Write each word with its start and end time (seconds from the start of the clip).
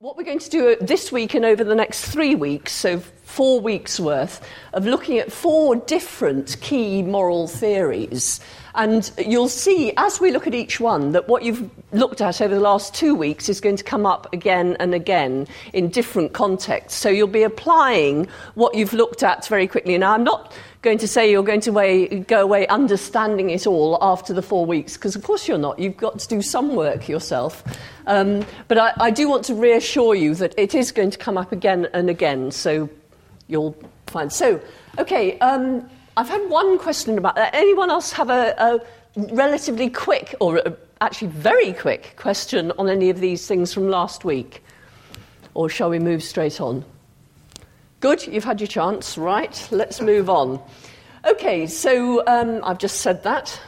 What 0.00 0.16
we're 0.16 0.22
going 0.22 0.38
to 0.38 0.48
do 0.48 0.76
this 0.80 1.10
week 1.10 1.34
and 1.34 1.44
over 1.44 1.64
the 1.64 1.74
next 1.74 2.04
three 2.04 2.36
weeks, 2.36 2.70
so 2.70 3.02
four 3.38 3.60
weeks 3.60 4.00
worth, 4.00 4.44
of 4.72 4.84
looking 4.84 5.16
at 5.16 5.30
four 5.30 5.76
different 5.76 6.56
key 6.60 7.04
moral 7.04 7.46
theories. 7.46 8.40
And 8.74 9.12
you'll 9.24 9.48
see 9.48 9.92
as 9.96 10.20
we 10.20 10.32
look 10.32 10.48
at 10.48 10.54
each 10.54 10.80
one 10.80 11.12
that 11.12 11.28
what 11.28 11.44
you've 11.44 11.70
looked 11.92 12.20
at 12.20 12.40
over 12.40 12.52
the 12.52 12.60
last 12.60 12.96
two 12.96 13.14
weeks 13.14 13.48
is 13.48 13.60
going 13.60 13.76
to 13.76 13.84
come 13.84 14.06
up 14.06 14.32
again 14.32 14.76
and 14.80 14.92
again 14.92 15.46
in 15.72 15.88
different 15.88 16.32
contexts. 16.32 16.98
So 16.98 17.08
you'll 17.08 17.28
be 17.28 17.44
applying 17.44 18.26
what 18.56 18.74
you've 18.74 18.92
looked 18.92 19.22
at 19.22 19.46
very 19.46 19.68
quickly. 19.68 19.96
Now, 19.98 20.14
I'm 20.14 20.24
not 20.24 20.52
going 20.82 20.98
to 20.98 21.06
say 21.06 21.30
you're 21.30 21.44
going 21.44 21.60
to 21.60 21.70
way, 21.70 22.08
go 22.20 22.42
away 22.42 22.66
understanding 22.66 23.50
it 23.50 23.68
all 23.68 23.98
after 24.00 24.32
the 24.32 24.42
four 24.42 24.66
weeks, 24.66 24.96
because 24.96 25.14
of 25.14 25.22
course 25.22 25.46
you're 25.46 25.58
not. 25.58 25.78
You've 25.78 25.96
got 25.96 26.18
to 26.18 26.26
do 26.26 26.42
some 26.42 26.74
work 26.74 27.08
yourself. 27.08 27.62
Um, 28.08 28.44
but 28.66 28.78
I, 28.78 28.92
I, 28.96 29.10
do 29.12 29.28
want 29.28 29.44
to 29.44 29.54
reassure 29.54 30.14
you 30.14 30.34
that 30.36 30.54
it 30.56 30.74
is 30.74 30.90
going 30.90 31.10
to 31.10 31.18
come 31.18 31.36
up 31.36 31.52
again 31.52 31.88
and 31.92 32.08
again, 32.08 32.50
so 32.50 32.88
you'll 33.48 33.76
find. 34.06 34.32
So, 34.32 34.60
okay, 34.98 35.38
um, 35.40 35.88
I've 36.16 36.28
had 36.28 36.48
one 36.48 36.78
question 36.78 37.18
about 37.18 37.34
that. 37.34 37.54
Anyone 37.54 37.90
else 37.90 38.12
have 38.12 38.30
a, 38.30 38.54
a 38.58 38.80
relatively 39.34 39.90
quick, 39.90 40.34
or 40.40 40.58
a, 40.58 40.76
actually 41.00 41.28
very 41.28 41.72
quick, 41.72 42.14
question 42.16 42.72
on 42.78 42.88
any 42.88 43.10
of 43.10 43.20
these 43.20 43.46
things 43.46 43.74
from 43.74 43.88
last 43.88 44.24
week? 44.24 44.62
Or 45.54 45.68
shall 45.68 45.90
we 45.90 45.98
move 45.98 46.22
straight 46.22 46.60
on? 46.60 46.84
Good, 48.00 48.26
you've 48.26 48.44
had 48.44 48.60
your 48.60 48.68
chance. 48.68 49.18
Right, 49.18 49.68
let's 49.72 50.00
move 50.00 50.30
on. 50.30 50.60
Okay, 51.26 51.66
so 51.66 52.24
um, 52.26 52.60
I've 52.62 52.78
just 52.78 53.00
said 53.00 53.24
that. 53.24 53.60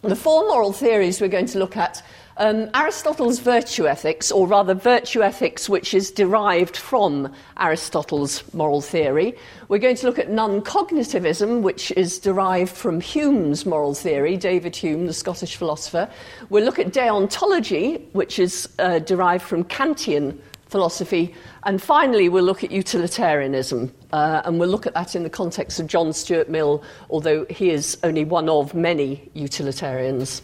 The 0.00 0.16
four 0.16 0.48
moral 0.48 0.72
theories 0.72 1.20
we're 1.20 1.28
going 1.28 1.46
to 1.46 1.58
look 1.58 1.76
at 1.76 2.02
um, 2.36 2.70
Aristotle's 2.74 3.38
virtue 3.38 3.86
ethics, 3.86 4.30
or 4.30 4.46
rather 4.46 4.74
virtue 4.74 5.22
ethics 5.22 5.68
which 5.68 5.94
is 5.94 6.10
derived 6.10 6.76
from 6.76 7.32
Aristotle's 7.58 8.42
moral 8.54 8.80
theory. 8.80 9.34
We're 9.68 9.78
going 9.78 9.96
to 9.96 10.06
look 10.06 10.18
at 10.18 10.30
non 10.30 10.62
cognitivism, 10.62 11.62
which 11.62 11.90
is 11.92 12.18
derived 12.18 12.74
from 12.74 13.00
Hume's 13.00 13.66
moral 13.66 13.94
theory, 13.94 14.36
David 14.36 14.74
Hume, 14.76 15.06
the 15.06 15.12
Scottish 15.12 15.56
philosopher. 15.56 16.08
We'll 16.48 16.64
look 16.64 16.78
at 16.78 16.88
deontology, 16.88 18.02
which 18.12 18.38
is 18.38 18.68
uh, 18.78 18.98
derived 19.00 19.44
from 19.44 19.64
Kantian 19.64 20.38
philosophy. 20.72 21.34
And 21.64 21.80
finally, 21.80 22.28
we'll 22.28 22.44
look 22.44 22.64
at 22.64 22.72
utilitarianism, 22.72 23.92
uh, 24.12 24.42
and 24.44 24.58
we'll 24.58 24.70
look 24.70 24.86
at 24.86 24.94
that 24.94 25.14
in 25.14 25.22
the 25.22 25.30
context 25.30 25.78
of 25.78 25.86
John 25.86 26.12
Stuart 26.12 26.48
Mill, 26.48 26.82
although 27.10 27.44
he 27.50 27.70
is 27.70 27.98
only 28.02 28.24
one 28.24 28.48
of 28.48 28.74
many 28.74 29.30
utilitarians. 29.34 30.42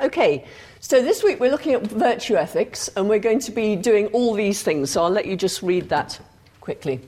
Okay, 0.00 0.44
so 0.84 1.00
this 1.00 1.24
week 1.24 1.40
we're 1.40 1.50
looking 1.50 1.72
at 1.72 1.82
virtue 1.86 2.36
ethics, 2.36 2.88
and 2.88 3.08
we're 3.08 3.18
going 3.18 3.38
to 3.38 3.50
be 3.50 3.74
doing 3.74 4.08
all 4.08 4.34
these 4.34 4.62
things, 4.62 4.90
so 4.90 5.02
I'll 5.02 5.08
let 5.08 5.24
you 5.24 5.34
just 5.34 5.62
read 5.62 5.88
that 5.88 6.20
quickly. 6.60 7.00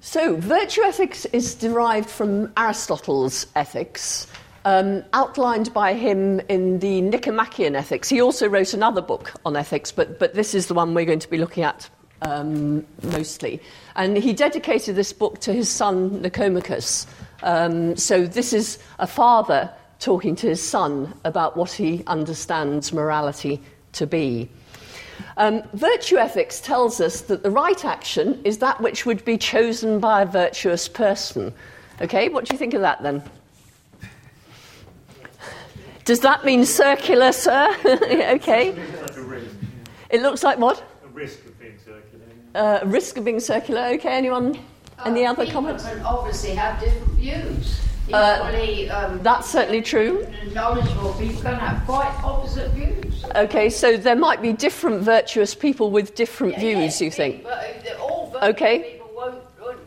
So, 0.00 0.34
virtue 0.34 0.82
ethics 0.82 1.26
is 1.26 1.54
derived 1.54 2.10
from 2.10 2.52
Aristotle's 2.56 3.46
ethics 3.54 4.26
um, 4.64 5.04
outlined 5.12 5.72
by 5.72 5.94
him 5.94 6.40
in 6.48 6.80
the 6.80 7.00
Nicomachean 7.00 7.76
Ethics. 7.76 8.08
He 8.08 8.20
also 8.20 8.48
wrote 8.48 8.74
another 8.74 9.00
book 9.00 9.32
on 9.46 9.54
ethics, 9.54 9.92
but, 9.92 10.18
but 10.18 10.34
this 10.34 10.56
is 10.56 10.66
the 10.66 10.74
one 10.74 10.92
we're 10.92 11.04
going 11.04 11.20
to 11.20 11.30
be 11.30 11.38
looking 11.38 11.62
at 11.62 11.88
um, 12.22 12.84
mostly. 13.04 13.60
And 13.94 14.16
he 14.16 14.32
dedicated 14.32 14.96
this 14.96 15.12
book 15.12 15.38
to 15.42 15.52
his 15.52 15.68
son 15.68 16.20
Nicomachus. 16.20 17.06
Um, 17.42 17.96
so 17.96 18.26
this 18.26 18.52
is 18.52 18.78
a 18.98 19.06
father 19.06 19.70
talking 19.98 20.36
to 20.36 20.48
his 20.48 20.62
son 20.62 21.14
about 21.24 21.56
what 21.56 21.72
he 21.72 22.02
understands 22.06 22.92
morality 22.92 23.60
to 23.92 24.06
be. 24.06 24.48
Um, 25.36 25.62
virtue 25.72 26.16
ethics 26.16 26.60
tells 26.60 27.00
us 27.00 27.22
that 27.22 27.42
the 27.42 27.50
right 27.50 27.84
action 27.84 28.40
is 28.44 28.58
that 28.58 28.80
which 28.80 29.06
would 29.06 29.24
be 29.24 29.38
chosen 29.38 30.00
by 30.00 30.22
a 30.22 30.26
virtuous 30.26 30.88
person. 30.88 31.52
Okay, 32.00 32.28
what 32.28 32.44
do 32.44 32.54
you 32.54 32.58
think 32.58 32.74
of 32.74 32.80
that 32.80 33.02
then? 33.02 33.22
Does 36.04 36.20
that 36.20 36.44
mean 36.44 36.66
circular, 36.66 37.32
sir? 37.32 37.74
okay. 37.84 38.76
It 40.10 40.20
looks 40.20 40.42
like 40.42 40.58
what? 40.58 40.84
A 41.02 41.08
risk 41.08 41.44
of 41.46 41.58
being 41.58 41.78
circular. 41.78 42.24
Uh, 42.54 42.80
risk 42.84 43.16
of 43.16 43.24
being 43.24 43.40
circular. 43.40 43.80
Okay. 43.94 44.14
Anyone? 44.14 44.58
Any 45.04 45.26
uh, 45.26 45.32
other 45.32 45.46
comments? 45.46 45.84
Can 45.84 46.00
obviously 46.02 46.50
have 46.50 46.80
different 46.80 47.12
views. 47.12 47.80
Uh, 48.12 48.50
Equally, 48.50 48.90
um, 48.90 49.22
that's 49.22 49.50
certainly 49.50 49.80
true. 49.80 50.26
Knowledgeable 50.52 51.14
people 51.14 51.40
can 51.40 51.54
have 51.54 51.84
quite 51.86 52.12
opposite 52.22 52.70
views. 52.72 53.24
Okay, 53.34 53.70
so 53.70 53.96
there 53.96 54.16
might 54.16 54.42
be 54.42 54.52
different 54.52 55.02
virtuous 55.02 55.54
people 55.54 55.90
with 55.90 56.14
different 56.14 56.52
yeah, 56.54 56.60
views. 56.60 57.00
Yeah, 57.00 57.04
you 57.06 57.10
think? 57.10 57.44
But 57.44 57.96
all 57.98 58.36
okay. 58.42 58.92
people 58.92 59.10
won't, 59.16 59.42
won't 59.60 59.78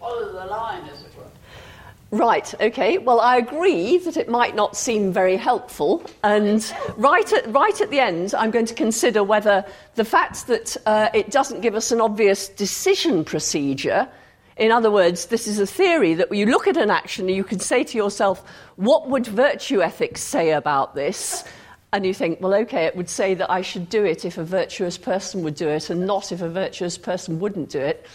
follow 0.00 0.32
the 0.32 0.46
line, 0.46 0.82
as 0.88 1.02
it 1.02 1.10
were. 1.16 2.18
Right, 2.18 2.52
okay. 2.60 2.98
Well, 2.98 3.20
I 3.20 3.36
agree 3.36 3.98
that 3.98 4.16
it 4.16 4.28
might 4.28 4.56
not 4.56 4.76
seem 4.76 5.12
very 5.12 5.36
helpful. 5.36 6.04
And 6.24 6.72
right 6.96 7.32
at, 7.32 7.52
right 7.52 7.80
at 7.80 7.90
the 7.90 8.00
end, 8.00 8.34
I'm 8.34 8.50
going 8.50 8.66
to 8.66 8.74
consider 8.74 9.22
whether 9.22 9.64
the 9.94 10.04
fact 10.04 10.48
that 10.48 10.76
uh, 10.86 11.08
it 11.14 11.30
doesn't 11.30 11.60
give 11.60 11.76
us 11.76 11.92
an 11.92 12.00
obvious 12.00 12.48
decision 12.48 13.24
procedure, 13.24 14.08
in 14.56 14.70
other 14.70 14.90
words, 14.90 15.26
this 15.26 15.46
is 15.46 15.58
a 15.58 15.66
theory 15.66 16.14
that 16.14 16.32
you 16.32 16.46
look 16.46 16.66
at 16.66 16.76
an 16.76 16.90
action 16.90 17.26
and 17.26 17.36
you 17.36 17.44
can 17.44 17.58
say 17.58 17.82
to 17.84 17.98
yourself, 17.98 18.42
what 18.76 19.08
would 19.08 19.26
virtue 19.26 19.82
ethics 19.82 20.20
say 20.20 20.52
about 20.52 20.94
this? 20.94 21.44
And 21.92 22.04
you 22.04 22.14
think, 22.14 22.40
well, 22.40 22.54
okay, 22.54 22.86
it 22.86 22.96
would 22.96 23.08
say 23.08 23.34
that 23.34 23.50
I 23.50 23.62
should 23.62 23.88
do 23.88 24.04
it 24.04 24.24
if 24.24 24.38
a 24.38 24.44
virtuous 24.44 24.98
person 24.98 25.42
would 25.44 25.54
do 25.54 25.68
it 25.68 25.90
and 25.90 26.06
not 26.06 26.32
if 26.32 26.42
a 26.42 26.48
virtuous 26.48 26.98
person 26.98 27.40
wouldn't 27.40 27.70
do 27.70 27.80
it. 27.80 28.06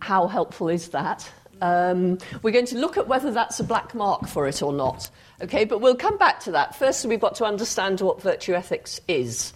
How 0.00 0.26
helpful 0.26 0.68
is 0.68 0.88
that? 0.88 1.30
Um, 1.62 2.18
we're 2.42 2.52
going 2.52 2.66
to 2.66 2.78
look 2.78 2.96
at 2.96 3.06
whether 3.06 3.30
that's 3.30 3.60
a 3.60 3.64
black 3.64 3.94
mark 3.94 4.26
for 4.26 4.48
it 4.48 4.62
or 4.62 4.72
not. 4.72 5.10
Okay, 5.42 5.64
but 5.64 5.80
we'll 5.80 5.96
come 5.96 6.16
back 6.16 6.40
to 6.40 6.52
that. 6.52 6.74
First, 6.74 7.04
we've 7.04 7.20
got 7.20 7.34
to 7.36 7.44
understand 7.44 8.00
what 8.00 8.20
virtue 8.22 8.54
ethics 8.54 9.00
is. 9.08 9.52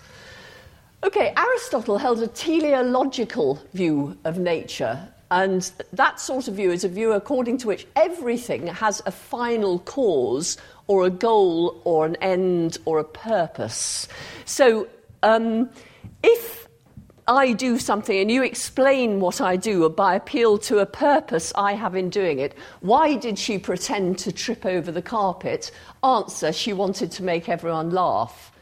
Okay, 1.02 1.32
Aristotle 1.36 1.98
held 1.98 2.20
a 2.22 2.26
teleological 2.26 3.60
view 3.74 4.16
of 4.24 4.38
nature, 4.38 5.06
and 5.34 5.72
that 5.92 6.20
sort 6.20 6.46
of 6.46 6.54
view 6.54 6.70
is 6.70 6.84
a 6.84 6.88
view 6.88 7.12
according 7.12 7.58
to 7.58 7.66
which 7.66 7.88
everything 7.96 8.68
has 8.68 9.02
a 9.04 9.10
final 9.10 9.80
cause 9.80 10.56
or 10.86 11.04
a 11.04 11.10
goal 11.10 11.82
or 11.84 12.06
an 12.06 12.14
end 12.22 12.78
or 12.84 13.00
a 13.00 13.04
purpose. 13.04 14.06
So, 14.44 14.86
um, 15.24 15.70
if 16.22 16.68
I 17.26 17.52
do 17.52 17.78
something 17.80 18.16
and 18.16 18.30
you 18.30 18.44
explain 18.44 19.18
what 19.18 19.40
I 19.40 19.56
do 19.56 19.88
by 19.88 20.14
appeal 20.14 20.56
to 20.58 20.78
a 20.78 20.86
purpose 20.86 21.52
I 21.56 21.72
have 21.72 21.96
in 21.96 22.10
doing 22.10 22.38
it. 22.38 22.54
Why 22.80 23.16
did 23.16 23.36
she 23.38 23.58
pretend 23.58 24.18
to 24.18 24.30
trip 24.30 24.64
over 24.64 24.92
the 24.92 25.02
carpet? 25.02 25.72
Answer, 26.04 26.52
she 26.52 26.72
wanted 26.72 27.10
to 27.12 27.24
make 27.24 27.48
everyone 27.48 27.90
laugh. 27.90 28.52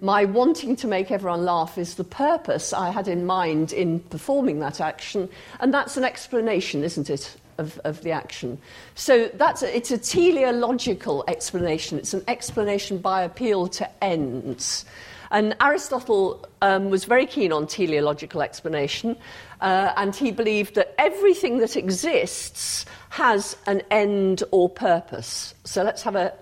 My 0.00 0.24
wanting 0.26 0.76
to 0.76 0.86
make 0.86 1.10
everyone 1.10 1.44
laugh 1.44 1.76
is 1.76 1.96
the 1.96 2.04
purpose 2.04 2.72
I 2.72 2.90
had 2.90 3.08
in 3.08 3.26
mind 3.26 3.72
in 3.72 3.98
performing 3.98 4.60
that 4.60 4.80
action, 4.80 5.28
and 5.58 5.74
that's 5.74 5.96
an 5.96 6.04
explanation, 6.04 6.84
isn't 6.84 7.10
it, 7.10 7.36
of, 7.58 7.80
of 7.82 8.02
the 8.02 8.12
action. 8.12 8.58
So 8.94 9.28
that's 9.34 9.64
a, 9.64 9.76
it's 9.76 9.90
a 9.90 9.98
teleological 9.98 11.24
explanation. 11.26 11.98
It's 11.98 12.14
an 12.14 12.22
explanation 12.28 12.98
by 12.98 13.22
appeal 13.22 13.66
to 13.68 14.04
ends. 14.04 14.84
And 15.32 15.56
Aristotle 15.60 16.46
um, 16.62 16.90
was 16.90 17.04
very 17.04 17.26
keen 17.26 17.52
on 17.52 17.66
teleological 17.66 18.40
explanation, 18.40 19.16
uh, 19.60 19.92
and 19.96 20.14
he 20.14 20.30
believed 20.30 20.76
that 20.76 20.94
everything 20.96 21.58
that 21.58 21.76
exists 21.76 22.86
has 23.10 23.56
an 23.66 23.82
end 23.90 24.44
or 24.52 24.68
purpose. 24.68 25.54
So 25.64 25.82
let's 25.82 26.02
have 26.02 26.14
a 26.14 26.32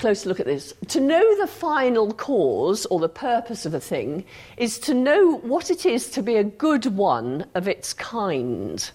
closer 0.00 0.28
look 0.28 0.40
at 0.40 0.46
this. 0.46 0.72
To 0.88 1.00
know 1.00 1.36
the 1.36 1.46
final 1.46 2.12
cause 2.12 2.86
or 2.86 2.98
the 2.98 3.08
purpose 3.08 3.66
of 3.66 3.74
a 3.74 3.80
thing 3.80 4.24
is 4.56 4.78
to 4.80 4.94
know 4.94 5.36
what 5.38 5.70
it 5.70 5.84
is 5.84 6.10
to 6.12 6.22
be 6.22 6.36
a 6.36 6.44
good 6.44 6.86
one 6.86 7.44
of 7.54 7.68
its 7.68 7.92
kind. 7.92 8.90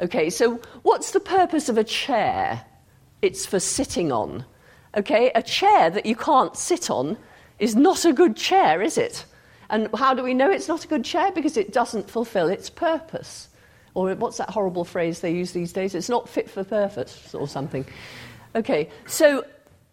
Okay, 0.00 0.30
so 0.30 0.60
what's 0.82 1.10
the 1.10 1.20
purpose 1.20 1.68
of 1.68 1.76
a 1.76 1.84
chair? 1.84 2.64
It's 3.20 3.44
for 3.44 3.60
sitting 3.60 4.10
on. 4.10 4.44
Okay, 4.96 5.30
a 5.34 5.42
chair 5.42 5.90
that 5.90 6.06
you 6.06 6.16
can't 6.16 6.56
sit 6.56 6.90
on 6.90 7.18
is 7.58 7.76
not 7.76 8.06
a 8.06 8.12
good 8.14 8.34
chair, 8.34 8.80
is 8.80 8.96
it? 8.96 9.26
And 9.68 9.88
how 9.94 10.14
do 10.14 10.22
we 10.22 10.32
know 10.32 10.50
it's 10.50 10.68
not 10.68 10.84
a 10.84 10.88
good 10.88 11.04
chair? 11.04 11.32
Because 11.32 11.58
it 11.58 11.72
doesn't 11.72 12.08
fulfill 12.08 12.48
its 12.48 12.70
purpose. 12.70 13.48
Or 13.92 14.14
what's 14.14 14.38
that 14.38 14.50
horrible 14.50 14.84
phrase 14.84 15.20
they 15.20 15.32
use 15.32 15.52
these 15.52 15.72
days? 15.72 15.94
It's 15.94 16.08
not 16.08 16.28
fit 16.28 16.48
for 16.48 16.64
purpose 16.64 17.34
or 17.34 17.46
something. 17.46 17.84
Okay, 18.54 18.88
so 19.06 19.44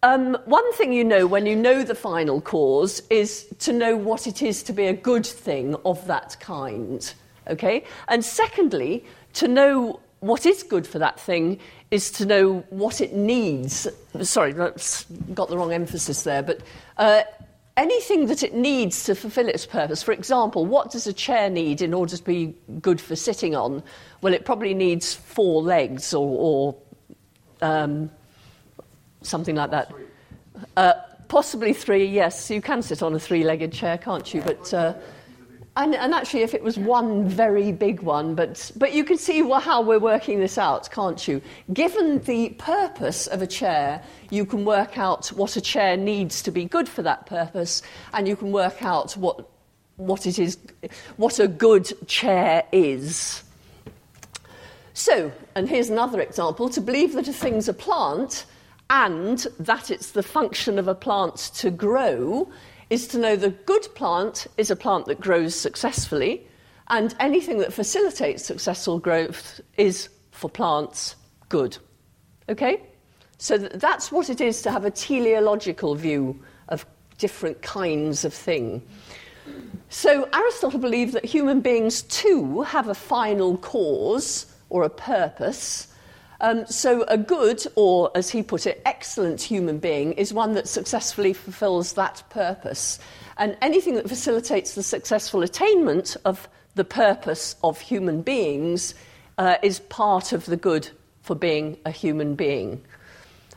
um, 0.04 0.36
one 0.44 0.70
thing 0.74 0.92
you 0.92 1.02
know 1.02 1.26
when 1.26 1.46
you 1.46 1.56
know 1.56 1.82
the 1.82 1.94
final 1.94 2.42
cause 2.42 3.02
is 3.08 3.46
to 3.60 3.72
know 3.72 3.96
what 3.96 4.26
it 4.26 4.42
is 4.42 4.62
to 4.64 4.74
be 4.74 4.86
a 4.86 4.92
good 4.92 5.24
thing 5.24 5.74
of 5.86 6.06
that 6.06 6.36
kind. 6.40 7.14
Okay? 7.48 7.84
And 8.08 8.22
secondly, 8.22 9.02
to 9.32 9.48
know 9.48 10.00
what 10.20 10.44
is 10.44 10.62
good 10.62 10.86
for 10.86 10.98
that 10.98 11.18
thing 11.18 11.58
is 11.90 12.10
to 12.12 12.26
know 12.26 12.58
what 12.68 13.00
it 13.00 13.14
needs. 13.14 13.88
Sorry, 14.20 14.52
got 14.52 15.48
the 15.48 15.56
wrong 15.56 15.72
emphasis 15.72 16.22
there, 16.22 16.42
but 16.42 16.60
uh, 16.98 17.22
anything 17.78 18.26
that 18.26 18.42
it 18.42 18.52
needs 18.52 19.04
to 19.04 19.14
fulfill 19.14 19.48
its 19.48 19.64
purpose. 19.64 20.02
For 20.02 20.12
example, 20.12 20.66
what 20.66 20.90
does 20.90 21.06
a 21.06 21.14
chair 21.14 21.48
need 21.48 21.80
in 21.80 21.94
order 21.94 22.14
to 22.14 22.22
be 22.22 22.54
good 22.82 23.00
for 23.00 23.16
sitting 23.16 23.56
on? 23.56 23.82
Well, 24.20 24.34
it 24.34 24.44
probably 24.44 24.74
needs 24.74 25.14
four 25.14 25.62
legs 25.62 26.12
or, 26.12 26.28
or 26.28 26.76
um, 27.62 28.10
something 29.24 29.56
like 29.56 29.70
that. 29.70 29.92
Uh, 30.76 30.94
possibly 31.28 31.72
three, 31.72 32.06
yes. 32.06 32.50
You 32.50 32.62
can 32.62 32.82
sit 32.82 33.02
on 33.02 33.14
a 33.14 33.18
three 33.18 33.44
legged 33.44 33.72
chair, 33.72 33.98
can't 33.98 34.32
you? 34.32 34.42
But. 34.42 34.72
Uh, 34.72 34.94
and, 35.76 35.92
and, 35.96 36.14
actually, 36.14 36.42
if 36.42 36.54
it 36.54 36.62
was 36.62 36.78
one 36.78 37.28
very 37.28 37.72
big 37.72 38.00
one, 38.00 38.36
but, 38.36 38.70
but 38.76 38.92
you 38.92 39.02
can 39.02 39.18
see 39.18 39.42
how 39.42 39.82
we're 39.82 39.98
working 39.98 40.38
this 40.38 40.56
out, 40.56 40.88
can't 40.92 41.26
you? 41.26 41.42
Given 41.72 42.20
the 42.20 42.50
purpose 42.50 43.26
of 43.26 43.42
a 43.42 43.46
chair, 43.48 44.00
you 44.30 44.46
can 44.46 44.64
work 44.64 44.98
out 44.98 45.26
what 45.32 45.56
a 45.56 45.60
chair 45.60 45.96
needs 45.96 46.42
to 46.42 46.52
be 46.52 46.64
good 46.64 46.88
for 46.88 47.02
that 47.02 47.26
purpose, 47.26 47.82
and 48.12 48.28
you 48.28 48.36
can 48.36 48.52
work 48.52 48.84
out 48.84 49.16
what, 49.16 49.48
what 49.96 50.26
it 50.26 50.38
is, 50.38 50.58
what 51.16 51.40
a 51.40 51.48
good 51.48 51.92
chair 52.06 52.62
is. 52.70 53.42
So, 54.92 55.32
and 55.56 55.68
here's 55.68 55.90
another 55.90 56.20
example 56.20 56.68
to 56.68 56.80
believe 56.80 57.14
that 57.14 57.26
a 57.26 57.32
thing's 57.32 57.68
a 57.68 57.74
plant 57.74 58.46
and 58.94 59.48
that 59.58 59.90
it's 59.90 60.12
the 60.12 60.22
function 60.22 60.78
of 60.78 60.86
a 60.86 60.94
plant 60.94 61.50
to 61.52 61.68
grow 61.68 62.48
is 62.90 63.08
to 63.08 63.18
know 63.18 63.34
the 63.34 63.50
good 63.50 63.82
plant 63.96 64.46
is 64.56 64.70
a 64.70 64.76
plant 64.76 65.06
that 65.06 65.20
grows 65.20 65.52
successfully, 65.52 66.46
and 66.90 67.12
anything 67.18 67.58
that 67.58 67.72
facilitates 67.72 68.44
successful 68.44 69.00
growth 69.00 69.60
is, 69.76 70.08
for 70.30 70.48
plants, 70.48 71.16
good. 71.48 71.76
Okay? 72.48 72.80
So 73.38 73.58
that's 73.58 74.12
what 74.12 74.30
it 74.30 74.40
is 74.40 74.62
to 74.62 74.70
have 74.70 74.84
a 74.84 74.92
teleological 74.92 75.96
view 75.96 76.40
of 76.68 76.86
different 77.18 77.62
kinds 77.62 78.24
of 78.24 78.32
thing. 78.32 78.80
So 79.88 80.28
Aristotle 80.32 80.78
believed 80.78 81.14
that 81.14 81.24
human 81.24 81.62
beings 81.62 82.02
too 82.02 82.62
have 82.62 82.86
a 82.86 82.94
final 82.94 83.56
cause 83.58 84.46
or 84.68 84.84
a 84.84 84.90
purpose 84.90 85.88
um, 86.40 86.66
so, 86.66 87.04
a 87.04 87.16
good, 87.16 87.64
or 87.76 88.10
as 88.14 88.30
he 88.30 88.42
put 88.42 88.66
it, 88.66 88.82
excellent 88.84 89.40
human 89.40 89.78
being 89.78 90.12
is 90.14 90.32
one 90.32 90.54
that 90.54 90.68
successfully 90.68 91.32
fulfills 91.32 91.92
that 91.94 92.22
purpose. 92.30 92.98
And 93.38 93.56
anything 93.62 93.94
that 93.94 94.08
facilitates 94.08 94.74
the 94.74 94.82
successful 94.82 95.42
attainment 95.42 96.16
of 96.24 96.48
the 96.74 96.84
purpose 96.84 97.56
of 97.62 97.80
human 97.80 98.22
beings 98.22 98.94
uh, 99.38 99.56
is 99.62 99.80
part 99.80 100.32
of 100.32 100.46
the 100.46 100.56
good 100.56 100.90
for 101.22 101.34
being 101.34 101.78
a 101.84 101.90
human 101.90 102.34
being. 102.34 102.82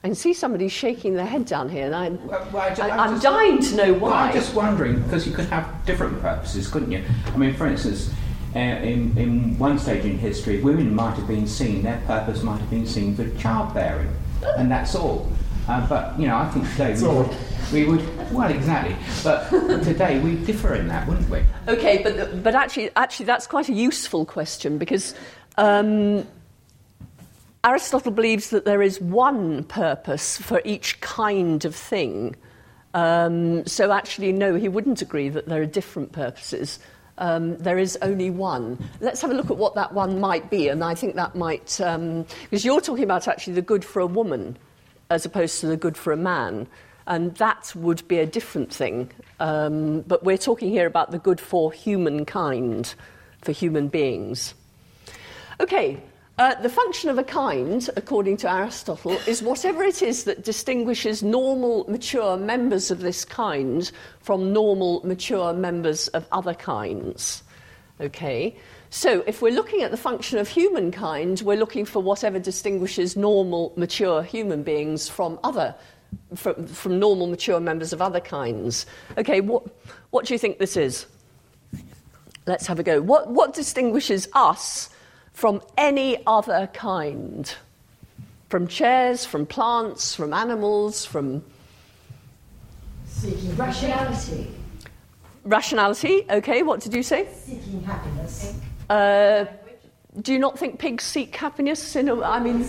I 0.03 0.09
can 0.09 0.15
see 0.15 0.33
somebody 0.33 0.69
shaking 0.69 1.15
their 1.15 1.25
head 1.25 1.45
down 1.45 1.69
here, 1.69 1.85
and 1.85 1.95
I'm, 1.95 2.27
well, 2.27 2.47
well, 2.53 2.81
I, 2.81 3.07
am 3.07 3.19
dying 3.19 3.59
to 3.59 3.75
know 3.75 3.93
why. 3.93 3.99
Well, 3.99 4.13
I'm 4.13 4.33
just 4.33 4.53
wondering, 4.53 5.01
because 5.01 5.27
you 5.27 5.33
could 5.33 5.45
have 5.45 5.85
different 5.85 6.21
purposes, 6.21 6.67
couldn't 6.67 6.91
you? 6.91 7.03
I 7.25 7.37
mean, 7.37 7.53
for 7.55 7.67
instance, 7.67 8.11
in, 8.57 9.17
in 9.17 9.57
one 9.57 9.77
stage 9.79 10.05
in 10.05 10.17
history, 10.17 10.61
women 10.61 10.93
might 10.93 11.15
have 11.15 11.27
been 11.27 11.47
seen, 11.47 11.83
their 11.83 12.01
purpose 12.05 12.43
might 12.43 12.59
have 12.59 12.69
been 12.69 12.87
seen 12.87 13.15
for 13.15 13.29
childbearing, 13.37 14.13
and 14.57 14.69
that's 14.71 14.95
all. 14.95 15.31
Uh, 15.67 15.85
but, 15.87 16.17
you 16.19 16.27
know, 16.27 16.37
I 16.37 16.47
think 16.49 16.69
today 16.71 16.95
we 17.01 17.07
would, 17.07 17.35
we 17.73 17.83
would, 17.85 18.33
well, 18.33 18.49
exactly. 18.49 18.95
But 19.23 19.49
today 19.83 20.19
we 20.19 20.35
differ 20.35 20.75
in 20.75 20.87
that, 20.87 21.07
wouldn't 21.07 21.29
we? 21.29 21.43
Okay, 21.67 22.01
but, 22.01 22.41
but 22.41 22.55
actually, 22.55 22.89
actually, 22.95 23.25
that's 23.25 23.47
quite 23.47 23.67
a 23.67 23.73
useful 23.73 24.25
question 24.25 24.77
because 24.77 25.13
um, 25.57 26.25
Aristotle 27.65 28.11
believes 28.11 28.49
that 28.51 28.63
there 28.63 28.81
is 28.81 29.01
one 29.01 29.65
purpose 29.65 30.37
for 30.37 30.61
each 30.63 31.01
kind 31.01 31.65
of 31.65 31.75
thing. 31.75 32.35
Um, 32.93 33.65
so, 33.67 33.91
actually, 33.91 34.31
no, 34.31 34.55
he 34.55 34.69
wouldn't 34.69 35.01
agree 35.01 35.27
that 35.27 35.47
there 35.47 35.61
are 35.61 35.65
different 35.65 36.13
purposes 36.13 36.79
um, 37.17 37.57
there 37.57 37.77
is 37.77 37.97
only 38.01 38.29
one. 38.29 38.77
Let's 39.01 39.21
have 39.21 39.31
a 39.31 39.33
look 39.33 39.49
at 39.49 39.57
what 39.57 39.75
that 39.75 39.93
one 39.93 40.19
might 40.19 40.49
be, 40.49 40.67
and 40.67 40.83
I 40.83 40.95
think 40.95 41.15
that 41.15 41.35
might, 41.35 41.65
because 41.65 41.95
um, 41.95 42.25
you're 42.51 42.81
talking 42.81 43.03
about 43.03 43.27
actually 43.27 43.53
the 43.53 43.61
good 43.61 43.83
for 43.83 43.99
a 43.99 44.07
woman 44.07 44.57
as 45.09 45.25
opposed 45.25 45.59
to 45.61 45.67
the 45.67 45.77
good 45.77 45.97
for 45.97 46.11
a 46.11 46.17
man, 46.17 46.67
and 47.07 47.33
that 47.35 47.71
would 47.75 48.07
be 48.07 48.19
a 48.19 48.25
different 48.25 48.73
thing. 48.73 49.09
Um, 49.39 50.01
but 50.01 50.23
we're 50.23 50.37
talking 50.37 50.69
here 50.69 50.85
about 50.85 51.11
the 51.11 51.19
good 51.19 51.39
for 51.39 51.71
humankind, 51.71 52.93
for 53.41 53.51
human 53.51 53.87
beings. 53.87 54.53
Okay, 55.59 56.01
uh, 56.37 56.53
the 56.61 56.69
function 56.69 57.09
of 57.09 57.17
a 57.17 57.23
kind, 57.23 57.89
according 57.95 58.37
to 58.37 58.51
Aristotle, 58.51 59.17
is 59.25 59.41
whatever 59.41 59.83
it 59.83 60.03
is 60.03 60.25
that 60.25 60.43
distinguishes 60.43 61.23
normal, 61.23 61.85
mature 61.89 62.37
members 62.37 62.91
of 62.91 62.99
this 62.99 63.25
kind 63.25 63.91
from 64.19 64.53
normal, 64.53 65.01
mature 65.03 65.51
members 65.53 66.07
of 66.09 66.27
other 66.31 66.53
kinds. 66.53 67.41
Okay? 67.99 68.55
So, 68.91 69.23
if 69.25 69.41
we're 69.41 69.51
looking 69.51 69.81
at 69.81 69.89
the 69.89 69.97
function 69.97 70.37
of 70.37 70.47
humankind, 70.47 71.41
we're 71.41 71.57
looking 71.57 71.85
for 71.85 72.01
whatever 72.01 72.37
distinguishes 72.37 73.17
normal, 73.17 73.73
mature 73.75 74.21
human 74.21 74.61
beings 74.61 75.09
from 75.09 75.39
other, 75.43 75.73
from, 76.35 76.67
from 76.67 76.99
normal, 76.99 77.27
mature 77.27 77.59
members 77.59 77.93
of 77.93 78.01
other 78.01 78.19
kinds. 78.19 78.85
Okay, 79.17 79.41
what, 79.41 79.63
what 80.11 80.25
do 80.25 80.35
you 80.35 80.37
think 80.37 80.59
this 80.59 80.77
is? 80.77 81.07
Let's 82.45 82.67
have 82.67 82.77
a 82.77 82.83
go. 82.83 83.01
What, 83.01 83.29
what 83.29 83.55
distinguishes 83.55 84.29
us? 84.33 84.89
From 85.37 85.61
any 85.77 86.17
other 86.25 86.67
kind. 86.73 87.53
From 88.49 88.67
chairs, 88.67 89.23
from 89.23 89.45
plants, 89.45 90.15
from 90.15 90.33
animals, 90.33 91.05
from. 91.05 91.43
Seeking 93.05 93.55
rationality. 93.55 94.49
Rationality, 95.43 96.25
okay, 96.27 96.63
what 96.63 96.79
did 96.79 96.95
you 96.95 97.03
say? 97.03 97.27
Seeking 97.45 97.83
happiness. 97.83 98.59
Uh, 98.89 99.45
do 100.23 100.33
you 100.33 100.39
not 100.39 100.57
think 100.57 100.79
pigs 100.79 101.03
seek 101.03 101.35
happiness? 101.35 101.95
In 101.95 102.09
a, 102.09 102.19
I 102.19 102.39
mean. 102.39 102.65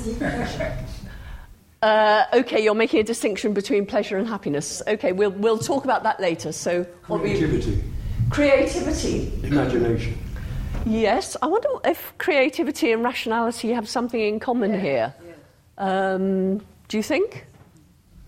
Uh, 1.81 2.25
okay, 2.35 2.63
you're 2.63 2.75
making 2.75 3.01
a 3.01 3.05
distinction 3.05 3.55
between 3.55 3.87
pleasure 3.87 4.19
and 4.19 4.29
happiness. 4.29 4.83
Okay, 4.87 5.13
we'll, 5.13 5.31
we'll 5.31 5.57
talk 5.57 5.85
about 5.85 6.03
that 6.03 6.21
later. 6.21 6.53
So, 6.53 6.85
creativity. 7.03 7.83
Creativity. 8.29 9.41
Imagination. 9.43 10.19
Yes, 10.89 11.37
I 11.43 11.47
wonder 11.47 11.69
if 11.85 12.17
creativity 12.19 12.93
and 12.93 13.05
rationality 13.05 13.73
have 13.73 13.89
something 13.89 14.21
in 14.21 14.41
common 14.41 14.73
yeah. 14.73 14.81
here. 14.81 15.15
Yeah. 15.27 16.13
Um, 16.13 16.59
do 16.89 16.97
you 16.97 17.03
think? 17.03 17.47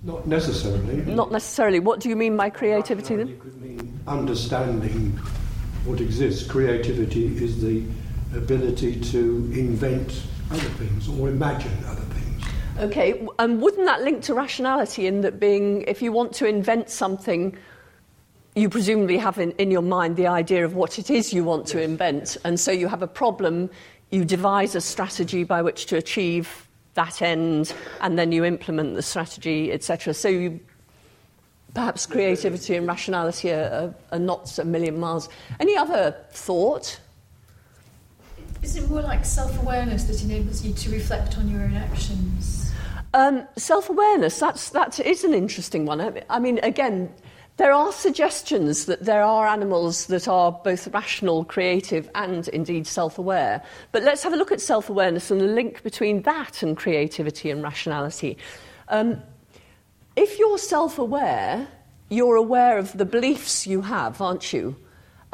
Not 0.03 0.27
necessarily. 0.27 0.97
Not 1.03 1.33
necessarily. 1.33 1.81
What 1.81 2.01
do 2.01 2.09
you 2.09 2.17
mean 2.17 2.37
by 2.37 2.51
creativity 2.51 3.17
then? 3.17 3.39
could 3.41 3.61
mean 3.61 4.01
understanding 4.07 5.13
what 5.85 6.01
exists. 6.01 6.47
Creativity 6.47 7.27
is 7.43 7.63
the 7.63 7.85
ability 8.37 9.01
to 9.01 9.51
invent 9.55 10.23
other 10.51 10.61
things 10.61 11.09
or 11.09 11.29
imagine 11.29 11.73
other 11.87 12.03
things. 12.03 12.45
Okay, 12.79 13.19
and 13.21 13.31
um, 13.39 13.61
wouldn't 13.61 13.87
that 13.87 14.03
link 14.03 14.23
to 14.25 14.35
rationality 14.35 15.07
in 15.07 15.23
that 15.23 15.41
being, 15.41 15.83
if 15.83 16.01
you 16.01 16.13
want 16.13 16.33
to 16.35 16.47
invent 16.47 16.91
something, 16.91 17.57
you 18.55 18.69
presumably 18.69 19.17
have 19.17 19.39
in, 19.39 19.53
in, 19.53 19.71
your 19.71 19.83
mind 19.83 20.17
the 20.17 20.27
idea 20.27 20.65
of 20.65 20.75
what 20.75 20.99
it 20.99 21.11
is 21.11 21.33
you 21.33 21.45
want 21.45 21.63
yes. 21.63 21.73
to 21.73 21.83
invent, 21.83 22.37
and 22.45 22.59
so 22.59 22.73
you 22.73 22.89
have 22.89 23.03
a 23.03 23.07
problem, 23.07 23.71
you 24.11 24.25
devise 24.25 24.75
a 24.75 24.81
strategy 24.81 25.45
by 25.45 25.63
which 25.63 25.87
to 25.87 25.97
achieve 25.97 26.67
that 26.95 27.23
end, 27.23 27.73
and 28.01 28.19
then 28.19 28.33
you 28.33 28.45
implement 28.45 28.95
the 28.95 29.03
strategy, 29.03 29.73
etc. 29.73 30.13
So 30.15 30.29
you, 30.29 30.61
perhaps 31.75 32.07
creativity 32.07 32.75
and 32.75 32.87
rationality 32.87 33.53
are, 33.53 33.71
are, 33.71 33.95
are 34.13 34.19
not 34.19 34.59
a 34.59 34.65
million 34.65 34.99
miles. 34.99 35.29
Any 35.61 35.77
other 35.77 36.17
thought? 36.33 36.99
Is 38.63 38.77
it 38.77 38.89
more 38.91 39.01
like 39.01 39.25
self 39.25 39.57
awareness 39.63 40.05
that 40.05 40.23
enables 40.25 40.65
you 40.65 40.75
to 40.75 40.91
reflect 40.91 41.39
on 41.39 41.49
your 41.49 41.63
own 41.63 41.75
actions? 41.75 42.73
Um, 43.15 43.47
self 43.57 43.89
awareness, 43.89 44.39
that's, 44.39 44.71
that 44.71 44.99
is 45.01 45.25
an 45.25 45.35
interesting 45.35 45.87
one. 45.87 46.23
I 46.29 46.39
mean, 46.39 46.59
again, 46.63 47.13
there 47.61 47.73
are 47.73 47.93
suggestions 47.93 48.87
that 48.87 49.05
there 49.05 49.23
are 49.23 49.47
animals 49.47 50.07
that 50.07 50.27
are 50.27 50.51
both 50.51 50.89
rational, 50.95 51.45
creative, 51.45 52.09
and 52.15 52.49
indeed 52.49 52.87
self 52.87 53.19
aware. 53.19 53.63
But 53.93 54.03
let's 54.03 54.23
have 54.23 54.33
a 54.33 54.37
look 54.37 54.51
at 54.51 54.63
self 54.63 54.89
awareness 54.89 55.31
and 55.31 55.43
the 55.43 55.45
link 55.45 55.83
between 55.83 56.23
that 56.23 56.63
and 56.63 56.75
creativity 56.75 57.51
and 57.51 57.63
rationality. 57.63 58.39
Um, 58.89 59.21
if 60.17 60.39
you're 60.39 60.57
self 60.57 60.99
aware, 60.99 61.69
you're 62.09 62.37
aware 62.37 62.79
of 62.79 62.97
the 62.97 63.05
beliefs 63.05 63.67
you 63.67 63.83
have, 63.83 64.23
aren't 64.23 64.55
you? 64.55 64.75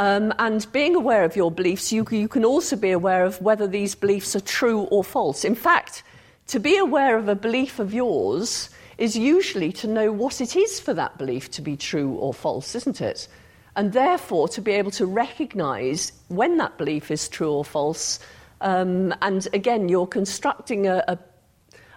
Um, 0.01 0.35
and 0.41 0.67
being 0.73 0.97
aware 0.97 1.23
of 1.23 1.37
your 1.37 1.53
beliefs, 1.53 1.93
you, 1.93 2.05
you 2.11 2.27
can 2.27 2.45
also 2.45 2.75
be 2.75 2.91
aware 2.91 3.25
of 3.25 3.41
whether 3.41 3.69
these 3.69 3.95
beliefs 3.95 4.35
are 4.35 4.41
true 4.41 4.81
or 4.91 5.05
false. 5.05 5.45
In 5.45 5.55
fact, 5.55 6.03
to 6.49 6.59
be 6.59 6.77
aware 6.77 7.19
of 7.19 7.29
a 7.29 7.37
belief 7.37 7.79
of 7.79 7.95
yours 7.95 8.69
is 8.99 9.17
usually 9.17 9.73
to 9.73 9.87
know 9.87 10.13
what 10.13 10.41
it 10.41 10.57
is 10.57 10.81
for 10.81 10.95
that 10.95 11.19
belief 11.19 11.51
to 11.51 11.63
be 11.63 11.77
true 11.77 12.13
or 12.15 12.33
false, 12.33 12.75
isn't 12.75 13.01
it? 13.01 13.29
And 13.75 13.93
therefore, 13.93 14.49
to 14.49 14.63
be 14.63 14.73
able 14.73 14.91
to 14.93 15.07
recognize 15.07 16.13
when 16.29 16.57
that 16.57 16.79
belief 16.79 17.11
is 17.11 17.29
true 17.29 17.53
or 17.53 17.65
false 17.65 18.21
Um, 18.61 19.15
and 19.21 19.47
again, 19.53 19.89
you're 19.89 20.07
constructing 20.07 20.87
a, 20.87 21.05
a, 21.09 21.19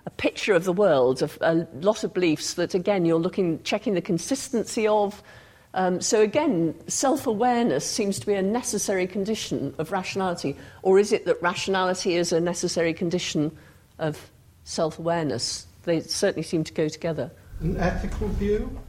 a 0.06 0.10
picture 0.10 0.54
of 0.54 0.64
the 0.64 0.74
world, 0.74 1.22
of 1.22 1.38
a 1.42 1.68
lot 1.82 2.04
of 2.04 2.14
beliefs 2.14 2.56
that, 2.56 2.76
again, 2.76 3.06
you're 3.06 3.20
looking, 3.20 3.62
checking 3.64 3.94
the 3.94 4.02
consistency 4.02 4.88
of. 4.88 5.24
Um, 5.74 6.02
so 6.02 6.22
again, 6.22 6.74
self-awareness 6.88 7.86
seems 7.86 8.20
to 8.20 8.26
be 8.26 8.34
a 8.34 8.42
necessary 8.42 9.08
condition 9.08 9.74
of 9.78 9.92
rationality, 9.92 10.58
or 10.82 11.00
is 11.00 11.12
it 11.14 11.26
that 11.26 11.42
rationality 11.42 12.16
is 12.16 12.34
a 12.34 12.40
necessary 12.40 12.94
condition 12.94 13.56
of 14.00 14.32
self-awareness? 14.64 15.68
They 15.90 16.02
certainly 16.02 16.44
seem 16.44 16.64
to 16.66 16.74
go 16.74 16.88
together. 16.88 17.32
An 17.62 17.76
ethical 17.78 18.28
view? 18.28 18.80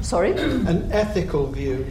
Sorry. 0.00 0.32
An 0.32 0.90
ethical 0.90 1.46
view. 1.52 1.86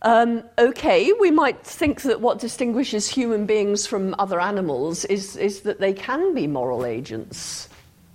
Um, 0.00 0.44
okay, 0.58 1.12
we 1.12 1.30
might 1.30 1.62
think 1.62 2.02
that 2.02 2.22
what 2.22 2.38
distinguishes 2.38 3.06
human 3.06 3.44
beings 3.44 3.86
from 3.86 4.14
other 4.18 4.40
animals 4.40 5.04
is, 5.04 5.36
is 5.36 5.60
that 5.60 5.78
they 5.78 5.92
can 5.92 6.32
be 6.32 6.46
moral 6.46 6.86
agents. 6.86 7.68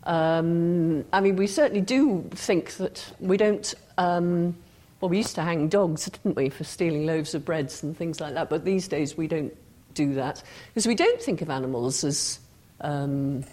Um, 0.05 1.05
I 1.13 1.21
mean, 1.21 1.35
we 1.35 1.45
certainly 1.45 1.81
do 1.81 2.27
think 2.31 2.73
that 2.77 3.05
we 3.19 3.37
don't. 3.37 3.71
Um, 3.99 4.55
well, 4.99 5.09
we 5.09 5.17
used 5.17 5.35
to 5.35 5.43
hang 5.43 5.67
dogs, 5.67 6.05
didn't 6.09 6.35
we, 6.35 6.49
for 6.49 6.63
stealing 6.63 7.05
loaves 7.05 7.35
of 7.35 7.45
breads 7.45 7.83
and 7.83 7.95
things 7.95 8.19
like 8.19 8.33
that, 8.33 8.49
but 8.49 8.65
these 8.65 8.87
days 8.87 9.15
we 9.15 9.27
don't 9.27 9.55
do 9.93 10.15
that 10.15 10.41
because 10.69 10.87
we 10.87 10.95
don't 10.95 11.21
think 11.21 11.43
of 11.43 11.51
animals 11.51 12.03
as 12.03 12.39
um, 12.81 13.43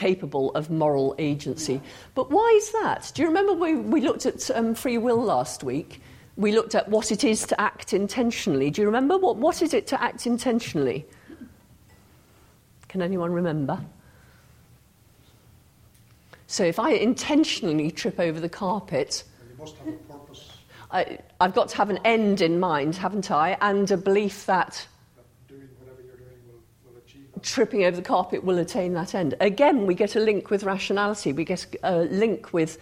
capable 0.00 0.50
of 0.54 0.70
moral 0.70 1.14
agency. 1.18 1.80
But 2.14 2.30
why 2.30 2.48
is 2.60 2.72
that? 2.72 3.12
Do 3.14 3.22
you 3.22 3.28
remember 3.28 3.52
we, 3.52 3.74
we 3.74 4.00
looked 4.00 4.24
at 4.26 4.50
um, 4.50 4.74
free 4.74 4.98
will 4.98 5.22
last 5.22 5.62
week? 5.62 6.00
We 6.36 6.52
looked 6.52 6.74
at 6.74 6.88
what 6.88 7.12
it 7.12 7.22
is 7.22 7.46
to 7.48 7.60
act 7.60 7.92
intentionally. 7.92 8.70
Do 8.70 8.80
you 8.80 8.86
remember? 8.86 9.18
What, 9.18 9.36
what 9.36 9.62
is 9.62 9.74
it 9.74 9.86
to 9.88 10.02
act 10.02 10.26
intentionally? 10.26 11.04
Can 12.88 13.02
anyone 13.02 13.32
remember? 13.32 13.78
So 16.46 16.64
if 16.64 16.78
I 16.78 16.90
intentionally 16.92 17.90
trip 17.90 18.18
over 18.18 18.40
the 18.40 18.48
carpet, 18.48 19.24
You 19.50 19.56
must 19.58 19.76
have 19.78 19.88
a 19.88 19.92
purpose 19.92 20.50
I, 20.92 21.18
I've 21.40 21.54
got 21.54 21.68
to 21.68 21.76
have 21.76 21.90
an 21.90 22.00
end 22.04 22.40
in 22.40 22.58
mind, 22.58 22.96
haven't 22.96 23.30
I? 23.30 23.56
And 23.60 23.90
a 23.90 23.96
belief 23.96 24.46
that 24.46 24.86
that 25.16 25.24
doing 25.48 25.68
whatever 25.78 26.02
you're 26.02 26.16
doing 26.16 26.40
will, 26.48 26.60
will 26.84 26.98
achieve 26.98 27.26
that. 27.28 27.29
Tripping 27.42 27.84
over 27.84 27.96
the 27.96 28.02
carpet 28.02 28.44
will 28.44 28.58
attain 28.58 28.94
that 28.94 29.14
end. 29.14 29.34
Again, 29.40 29.86
we 29.86 29.94
get 29.94 30.16
a 30.16 30.20
link 30.20 30.50
with 30.50 30.64
rationality. 30.64 31.32
We 31.32 31.44
get 31.44 31.66
a 31.82 32.00
link 32.02 32.52
with 32.52 32.78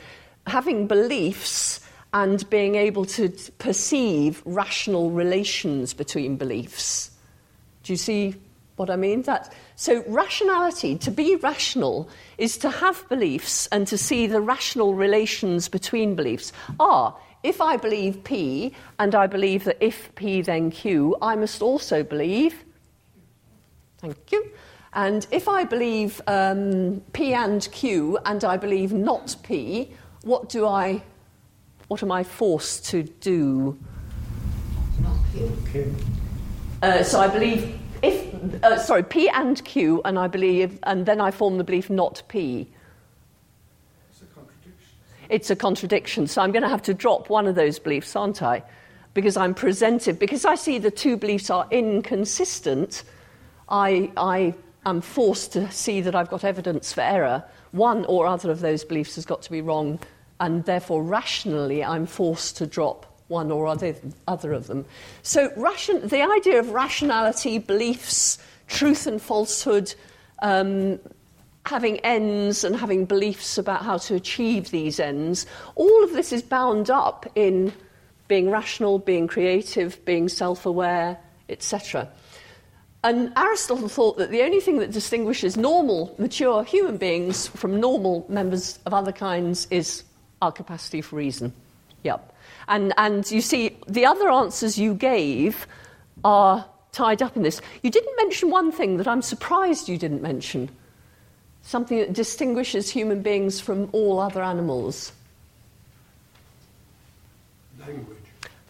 having 0.47 0.87
beliefs 0.87 1.81
and 2.13 2.49
being 2.51 2.75
able 2.75 3.05
to 3.05 3.29
perceive 3.59 4.43
rational 4.45 5.11
relations 5.11 5.93
between 5.93 6.37
beliefs. 6.37 7.11
Do 7.83 7.93
you 7.93 7.97
see 7.97 8.35
what 8.77 8.91
I 8.91 8.97
mean? 8.97 9.23
That 9.23 9.53
so 9.77 10.03
rationality, 10.07 10.97
to 10.99 11.11
be 11.11 11.37
rational, 11.37 12.09
is 12.39 12.57
to 12.59 12.71
have 12.71 13.09
beliefs 13.09 13.67
and 13.69 13.87
to 13.89 13.99
see 13.99 14.27
the 14.27 14.41
rational 14.41 14.95
relations 14.95 15.69
between 15.69 16.15
beliefs. 16.15 16.53
Ah, 16.81 17.17
if 17.43 17.61
I 17.61 17.77
believe 17.77 18.25
P 18.25 18.75
and 18.99 19.15
I 19.15 19.27
believe 19.27 19.65
that 19.65 19.77
if 19.81 20.13
P 20.15 20.43
then 20.43 20.71
Q, 20.71 21.17
I 21.23 21.37
must 21.37 21.63
also 21.63 22.03
believe 22.03 22.65
Thank 23.99 24.33
you. 24.33 24.51
And 24.93 25.27
if 25.31 25.49
I 25.49 25.65
believe 25.65 26.21
um, 26.27 27.03
P 27.13 27.35
and 27.35 27.69
Q 27.73 28.19
and 28.25 28.43
I 28.45 28.57
believe 28.57 28.93
not 28.93 29.37
P, 29.43 29.93
what 30.23 30.49
do 30.49 30.67
I, 30.67 31.03
what 31.89 32.03
am 32.03 32.11
I 32.11 32.25
forced 32.25 32.87
to 32.87 33.03
do? 33.03 33.79
Okay. 35.37 35.93
Uh, 36.83 37.03
so 37.03 37.21
I 37.21 37.29
believe 37.29 37.79
if, 38.03 38.63
uh, 38.63 38.79
sorry, 38.79 39.03
P 39.03 39.29
and 39.29 39.63
Q, 39.65 40.01
and 40.05 40.19
I 40.19 40.29
believe, 40.29 40.79
and 40.85 41.05
then 41.05 41.21
I 41.21 41.31
form 41.31 41.59
the 41.59 41.65
belief 41.65 41.91
not 41.91 42.23
P. 42.29 42.69
It's 44.11 44.23
a 44.23 44.27
contradiction. 44.27 45.27
It's 45.29 45.51
a 45.51 45.57
contradiction. 45.57 46.27
So 46.27 46.43
I'm 46.43 46.53
going 46.53 46.63
to 46.63 46.69
have 46.69 46.83
to 46.83 46.95
drop 46.95 47.29
one 47.29 47.47
of 47.47 47.55
those 47.57 47.79
beliefs, 47.79 48.15
aren't 48.15 48.43
I? 48.43 48.63
Because 49.15 49.37
I'm 49.37 49.55
presented, 49.55 50.19
because 50.19 50.45
I 50.45 50.55
see 50.55 50.79
the 50.79 50.91
two 50.91 51.17
beliefs 51.17 51.51
are 51.51 51.67
inconsistent, 51.71 53.03
I, 53.71 54.11
I 54.17 54.55
am 54.87 55.01
forced 55.01 55.53
to 55.53 55.71
see 55.71 56.01
that 56.01 56.15
I've 56.15 56.31
got 56.31 56.45
evidence 56.45 56.93
for 56.93 57.03
error. 57.03 57.45
One 57.73 58.05
or 58.07 58.27
other 58.27 58.51
of 58.51 58.61
those 58.61 58.85
beliefs 58.85 59.17
has 59.17 59.27
got 59.27 59.43
to 59.43 59.51
be 59.51 59.61
wrong, 59.61 59.99
and 60.41 60.65
therefore, 60.65 61.03
rationally, 61.03 61.85
I'm 61.85 62.07
forced 62.07 62.57
to 62.59 62.67
drop 62.67 63.07
one 63.29 63.51
or 63.51 63.67
other, 63.67 63.95
other 64.27 64.53
of 64.53 64.67
them. 64.67 64.87
So, 65.23 65.53
ration, 65.57 66.09
the 66.09 66.23
idea 66.23 66.59
of 66.61 66.71
rationality, 66.71 67.59
beliefs, 67.59 68.39
truth 68.69 69.07
and 69.07 69.21
falsehood, 69.21 69.95
um, 70.41 70.99
having 71.67 71.99
ends 71.99 72.65
and 72.65 72.75
having 72.75 73.05
beliefs 73.05 73.59
about 73.59 73.83
how 73.83 73.99
to 73.99 74.15
achieve 74.15 74.71
these 74.71 74.99
ends, 74.99 75.45
all 75.75 76.05
of 76.05 76.13
this 76.15 76.33
is 76.33 76.43
bound 76.43 76.89
up 76.89 77.27
in 77.35 77.73
being 78.29 78.51
rational, 78.51 78.99
being 78.99 79.27
creative, 79.27 80.03
being 80.05 80.29
self 80.29 80.65
aware, 80.65 81.19
etc. 81.49 82.09
And 83.05 83.33
Aristotle 83.37 83.89
thought 83.89 84.17
that 84.19 84.31
the 84.31 84.43
only 84.43 84.61
thing 84.61 84.79
that 84.79 84.91
distinguishes 84.91 85.57
normal, 85.57 86.15
mature 86.19 86.65
human 86.65 86.97
beings 86.97 87.47
from 87.47 87.79
normal 87.79 88.27
members 88.29 88.79
of 88.87 88.95
other 88.95 89.13
kinds 89.13 89.69
is 89.71 90.03
our 90.43 90.51
capacity 90.51 91.01
for 91.01 91.17
reason. 91.17 91.53
Yep. 92.03 92.35
And, 92.67 92.93
and 92.97 93.31
you 93.31 93.41
see, 93.41 93.77
the 93.87 94.05
other 94.05 94.29
answers 94.31 94.79
you 94.79 94.95
gave 94.95 95.67
are 96.25 96.67
tied 96.93 97.23
up 97.23 97.37
in 97.37 97.43
this. 97.43 97.61
You 97.83 97.91
didn't 97.91 98.17
mention 98.17 98.51
one 98.51 98.73
thing 98.73 98.97
that 98.97 99.07
I'm 99.07 99.23
surprised 99.23 99.89
you 99.89 99.97
didn't 99.97 100.23
mention 100.23 100.69
something 101.63 101.99
that 101.99 102.13
distinguishes 102.13 102.91
human 102.91 103.23
beings 103.23 103.61
from 103.61 103.89
all 103.93 104.19
other 104.19 104.43
animals. 104.43 105.13
Language. 107.79 108.18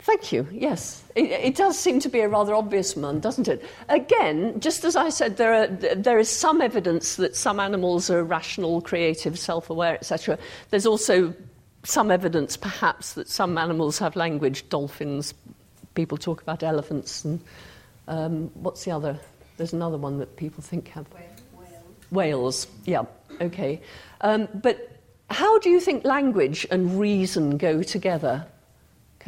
Thank 0.09 0.33
you. 0.33 0.49
Yes, 0.51 1.05
it, 1.15 1.25
it, 1.25 1.55
does 1.55 1.79
seem 1.79 2.01
to 2.01 2.09
be 2.09 2.21
a 2.21 2.29
rather 2.31 2.55
obvious 2.55 2.97
one, 2.97 3.21
doesn't 3.21 3.47
it? 3.47 3.63
Again, 3.91 4.59
just 4.59 4.83
as 4.85 4.97
I 4.97 5.11
said, 5.11 5.37
there, 5.37 5.53
are, 5.53 5.67
there 5.67 6.19
is 6.19 6.31
some 6.31 6.63
evidence 6.63 7.17
that 7.17 7.37
some 7.37 7.61
animals 7.61 8.09
are 8.09 8.25
rational, 8.25 8.81
creative, 8.81 9.39
self-aware, 9.39 9.97
etc. 9.97 10.39
There's 10.71 10.87
also 10.87 11.35
some 11.85 12.11
evidence, 12.11 12.57
perhaps, 12.57 13.13
that 13.13 13.29
some 13.29 13.59
animals 13.59 13.99
have 13.99 14.17
language. 14.17 14.67
Dolphins. 14.71 15.35
People 15.95 16.17
talk 16.17 16.41
about 16.41 16.63
elephants, 16.63 17.27
and 17.27 17.39
um, 18.07 18.51
what's 18.55 18.87
the 18.87 18.93
other? 18.93 19.21
There's 19.59 19.75
another 19.75 19.99
one 19.99 20.21
that 20.21 20.37
people 20.37 20.63
think 20.63 20.89
have. 20.89 21.05
Whales. 22.11 22.67
Yeah. 22.87 23.05
Okay. 23.43 23.83
Um, 24.23 24.49
but 24.55 24.91
how 25.29 25.59
do 25.59 25.69
you 25.69 25.81
think 25.81 26.07
language 26.07 26.67
and 26.71 26.99
reason 26.99 27.59
go 27.59 27.83
together? 27.83 28.47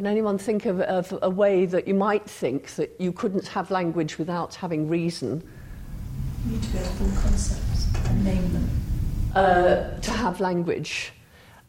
Can 0.01 0.07
anyone 0.07 0.39
think 0.39 0.65
of, 0.65 0.81
of, 0.81 1.15
a 1.21 1.29
way 1.29 1.67
that 1.67 1.87
you 1.87 1.93
might 1.93 2.27
think 2.27 2.71
that 2.71 2.95
you 2.97 3.11
couldn't 3.11 3.47
have 3.49 3.69
language 3.69 4.17
without 4.17 4.55
having 4.55 4.89
reason? 4.89 5.47
You 6.43 6.53
need 6.53 6.63
to 6.63 6.69
be 6.69 6.77
able 6.79 6.87
to 6.87 7.21
concepts 7.21 7.87
and 8.09 8.25
name 8.25 8.51
them. 8.51 8.69
Uh, 9.35 9.99
to 9.99 10.09
have 10.09 10.39
language. 10.39 11.13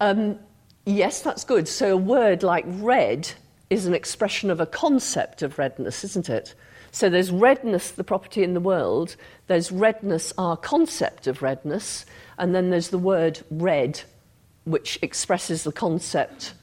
Um, 0.01 0.39
yes, 0.87 1.21
that's 1.21 1.45
good. 1.45 1.69
So 1.69 1.93
a 1.93 1.97
word 1.99 2.43
like 2.43 2.65
red 2.67 3.31
is 3.69 3.85
an 3.85 3.93
expression 3.93 4.51
of 4.51 4.61
a 4.61 4.67
concept 4.67 5.43
of 5.43 5.59
redness, 5.59 6.03
isn't 6.03 6.31
it? 6.31 6.55
So 6.91 7.11
there's 7.11 7.31
redness, 7.31 7.91
the 7.91 8.03
property 8.03 8.43
in 8.43 8.55
the 8.55 8.61
world, 8.61 9.15
there's 9.47 9.71
redness, 9.71 10.33
our 10.39 10.57
concept 10.57 11.27
of 11.27 11.43
redness, 11.43 12.07
and 12.39 12.55
then 12.55 12.71
there's 12.71 12.89
the 12.89 12.97
word 12.97 13.41
red, 13.51 14.01
which 14.65 14.99
expresses 15.03 15.65
the 15.65 15.73
concept 15.73 16.55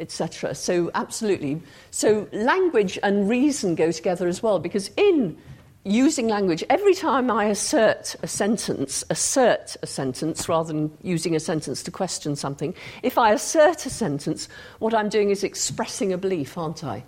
etc. 0.00 0.54
So, 0.54 0.90
absolutely. 0.94 1.62
So, 1.90 2.26
language 2.32 2.98
and 3.02 3.28
reason 3.28 3.74
go 3.74 3.92
together 3.92 4.26
as 4.26 4.42
well, 4.42 4.58
because 4.58 4.90
in 4.96 5.36
using 5.84 6.28
language, 6.28 6.64
every 6.68 6.94
time 6.94 7.30
I 7.30 7.46
assert 7.46 8.16
a 8.22 8.26
sentence, 8.26 9.04
assert 9.10 9.76
a 9.82 9.86
sentence 9.86 10.48
rather 10.48 10.72
than 10.72 10.96
using 11.02 11.36
a 11.36 11.40
sentence 11.40 11.82
to 11.84 11.90
question 11.90 12.36
something, 12.36 12.74
if 13.02 13.18
I 13.18 13.32
assert 13.32 13.86
a 13.86 13.90
sentence, 13.90 14.48
what 14.78 14.94
I'm 14.94 15.08
doing 15.08 15.30
is 15.30 15.44
expressing 15.44 16.12
a 16.12 16.18
belief, 16.18 16.58
aren't 16.58 16.82
I? 16.82 17.04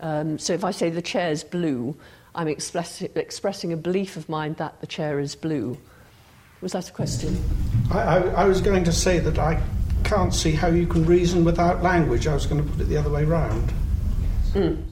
Um, 0.00 0.38
so, 0.38 0.52
if 0.52 0.64
I 0.64 0.70
say 0.72 0.90
the 0.90 1.02
chair's 1.02 1.44
blue, 1.44 1.96
I'm 2.34 2.48
express- 2.48 3.02
expressing 3.02 3.72
a 3.72 3.76
belief 3.76 4.16
of 4.16 4.28
mine 4.28 4.54
that 4.54 4.80
the 4.80 4.86
chair 4.86 5.20
is 5.20 5.34
blue. 5.34 5.78
Was 6.60 6.72
that 6.72 6.88
a 6.88 6.92
question? 6.92 7.36
I, 7.90 7.98
I, 7.98 8.18
I 8.18 8.44
was 8.44 8.60
going 8.60 8.84
to 8.84 8.92
say 8.92 9.18
that 9.18 9.38
I 9.38 9.62
can't 10.06 10.32
see 10.32 10.52
how 10.52 10.68
you 10.68 10.86
can 10.86 11.04
reason 11.04 11.44
without 11.44 11.82
language. 11.82 12.26
I 12.26 12.34
was 12.34 12.46
going 12.46 12.62
to 12.64 12.70
put 12.70 12.80
it 12.80 12.84
the 12.84 12.96
other 12.96 13.10
way 13.10 13.24
round. 13.24 13.72
Mm. 14.54 14.82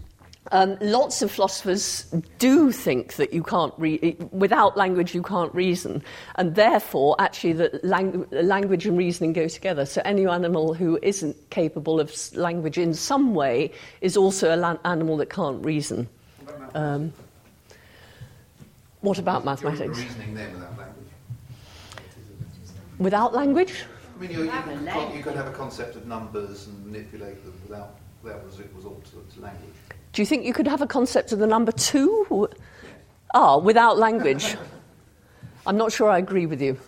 Um, 0.52 0.76
lots 0.82 1.22
of 1.22 1.30
philosophers 1.30 2.04
do 2.38 2.70
think 2.70 3.14
that 3.14 3.32
you 3.32 3.42
can't 3.42 3.72
re- 3.78 4.14
without 4.30 4.76
language 4.76 5.14
you 5.14 5.22
can't 5.22 5.54
reason, 5.54 6.02
and 6.34 6.54
therefore 6.54 7.16
actually 7.18 7.54
that 7.54 7.82
lang- 7.82 8.26
language 8.30 8.86
and 8.86 8.98
reasoning 8.98 9.32
go 9.32 9.48
together. 9.48 9.86
So 9.86 10.02
any 10.04 10.26
animal 10.26 10.74
who 10.74 10.98
isn't 11.00 11.34
capable 11.48 11.98
of 11.98 12.12
language 12.36 12.76
in 12.76 12.92
some 12.92 13.34
way 13.34 13.72
is 14.02 14.18
also 14.18 14.50
an 14.50 14.78
animal 14.84 15.16
that 15.16 15.30
can't 15.30 15.64
reason. 15.64 16.08
Um, 16.74 17.12
What 19.00 19.18
about 19.18 19.44
You're 19.44 19.52
mathematics? 19.52 19.98
reasoning 19.98 20.34
then 20.34 20.50
without 22.98 23.34
language. 23.34 23.84
Without 24.18 24.28
language? 24.28 24.28
I 24.28 24.28
mean, 24.28 24.30
you, 24.30 24.44
you, 24.44 24.50
Have 24.50 24.68
a 24.68 24.90
can, 24.90 25.16
you 25.16 25.22
can 25.22 25.36
have 25.36 25.46
a 25.46 25.52
concept 25.52 25.96
of 25.96 26.06
numbers 26.06 26.66
and 26.66 26.86
manipulate 26.86 27.42
them 27.44 27.54
without 27.68 27.96
without 28.22 28.44
resort, 28.46 28.68
resort 28.74 29.04
to, 29.04 29.34
to 29.34 29.40
language. 29.42 29.74
Do 30.12 30.22
you 30.22 30.26
think 30.26 30.44
you 30.44 30.52
could 30.52 30.66
have 30.66 30.80
a 30.80 30.86
concept 30.86 31.32
of 31.32 31.38
the 31.38 31.46
number 31.46 31.72
two? 31.72 32.48
Ah, 33.34 33.58
without 33.58 33.98
language. 33.98 34.56
I'm 35.66 35.76
not 35.76 35.92
sure 35.92 36.10
I 36.10 36.18
agree 36.18 36.46
with 36.46 36.60
you. 36.62 36.78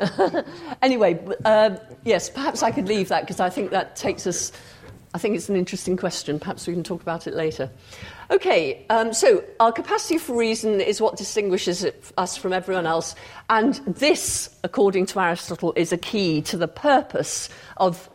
anyway, 0.82 1.20
uh, 1.44 1.76
yes, 2.04 2.30
perhaps 2.30 2.62
I 2.62 2.70
could 2.70 2.88
leave 2.88 3.08
that 3.08 3.22
because 3.22 3.40
I 3.40 3.50
think 3.50 3.70
that 3.70 3.96
takes 3.96 4.26
us. 4.26 4.52
I 5.12 5.18
think 5.18 5.34
it's 5.34 5.48
an 5.48 5.56
interesting 5.56 5.96
question. 5.96 6.38
Perhaps 6.38 6.66
we 6.66 6.72
can 6.72 6.84
talk 6.84 7.02
about 7.02 7.26
it 7.26 7.34
later. 7.34 7.70
Okay, 8.30 8.86
um, 8.90 9.12
so 9.12 9.42
our 9.58 9.72
capacity 9.72 10.18
for 10.18 10.36
reason 10.36 10.80
is 10.80 11.00
what 11.00 11.16
distinguishes 11.16 11.84
us 12.16 12.36
from 12.36 12.52
everyone 12.52 12.86
else, 12.86 13.16
and 13.48 13.74
this, 13.86 14.56
according 14.62 15.06
to 15.06 15.20
Aristotle, 15.20 15.72
is 15.74 15.92
a 15.92 15.98
key 15.98 16.42
to 16.42 16.56
the 16.56 16.68
purpose 16.68 17.48
of 17.78 18.08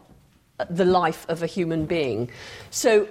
the 0.70 0.86
life 0.86 1.26
of 1.28 1.44
a 1.44 1.48
human 1.48 1.86
being. 1.86 2.30
So, 2.70 3.10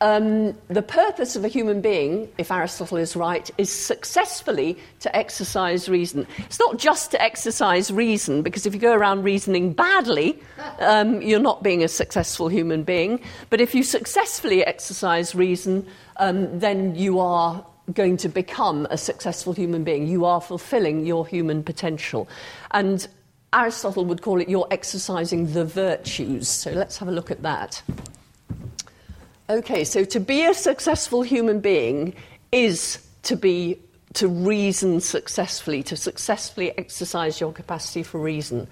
um, 0.00 0.54
the 0.68 0.82
purpose 0.82 1.36
of 1.36 1.44
a 1.44 1.48
human 1.48 1.80
being, 1.80 2.28
if 2.36 2.50
Aristotle 2.50 2.98
is 2.98 3.16
right, 3.16 3.50
is 3.56 3.72
successfully 3.72 4.76
to 5.00 5.16
exercise 5.16 5.88
reason. 5.88 6.26
It's 6.38 6.58
not 6.58 6.78
just 6.78 7.10
to 7.12 7.22
exercise 7.22 7.90
reason, 7.90 8.42
because 8.42 8.66
if 8.66 8.74
you 8.74 8.80
go 8.80 8.92
around 8.92 9.22
reasoning 9.22 9.72
badly, 9.72 10.38
um, 10.80 11.22
you're 11.22 11.40
not 11.40 11.62
being 11.62 11.82
a 11.82 11.88
successful 11.88 12.48
human 12.48 12.82
being. 12.82 13.20
But 13.48 13.62
if 13.62 13.74
you 13.74 13.82
successfully 13.82 14.64
exercise 14.64 15.34
reason, 15.34 15.86
um, 16.18 16.58
then 16.58 16.94
you 16.94 17.18
are 17.18 17.64
going 17.94 18.18
to 18.18 18.28
become 18.28 18.86
a 18.90 18.98
successful 18.98 19.54
human 19.54 19.82
being. 19.82 20.06
You 20.06 20.26
are 20.26 20.42
fulfilling 20.42 21.06
your 21.06 21.26
human 21.26 21.62
potential. 21.62 22.28
And 22.72 23.06
Aristotle 23.54 24.04
would 24.04 24.20
call 24.20 24.42
it 24.42 24.48
you're 24.50 24.68
exercising 24.70 25.52
the 25.54 25.64
virtues. 25.64 26.48
So 26.48 26.72
let's 26.72 26.98
have 26.98 27.08
a 27.08 27.12
look 27.12 27.30
at 27.30 27.42
that. 27.42 27.82
Okay, 29.48 29.84
so 29.84 30.04
to 30.04 30.18
be 30.18 30.44
a 30.44 30.52
successful 30.52 31.22
human 31.22 31.60
being 31.60 32.14
is 32.50 32.98
to 33.22 33.36
be 33.36 33.78
to 34.14 34.26
reason 34.26 35.00
successfully, 35.00 35.84
to 35.84 35.96
successfully 35.96 36.76
exercise 36.76 37.40
your 37.40 37.52
capacity 37.52 38.02
for 38.02 38.18
reason. 38.18 38.66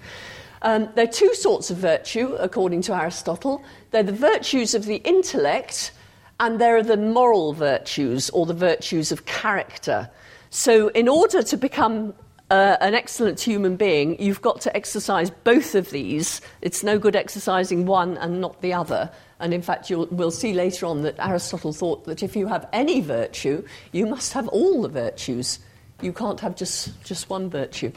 Um, 0.63 0.89
there 0.95 1.05
are 1.05 1.11
two 1.11 1.33
sorts 1.35 1.69
of 1.69 1.77
virtue, 1.77 2.35
according 2.39 2.81
to 2.83 2.93
Aristotle. 2.93 3.63
They're 3.91 4.03
the 4.03 4.11
virtues 4.11 4.73
of 4.73 4.85
the 4.85 4.97
intellect, 4.97 5.93
and 6.41 6.59
there 6.59 6.75
are 6.75 6.83
the 6.83 6.97
moral 6.97 7.53
virtues, 7.53 8.29
or 8.31 8.45
the 8.45 8.53
virtues 8.53 9.13
of 9.13 9.25
character. 9.25 10.09
So, 10.49 10.89
in 10.89 11.07
order 11.07 11.41
to 11.43 11.57
become 11.57 12.13
uh, 12.49 12.77
an 12.79 12.93
excellent 12.93 13.39
human 13.39 13.75
being, 13.75 14.21
you've 14.21 14.41
got 14.41 14.61
to 14.61 14.75
exercise 14.75 15.29
both 15.29 15.75
of 15.75 15.89
these. 15.89 16.41
It's 16.61 16.83
no 16.83 16.99
good 16.99 17.15
exercising 17.15 17.85
one 17.85 18.17
and 18.17 18.39
not 18.39 18.61
the 18.61 18.73
other. 18.73 19.09
And 19.39 19.53
in 19.53 19.61
fact, 19.61 19.89
we'll 19.89 20.31
see 20.31 20.53
later 20.53 20.85
on 20.85 21.01
that 21.01 21.15
Aristotle 21.19 21.73
thought 21.73 22.05
that 22.05 22.23
if 22.23 22.35
you 22.35 22.47
have 22.47 22.67
any 22.71 23.01
virtue, 23.01 23.65
you 23.91 24.05
must 24.05 24.33
have 24.33 24.47
all 24.49 24.81
the 24.81 24.89
virtues. 24.89 25.59
You 26.01 26.13
can't 26.13 26.39
have 26.39 26.55
just, 26.55 27.03
just 27.03 27.29
one 27.29 27.49
virtue. 27.49 27.91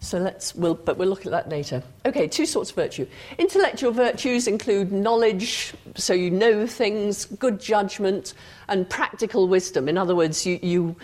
So 0.00 0.18
let's, 0.18 0.54
we'll, 0.54 0.74
but 0.74 0.96
we'll 0.96 1.08
look 1.08 1.26
at 1.26 1.32
that 1.32 1.48
later. 1.48 1.82
Okay, 2.06 2.28
two 2.28 2.46
sorts 2.46 2.70
of 2.70 2.76
virtue. 2.76 3.06
Intellectual 3.36 3.90
virtues 3.90 4.46
include 4.46 4.92
knowledge, 4.92 5.74
so 5.96 6.14
you 6.14 6.30
know 6.30 6.68
things, 6.68 7.24
good 7.24 7.60
judgment, 7.60 8.34
and 8.68 8.88
practical 8.88 9.48
wisdom. 9.48 9.88
In 9.88 9.98
other 9.98 10.14
words, 10.14 10.46
you, 10.46 10.60
you 10.62 10.96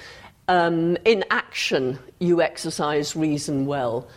um, 0.48 0.96
in 1.04 1.24
action, 1.30 1.98
you 2.18 2.42
exercise 2.42 3.16
reason 3.16 3.66
well. 3.66 4.08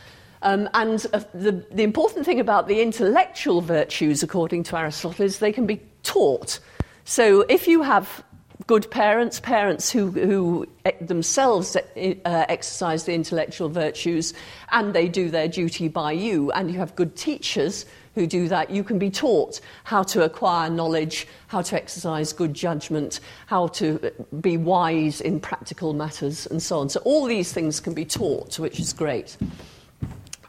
Um, 0.41 0.69
and 0.74 1.05
uh, 1.13 1.22
the, 1.34 1.65
the 1.72 1.84
important 1.84 2.25
thing 2.25 2.39
about 2.39 2.67
the 2.67 2.81
intellectual 2.81 3.62
virtues, 3.62 4.24
according 4.24 4.63
to 4.63 4.77
Aristotle, 4.77 5.25
is 5.25 5.39
they 5.39 5.51
can 5.51 5.65
be 5.65 5.81
taught. 6.03 6.60
So 7.05 7.41
if 7.50 7.67
you 7.67 7.81
have 7.81 8.24
good 8.67 8.89
parents, 8.91 9.40
parents 9.40 9.90
who, 9.90 10.11
who 10.11 10.68
eh, 10.85 10.92
themselves 11.00 11.75
uh, 11.75 11.79
exercise 12.25 13.05
the 13.05 13.13
intellectual 13.13 13.70
virtues 13.70 14.33
and 14.72 14.94
they 14.94 15.07
do 15.07 15.29
their 15.29 15.48
duty 15.48 15.87
by 15.87 16.11
you, 16.11 16.51
and 16.51 16.70
you 16.72 16.77
have 16.77 16.96
good 16.96 17.16
teachers 17.16 17.85
who 18.18 18.25
do 18.25 18.48
that, 18.48 18.72
you 18.72 18.84
can 18.84 18.98
be 18.98 19.12
taught 19.12 19.62
how 19.84 20.01
to 20.01 20.24
acquire 20.24 20.72
knowledge, 20.72 21.27
how 21.46 21.62
to 21.62 21.75
exercise 21.75 22.34
good 22.34 22.56
judgment, 22.56 23.20
how 23.46 23.68
to 23.68 24.12
be 24.42 24.58
wise 24.58 25.22
in 25.22 25.40
practical 25.40 25.94
matters, 25.94 26.48
and 26.48 26.62
so 26.62 26.80
on. 26.80 26.90
So, 26.90 27.00
all 27.01 27.25
these 27.25 27.53
things 27.53 27.80
can 27.80 27.94
be 27.94 28.06
taught, 28.06 28.58
which 28.58 28.80
is 28.80 28.92
great. 28.92 29.38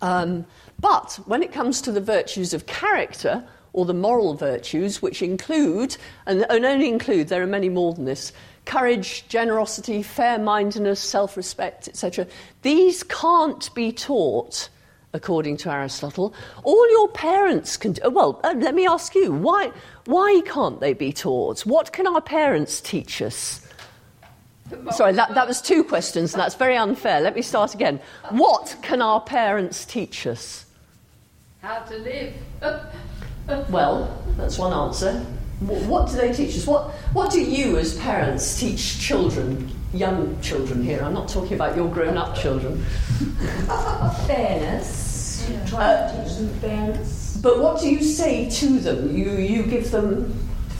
Um, 0.01 0.47
but 0.81 1.19
when 1.27 1.43
it 1.43 1.53
comes 1.53 1.83
to 1.83 1.93
the 1.93 2.01
virtues 2.01 2.55
of 2.55 2.65
character, 2.65 3.45
or 3.75 3.85
the 3.85 3.95
moral 3.95 4.33
virtues, 4.33 5.03
which 5.03 5.21
include, 5.21 5.99
and, 6.25 6.47
and 6.49 6.65
only 6.65 6.89
include, 6.89 7.29
there 7.29 7.43
are 7.43 7.47
many 7.47 7.69
more 7.69 7.93
than 7.93 8.07
this, 8.07 8.33
courage, 8.65 9.29
generosity, 9.29 10.03
fair 10.03 10.39
mindedness, 10.39 11.01
self 11.01 11.37
respect, 11.37 11.87
etc., 11.87 12.27
these 12.63 13.03
can't 13.03 13.75
be 13.75 13.93
taught 13.93 14.71
according 15.13 15.57
to 15.59 15.71
Aristotle. 15.73 16.35
All 16.65 16.91
your 16.91 17.09
parents 17.09 17.77
can 17.77 17.93
do. 17.93 18.11
Well, 18.11 18.41
uh, 18.45 18.55
let 18.57 18.75
me 18.75 18.87
ask 18.87 19.15
you, 19.15 19.33
why, 19.33 19.73
why 20.05 20.43
can't 20.47 20.81
they 20.81 20.93
be 20.93 21.13
taught? 21.13 21.61
What 21.67 21.93
can 21.93 22.07
our 22.07 22.21
parents 22.21 22.81
teach 22.81 23.23
us? 23.23 23.65
Sorry, 24.93 25.13
that, 25.15 25.35
that 25.35 25.49
was 25.49 25.63
two 25.63 25.83
questions, 25.83 26.35
and 26.35 26.41
that's 26.43 26.55
very 26.55 26.77
unfair. 26.77 27.23
Let 27.23 27.35
me 27.35 27.41
start 27.41 27.75
again. 27.75 28.01
What 28.31 28.77
can 28.83 29.01
our 29.01 29.21
parents 29.21 29.87
teach 29.87 30.27
us? 30.27 30.67
How 31.63 31.79
to 31.81 31.97
live. 31.97 32.35
Well, 33.71 34.23
that's 34.37 34.59
one 34.59 34.75
answer. 34.75 35.21
Wh- 35.61 35.89
What 35.89 36.11
do 36.11 36.17
they 36.17 36.35
teach 36.35 36.55
us? 36.55 36.67
What, 36.67 36.91
what 37.15 37.31
do 37.33 37.41
you, 37.43 37.79
as 37.79 37.97
parents, 37.99 38.61
teach 38.61 39.01
children, 39.01 39.71
young 39.93 40.41
children 40.41 40.83
here? 40.83 41.01
I'm 41.03 41.15
not 41.15 41.29
talking 41.29 41.55
about 41.55 41.77
your 41.77 41.89
grown 41.89 42.17
up 42.17 42.37
children. 42.37 42.85
Fairness. 44.27 45.51
Try 45.67 45.93
to 45.93 46.25
teach 46.25 46.37
them 46.37 46.49
fairness. 46.61 47.39
But 47.43 47.61
what 47.61 47.81
do 47.81 47.89
you 47.89 48.03
say 48.03 48.51
to 48.51 48.79
them? 48.81 49.17
You, 49.17 49.31
you 49.33 49.63
give 49.63 49.91
them. 49.91 50.33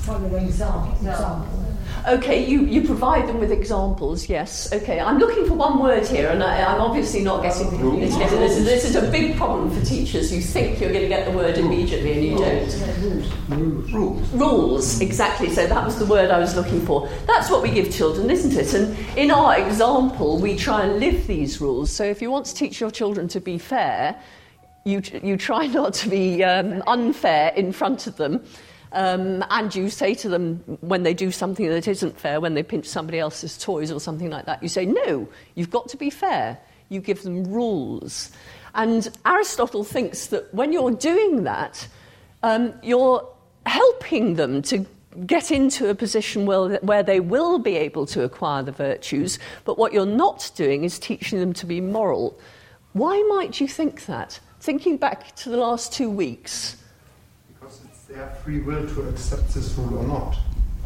Follow 0.03 0.37
example. 0.37 0.93
example. 0.95 1.68
Okay, 2.09 2.47
you, 2.49 2.65
you 2.65 2.83
provide 2.85 3.29
them 3.29 3.39
with 3.39 3.53
examples, 3.53 4.31
yes. 4.31 4.73
Okay, 4.73 4.99
I'm 4.99 5.19
looking 5.19 5.47
for 5.47 5.53
one 5.53 5.79
word 5.79 6.07
here, 6.07 6.31
and 6.31 6.43
I, 6.43 6.65
I'm 6.65 6.81
obviously 6.81 7.23
not 7.23 7.43
getting 7.43 7.67
it's 8.03 8.17
getting- 8.17 8.41
this. 8.41 8.57
Is, 8.57 8.65
this 8.65 8.85
is 8.87 8.97
a 8.97 9.11
big 9.11 9.37
problem 9.37 9.71
for 9.71 9.85
teachers. 9.85 10.33
You 10.33 10.41
think 10.41 10.81
you're 10.81 10.91
going 10.91 11.03
to 11.03 11.09
get 11.09 11.27
the 11.27 11.37
word 11.37 11.59
immediately, 11.59 12.13
and 12.13 12.25
you 12.25 12.39
don't. 12.39 13.93
Rules. 13.93 14.31
Rules, 14.33 15.01
exactly. 15.03 15.51
So 15.51 15.67
that 15.67 15.85
was 15.85 15.99
the 15.99 16.07
word 16.07 16.31
I 16.31 16.39
was 16.39 16.57
looking 16.57 16.81
for. 16.87 17.09
That's 17.27 17.51
what 17.51 17.63
we 17.63 17.71
give 17.71 17.93
children, 17.93 18.31
isn't 18.31 18.57
it? 18.57 18.73
And 18.73 18.97
in 19.19 19.31
our 19.31 19.59
example, 19.59 20.39
we 20.41 20.57
try 20.57 20.87
and 20.87 21.01
live 21.01 21.27
these 21.27 21.61
rules. 21.61 21.91
So 21.91 22.05
if 22.05 22.23
you 22.23 22.31
want 22.31 22.47
to 22.47 22.55
teach 22.55 22.81
your 22.81 22.91
children 22.91 23.29
to 23.29 23.41
be 23.41 23.59
fair, 23.59 24.19
you, 24.85 25.03
you 25.23 25.37
try 25.37 25.67
not 25.79 25.93
to 25.95 26.09
be 26.09 26.43
um, 26.43 26.83
unfair 26.87 27.53
in 27.55 27.73
front 27.73 28.07
of 28.07 28.17
them. 28.17 28.43
Um, 28.93 29.45
and 29.51 29.75
you 29.75 29.91
say 29.91 30.15
to 30.15 30.29
them 30.29 30.57
when 30.81 31.03
they 31.03 31.15
do 31.15 31.31
something 31.31 31.69
that 31.69 31.87
isn't 31.87 32.19
fair, 32.19 32.41
when 32.41 32.55
they 32.55 32.63
pinch 32.63 32.87
somebody 32.87 33.19
else's 33.19 33.59
toys 33.59 33.91
or 33.91 34.01
something 34.01 34.31
like 34.31 34.47
that, 34.47 34.63
you 34.63 34.69
say, 34.69 34.87
No, 34.87 35.29
you've 35.55 35.71
got 35.71 35.89
to 35.91 35.97
be 35.97 36.11
fair. 36.11 36.59
You 36.89 37.01
give 37.01 37.23
them 37.23 37.45
rules. 37.45 38.31
And 38.75 39.09
Aristotle 39.27 39.85
thinks 39.85 40.29
that 40.29 40.53
when 40.55 40.73
you're 40.73 40.93
doing 40.93 41.45
that, 41.45 41.87
um, 42.43 42.73
you're 42.83 43.29
helping 43.67 44.35
them 44.35 44.63
to 44.63 44.87
get 45.27 45.51
into 45.51 45.89
a 45.89 45.95
position 45.95 46.47
where, 46.47 46.77
where 46.79 47.03
they 47.03 47.21
will 47.21 47.59
be 47.59 47.77
able 47.77 48.07
to 48.07 48.23
acquire 48.23 48.63
the 48.63 48.73
virtues, 48.73 49.39
but 49.65 49.79
what 49.79 49.93
you're 49.93 50.07
not 50.07 50.51
doing 50.55 50.85
is 50.85 50.99
teaching 50.99 51.41
them 51.41 51.53
to 51.55 51.67
be 51.67 51.81
moral. 51.81 52.39
Why 52.93 53.23
might 53.29 53.61
you 53.61 53.69
think 53.69 54.07
that? 54.07 54.39
Thinking 54.61 54.97
back 54.97 55.35
to 55.37 55.51
the 55.51 55.57
last 55.57 55.93
two 55.93 56.11
weeks. 56.11 56.77
Their 58.19 58.27
free 58.43 58.59
will 58.59 58.85
to 58.85 59.09
accept 59.11 59.55
this 59.55 59.75
rule 59.79 59.99
or 59.99 60.05
not, 60.05 60.37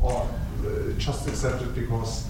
or 0.02 0.28
uh, 0.66 0.92
just 0.98 1.26
accept 1.26 1.62
it 1.62 1.74
because 1.74 2.26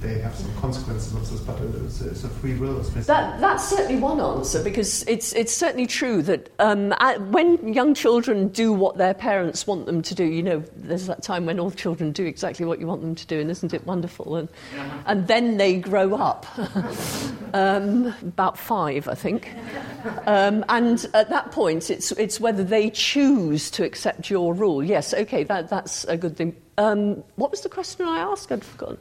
they 0.00 0.18
have 0.18 0.34
some 0.34 0.54
consequences 0.56 1.12
of 1.12 1.30
this, 1.30 1.40
but 1.40 1.60
it's, 1.84 2.00
it's 2.00 2.24
a 2.24 2.28
free 2.28 2.54
will. 2.54 2.80
That, 2.80 3.38
that's 3.38 3.68
certainly 3.68 4.00
one 4.00 4.18
answer 4.18 4.64
because 4.64 5.02
it's, 5.06 5.34
it's 5.34 5.52
certainly 5.52 5.86
true 5.86 6.22
that 6.22 6.48
um, 6.58 6.94
when 7.30 7.74
young 7.74 7.92
children 7.92 8.48
do 8.48 8.72
what 8.72 8.96
their 8.96 9.12
parents 9.12 9.66
want 9.66 9.84
them 9.84 10.00
to 10.02 10.14
do, 10.14 10.24
you 10.24 10.42
know, 10.42 10.64
there's 10.74 11.06
that 11.06 11.22
time 11.22 11.44
when 11.44 11.60
all 11.60 11.70
children 11.70 12.12
do 12.12 12.24
exactly 12.24 12.64
what 12.64 12.80
you 12.80 12.86
want 12.86 13.02
them 13.02 13.14
to 13.14 13.26
do, 13.26 13.40
and 13.40 13.50
isn't 13.50 13.74
it 13.74 13.86
wonderful? 13.86 14.36
And, 14.36 14.48
and 15.04 15.28
then 15.28 15.58
they 15.58 15.76
grow 15.76 16.14
up, 16.14 16.46
um, 17.52 18.06
about 18.22 18.58
five, 18.58 19.06
I 19.06 19.14
think. 19.14 19.54
Um, 20.26 20.64
and 20.70 21.06
at 21.12 21.28
that 21.28 21.52
point, 21.52 21.90
it's, 21.90 22.10
it's 22.12 22.40
whether 22.40 22.64
they 22.64 22.88
choose 22.88 23.70
to 23.72 23.84
accept 23.84 24.30
your 24.30 24.54
rule. 24.54 24.82
Yes, 24.82 25.12
okay, 25.12 25.44
that, 25.44 25.68
that's 25.68 26.04
a 26.04 26.16
good 26.16 26.38
thing. 26.38 26.56
Um, 26.78 27.22
what 27.36 27.50
was 27.50 27.60
the 27.60 27.68
question 27.68 28.06
I 28.06 28.20
asked? 28.20 28.50
I'd 28.50 28.64
forgotten. 28.64 28.96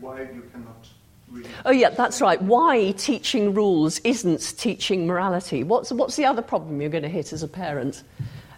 Why 0.00 0.20
you 0.22 0.42
cannot 0.52 0.88
really. 1.30 1.48
Oh, 1.64 1.70
yeah, 1.70 1.90
that's 1.90 2.20
right. 2.20 2.40
Why 2.42 2.92
teaching 2.92 3.54
rules 3.54 3.98
isn't 4.00 4.54
teaching 4.58 5.06
morality? 5.06 5.62
What's, 5.64 5.92
what's 5.92 6.16
the 6.16 6.24
other 6.26 6.42
problem 6.42 6.80
you're 6.80 6.90
going 6.90 7.02
to 7.04 7.08
hit 7.08 7.32
as 7.32 7.42
a 7.42 7.48
parent? 7.48 8.02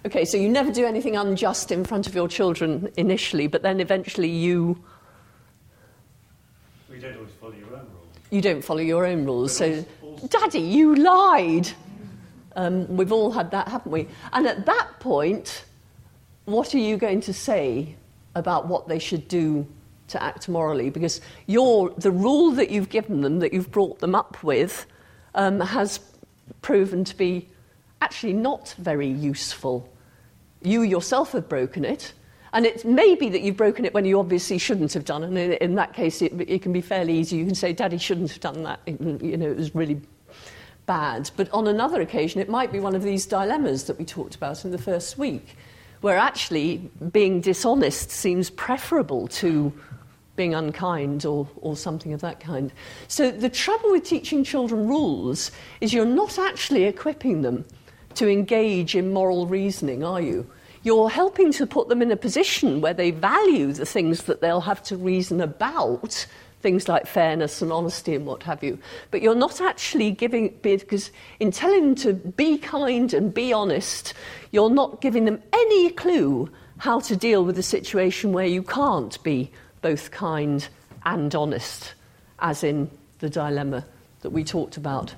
Okay, 0.06 0.24
so 0.24 0.36
you 0.36 0.48
never 0.48 0.72
do 0.72 0.84
anything 0.84 1.16
unjust 1.16 1.70
in 1.70 1.84
front 1.84 2.06
of 2.06 2.14
your 2.14 2.28
children 2.28 2.90
initially, 2.96 3.46
but 3.46 3.62
then 3.62 3.78
eventually 3.80 4.28
you, 4.28 4.82
We 6.90 6.98
don't 6.98 7.16
always 7.16 7.30
follow 7.40 7.52
your 7.54 7.68
own 7.74 7.86
rules. 7.86 8.16
you 8.30 8.40
don't 8.40 8.64
follow 8.64 8.80
your 8.80 9.06
own 9.06 9.24
rules. 9.24 9.58
But 9.58 9.58
So, 9.58 9.84
also- 10.02 10.24
also- 10.24 10.26
Daddy, 10.28 10.60
you 10.60 10.94
lied. 10.96 11.68
Um, 12.56 12.96
we've 12.96 13.12
all 13.12 13.30
had 13.30 13.50
that, 13.52 13.68
haven't 13.68 13.90
we? 13.92 14.08
And 14.32 14.46
at 14.46 14.66
that 14.66 14.88
point, 15.00 15.64
what 16.44 16.74
are 16.74 16.78
you 16.78 16.96
going 16.96 17.20
to 17.22 17.32
say 17.32 17.94
about 18.34 18.66
what 18.66 18.88
they 18.88 18.98
should 18.98 19.28
do 19.28 19.66
to 20.12 20.22
act 20.22 20.48
morally? 20.48 20.88
Because 20.88 21.20
the 21.46 22.10
rule 22.10 22.52
that 22.52 22.70
you've 22.70 22.88
given 22.88 23.20
them, 23.20 23.40
that 23.40 23.52
you've 23.52 23.70
brought 23.70 23.98
them 23.98 24.14
up 24.14 24.42
with, 24.42 24.86
um, 25.34 25.60
has 25.60 26.00
proven 26.62 27.04
to 27.04 27.16
be 27.16 27.48
actually 28.00 28.32
not 28.32 28.74
very 28.78 29.08
useful. 29.08 29.88
You 30.62 30.82
yourself 30.82 31.32
have 31.32 31.48
broken 31.48 31.84
it. 31.84 32.12
And 32.54 32.66
it 32.66 32.84
may 32.84 33.14
be 33.14 33.30
that 33.30 33.40
you've 33.40 33.56
broken 33.56 33.86
it 33.86 33.94
when 33.94 34.04
you 34.04 34.18
obviously 34.18 34.58
shouldn't 34.58 34.92
have 34.92 35.06
done. 35.06 35.24
And 35.24 35.38
in, 35.38 35.52
in 35.54 35.74
that 35.76 35.94
case, 35.94 36.20
it, 36.20 36.32
it 36.38 36.60
can 36.60 36.72
be 36.72 36.82
fairly 36.82 37.16
easy. 37.16 37.36
You 37.36 37.46
can 37.46 37.54
say, 37.54 37.72
Daddy 37.72 37.96
shouldn't 37.96 38.30
have 38.30 38.40
done 38.40 38.62
that. 38.64 38.80
You 38.86 39.36
know, 39.38 39.50
it 39.50 39.56
was 39.56 39.74
really 39.74 40.00
bad. 40.84 41.30
But 41.36 41.50
on 41.50 41.66
another 41.66 42.02
occasion, 42.02 42.42
it 42.42 42.50
might 42.50 42.70
be 42.70 42.78
one 42.78 42.94
of 42.94 43.02
these 43.02 43.24
dilemmas 43.24 43.84
that 43.84 43.98
we 43.98 44.04
talked 44.04 44.34
about 44.34 44.66
in 44.66 44.70
the 44.70 44.78
first 44.78 45.16
week, 45.16 45.56
where 46.02 46.18
actually 46.18 46.90
being 47.10 47.40
dishonest 47.40 48.10
seems 48.10 48.50
preferable 48.50 49.28
to 49.28 49.72
being 50.36 50.54
unkind 50.54 51.26
or, 51.26 51.46
or 51.56 51.76
something 51.76 52.12
of 52.12 52.20
that 52.22 52.40
kind. 52.40 52.72
So 53.08 53.30
the 53.30 53.50
trouble 53.50 53.90
with 53.92 54.04
teaching 54.04 54.44
children 54.44 54.88
rules 54.88 55.50
is 55.80 55.92
you're 55.92 56.06
not 56.06 56.38
actually 56.38 56.84
equipping 56.84 57.42
them 57.42 57.64
to 58.14 58.28
engage 58.28 58.94
in 58.94 59.12
moral 59.12 59.46
reasoning, 59.46 60.04
are 60.04 60.20
you? 60.20 60.50
You're 60.84 61.10
helping 61.10 61.52
to 61.52 61.66
put 61.66 61.88
them 61.88 62.02
in 62.02 62.10
a 62.10 62.16
position 62.16 62.80
where 62.80 62.94
they 62.94 63.10
value 63.10 63.72
the 63.72 63.86
things 63.86 64.24
that 64.24 64.40
they'll 64.40 64.60
have 64.62 64.82
to 64.84 64.96
reason 64.96 65.40
about, 65.40 66.26
things 66.60 66.88
like 66.88 67.06
fairness 67.06 67.62
and 67.62 67.70
honesty 67.70 68.14
and 68.14 68.26
what 68.26 68.42
have 68.42 68.62
you. 68.62 68.78
But 69.10 69.22
you're 69.22 69.34
not 69.34 69.60
actually 69.60 70.10
giving, 70.10 70.58
because 70.62 71.10
in 71.40 71.52
telling 71.52 71.82
them 71.82 71.94
to 71.96 72.14
be 72.14 72.58
kind 72.58 73.12
and 73.14 73.32
be 73.32 73.52
honest, 73.52 74.14
you're 74.50 74.70
not 74.70 75.00
giving 75.00 75.24
them 75.24 75.42
any 75.52 75.90
clue 75.90 76.50
how 76.78 76.98
to 77.00 77.16
deal 77.16 77.44
with 77.44 77.58
a 77.58 77.62
situation 77.62 78.32
where 78.32 78.46
you 78.46 78.62
can't 78.62 79.22
be 79.22 79.52
both 79.82 80.10
kind 80.10 80.66
and 81.04 81.34
honest, 81.34 81.94
as 82.38 82.64
in 82.64 82.90
the 83.18 83.28
dilemma 83.28 83.84
that 84.22 84.30
we 84.30 84.44
talked 84.44 84.76
about. 84.76 85.14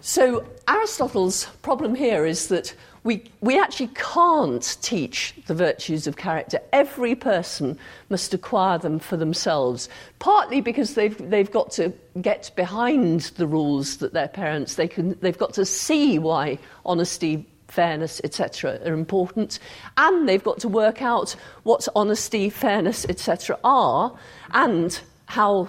So, 0.00 0.44
Aristotle's 0.68 1.46
problem 1.62 1.94
here 1.94 2.26
is 2.26 2.48
that 2.48 2.74
we, 3.02 3.22
we 3.40 3.58
actually 3.58 3.90
can't 3.94 4.76
teach 4.82 5.32
the 5.46 5.54
virtues 5.54 6.08
of 6.08 6.16
character. 6.16 6.58
Every 6.72 7.14
person 7.14 7.78
must 8.10 8.34
acquire 8.34 8.78
them 8.78 8.98
for 8.98 9.16
themselves, 9.16 9.88
partly 10.18 10.60
because 10.60 10.94
they've, 10.94 11.16
they've 11.30 11.50
got 11.50 11.70
to 11.72 11.92
get 12.20 12.50
behind 12.56 13.20
the 13.36 13.46
rules 13.46 13.98
that 13.98 14.12
their 14.12 14.28
parents, 14.28 14.74
they 14.74 14.88
can, 14.88 15.16
they've 15.20 15.38
got 15.38 15.54
to 15.54 15.64
see 15.64 16.18
why 16.18 16.58
honesty, 16.84 17.46
fairness, 17.68 18.20
etc., 18.24 18.78
are 18.84 18.92
important, 18.92 19.58
and 19.96 20.28
they've 20.28 20.44
got 20.44 20.60
to 20.60 20.68
work 20.68 21.02
out 21.02 21.36
what 21.64 21.86
honesty, 21.94 22.48
fairness, 22.50 23.04
etc., 23.08 23.58
are, 23.64 24.16
and 24.52 25.00
how, 25.26 25.68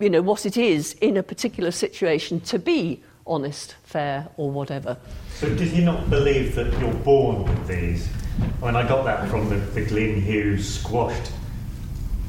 you 0.00 0.10
know, 0.10 0.22
what 0.22 0.46
it 0.46 0.56
is 0.56 0.94
in 1.00 1.16
a 1.16 1.22
particular 1.22 1.70
situation 1.70 2.40
to 2.40 2.58
be 2.58 3.02
honest, 3.26 3.74
fair, 3.84 4.28
or 4.36 4.50
whatever. 4.50 4.96
So 5.34 5.48
did 5.54 5.68
he 5.68 5.82
not 5.82 6.10
believe 6.10 6.54
that 6.54 6.78
you're 6.78 6.92
born 6.92 7.44
with 7.44 7.66
these? 7.66 8.08
I 8.62 8.66
mean, 8.66 8.76
I 8.76 8.86
got 8.86 9.04
that 9.04 9.28
from 9.28 9.48
the, 9.48 9.56
the 9.56 9.84
Glyn 9.84 10.20
Hughes 10.20 10.80
squashed 10.80 11.32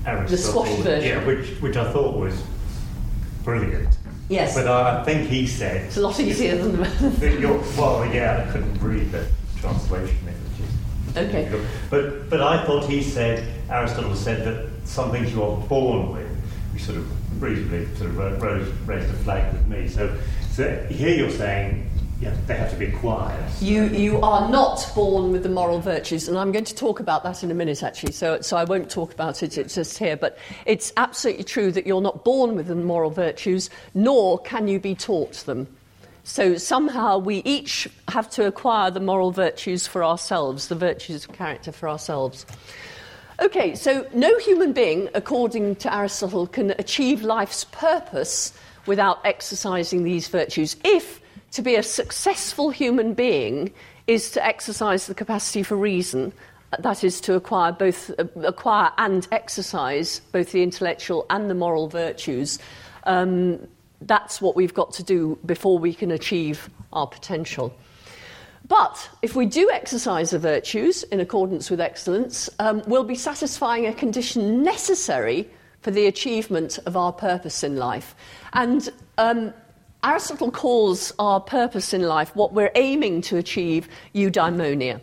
Aristotle. 0.06 0.28
The 0.28 0.38
squashed 0.38 0.84
version. 0.84 1.10
Yeah, 1.10 1.26
which, 1.26 1.50
which 1.62 1.78
I 1.78 1.92
thought 1.92 2.16
was 2.18 2.42
brilliant. 3.44 3.90
Yes. 4.30 4.56
But 4.56 4.68
I, 4.68 5.02
I 5.02 5.04
think 5.04 5.30
he 5.30 5.46
said 5.46 5.86
It's 5.86 5.98
a 5.98 6.02
lot 6.02 6.20
easier 6.20 6.58
than 6.58 6.78
the. 6.78 6.88
that 7.20 7.40
you're, 7.40 7.60
well, 7.78 8.06
yeah, 8.14 8.46
I 8.48 8.52
couldn't 8.52 8.80
read 8.82 9.12
the 9.12 9.28
translation, 9.58 10.18
is 10.28 11.18
Okay. 11.18 11.62
But, 11.90 12.30
but 12.30 12.42
I 12.42 12.66
thought 12.66 12.86
he 12.90 13.02
said, 13.02 13.48
Aristotle 13.70 14.16
said 14.16 14.46
that 14.46 14.88
some 14.88 15.12
things 15.12 15.32
you 15.32 15.44
are 15.44 15.58
born 15.68 16.12
with, 16.14 16.28
which 16.74 16.84
sort 16.84 16.98
of 16.98 17.42
reasonably 17.42 17.86
sort 17.96 18.10
of 18.10 18.18
ro- 18.18 18.68
raised 18.86 19.10
a 19.10 19.14
flag 19.14 19.54
with 19.54 19.68
me. 19.68 19.88
So, 19.88 20.16
so 20.52 20.86
here 20.90 21.16
you're 21.16 21.32
saying, 21.32 21.90
yeah, 22.22 22.34
they 22.48 22.56
have 22.56 22.70
to 22.72 22.78
be 22.78 22.86
acquired. 22.86 23.44
You, 23.60 23.86
you 23.86 24.22
are 24.22 24.50
not 24.50 24.90
born 24.96 25.32
with 25.32 25.44
the 25.44 25.50
moral 25.50 25.82
virtues, 25.82 26.28
and 26.28 26.38
I'm 26.38 26.52
going 26.52 26.66
to 26.66 26.76
talk 26.76 27.00
about 27.00 27.24
that 27.24 27.44
in 27.44 27.52
a 27.52 27.54
minute, 27.54 27.84
actually, 27.84 28.14
so, 28.14 28.40
so 28.42 28.56
I 28.56 28.64
won't 28.64 28.90
talk 28.90 29.14
about 29.14 29.44
it, 29.44 29.58
it's 29.58 29.76
just 29.76 29.98
here. 29.98 30.16
But 30.16 30.38
it's 30.66 30.94
absolutely 30.96 31.44
true 31.44 31.72
that 31.74 31.86
you're 31.86 32.02
not 32.02 32.24
born 32.24 32.56
with 32.56 32.68
the 32.68 32.76
moral 32.76 33.12
virtues, 33.12 33.70
nor 33.94 34.40
can 34.40 34.68
you 34.68 34.80
be 34.80 34.96
taught 34.96 35.34
them. 35.46 35.68
So 36.24 36.58
somehow 36.58 37.18
we 37.18 37.44
each 37.44 37.88
have 38.08 38.30
to 38.32 38.48
acquire 38.48 38.90
the 38.90 39.00
moral 39.00 39.32
virtues 39.32 39.86
for 39.86 40.04
ourselves, 40.04 40.70
the 40.70 40.76
virtues 40.76 41.26
of 41.26 41.34
character 41.34 41.72
for 41.72 41.88
ourselves. 41.90 42.46
Okay, 43.42 43.76
so 43.76 44.08
no 44.14 44.38
human 44.40 44.72
being, 44.72 45.10
according 45.14 45.76
to 45.76 45.94
Aristotle, 45.94 46.48
can 46.48 46.72
achieve 46.80 47.22
life's 47.22 47.66
purpose 47.66 48.54
without 48.86 49.20
exercising 49.26 50.04
these 50.04 50.30
virtues. 50.30 50.78
If 50.86 51.20
to 51.56 51.62
be 51.62 51.76
a 51.76 51.84
successful 51.84 52.70
human 52.70 53.14
being 53.14 53.72
is 54.08 54.30
to 54.32 54.46
exercise 54.46 55.08
the 55.08 55.16
capacity 55.16 55.64
for 55.64 55.78
reason, 55.78 56.34
that 56.80 57.04
is 57.04 57.22
to 57.22 57.34
acquire 57.34 57.72
both 57.72 58.12
uh, 58.20 58.26
acquire 58.44 58.92
and 58.98 59.26
exercise 59.32 60.20
both 60.32 60.52
the 60.52 60.62
intellectual 60.62 61.26
and 61.30 61.50
the 61.50 61.56
moral 61.56 61.88
virtues. 61.88 62.60
Um, 63.06 63.68
that's 64.02 64.42
what 64.42 64.58
we've 64.58 64.74
got 64.74 64.92
to 64.94 65.04
do 65.04 65.40
before 65.46 65.80
we 65.80 65.94
can 65.94 66.12
achieve 66.12 66.70
our 66.92 67.08
potential. 67.08 67.74
But 68.68 69.10
if 69.22 69.36
we 69.36 69.46
do 69.46 69.70
exercise 69.72 70.32
the 70.32 70.40
virtues 70.40 71.04
in 71.04 71.22
accordance 71.22 71.70
with 71.70 71.80
excellence, 71.80 72.50
um, 72.60 72.84
we'll 72.88 73.04
be 73.06 73.16
satisfying 73.16 73.86
a 73.86 73.94
condition 73.94 74.62
necessary 74.64 75.50
for 75.82 75.92
the 75.92 76.08
achievement 76.08 76.80
of 76.86 76.98
our 76.98 77.14
purpose 77.14 77.64
in 77.64 77.78
life. 77.78 78.16
And 78.54 78.90
um, 79.18 79.54
Aristotle 80.06 80.52
calls 80.52 81.12
our 81.18 81.40
purpose 81.40 81.92
in 81.92 82.04
life 82.04 82.36
what 82.36 82.54
we're 82.54 82.72
aiming 82.76 83.22
to 83.22 83.38
achieve 83.38 83.90
eudaimonia. 84.14 85.02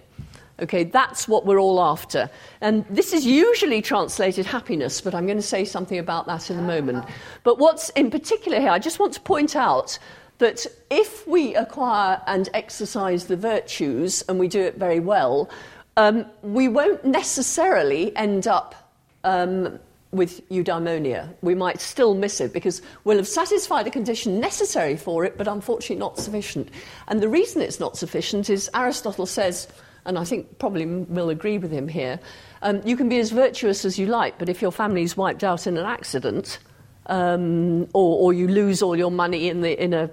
Okay, 0.61 0.85
that's 0.85 1.27
what 1.27 1.45
we're 1.45 1.59
all 1.59 1.83
after. 1.83 2.31
And 2.61 2.85
this 2.89 3.13
is 3.13 3.27
usually 3.27 3.83
translated 3.83 4.47
happiness, 4.47 5.01
but 5.01 5.13
I'm 5.13 5.27
going 5.27 5.39
to 5.39 5.43
say 5.43 5.65
something 5.65 5.99
about 5.99 6.27
that 6.27 6.51
in 6.51 6.59
a 6.59 6.63
moment. 6.63 7.05
But 7.43 7.59
what's 7.59 7.89
in 7.91 8.13
particular 8.13 8.61
here, 8.61 8.71
I 8.71 8.79
just 8.79 9.01
want 9.01 9.13
to 9.15 9.21
point 9.21 9.57
out 9.57 9.99
that 10.39 10.67
if 10.89 11.27
we 11.27 11.57
acquire 11.57 12.23
and 12.29 12.49
exercise 12.55 13.27
the 13.27 13.37
virtues, 13.37 14.23
and 14.29 14.39
we 14.39 14.47
do 14.47 14.61
it 14.61 14.77
very 14.77 15.01
well, 15.01 15.51
um, 15.97 16.27
we 16.43 16.69
won't 16.69 17.05
necessarily 17.05 18.15
end 18.17 18.47
up 18.47 18.93
um, 19.25 19.81
with 20.13 20.47
eudaimonia. 20.51 21.35
We 21.41 21.55
might 21.55 21.81
still 21.81 22.15
miss 22.15 22.41
it 22.41 22.53
because 22.53 22.83
we'll 23.05 23.17
have 23.17 23.27
satisfied 23.27 23.87
a 23.87 23.91
condition 23.91 24.41
necessary 24.41 24.97
for 24.97 25.25
it, 25.25 25.39
but 25.39 25.49
unfortunately 25.49 25.97
not 25.97 26.19
sufficient. 26.19 26.69
And 27.09 27.21
the 27.21 27.29
reason 27.29 27.63
it's 27.63 27.81
not 27.81 27.97
sufficient 27.97 28.51
is 28.51 28.71
Aristotle 28.75 29.27
says, 29.27 29.67
and 30.05 30.19
I 30.19 30.25
think 30.25 30.59
probably 30.59 30.85
we'll 30.87 31.31
agree 31.31 31.57
with 31.59 31.71
him 31.71 31.89
here, 31.89 32.21
um, 32.61 32.83
you 32.85 32.97
can 32.97 33.09
be 33.09 33.19
as 33.19 33.31
virtuous 33.31 33.85
as 33.85 33.99
you 33.99 34.07
like, 34.07 34.39
but 34.39 34.49
if 34.49 34.61
your 34.61 34.71
family's 34.71 35.17
wiped 35.17 35.43
out 35.43 35.67
in 35.67 35.79
an 35.79 35.87
accident, 35.87 36.59
um, 37.07 37.85
or, 37.95 38.19
or 38.21 38.33
you 38.33 38.49
lose 38.49 38.83
all 38.83 38.97
your 38.97 39.11
money 39.11 39.49
in, 39.49 39.63
the, 39.63 39.83
in 39.83 39.95
a 39.95 40.11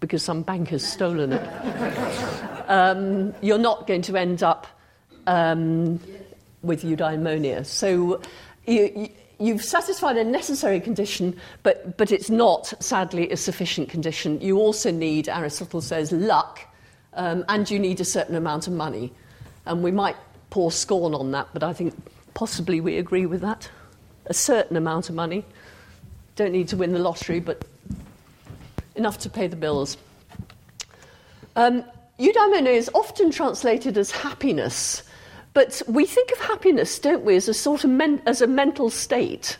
because 0.00 0.22
some 0.22 0.42
bank 0.42 0.68
has 0.68 0.84
stolen 0.84 1.32
it, 1.32 1.48
um, 2.68 3.32
you're 3.40 3.56
not 3.56 3.86
going 3.86 4.02
to 4.02 4.16
end 4.16 4.42
up 4.42 4.66
um, 5.26 6.00
with 6.62 6.82
eudaimonia. 6.82 7.66
So 7.66 8.20
you, 8.66 9.10
you've 9.38 9.64
satisfied 9.64 10.16
a 10.16 10.24
necessary 10.24 10.80
condition, 10.80 11.38
but, 11.62 11.96
but 11.96 12.12
it's 12.12 12.30
not, 12.30 12.72
sadly, 12.80 13.30
a 13.30 13.36
sufficient 13.36 13.88
condition. 13.88 14.40
You 14.40 14.58
also 14.58 14.90
need, 14.90 15.28
Aristotle 15.28 15.80
says, 15.80 16.12
luck, 16.12 16.60
um, 17.14 17.44
and 17.48 17.70
you 17.70 17.78
need 17.78 18.00
a 18.00 18.04
certain 18.04 18.36
amount 18.36 18.66
of 18.66 18.72
money. 18.72 19.12
And 19.66 19.82
we 19.82 19.90
might 19.90 20.16
pour 20.50 20.70
scorn 20.70 21.14
on 21.14 21.32
that, 21.32 21.48
but 21.52 21.62
I 21.62 21.72
think 21.72 21.94
possibly 22.34 22.80
we 22.80 22.98
agree 22.98 23.26
with 23.26 23.40
that. 23.40 23.68
A 24.26 24.34
certain 24.34 24.76
amount 24.76 25.08
of 25.08 25.14
money. 25.14 25.44
Don't 26.36 26.52
need 26.52 26.68
to 26.68 26.76
win 26.76 26.92
the 26.92 26.98
lottery, 26.98 27.40
but 27.40 27.64
enough 28.94 29.18
to 29.18 29.30
pay 29.30 29.46
the 29.46 29.56
bills. 29.56 29.96
Um, 31.56 31.84
eudaimonia 32.18 32.72
is 32.72 32.90
often 32.94 33.30
translated 33.30 33.98
as 33.98 34.10
happiness, 34.10 35.02
but 35.54 35.82
we 35.86 36.06
think 36.06 36.30
of 36.32 36.38
happiness, 36.38 36.98
don't 36.98 37.24
we, 37.24 37.36
as 37.36 37.48
a 37.48 37.54
sort 37.54 37.84
of 37.84 37.90
men- 37.90 38.22
as 38.26 38.40
a 38.40 38.46
mental 38.46 38.90
state. 38.90 39.56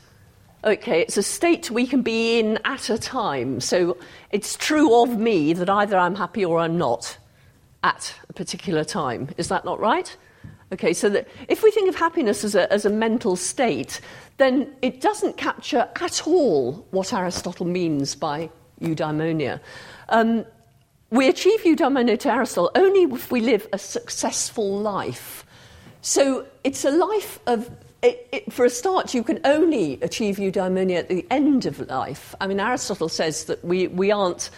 Okay, 0.65 1.01
it's 1.01 1.17
a 1.17 1.23
state 1.23 1.71
we 1.71 1.87
can 1.87 2.03
be 2.03 2.39
in 2.39 2.59
at 2.65 2.89
a 2.89 2.97
time. 2.97 3.61
So 3.61 3.99
it's 4.31 4.57
true 4.57 5.03
of 5.03 5.19
me 5.19 5.53
that 5.55 5.69
either 5.69 5.99
I'm 5.99 6.15
happy 6.15 6.45
or 6.45 6.61
I'm 6.61 6.79
not 6.79 7.19
at 7.83 8.15
a 8.29 8.33
particular 8.33 8.85
time. 8.85 9.29
Is 9.37 9.49
that 9.49 9.65
not 9.65 9.81
right? 9.81 10.17
Okay, 10.73 10.93
so 10.95 11.11
that 11.11 11.29
if 11.49 11.63
we 11.63 11.71
think 11.71 11.89
of 11.89 11.97
happiness 11.97 12.45
as 12.45 12.55
a, 12.55 12.73
as 12.73 12.85
a 12.85 12.91
mental 12.91 13.37
state, 13.37 14.01
then 14.39 14.73
it 14.81 15.01
doesn't 15.01 15.37
capture 15.37 15.89
at 16.01 16.27
all 16.27 16.87
what 16.93 17.13
Aristotle 17.13 17.67
means 17.67 18.15
by 18.15 18.49
eudaimonia. 18.81 19.61
Um, 20.09 20.47
we 21.11 21.29
achieve 21.29 21.63
eudaimonia 21.65 22.19
to 22.21 22.33
Aristotle 22.33 22.71
only 22.75 23.03
if 23.15 23.31
we 23.31 23.41
live 23.41 23.69
a 23.73 23.79
successful 23.79 24.79
life. 24.79 25.45
So 26.03 26.47
it's 26.65 26.85
a 26.85 26.91
life 26.91 27.39
of 27.47 27.71
it, 28.03 28.29
it, 28.33 28.53
for 28.53 28.65
a 28.65 28.71
start, 28.71 29.15
you 29.15 29.23
can 29.23 29.39
only 29.45 30.01
achieve 30.03 30.37
eudaimonia 30.37 30.99
at 30.99 31.09
the 31.09 31.25
end 31.31 31.67
of 31.67 31.79
life. 31.89 32.35
I 32.41 32.49
mean, 32.49 32.59
Aristotle 32.59 33.09
says 33.09 33.45
that 33.45 33.65
we, 33.65 33.87
we 33.87 34.11
aren't. 34.11 34.51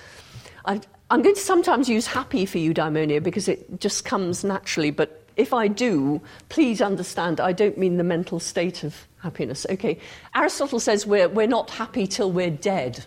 I, 0.64 0.80
am 1.10 1.20
going 1.20 1.34
to 1.34 1.40
sometimes 1.40 1.86
use 1.86 2.06
happy 2.06 2.46
for 2.46 2.56
eudaimonia 2.56 3.22
because 3.22 3.48
it 3.48 3.80
just 3.80 4.06
comes 4.06 4.44
naturally, 4.44 4.90
but 4.90 5.22
if 5.36 5.52
I 5.52 5.68
do, 5.68 6.22
please 6.48 6.80
understand 6.80 7.38
I 7.38 7.52
don't 7.52 7.76
mean 7.76 7.98
the 7.98 8.04
mental 8.04 8.40
state 8.40 8.82
of 8.82 9.06
happiness. 9.20 9.66
Okay, 9.68 9.98
Aristotle 10.34 10.80
says 10.80 11.06
we're, 11.06 11.28
we're 11.28 11.46
not 11.46 11.68
happy 11.68 12.06
till 12.06 12.32
we're 12.32 12.50
dead. 12.50 13.04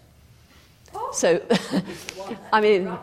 So, 1.14 1.42
I 2.54 2.62
mean, 2.62 2.96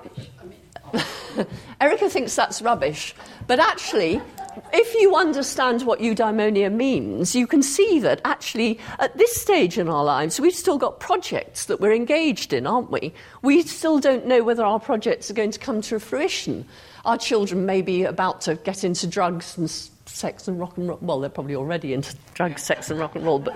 Erica 1.80 2.08
thinks 2.08 2.36
that's 2.36 2.62
rubbish, 2.62 3.14
but 3.48 3.58
actually, 3.58 4.20
if 4.72 4.94
you 4.94 5.14
understand 5.16 5.82
what 5.82 6.00
eudaimonia 6.00 6.72
means, 6.72 7.34
you 7.34 7.46
can 7.46 7.62
see 7.62 7.98
that 8.00 8.20
actually 8.24 8.78
at 8.98 9.16
this 9.16 9.34
stage 9.40 9.78
in 9.78 9.88
our 9.88 10.04
lives, 10.04 10.40
we've 10.40 10.54
still 10.54 10.78
got 10.78 11.00
projects 11.00 11.66
that 11.66 11.80
we're 11.80 11.94
engaged 11.94 12.52
in, 12.52 12.66
aren't 12.66 12.90
we? 12.90 13.12
We 13.42 13.62
still 13.62 13.98
don't 13.98 14.26
know 14.26 14.42
whether 14.42 14.64
our 14.64 14.80
projects 14.80 15.30
are 15.30 15.34
going 15.34 15.52
to 15.52 15.58
come 15.58 15.80
to 15.82 16.00
fruition. 16.00 16.66
Our 17.04 17.18
children 17.18 17.66
may 17.66 17.82
be 17.82 18.04
about 18.04 18.40
to 18.42 18.54
get 18.56 18.84
into 18.84 19.06
drugs 19.06 19.58
and 19.58 19.70
sex 20.06 20.48
and 20.48 20.58
rock 20.58 20.76
and 20.76 20.88
roll. 20.88 20.98
Well, 21.00 21.20
they're 21.20 21.30
probably 21.30 21.56
already 21.56 21.92
into 21.92 22.16
drugs, 22.34 22.62
sex, 22.62 22.90
and 22.90 22.98
rock 23.00 23.14
and 23.14 23.24
roll, 23.24 23.38
but 23.38 23.54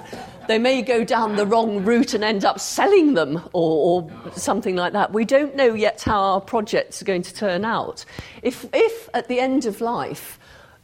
they 0.49 0.59
may 0.59 0.83
go 0.83 1.05
down 1.05 1.37
the 1.37 1.47
wrong 1.47 1.85
route 1.85 2.15
and 2.15 2.25
end 2.25 2.45
up 2.45 2.61
selling 2.61 3.15
them 3.15 3.37
or, 3.53 4.03
or, 4.03 4.33
something 4.33 4.77
like 4.77 4.93
that. 4.93 5.13
We 5.13 5.25
don't 5.25 5.57
know 5.57 5.75
yet 5.75 6.03
how 6.03 6.21
our 6.21 6.41
projects 6.41 7.01
are 7.01 7.05
going 7.05 7.23
to 7.23 7.35
turn 7.35 7.65
out. 7.65 8.05
If, 8.43 8.67
if 8.73 9.09
at 9.15 9.29
the 9.29 9.41
end 9.41 9.67
of 9.67 9.81
life, 9.81 10.39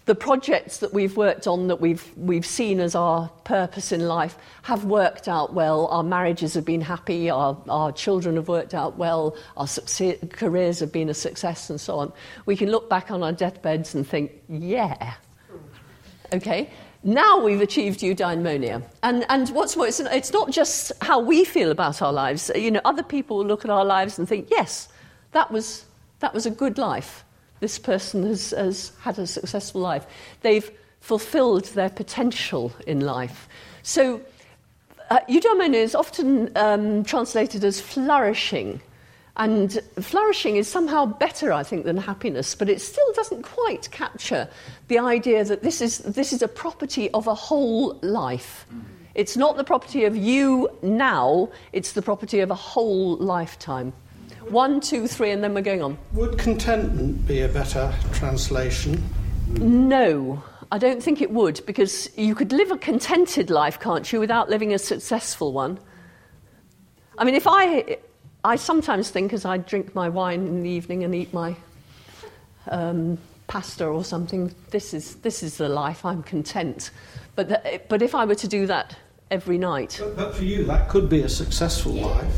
the 0.06 0.14
projects 0.14 0.78
that 0.78 0.92
we've 0.92 1.16
worked 1.16 1.46
on 1.46 1.68
that 1.68 1.80
we've, 1.80 2.12
we've 2.16 2.44
seen 2.44 2.78
as 2.78 2.94
our 2.94 3.28
purpose 3.44 3.90
in 3.90 4.06
life 4.06 4.36
have 4.62 4.84
worked 4.84 5.28
out 5.28 5.54
well. 5.54 5.86
Our 5.86 6.02
marriages 6.02 6.52
have 6.54 6.64
been 6.64 6.82
happy, 6.82 7.30
our, 7.30 7.56
our 7.68 7.90
children 7.90 8.36
have 8.36 8.48
worked 8.48 8.74
out 8.74 8.98
well, 8.98 9.34
our 9.56 9.66
success, 9.66 10.18
careers 10.30 10.80
have 10.80 10.92
been 10.92 11.08
a 11.08 11.14
success, 11.14 11.70
and 11.70 11.80
so 11.80 11.98
on. 11.98 12.12
We 12.44 12.54
can 12.54 12.70
look 12.70 12.90
back 12.90 13.10
on 13.10 13.22
our 13.22 13.32
deathbeds 13.32 13.94
and 13.94 14.06
think, 14.06 14.32
yeah. 14.48 15.14
Okay? 16.34 16.70
Now 17.02 17.42
we've 17.42 17.62
achieved 17.62 18.00
eudaimonia. 18.00 18.82
And, 19.02 19.24
and 19.30 19.48
what's 19.50 19.74
more, 19.74 19.86
it's, 19.86 20.00
it's 20.00 20.32
not 20.32 20.50
just 20.50 20.92
how 21.00 21.18
we 21.18 21.46
feel 21.46 21.70
about 21.70 22.02
our 22.02 22.12
lives. 22.12 22.50
You 22.54 22.70
know, 22.70 22.80
other 22.84 23.02
people 23.02 23.38
will 23.38 23.46
look 23.46 23.64
at 23.64 23.70
our 23.70 23.84
lives 23.84 24.18
and 24.18 24.28
think, 24.28 24.48
yes, 24.50 24.88
that 25.32 25.50
was, 25.50 25.86
that 26.20 26.34
was 26.34 26.44
a 26.44 26.50
good 26.50 26.76
life 26.76 27.23
this 27.64 27.78
person 27.78 28.26
has, 28.26 28.50
has 28.50 28.92
had 29.00 29.18
a 29.18 29.26
successful 29.26 29.80
life. 29.80 30.04
They've 30.42 30.70
fulfilled 31.00 31.64
their 31.78 31.88
potential 31.88 32.74
in 32.86 33.00
life. 33.00 33.48
So, 33.82 34.20
uh, 35.08 35.20
eudaimonia 35.30 35.82
is 35.88 35.94
often 35.94 36.54
um, 36.56 37.04
translated 37.04 37.64
as 37.64 37.80
flourishing. 37.80 38.82
And 39.38 39.80
flourishing 39.98 40.56
is 40.56 40.68
somehow 40.68 41.06
better, 41.06 41.52
I 41.52 41.62
think, 41.62 41.86
than 41.86 41.96
happiness, 41.96 42.54
but 42.54 42.68
it 42.68 42.82
still 42.82 43.10
doesn't 43.14 43.42
quite 43.42 43.90
capture 43.90 44.46
the 44.88 44.98
idea 44.98 45.42
that 45.44 45.62
this 45.62 45.80
is, 45.80 45.98
this 46.20 46.34
is 46.34 46.42
a 46.42 46.48
property 46.48 47.10
of 47.12 47.26
a 47.26 47.34
whole 47.34 47.98
life. 48.02 48.66
It's 49.14 49.38
not 49.38 49.56
the 49.56 49.64
property 49.64 50.04
of 50.04 50.14
you 50.14 50.68
now, 50.82 51.48
it's 51.72 51.92
the 51.92 52.02
property 52.02 52.40
of 52.40 52.50
a 52.50 52.60
whole 52.72 53.16
lifetime. 53.16 53.94
One, 54.50 54.80
two, 54.80 55.06
three, 55.06 55.30
and 55.30 55.42
then 55.42 55.54
we're 55.54 55.62
going 55.62 55.82
on. 55.82 55.98
Would 56.12 56.38
contentment 56.38 57.26
be 57.26 57.40
a 57.42 57.48
better 57.48 57.92
translation? 58.12 59.02
No, 59.48 60.42
I 60.70 60.78
don't 60.78 61.02
think 61.02 61.20
it 61.20 61.30
would, 61.30 61.64
because 61.66 62.10
you 62.16 62.34
could 62.34 62.52
live 62.52 62.70
a 62.70 62.78
contented 62.78 63.50
life, 63.50 63.80
can't 63.80 64.10
you, 64.12 64.20
without 64.20 64.48
living 64.50 64.72
a 64.72 64.78
successful 64.78 65.52
one? 65.52 65.78
I 67.18 67.24
mean, 67.24 67.34
if 67.34 67.46
I. 67.46 67.98
I 68.46 68.56
sometimes 68.56 69.08
think 69.08 69.32
as 69.32 69.46
I 69.46 69.56
drink 69.56 69.94
my 69.94 70.10
wine 70.10 70.46
in 70.46 70.62
the 70.62 70.68
evening 70.68 71.02
and 71.02 71.14
eat 71.14 71.32
my 71.32 71.56
um, 72.68 73.16
pasta 73.46 73.86
or 73.86 74.04
something, 74.04 74.54
this 74.70 74.92
is, 74.92 75.14
this 75.16 75.42
is 75.42 75.56
the 75.56 75.70
life, 75.70 76.04
I'm 76.04 76.22
content. 76.22 76.90
But, 77.36 77.48
the, 77.48 77.80
but 77.88 78.02
if 78.02 78.14
I 78.14 78.26
were 78.26 78.34
to 78.34 78.46
do 78.46 78.66
that 78.66 78.98
every 79.34 79.58
night. 79.58 79.96
But, 80.00 80.16
but, 80.16 80.34
for 80.34 80.44
you, 80.44 80.64
that 80.64 80.88
could 80.88 81.08
be 81.08 81.22
a 81.22 81.28
successful 81.28 81.92
life 81.92 82.34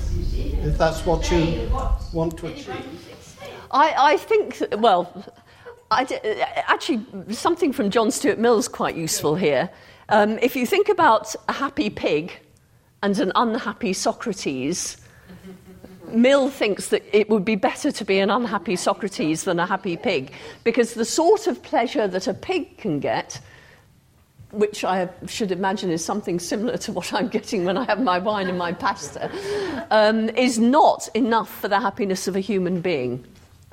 if 0.69 0.77
that's 0.77 1.07
what 1.07 1.31
you 1.31 1.71
want 2.13 2.37
to 2.39 2.47
achieve. 2.49 3.39
I, 3.71 4.13
I 4.13 4.17
think, 4.17 4.63
well, 4.79 5.25
I, 5.91 6.05
actually, 6.67 7.05
something 7.35 7.73
from 7.73 7.91
John 7.91 8.11
Stuart 8.11 8.39
Mill 8.39 8.59
is 8.59 8.69
quite 8.69 8.97
useful 8.97 9.37
here. 9.37 9.71
Um, 10.09 10.39
if 10.41 10.57
you 10.57 10.67
think 10.67 10.89
about 10.89 11.35
a 11.49 11.53
happy 11.53 11.91
pig 11.91 12.33
and 13.03 13.19
an 13.19 13.33
unhappy 13.35 13.93
Socrates, 13.93 14.97
Mill 16.09 16.49
thinks 16.49 16.89
that 16.89 17.03
it 17.13 17.29
would 17.29 17.45
be 17.45 17.57
better 17.57 17.91
to 17.93 18.05
be 18.05 18.19
an 18.21 18.31
unhappy 18.31 18.77
Socrates 18.77 19.45
than 19.45 19.59
a 19.59 19.67
happy 19.67 19.97
pig 19.97 20.33
because 20.65 20.95
the 20.95 21.05
sort 21.05 21.47
of 21.47 21.63
pleasure 21.63 22.09
that 22.09 22.27
a 22.27 22.35
pig 22.35 22.79
can 22.79 23.01
get 23.01 23.41
which 24.57 24.85
I 24.85 25.09
should 25.27 25.53
imagine 25.53 25.91
is 25.91 26.05
something 26.05 26.41
similar 26.41 26.77
to 26.79 26.93
what 26.93 27.13
I'm 27.13 27.29
getting 27.29 27.65
when 27.65 27.77
I 27.77 27.85
have 27.85 28.01
my 28.01 28.19
wine 28.19 28.49
and 28.49 28.59
my 28.59 28.73
pasta, 28.73 29.31
um, 29.91 30.29
is 30.31 30.59
not 30.59 31.09
enough 31.15 31.61
for 31.61 31.69
the 31.69 31.81
happiness 31.81 32.27
of 32.27 32.37
a 32.37 32.41
human 32.41 32.81
being. 32.81 33.25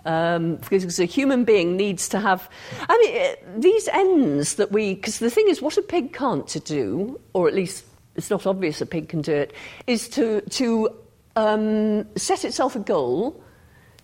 Um, 0.05 0.57
because 0.57 0.99
a 0.99 1.05
human 1.05 1.45
being 1.45 1.77
needs 1.77 2.09
to 2.09 2.19
have. 2.19 2.49
I 2.89 2.97
mean, 2.97 3.15
eh, 3.15 3.35
these 3.55 3.87
ends 3.87 4.55
that 4.55 4.69
we. 4.69 4.95
Because 4.95 5.19
the 5.19 5.29
thing 5.29 5.47
is, 5.47 5.61
what 5.61 5.77
a 5.77 5.81
pig 5.81 6.11
can't 6.11 6.45
to 6.49 6.59
do, 6.59 7.21
or 7.31 7.47
at 7.47 7.53
least 7.53 7.85
it's 8.15 8.29
not 8.29 8.45
obvious 8.45 8.81
a 8.81 8.85
pig 8.85 9.07
can 9.07 9.21
do 9.21 9.31
it, 9.31 9.53
is 9.87 10.09
to, 10.09 10.41
to 10.41 10.89
um, 11.37 12.05
set 12.17 12.43
itself 12.43 12.75
a 12.75 12.79
goal, 12.79 13.41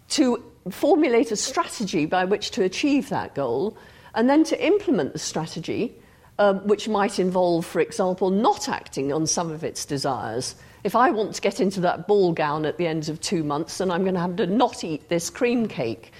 to 0.10 0.42
formulate 0.70 1.32
a 1.34 1.36
strategy 1.36 2.06
by 2.06 2.24
which 2.24 2.52
to 2.52 2.64
achieve 2.64 3.10
that 3.10 3.36
goal, 3.36 3.78
and 4.16 4.30
then 4.30 4.46
to 4.46 4.66
implement 4.66 5.12
the 5.12 5.20
strategy 5.20 5.94
um, 6.40 6.66
which 6.66 6.88
might 6.88 7.20
involve, 7.20 7.66
for 7.66 7.82
example, 7.82 8.30
not 8.30 8.70
acting 8.70 9.14
on 9.14 9.28
some 9.28 9.52
of 9.52 9.64
its 9.64 9.86
desires. 9.86 10.56
If 10.84 10.96
I 10.96 11.12
want 11.12 11.36
to 11.36 11.42
get 11.42 11.60
into 11.60 11.82
that 11.82 12.08
ball 12.08 12.32
gown 12.32 12.66
at 12.66 12.78
the 12.78 12.88
end 12.88 13.10
of 13.10 13.20
two 13.20 13.44
months, 13.44 13.78
then 13.78 13.92
I'm 13.92 14.04
going 14.04 14.16
to 14.16 14.22
have 14.22 14.38
to 14.38 14.48
not 14.48 14.84
eat 14.84 15.10
this 15.10 15.30
cream 15.30 15.68
cake. 15.68 16.14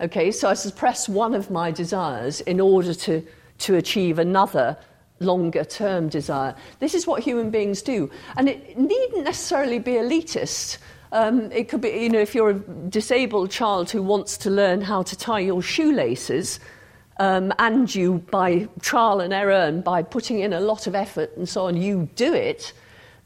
Okay, 0.00 0.32
so 0.32 0.48
I 0.48 0.54
suppress 0.54 1.08
one 1.08 1.34
of 1.34 1.50
my 1.50 1.70
desires 1.70 2.40
in 2.40 2.58
order 2.58 2.94
to, 2.94 3.22
to 3.58 3.76
achieve 3.76 4.18
another 4.18 4.78
longer 5.20 5.64
term 5.64 6.08
desire. 6.08 6.54
This 6.80 6.94
is 6.94 7.06
what 7.06 7.22
human 7.22 7.50
beings 7.50 7.82
do. 7.82 8.10
And 8.38 8.48
it 8.48 8.78
needn't 8.78 9.24
necessarily 9.24 9.78
be 9.78 9.92
elitist. 9.92 10.78
Um, 11.12 11.52
it 11.52 11.68
could 11.68 11.82
be, 11.82 11.90
you 11.90 12.08
know, 12.08 12.20
if 12.20 12.34
you're 12.34 12.50
a 12.50 12.58
disabled 12.88 13.50
child 13.50 13.90
who 13.90 14.02
wants 14.02 14.38
to 14.38 14.50
learn 14.50 14.80
how 14.80 15.02
to 15.02 15.16
tie 15.16 15.40
your 15.40 15.62
shoelaces, 15.62 16.60
um, 17.18 17.52
and 17.58 17.92
you, 17.94 18.18
by 18.30 18.68
trial 18.80 19.20
and 19.20 19.32
error 19.32 19.52
and 19.52 19.82
by 19.82 20.02
putting 20.02 20.40
in 20.40 20.52
a 20.52 20.60
lot 20.60 20.86
of 20.86 20.94
effort 20.94 21.36
and 21.36 21.48
so 21.48 21.66
on, 21.66 21.76
you 21.76 22.08
do 22.14 22.34
it, 22.34 22.72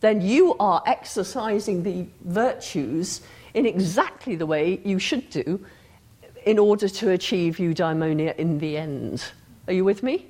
then 0.01 0.21
you 0.21 0.57
are 0.59 0.83
exercising 0.87 1.83
the 1.83 2.07
virtues 2.25 3.21
in 3.55 3.67
exactly 3.67 4.37
the 4.37 4.47
way 4.47 4.81
you 4.85 4.99
should 4.99 5.29
do 5.31 5.65
in 6.47 6.59
order 6.59 6.89
to 6.89 7.11
achieve 7.11 7.57
eudaimonia 7.57 8.35
in 8.37 8.59
the 8.59 8.77
end. 8.77 9.25
Are 9.67 9.73
you 9.73 9.85
with 9.85 10.03
me? 10.03 10.30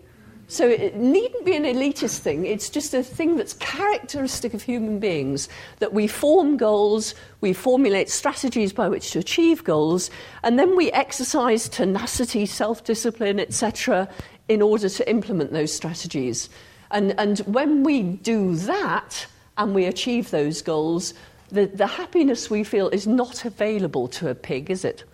So 0.50 0.66
it 0.66 0.96
needn't 0.96 1.44
be 1.44 1.54
an 1.54 1.62
elitist 1.62 2.18
thing. 2.18 2.44
It's 2.44 2.68
just 2.68 2.92
a 2.92 3.04
thing 3.04 3.36
that's 3.36 3.52
characteristic 3.52 4.52
of 4.52 4.62
human 4.62 4.98
beings 4.98 5.48
that 5.78 5.92
we 5.92 6.08
form 6.08 6.56
goals, 6.56 7.14
we 7.40 7.52
formulate 7.52 8.10
strategies 8.10 8.72
by 8.72 8.88
which 8.88 9.12
to 9.12 9.20
achieve 9.20 9.62
goals, 9.62 10.10
and 10.42 10.58
then 10.58 10.74
we 10.74 10.90
exercise 10.90 11.68
tenacity, 11.68 12.46
self 12.46 12.82
discipline, 12.82 13.38
etc., 13.38 14.08
in 14.48 14.60
order 14.60 14.88
to 14.88 15.08
implement 15.08 15.52
those 15.52 15.72
strategies. 15.72 16.50
And, 16.90 17.14
and 17.20 17.38
when 17.40 17.84
we 17.84 18.02
do 18.02 18.56
that 18.56 19.28
and 19.56 19.72
we 19.72 19.84
achieve 19.84 20.32
those 20.32 20.62
goals, 20.62 21.14
the, 21.50 21.66
the 21.66 21.86
happiness 21.86 22.50
we 22.50 22.64
feel 22.64 22.88
is 22.88 23.06
not 23.06 23.44
available 23.44 24.08
to 24.08 24.30
a 24.30 24.34
pig, 24.34 24.68
is 24.68 24.84
it? 24.84 25.04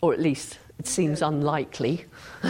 Or 0.00 0.12
at 0.12 0.20
least 0.20 0.60
it 0.78 0.86
seems 0.86 1.22
unlikely. 1.22 2.04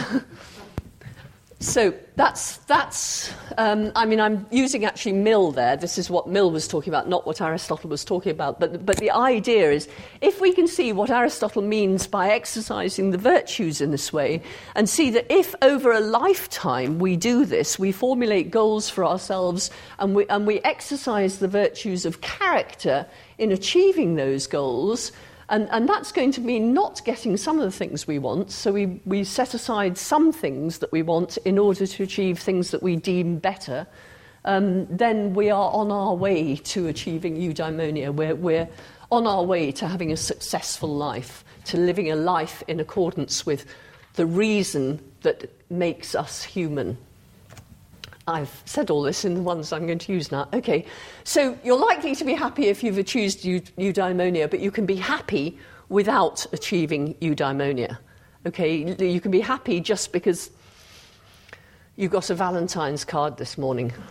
So 1.61 1.93
that's, 2.15 2.57
that's 2.57 3.31
um, 3.59 3.91
I 3.95 4.07
mean, 4.07 4.19
I'm 4.19 4.47
using 4.49 4.83
actually 4.83 5.13
Mill 5.13 5.51
there. 5.51 5.77
This 5.77 5.99
is 5.99 6.09
what 6.09 6.27
Mill 6.27 6.49
was 6.49 6.67
talking 6.67 6.89
about, 6.89 7.07
not 7.07 7.27
what 7.27 7.39
Aristotle 7.39 7.87
was 7.87 8.03
talking 8.03 8.31
about. 8.31 8.59
But, 8.59 8.83
but 8.83 8.97
the 8.97 9.11
idea 9.11 9.71
is 9.71 9.87
if 10.21 10.41
we 10.41 10.53
can 10.53 10.67
see 10.67 10.91
what 10.91 11.11
Aristotle 11.11 11.61
means 11.61 12.07
by 12.07 12.31
exercising 12.31 13.11
the 13.11 13.19
virtues 13.19 13.79
in 13.79 13.91
this 13.91 14.11
way, 14.11 14.41
and 14.73 14.89
see 14.89 15.11
that 15.11 15.31
if 15.31 15.53
over 15.61 15.91
a 15.91 15.99
lifetime 15.99 16.97
we 16.97 17.15
do 17.15 17.45
this, 17.45 17.77
we 17.77 17.91
formulate 17.91 18.49
goals 18.49 18.89
for 18.89 19.05
ourselves 19.05 19.69
and 19.99 20.15
we, 20.15 20.25
and 20.29 20.47
we 20.47 20.61
exercise 20.61 21.37
the 21.37 21.47
virtues 21.47 22.07
of 22.07 22.21
character 22.21 23.05
in 23.37 23.51
achieving 23.51 24.15
those 24.15 24.47
goals, 24.47 25.11
and, 25.51 25.67
and 25.69 25.87
that's 25.87 26.13
going 26.13 26.31
to 26.31 26.41
mean 26.41 26.73
not 26.73 27.03
getting 27.03 27.35
some 27.35 27.59
of 27.59 27.65
the 27.65 27.77
things 27.77 28.07
we 28.07 28.19
want. 28.19 28.51
So 28.51 28.71
we, 28.71 29.01
we 29.05 29.25
set 29.25 29.53
aside 29.53 29.97
some 29.97 30.31
things 30.31 30.79
that 30.79 30.91
we 30.93 31.03
want 31.03 31.37
in 31.43 31.59
order 31.59 31.85
to 31.85 32.03
achieve 32.03 32.39
things 32.39 32.71
that 32.71 32.81
we 32.81 32.95
deem 32.95 33.37
better. 33.37 33.85
Um, 34.45 34.87
then 34.87 35.33
we 35.33 35.49
are 35.49 35.69
on 35.71 35.91
our 35.91 36.15
way 36.15 36.55
to 36.55 36.87
achieving 36.87 37.35
eudaimonia. 37.35 38.13
We're, 38.13 38.33
we're 38.33 38.69
on 39.11 39.27
our 39.27 39.43
way 39.43 39.73
to 39.73 39.87
having 39.87 40.13
a 40.13 40.17
successful 40.17 40.95
life, 40.95 41.43
to 41.65 41.77
living 41.77 42.09
a 42.09 42.15
life 42.15 42.63
in 42.69 42.79
accordance 42.79 43.45
with 43.45 43.65
the 44.13 44.25
reason 44.25 45.03
that 45.21 45.51
makes 45.69 46.15
us 46.15 46.43
human. 46.43 46.97
I've 48.27 48.61
said 48.65 48.89
all 48.89 49.01
this 49.01 49.25
in 49.25 49.33
the 49.33 49.41
ones 49.41 49.73
I'm 49.73 49.85
going 49.85 49.99
to 49.99 50.13
use 50.13 50.31
now. 50.31 50.47
Okay, 50.53 50.85
so 51.23 51.57
you're 51.63 51.79
likely 51.79 52.15
to 52.15 52.23
be 52.23 52.33
happy 52.33 52.67
if 52.67 52.83
you've 52.83 52.97
achieved 52.97 53.43
eudaimonia, 53.43 54.49
but 54.49 54.59
you 54.59 54.71
can 54.71 54.85
be 54.85 54.95
happy 54.95 55.57
without 55.89 56.45
achieving 56.53 57.15
eudaimonia. 57.15 57.97
Okay, 58.45 58.95
you 59.05 59.21
can 59.21 59.31
be 59.31 59.41
happy 59.41 59.79
just 59.79 60.11
because 60.11 60.51
you 61.95 62.07
got 62.07 62.29
a 62.29 62.35
Valentine's 62.35 63.05
card 63.05 63.37
this 63.37 63.57
morning. 63.57 63.93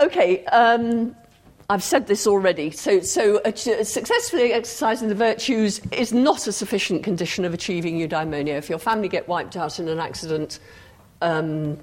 Okay, 0.00 0.46
um, 0.46 1.14
I've 1.68 1.82
said 1.82 2.06
this 2.06 2.26
already. 2.26 2.70
So, 2.70 3.00
so 3.00 3.38
successfully 3.44 4.54
exercising 4.54 5.08
the 5.08 5.14
virtues 5.14 5.78
is 5.92 6.10
not 6.10 6.46
a 6.46 6.52
sufficient 6.52 7.04
condition 7.04 7.44
of 7.44 7.52
achieving 7.52 7.98
eudaimonia. 7.98 8.56
If 8.56 8.70
your 8.70 8.78
family 8.78 9.08
get 9.08 9.28
wiped 9.28 9.58
out 9.58 9.78
in 9.78 9.88
an 9.88 10.00
accident, 10.00 10.58
um, 11.20 11.78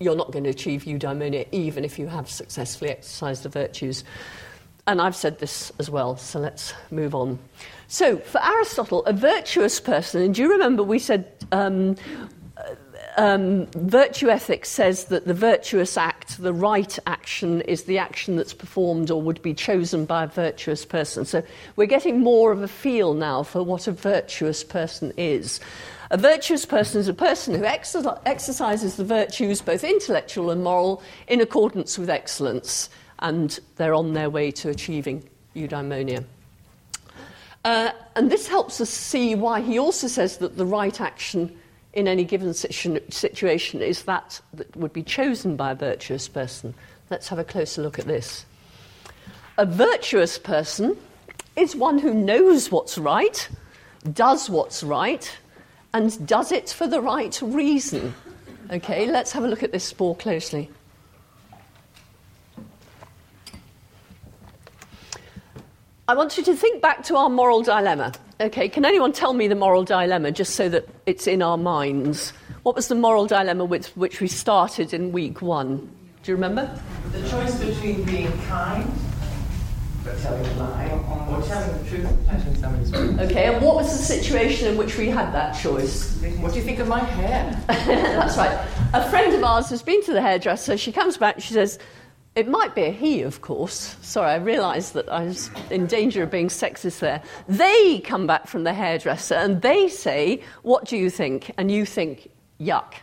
you're 0.00 0.16
not 0.16 0.32
going 0.32 0.44
to 0.44 0.50
achieve 0.50 0.84
eudaimonia 0.84 1.46
even 1.52 1.84
if 1.84 1.98
you 1.98 2.06
have 2.06 2.28
successfully 2.28 2.90
exercised 2.90 3.42
the 3.42 3.48
virtues. 3.48 4.04
And 4.86 5.00
I've 5.00 5.16
said 5.16 5.38
this 5.38 5.72
as 5.78 5.88
well, 5.88 6.16
so 6.16 6.38
let's 6.38 6.74
move 6.90 7.14
on. 7.14 7.38
So, 7.88 8.18
for 8.18 8.42
Aristotle, 8.42 9.04
a 9.06 9.14
virtuous 9.14 9.80
person, 9.80 10.20
and 10.20 10.34
do 10.34 10.42
you 10.42 10.50
remember 10.50 10.82
we 10.82 10.98
said 10.98 11.32
um, 11.52 11.96
um, 13.16 13.66
virtue 13.68 14.28
ethics 14.28 14.68
says 14.68 15.06
that 15.06 15.26
the 15.26 15.34
virtuous 15.34 15.96
act, 15.96 16.42
the 16.42 16.52
right 16.52 16.98
action, 17.06 17.60
is 17.62 17.84
the 17.84 17.98
action 17.98 18.36
that's 18.36 18.52
performed 18.52 19.10
or 19.10 19.22
would 19.22 19.40
be 19.40 19.54
chosen 19.54 20.04
by 20.04 20.24
a 20.24 20.26
virtuous 20.26 20.84
person. 20.84 21.24
So, 21.24 21.42
we're 21.76 21.86
getting 21.86 22.20
more 22.20 22.52
of 22.52 22.62
a 22.62 22.68
feel 22.68 23.14
now 23.14 23.42
for 23.42 23.62
what 23.62 23.86
a 23.86 23.92
virtuous 23.92 24.64
person 24.64 25.14
is. 25.16 25.60
A 26.14 26.16
virtuous 26.16 26.64
person 26.64 27.00
is 27.00 27.08
a 27.08 27.12
person 27.12 27.56
who 27.56 27.64
exercises 27.64 28.94
the 28.94 29.04
virtues, 29.04 29.60
both 29.60 29.82
intellectual 29.82 30.52
and 30.52 30.62
moral, 30.62 31.02
in 31.26 31.40
accordance 31.40 31.98
with 31.98 32.08
excellence, 32.08 32.88
and 33.18 33.58
they're 33.74 33.94
on 33.94 34.12
their 34.12 34.30
way 34.30 34.52
to 34.52 34.68
achieving 34.68 35.28
eudaimonia. 35.56 36.24
Uh, 37.64 37.90
and 38.14 38.30
this 38.30 38.46
helps 38.46 38.80
us 38.80 38.90
see 38.90 39.34
why 39.34 39.60
he 39.60 39.76
also 39.76 40.06
says 40.06 40.36
that 40.36 40.56
the 40.56 40.64
right 40.64 41.00
action 41.00 41.52
in 41.94 42.06
any 42.06 42.22
given 42.22 42.54
situation 42.54 43.82
is 43.82 44.04
that 44.04 44.40
that 44.52 44.76
would 44.76 44.92
be 44.92 45.02
chosen 45.02 45.56
by 45.56 45.72
a 45.72 45.74
virtuous 45.74 46.28
person. 46.28 46.74
Let's 47.10 47.26
have 47.26 47.40
a 47.40 47.44
closer 47.44 47.82
look 47.82 47.98
at 47.98 48.04
this. 48.04 48.46
A 49.58 49.66
virtuous 49.66 50.38
person 50.38 50.96
is 51.56 51.74
one 51.74 51.98
who 51.98 52.14
knows 52.14 52.70
what's 52.70 52.98
right, 52.98 53.48
does 54.12 54.48
what's 54.48 54.84
right, 54.84 55.28
and 55.94 56.26
does 56.26 56.50
it 56.52 56.68
for 56.68 56.86
the 56.86 57.00
right 57.00 57.40
reason. 57.40 58.14
Okay, 58.70 59.06
let's 59.06 59.32
have 59.32 59.44
a 59.44 59.48
look 59.48 59.62
at 59.62 59.70
this 59.72 59.98
more 59.98 60.16
closely. 60.16 60.68
I 66.06 66.14
want 66.14 66.36
you 66.36 66.44
to 66.44 66.54
think 66.54 66.82
back 66.82 67.04
to 67.04 67.16
our 67.16 67.30
moral 67.30 67.62
dilemma. 67.62 68.12
Okay, 68.40 68.68
can 68.68 68.84
anyone 68.84 69.12
tell 69.12 69.32
me 69.32 69.46
the 69.48 69.54
moral 69.54 69.84
dilemma 69.84 70.32
just 70.32 70.54
so 70.54 70.68
that 70.68 70.86
it's 71.06 71.26
in 71.26 71.40
our 71.40 71.56
minds? 71.56 72.32
What 72.64 72.74
was 72.74 72.88
the 72.88 72.94
moral 72.94 73.26
dilemma 73.26 73.64
with 73.64 73.96
which 73.96 74.20
we 74.20 74.26
started 74.26 74.92
in 74.92 75.12
week 75.12 75.40
one? 75.40 75.78
Do 76.24 76.32
you 76.32 76.34
remember? 76.34 76.78
The 77.12 77.28
choice 77.28 77.54
between 77.58 78.02
being 78.02 78.32
kind 78.42 78.90
but 80.04 80.18
telling 80.20 80.44
a 80.44 80.54
lie 80.54 80.90
or 81.30 81.42
telling 81.42 81.82
the 81.82 81.88
truth 81.88 82.04
and 82.04 82.26
touching 82.26 82.54
somebody's 82.56 82.94
Okay, 83.30 83.54
and 83.54 83.64
what 83.64 83.74
was 83.76 83.90
the 83.90 84.04
situation 84.04 84.68
in 84.68 84.76
which 84.76 84.98
we 84.98 85.08
had 85.08 85.32
that 85.32 85.52
choice? 85.52 86.16
What 86.40 86.52
do 86.52 86.58
you 86.58 86.64
think 86.64 86.78
of 86.78 86.88
my 86.88 87.00
hair? 87.00 87.58
That's 87.66 88.36
right. 88.36 88.52
A 88.92 89.08
friend 89.08 89.34
of 89.34 89.42
ours 89.42 89.70
has 89.70 89.82
been 89.82 90.02
to 90.04 90.12
the 90.12 90.20
hairdresser. 90.20 90.76
She 90.76 90.92
comes 90.92 91.16
back 91.16 91.36
and 91.36 91.44
she 91.44 91.54
says, 91.54 91.78
it 92.34 92.48
might 92.48 92.74
be 92.74 92.82
a 92.82 92.90
he, 92.90 93.22
of 93.22 93.40
course. 93.40 93.96
Sorry, 94.02 94.32
I 94.32 94.36
realised 94.36 94.94
that 94.94 95.08
I 95.08 95.24
was 95.24 95.50
in 95.70 95.86
danger 95.86 96.24
of 96.24 96.30
being 96.30 96.48
sexist 96.48 96.98
there. 96.98 97.22
They 97.48 98.00
come 98.00 98.26
back 98.26 98.46
from 98.46 98.64
the 98.64 98.74
hairdresser 98.74 99.36
and 99.36 99.62
they 99.62 99.88
say, 99.88 100.42
What 100.62 100.84
do 100.84 100.96
you 100.96 101.10
think? 101.10 101.52
And 101.56 101.70
you 101.70 101.86
think, 101.86 102.28
Yuck. 102.60 102.94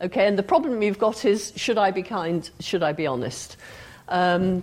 Okay, 0.00 0.26
and 0.26 0.38
the 0.38 0.42
problem 0.42 0.82
you've 0.82 0.98
got 0.98 1.26
is 1.26 1.52
should 1.56 1.76
I 1.76 1.90
be 1.90 2.02
kind? 2.02 2.48
Should 2.58 2.82
I 2.82 2.92
be 2.92 3.06
honest? 3.06 3.58
Um, 4.08 4.62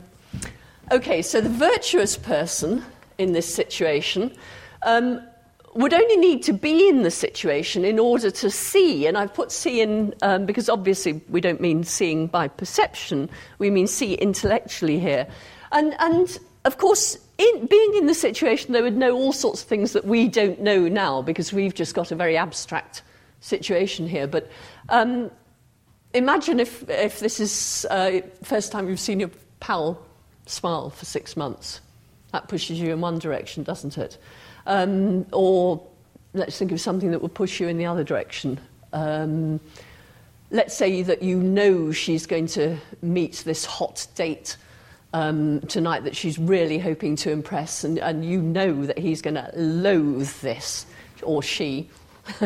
Okay, 0.92 1.22
so 1.22 1.40
the 1.40 1.48
virtuous 1.48 2.18
person 2.18 2.84
in 3.18 3.32
this 3.32 3.54
situation 3.54 4.36
um, 4.86 5.26
would 5.74 5.94
only 5.94 6.18
need 6.18 6.44
to 6.44 6.52
be 6.52 6.90
in 6.90 7.04
the 7.04 7.12
situation 7.12 7.86
in 7.86 7.98
order 7.98 8.30
to 8.30 8.50
see, 8.50 9.08
and 9.08 9.18
I've 9.18 9.34
put 9.34 9.54
see 9.54 9.80
in 9.80 10.14
um, 10.22 10.46
because 10.46 10.68
obviously 10.68 11.22
we 11.30 11.40
don't 11.40 11.62
mean 11.62 11.86
seeing 11.86 12.28
by 12.28 12.50
perception, 12.50 13.30
we 13.58 13.70
mean 13.70 13.88
see 13.88 14.16
intellectually 14.16 15.00
here. 15.00 15.28
And, 15.72 15.96
and 16.02 16.38
of 16.66 16.78
course, 16.78 17.18
in, 17.38 17.68
being 17.68 17.94
in 17.96 18.08
the 18.08 18.14
situation, 18.14 18.74
they 18.74 18.82
would 18.82 18.98
know 18.98 19.14
all 19.14 19.32
sorts 19.32 19.62
of 19.62 19.70
things 19.70 19.94
that 19.94 20.04
we 20.04 20.28
don't 20.28 20.60
know 20.60 20.90
now 20.90 21.22
because 21.22 21.54
we've 21.54 21.74
just 21.74 21.96
got 21.96 22.12
a 22.12 22.16
very 22.16 22.36
abstract 22.36 23.02
situation 23.40 24.10
here. 24.10 24.28
But 24.28 24.52
um, 24.90 25.32
imagine 26.14 26.60
if, 26.60 26.84
if 26.90 27.22
this 27.22 27.40
is 27.40 27.88
uh, 27.90 28.20
first 28.44 28.74
time 28.74 28.90
you've 28.90 29.00
seen 29.00 29.22
your 29.22 29.32
pal 29.62 30.06
smile 30.52 30.90
for 30.90 31.06
six 31.06 31.36
months. 31.36 31.82
That 32.32 32.48
pushes 32.48 32.80
you 32.80 32.92
in 32.94 33.02
one 33.02 33.20
direction, 33.20 33.64
doesn't 33.64 33.98
it? 33.98 34.18
Um, 34.66 35.26
or 35.32 35.86
let's 36.34 36.58
think 36.58 36.72
of 36.72 36.80
something 36.80 37.12
that 37.12 37.22
would 37.22 37.34
push 37.34 37.60
you 37.60 37.68
in 37.68 37.78
the 37.78 37.86
other 37.86 38.04
direction. 38.04 38.60
Um, 38.94 39.60
let's 40.50 40.76
say 40.76 41.02
that 41.02 41.24
you 41.24 41.38
know 41.38 41.92
she's 41.92 42.26
going 42.26 42.48
to 42.48 42.78
meet 43.02 43.44
this 43.46 43.66
hot 43.66 44.08
date 44.16 44.58
um, 45.14 45.62
tonight 45.62 46.04
that 46.04 46.16
she's 46.16 46.40
really 46.40 46.78
hoping 46.78 47.16
to 47.18 47.32
impress, 47.32 47.84
and, 47.84 47.98
and 48.00 48.24
you 48.24 48.42
know 48.42 48.86
that 48.86 48.98
he's 48.98 49.22
going 49.22 49.36
to 49.36 49.52
loathe 49.56 50.32
this, 50.42 50.86
or 51.22 51.44
she. 51.44 51.90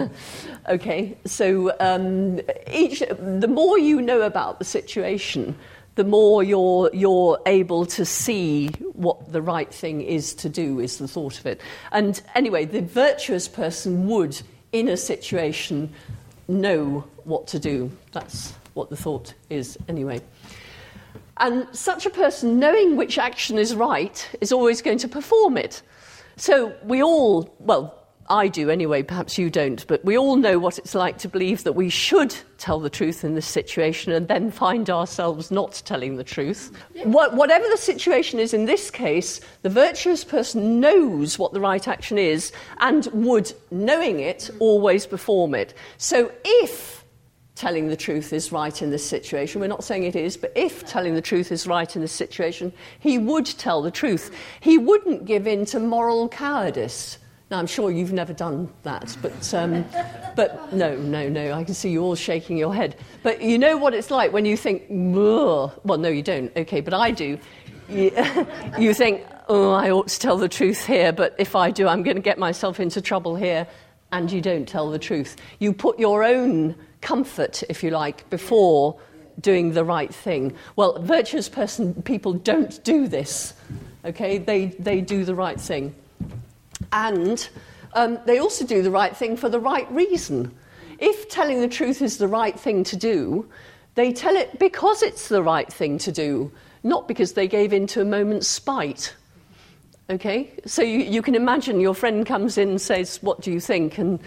okay, 0.69 1.15
so 1.25 1.75
um, 1.79 2.39
each, 2.71 3.03
the 3.19 3.47
more 3.47 3.77
you 3.77 4.01
know 4.01 4.21
about 4.21 4.57
the 4.57 4.65
situation, 4.65 5.55
the 5.95 6.03
more 6.03 6.43
you're, 6.43 6.89
you're 6.93 7.39
able 7.45 7.85
to 7.85 8.05
see 8.05 8.67
what 8.93 9.31
the 9.31 9.41
right 9.41 9.73
thing 9.73 10.01
is 10.01 10.33
to 10.35 10.49
do, 10.49 10.79
is 10.79 10.97
the 10.97 11.07
thought 11.07 11.39
of 11.39 11.45
it. 11.45 11.61
And 11.91 12.21
anyway, 12.35 12.65
the 12.65 12.81
virtuous 12.81 13.47
person 13.47 14.07
would, 14.07 14.39
in 14.71 14.89
a 14.89 14.97
situation, 14.97 15.89
know 16.47 17.05
what 17.23 17.47
to 17.47 17.59
do. 17.59 17.91
That's 18.11 18.53
what 18.73 18.89
the 18.89 18.97
thought 18.97 19.33
is, 19.49 19.77
anyway. 19.87 20.21
And 21.37 21.67
such 21.73 22.05
a 22.05 22.09
person, 22.09 22.59
knowing 22.59 22.95
which 22.97 23.17
action 23.17 23.57
is 23.57 23.75
right, 23.75 24.29
is 24.41 24.51
always 24.51 24.81
going 24.81 24.97
to 24.99 25.07
perform 25.07 25.57
it. 25.57 25.81
So 26.37 26.75
we 26.83 27.01
all, 27.01 27.55
well, 27.59 28.04
I 28.27 28.47
do 28.47 28.71
anyway, 28.71 29.03
perhaps 29.03 29.37
you 29.37 29.51
don't, 29.51 29.85
but 29.85 30.03
we 30.03 30.17
all 30.17 30.35
know 30.35 30.57
what 30.57 30.79
it's 30.79 30.95
like 30.95 31.19
to 31.19 31.29
believe 31.29 31.63
that 31.63 31.73
we 31.73 31.89
should 31.89 32.35
tell 32.57 32.79
the 32.79 32.89
truth 32.89 33.23
in 33.23 33.35
this 33.35 33.45
situation 33.45 34.11
and 34.11 34.27
then 34.27 34.49
find 34.49 34.89
ourselves 34.89 35.51
not 35.51 35.83
telling 35.85 36.17
the 36.17 36.23
truth. 36.23 36.75
What, 37.03 37.35
whatever 37.35 37.67
the 37.69 37.77
situation 37.77 38.39
is 38.39 38.51
in 38.51 38.65
this 38.65 38.89
case, 38.89 39.41
the 39.61 39.69
virtuous 39.69 40.23
person 40.23 40.79
knows 40.79 41.37
what 41.37 41.53
the 41.53 41.59
right 41.59 41.87
action 41.87 42.17
is 42.17 42.51
and 42.79 43.05
would, 43.13 43.53
knowing 43.69 44.19
it, 44.19 44.49
always 44.57 45.05
perform 45.05 45.53
it. 45.53 45.75
So 45.99 46.31
if 46.43 47.03
telling 47.53 47.89
the 47.89 47.95
truth 47.95 48.33
is 48.33 48.51
right 48.51 48.81
in 48.81 48.89
this 48.89 49.07
situation, 49.07 49.61
we're 49.61 49.67
not 49.67 49.83
saying 49.83 50.03
it 50.03 50.15
is, 50.15 50.35
but 50.35 50.51
if 50.55 50.83
telling 50.87 51.13
the 51.13 51.21
truth 51.21 51.51
is 51.51 51.67
right 51.67 51.95
in 51.95 52.01
this 52.01 52.11
situation, 52.11 52.73
he 52.99 53.19
would 53.19 53.45
tell 53.45 53.83
the 53.83 53.91
truth. 53.91 54.35
He 54.61 54.79
wouldn't 54.79 55.25
give 55.25 55.45
in 55.45 55.65
to 55.65 55.79
moral 55.79 56.27
cowardice 56.27 57.19
Now, 57.51 57.59
I'm 57.59 57.67
sure 57.67 57.91
you've 57.91 58.11
never 58.13 58.33
done 58.33 58.69
that, 58.81 59.15
but, 59.21 59.53
um, 59.53 59.85
but 60.35 60.73
no, 60.73 60.95
no, 60.95 61.29
no, 61.29 61.51
I 61.51 61.63
can 61.63 61.75
see 61.75 61.91
you 61.91 62.01
all 62.01 62.15
shaking 62.15 62.57
your 62.57 62.73
head. 62.73 62.95
But 63.21 63.43
you 63.43 63.59
know 63.59 63.77
what 63.77 63.93
it's 63.93 64.09
like 64.09 64.33
when 64.33 64.45
you 64.45 64.57
think, 64.57 64.83
well, 64.89 65.71
no, 65.85 66.09
you 66.09 66.23
don't, 66.23 66.51
okay, 66.57 66.81
but 66.81 66.95
I 66.95 67.11
do. 67.11 67.37
You, 67.87 68.11
you 68.79 68.95
think, 68.95 69.23
oh, 69.47 69.71
I 69.73 69.91
ought 69.91 70.07
to 70.07 70.19
tell 70.19 70.37
the 70.37 70.49
truth 70.49 70.87
here, 70.87 71.11
but 71.13 71.35
if 71.37 71.55
I 71.55 71.69
do, 71.69 71.87
I'm 71.87 72.01
going 72.01 72.15
to 72.15 72.21
get 72.21 72.39
myself 72.39 72.79
into 72.79 72.99
trouble 72.99 73.35
here, 73.35 73.67
and 74.11 74.31
you 74.31 74.41
don't 74.41 74.67
tell 74.67 74.89
the 74.89 74.99
truth. 74.99 75.35
You 75.59 75.71
put 75.71 75.99
your 75.99 76.23
own 76.23 76.73
comfort, 77.01 77.61
if 77.69 77.83
you 77.83 77.91
like, 77.91 78.27
before 78.31 78.99
doing 79.39 79.73
the 79.73 79.83
right 79.83 80.13
thing. 80.13 80.55
Well, 80.75 80.99
virtuous 80.99 81.47
person 81.47 82.01
people 82.01 82.33
don't 82.33 82.83
do 82.83 83.07
this. 83.07 83.53
Okay, 84.03 84.39
they, 84.39 84.67
they 84.79 85.01
do 85.01 85.25
the 85.25 85.35
right 85.35 85.61
thing. 85.61 85.93
And 86.91 87.47
um, 87.93 88.19
they 88.25 88.39
also 88.39 88.65
do 88.65 88.81
the 88.81 88.91
right 88.91 89.15
thing 89.15 89.37
for 89.37 89.49
the 89.49 89.59
right 89.59 89.89
reason. 89.91 90.53
If 90.99 91.29
telling 91.29 91.61
the 91.61 91.67
truth 91.67 92.01
is 92.01 92.17
the 92.17 92.27
right 92.27 92.57
thing 92.59 92.83
to 92.85 92.95
do, 92.95 93.49
they 93.95 94.11
tell 94.11 94.35
it 94.35 94.59
because 94.59 95.01
it's 95.01 95.29
the 95.29 95.41
right 95.41 95.71
thing 95.71 95.97
to 95.99 96.11
do, 96.11 96.51
not 96.83 97.07
because 97.07 97.33
they 97.33 97.47
gave 97.47 97.73
in 97.73 97.87
to 97.87 98.01
a 98.01 98.05
moment's 98.05 98.47
spite. 98.47 99.15
Okay? 100.09 100.51
So 100.65 100.81
you, 100.81 100.99
you 100.99 101.21
can 101.21 101.35
imagine 101.35 101.79
your 101.79 101.95
friend 101.95 102.25
comes 102.25 102.57
in 102.57 102.69
and 102.69 102.81
says, 102.81 103.17
What 103.23 103.41
do 103.41 103.51
you 103.51 103.59
think? 103.59 103.97
And, 103.97 104.19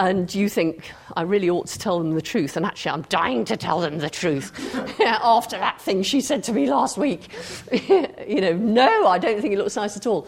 and 0.00 0.34
you 0.34 0.48
think, 0.48 0.90
I 1.16 1.22
really 1.22 1.48
ought 1.48 1.68
to 1.68 1.78
tell 1.78 1.98
them 1.98 2.12
the 2.12 2.22
truth. 2.22 2.56
And 2.56 2.66
actually, 2.66 2.92
I'm 2.92 3.02
dying 3.02 3.44
to 3.46 3.56
tell 3.56 3.80
them 3.80 3.98
the 3.98 4.10
truth 4.10 4.74
after 5.00 5.56
that 5.58 5.80
thing 5.80 6.02
she 6.02 6.20
said 6.20 6.42
to 6.44 6.52
me 6.52 6.68
last 6.68 6.98
week. 6.98 7.28
you 7.72 8.40
know, 8.40 8.54
no, 8.54 9.06
I 9.06 9.18
don't 9.18 9.40
think 9.40 9.54
it 9.54 9.58
looks 9.58 9.76
nice 9.76 9.96
at 9.96 10.06
all 10.06 10.26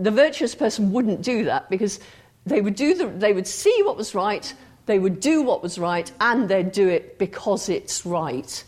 the 0.00 0.10
virtuous 0.10 0.54
person 0.54 0.92
wouldn't 0.92 1.22
do 1.22 1.44
that 1.44 1.68
because 1.70 2.00
they 2.46 2.60
would, 2.60 2.74
do 2.74 2.94
the, 2.94 3.06
they 3.06 3.32
would 3.32 3.46
see 3.46 3.82
what 3.82 3.96
was 3.96 4.14
right, 4.14 4.52
they 4.86 4.98
would 4.98 5.20
do 5.20 5.42
what 5.42 5.62
was 5.62 5.78
right, 5.78 6.10
and 6.20 6.48
they'd 6.48 6.72
do 6.72 6.88
it 6.88 7.18
because 7.18 7.68
it's 7.68 8.06
right, 8.06 8.64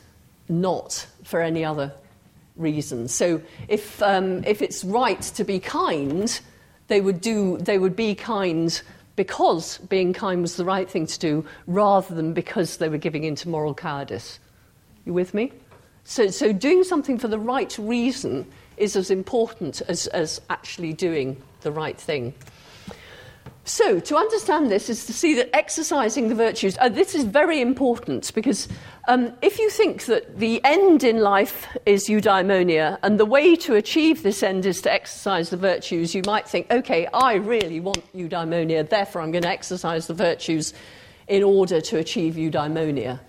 not 0.49 1.07
for 1.25 1.41
any 1.41 1.65
other 1.65 1.93
reason. 2.57 3.09
So 3.09 3.41
if, 3.69 4.03
um, 4.03 4.45
if 4.45 4.61
it's 4.61 4.85
right 4.85 5.21
to 5.23 5.45
be 5.45 5.59
kind, 5.59 6.39
they 6.89 7.01
would, 7.01 7.21
do, 7.21 7.57
they 7.59 7.79
would 7.79 7.97
be 7.97 8.15
kind 8.15 8.81
because 9.17 9.79
being 9.79 10.13
kind 10.13 10.43
was 10.43 10.57
the 10.57 10.65
right 10.65 10.89
thing 10.89 11.07
to 11.07 11.19
do 11.19 11.45
rather 11.67 12.15
than 12.15 12.35
because 12.35 12.77
they 12.77 12.89
were 12.89 12.99
giving 12.99 13.25
into 13.25 13.49
moral 13.49 13.75
cowardice. 13.75 14.39
You 15.05 15.15
with 15.15 15.33
me? 15.35 15.53
So, 16.05 16.29
so 16.29 16.53
doing 16.53 16.85
something 16.85 17.19
for 17.19 17.29
the 17.29 17.39
right 17.39 17.77
reason 17.79 18.47
is 18.77 18.97
as 18.97 19.11
important 19.11 19.83
as, 19.89 20.07
as 20.09 20.41
actually 20.51 20.93
doing 20.93 21.41
the 21.63 21.73
right 21.73 21.99
thing. 21.99 22.35
So, 23.65 24.01
to 24.01 24.17
understand 24.17 24.73
this 24.73 24.91
is 24.91 25.07
to 25.07 25.13
see 25.13 25.35
that 25.35 25.55
exercising 25.55 26.29
the 26.29 26.35
virtues, 26.35 26.77
uh, 26.81 26.89
this 26.89 27.15
is 27.15 27.23
very 27.23 27.61
important 27.61 28.33
because 28.35 28.67
um, 29.07 29.33
if 29.41 29.61
you 29.61 29.71
think 29.71 30.07
that 30.07 30.41
the 30.41 30.61
end 30.65 31.05
in 31.05 31.21
life 31.21 31.69
is 31.87 32.09
eudaimonia 32.09 32.99
and 33.05 33.21
the 33.21 33.25
way 33.25 33.55
to 33.55 33.77
achieve 33.77 34.25
this 34.25 34.43
end 34.43 34.67
is 34.67 34.83
to 34.83 34.93
exercise 34.93 35.51
the 35.51 35.57
virtues, 35.57 36.13
you 36.13 36.23
might 36.27 36.49
think, 36.49 36.73
okay, 36.73 37.07
I 37.15 37.35
really 37.35 37.79
want 37.79 38.03
eudaimonia, 38.13 38.89
therefore 38.89 39.23
I'm 39.23 39.31
going 39.31 39.45
to 39.45 39.49
exercise 39.49 40.09
the 40.09 40.15
virtues 40.15 40.75
in 41.29 41.45
order 41.45 41.81
to 41.81 41.99
achieve 41.99 42.35
eudaimonia. 42.35 43.21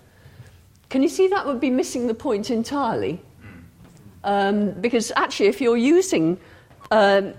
Can 0.90 1.02
you 1.02 1.08
see 1.08 1.28
that 1.28 1.46
would 1.46 1.60
be 1.60 1.70
missing 1.70 2.08
the 2.08 2.14
point 2.14 2.50
entirely? 2.50 3.20
Um, 4.24 4.72
because 4.72 5.12
actually, 5.16 5.46
if 5.46 5.60
you're 5.60 5.76
using, 5.76 6.38
um, 6.90 7.34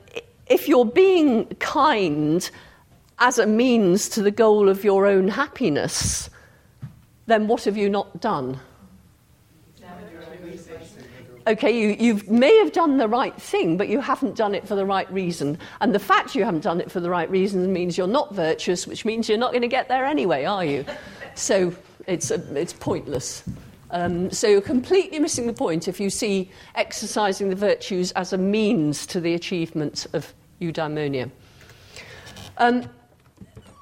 if 0.48 0.68
you're 0.68 0.86
being 0.86 1.46
kind 1.60 2.50
as 3.20 3.40
a 3.40 3.48
means 3.48 4.08
to 4.10 4.22
the 4.22 4.32
goal 4.32 4.70
of 4.70 4.84
your 4.84 5.08
own 5.08 5.28
happiness, 5.28 6.30
then 7.26 7.48
what 7.48 7.64
have 7.64 7.76
you 7.76 7.90
not 7.90 8.22
done? 8.22 8.60
Okay, 11.48 11.80
you, 11.80 11.96
you 12.00 12.22
may 12.28 12.56
have 12.58 12.72
done 12.72 12.98
the 12.98 13.08
right 13.08 13.40
thing, 13.40 13.78
but 13.78 13.88
you 13.88 14.02
haven't 14.02 14.36
done 14.36 14.56
it 14.56 14.68
for 14.68 14.76
the 14.76 14.86
right 14.86 15.12
reason. 15.12 15.60
And 15.80 15.94
the 15.94 16.00
fact 16.00 16.34
you 16.34 16.44
haven't 16.44 16.62
done 16.62 16.82
it 16.82 16.92
for 16.92 17.00
the 17.00 17.10
right 17.10 17.30
reason 17.30 17.72
means 17.72 18.00
you're 18.00 18.08
not 18.08 18.34
virtuous, 18.34 18.88
which 18.88 19.06
means 19.06 19.30
you're 19.30 19.38
not 19.38 19.52
going 19.52 19.62
to 19.62 19.68
get 19.68 19.88
there 19.88 20.06
anyway, 20.06 20.46
are 20.46 20.66
you? 20.66 20.86
So 21.36 21.72
it's, 22.08 22.32
it's 22.32 22.74
pointless. 22.74 23.44
Um, 23.96 24.30
so 24.30 24.48
you're 24.50 24.60
completely 24.60 25.20
missing 25.20 25.48
the 25.48 25.54
point 25.54 25.88
if 25.88 26.02
you 26.02 26.10
see 26.10 26.52
exercising 26.76 27.48
the 27.48 27.56
virtues 27.56 28.12
as 28.12 28.34
a 28.34 28.38
means 28.38 29.06
to 29.08 29.22
the 29.22 29.36
achievement 29.36 30.06
of 30.12 30.34
eudaimonia. 30.60 31.32
Um, 32.58 32.90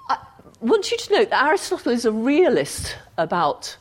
I 0.09 0.19
want 0.61 0.91
you 0.91 0.97
to 0.97 1.13
note 1.13 1.31
that 1.31 1.43
Aristotle 1.43 1.91
is 1.91 2.05
a 2.05 2.11
realist 2.11 2.95
about 3.17 3.75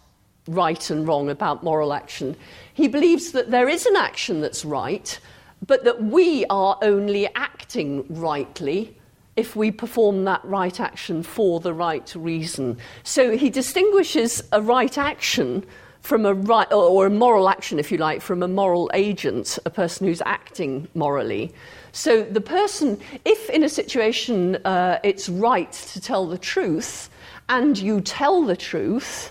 right 0.49 0.89
and 0.89 1.07
wrong, 1.07 1.29
about 1.29 1.63
moral 1.63 1.93
action. 1.93 2.35
He 2.73 2.89
believes 2.89 3.33
that 3.33 3.51
there 3.51 3.69
is 3.69 3.85
an 3.85 3.97
action 3.97 4.41
that's 4.41 4.65
right, 4.65 5.21
but 5.67 5.85
that 5.85 6.03
we 6.03 6.47
are 6.47 6.79
only 6.81 7.29
acting 7.35 8.07
rightly 8.09 8.97
if 9.37 9.55
we 9.55 9.71
perform 9.71 10.25
that 10.25 10.43
right 10.47 10.81
action 10.81 11.23
for 11.23 11.61
the 11.61 11.75
right 11.75 12.11
reason. 12.15 12.79
So 13.03 13.37
he 13.37 13.51
distinguishes 13.51 14.43
a 14.51 14.63
right 14.63 14.97
action 14.97 15.67
from 16.03 16.27
a 16.27 16.35
right 16.35 16.71
or 16.73 17.07
a 17.07 17.11
moral 17.11 17.49
action, 17.49 17.79
if 17.79 17.93
you 17.93 17.99
like, 17.99 18.21
from 18.21 18.43
a 18.43 18.49
moral 18.49 18.91
agent, 18.93 19.59
a 19.65 19.71
person 19.71 20.07
who's 20.07 20.21
acting 20.27 20.89
morally. 20.95 21.55
So 21.93 22.23
the 22.25 22.41
person, 22.41 23.01
if 23.25 23.49
in 23.51 23.63
a 23.63 23.69
situation 23.69 24.57
uh, 24.65 24.99
it's 25.05 25.29
right 25.29 25.71
to 25.71 26.01
tell 26.01 26.27
the 26.27 26.39
truth, 26.39 27.09
and 27.49 27.79
you 27.79 28.01
tell 28.01 28.43
the 28.43 28.57
truth, 28.57 29.31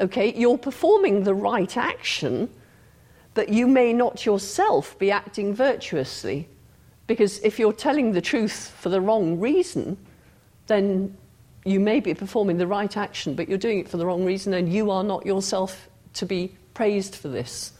okay, 0.00 0.34
you're 0.34 0.58
performing 0.58 1.22
the 1.22 1.34
right 1.34 1.76
action, 1.76 2.50
but 3.34 3.48
you 3.48 3.68
may 3.68 3.92
not 3.92 4.26
yourself 4.26 4.98
be 4.98 5.10
acting 5.12 5.54
virtuously. 5.54 6.48
Because 7.06 7.38
if 7.40 7.58
you're 7.58 7.72
telling 7.72 8.12
the 8.12 8.20
truth 8.20 8.74
for 8.78 8.88
the 8.88 9.00
wrong 9.00 9.38
reason, 9.38 9.96
then 10.66 11.16
you 11.64 11.78
may 11.78 12.00
be 12.00 12.14
performing 12.14 12.56
the 12.56 12.66
right 12.66 12.96
action, 12.96 13.34
but 13.34 13.48
you're 13.48 13.58
doing 13.58 13.80
it 13.80 13.88
for 13.88 13.96
the 13.96 14.06
wrong 14.06 14.24
reason, 14.24 14.54
and 14.54 14.72
you 14.72 14.90
are 14.90 15.04
not 15.04 15.26
yourself 15.26 15.88
to 16.14 16.26
be 16.26 16.54
praised 16.74 17.14
for 17.14 17.28
this. 17.28 17.72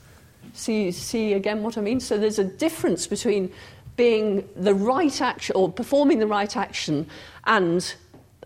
See, 0.52 0.90
see 0.90 1.32
again 1.34 1.62
what 1.62 1.78
I 1.78 1.80
mean? 1.80 2.00
So 2.00 2.18
there's 2.18 2.38
a 2.38 2.44
difference 2.44 3.06
between 3.06 3.52
being 3.96 4.48
the 4.56 4.74
right 4.74 5.20
action 5.20 5.54
or 5.56 5.70
performing 5.70 6.18
the 6.18 6.26
right 6.26 6.56
action 6.56 7.06
and 7.44 7.94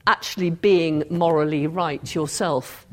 actually 0.06 0.50
being 0.50 1.04
morally 1.10 1.66
right 1.66 2.14
yourself. 2.14 2.86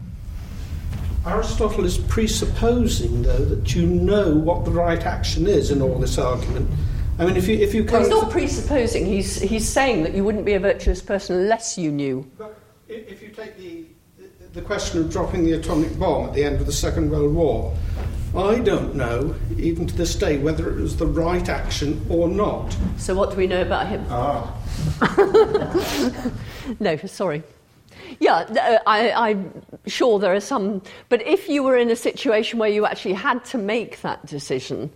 Aristotle 1.26 1.86
is 1.86 1.98
presupposing, 1.98 3.22
though, 3.22 3.46
that 3.46 3.76
you 3.76 3.86
know 3.86 4.34
what 4.34 4.66
the 4.66 4.72
right 4.72 5.06
action 5.06 5.46
is 5.46 5.70
in 5.70 5.82
all 5.82 6.00
this 6.00 6.18
argument. 6.18 6.70
I 7.20 7.26
mean, 7.26 7.38
if 7.38 7.48
you 7.48 7.58
if 7.58 7.76
you 7.76 7.84
well, 7.84 8.00
he's 8.00 8.10
not 8.10 8.32
presupposing. 8.32 9.06
He's 9.06 9.40
he's 9.40 9.68
saying 9.68 10.02
that 10.04 10.16
you 10.16 10.24
wouldn't 10.24 10.46
be 10.46 10.54
a 10.54 10.60
virtuous 10.60 11.02
person 11.02 11.36
unless 11.36 11.78
you 11.78 11.92
knew. 11.92 12.30
But 12.38 12.58
if 12.88 13.22
you 13.22 13.30
take 13.30 13.56
the 13.58 13.86
the 14.54 14.62
question 14.62 15.00
of 15.00 15.10
dropping 15.10 15.46
the 15.46 15.54
atomic 15.54 15.98
bomb 15.98 16.28
at 16.28 16.34
the 16.34 16.44
end 16.44 16.60
of 16.60 16.66
the 16.66 16.74
Second 16.74 17.10
World 17.10 17.34
War. 17.34 17.74
I 18.36 18.60
don't 18.60 18.96
know, 18.96 19.34
even 19.58 19.88
to 19.88 19.96
this 19.96 20.14
day, 20.16 20.38
whether 20.38 20.70
it 20.70 20.82
was 20.82 20.98
the 20.98 21.06
right 21.06 21.48
action 21.48 22.06
or 22.10 22.28
not. 22.28 22.76
So, 22.98 23.16
what 23.16 23.32
do 23.32 23.38
we 23.38 23.48
know 23.48 23.62
about 23.62 23.88
him? 23.88 24.06
Ah. 24.10 24.54
no, 26.80 26.98
sorry. 26.98 27.44
Yeah, 28.20 28.36
uh, 28.36 28.80
I, 28.88 29.12
I'm 29.12 29.62
sure 29.86 30.20
there 30.20 30.34
are 30.34 30.42
some. 30.42 30.82
But 31.08 31.26
if 31.26 31.48
you 31.48 31.64
were 31.64 31.78
in 31.78 31.90
a 31.90 31.96
situation 31.96 32.60
where 32.60 32.70
you 32.70 32.86
actually 32.86 33.14
had 33.14 33.44
to 33.46 33.58
make 33.58 34.02
that 34.02 34.26
decision, 34.26 34.90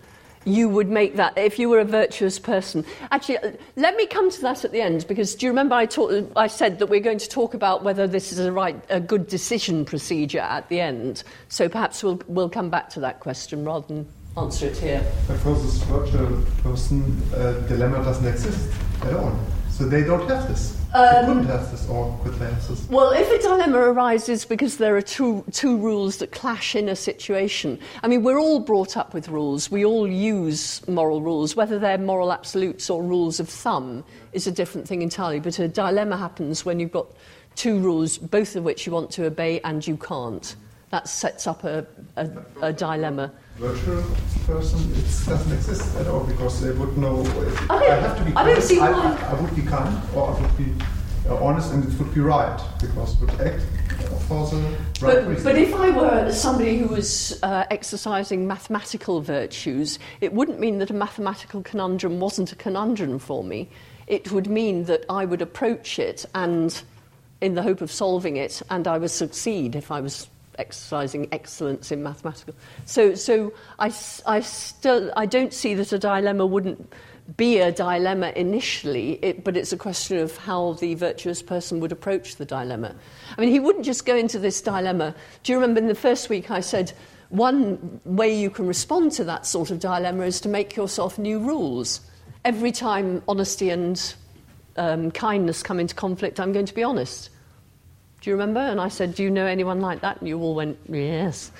you 0.45 0.69
would 0.69 0.89
make 0.89 1.15
that 1.15 1.37
if 1.37 1.59
you 1.59 1.69
were 1.69 1.79
a 1.79 1.85
virtuous 1.85 2.39
person. 2.39 2.85
Actually, 3.11 3.37
let 3.75 3.95
me 3.95 4.05
come 4.05 4.31
to 4.31 4.41
that 4.41 4.63
at 4.63 4.71
the 4.71 4.81
end 4.81 5.05
because 5.07 5.35
do 5.35 5.45
you 5.45 5.51
remember 5.51 5.75
I, 5.75 5.85
talk, 5.85 6.29
I 6.35 6.47
said 6.47 6.79
that 6.79 6.87
we're 6.87 6.99
going 6.99 7.17
to 7.17 7.29
talk 7.29 7.53
about 7.53 7.83
whether 7.83 8.07
this 8.07 8.31
is 8.31 8.39
a, 8.39 8.51
right, 8.51 8.81
a 8.89 8.99
good 8.99 9.27
decision 9.27 9.85
procedure 9.85 10.39
at 10.39 10.69
the 10.69 10.79
end. 10.79 11.23
So 11.49 11.67
perhaps 11.67 12.03
we'll, 12.03 12.21
we'll 12.27 12.49
come 12.49 12.69
back 12.69 12.89
to 12.91 12.99
that 13.01 13.19
question 13.19 13.65
rather 13.65 13.87
than 13.87 14.07
answer 14.37 14.67
it 14.67 14.77
here. 14.77 15.01
For 15.27 15.53
this 15.55 15.77
virtual 15.83 16.41
person, 16.61 17.21
uh, 17.33 17.53
dilemma 17.67 18.03
doesn't 18.03 18.27
exist 18.27 18.69
at 19.01 19.13
all. 19.13 19.39
So 19.75 19.85
they 19.85 20.05
don't 20.05 20.29
have 20.29 20.47
this. 20.47 20.79
Um, 20.93 21.25
couldn't 21.25 21.47
have 21.47 21.69
this, 21.69 21.89
or 21.89 22.17
could 22.23 22.35
they 22.35 22.45
have 22.45 22.65
this? 22.65 22.87
Well, 22.87 23.11
if 23.11 23.29
a 23.29 23.37
dilemma 23.41 23.77
arises 23.77 24.45
because 24.45 24.77
there 24.77 24.95
are 24.95 25.01
two, 25.01 25.43
two 25.51 25.77
rules 25.77 26.19
that 26.19 26.31
clash 26.31 26.77
in 26.77 26.87
a 26.87 26.95
situation, 26.95 27.77
I 28.01 28.07
mean, 28.07 28.23
we're 28.23 28.39
all 28.39 28.61
brought 28.61 28.95
up 28.95 29.13
with 29.13 29.27
rules. 29.27 29.69
We 29.69 29.83
all 29.83 30.07
use 30.07 30.87
moral 30.87 31.21
rules. 31.21 31.57
Whether 31.57 31.77
they're 31.77 31.97
moral 31.97 32.31
absolutes 32.31 32.89
or 32.89 33.03
rules 33.03 33.41
of 33.41 33.49
thumb 33.49 34.05
is 34.31 34.47
a 34.47 34.51
different 34.51 34.87
thing 34.87 35.01
entirely. 35.01 35.41
But 35.41 35.59
a 35.59 35.67
dilemma 35.67 36.15
happens 36.15 36.63
when 36.63 36.79
you've 36.79 36.93
got 36.93 37.07
two 37.57 37.77
rules, 37.77 38.17
both 38.17 38.55
of 38.55 38.63
which 38.63 38.85
you 38.85 38.93
want 38.93 39.11
to 39.11 39.25
obey 39.25 39.59
and 39.65 39.85
you 39.85 39.97
can't. 39.97 40.55
That 40.91 41.09
sets 41.09 41.47
up 41.47 41.65
a, 41.65 41.85
a, 42.15 42.29
a 42.61 42.71
dilemma. 42.71 43.29
Virtual 43.57 44.03
person, 44.45 44.79
it 44.91 45.03
doesn't 45.27 45.51
exist 45.53 45.95
at 45.97 46.07
all 46.07 46.23
because 46.25 46.61
they 46.61 46.71
would 46.71 46.97
know. 46.97 47.21
If 47.21 47.71
I 47.71 47.83
have 47.85 48.17
to 48.17 48.23
be 48.25 48.33
I 48.35 48.43
don't 48.45 48.61
see 48.61 48.79
why. 48.79 48.91
I, 48.91 49.35
I 49.35 49.41
would 49.41 49.55
be 49.55 49.61
kind 49.61 49.97
or 50.13 50.29
I 50.35 50.41
would 50.41 50.57
be 50.57 50.73
uh, 51.29 51.43
honest 51.43 51.71
and 51.71 51.83
it 51.83 51.97
would 51.97 52.13
be 52.13 52.19
right 52.21 52.59
because 52.81 53.13
it 53.15 53.21
would 53.21 53.41
act 53.41 53.61
for 54.27 54.45
the 54.47 54.57
right 54.57 54.79
But, 55.01 55.27
reason. 55.27 55.43
but 55.43 55.57
if 55.57 55.73
I 55.73 55.89
were 55.89 56.31
somebody 56.31 56.79
who 56.79 56.87
was 56.89 57.39
uh, 57.43 57.65
exercising 57.71 58.45
mathematical 58.45 59.21
virtues, 59.21 59.99
it 60.21 60.33
wouldn't 60.33 60.59
mean 60.59 60.79
that 60.79 60.89
a 60.89 60.93
mathematical 60.93 61.63
conundrum 61.63 62.19
wasn't 62.19 62.51
a 62.51 62.55
conundrum 62.55 63.19
for 63.19 63.43
me. 63.43 63.69
It 64.07 64.31
would 64.31 64.47
mean 64.47 64.83
that 64.85 65.05
I 65.09 65.25
would 65.25 65.41
approach 65.41 65.97
it 65.97 66.25
and, 66.35 66.79
in 67.41 67.55
the 67.55 67.63
hope 67.63 67.81
of 67.81 67.91
solving 67.91 68.37
it, 68.37 68.61
and 68.69 68.87
I 68.87 68.97
would 68.97 69.09
succeed 69.11 69.75
if 69.75 69.91
I 69.91 70.01
was 70.01 70.27
exercising 70.57 71.27
excellence 71.31 71.91
in 71.91 72.03
mathematical. 72.03 72.55
So, 72.85 73.15
so 73.15 73.53
I, 73.79 73.93
I 74.25 74.39
still 74.39 75.11
I 75.15 75.25
don't 75.25 75.53
see 75.53 75.73
that 75.75 75.91
a 75.91 75.99
dilemma 75.99 76.45
wouldn't 76.45 76.93
be 77.37 77.57
a 77.57 77.71
dilemma 77.71 78.31
initially, 78.35 79.13
it, 79.23 79.43
but 79.43 79.57
it's 79.57 79.73
a 79.73 79.77
question 79.77 80.17
of 80.19 80.37
how 80.37 80.73
the 80.73 80.93
virtuous 80.93 81.41
person 81.41 81.79
would 81.79 81.91
approach 81.91 82.35
the 82.35 82.45
dilemma. 82.45 82.93
I 83.35 83.41
mean, 83.41 83.49
he 83.49 83.59
wouldn't 83.59 83.83
just 83.83 84.05
go 84.05 84.15
into 84.15 84.37
this 84.37 84.61
dilemma. 84.61 85.15
Do 85.43 85.51
you 85.51 85.57
remember 85.59 85.81
in 85.81 85.87
the 85.87 85.95
first 85.95 86.29
week 86.29 86.51
I 86.51 86.59
said 86.59 86.93
one 87.29 87.99
way 88.05 88.39
you 88.39 88.49
can 88.49 88.67
respond 88.67 89.11
to 89.13 89.23
that 89.25 89.45
sort 89.45 89.71
of 89.71 89.79
dilemma 89.79 90.23
is 90.23 90.39
to 90.41 90.49
make 90.49 90.75
yourself 90.75 91.17
new 91.17 91.39
rules. 91.39 92.01
Every 92.43 92.71
time 92.71 93.23
honesty 93.27 93.71
and 93.71 94.15
um, 94.77 95.11
kindness 95.11 95.63
come 95.63 95.79
into 95.79 95.95
conflict, 95.95 96.39
I'm 96.39 96.53
going 96.53 96.67
to 96.67 96.75
be 96.75 96.83
honest. 96.83 97.29
Do 98.25 98.31
you 98.31 98.37
remember? 98.37 98.59
And 98.59 98.81
I 98.81 98.87
said, 98.87 99.13
Do 99.13 99.21
you 99.21 99.29
know 99.29 99.45
anyone 99.45 99.81
like 99.81 100.01
that? 100.01 100.17
And 100.17 100.27
you 100.27 100.41
all 100.41 100.55
went, 100.55 100.79
Yes. 100.89 101.51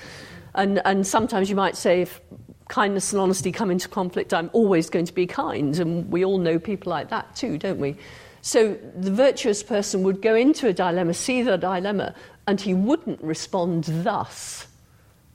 And, 0.56 0.82
and 0.84 1.06
sometimes 1.06 1.48
you 1.48 1.54
might 1.54 1.76
say, 1.76 2.02
if 2.02 2.20
kindness 2.66 3.12
and 3.12 3.22
honesty 3.22 3.52
come 3.52 3.70
into 3.70 3.88
conflict, 3.88 4.34
I'm 4.34 4.50
always 4.52 4.90
going 4.90 5.04
to 5.04 5.12
be 5.12 5.28
kind. 5.28 5.78
And 5.78 6.10
we 6.10 6.24
all 6.24 6.38
know 6.38 6.58
people 6.58 6.90
like 6.90 7.08
that 7.10 7.36
too, 7.36 7.56
don't 7.56 7.78
we? 7.78 7.94
So 8.40 8.76
the 8.96 9.12
virtuous 9.12 9.62
person 9.62 10.02
would 10.02 10.20
go 10.20 10.34
into 10.34 10.66
a 10.66 10.72
dilemma, 10.72 11.14
see 11.14 11.42
the 11.42 11.56
dilemma, 11.56 12.16
and 12.48 12.60
he 12.60 12.74
wouldn't 12.74 13.22
respond 13.22 13.84
thus. 13.84 14.66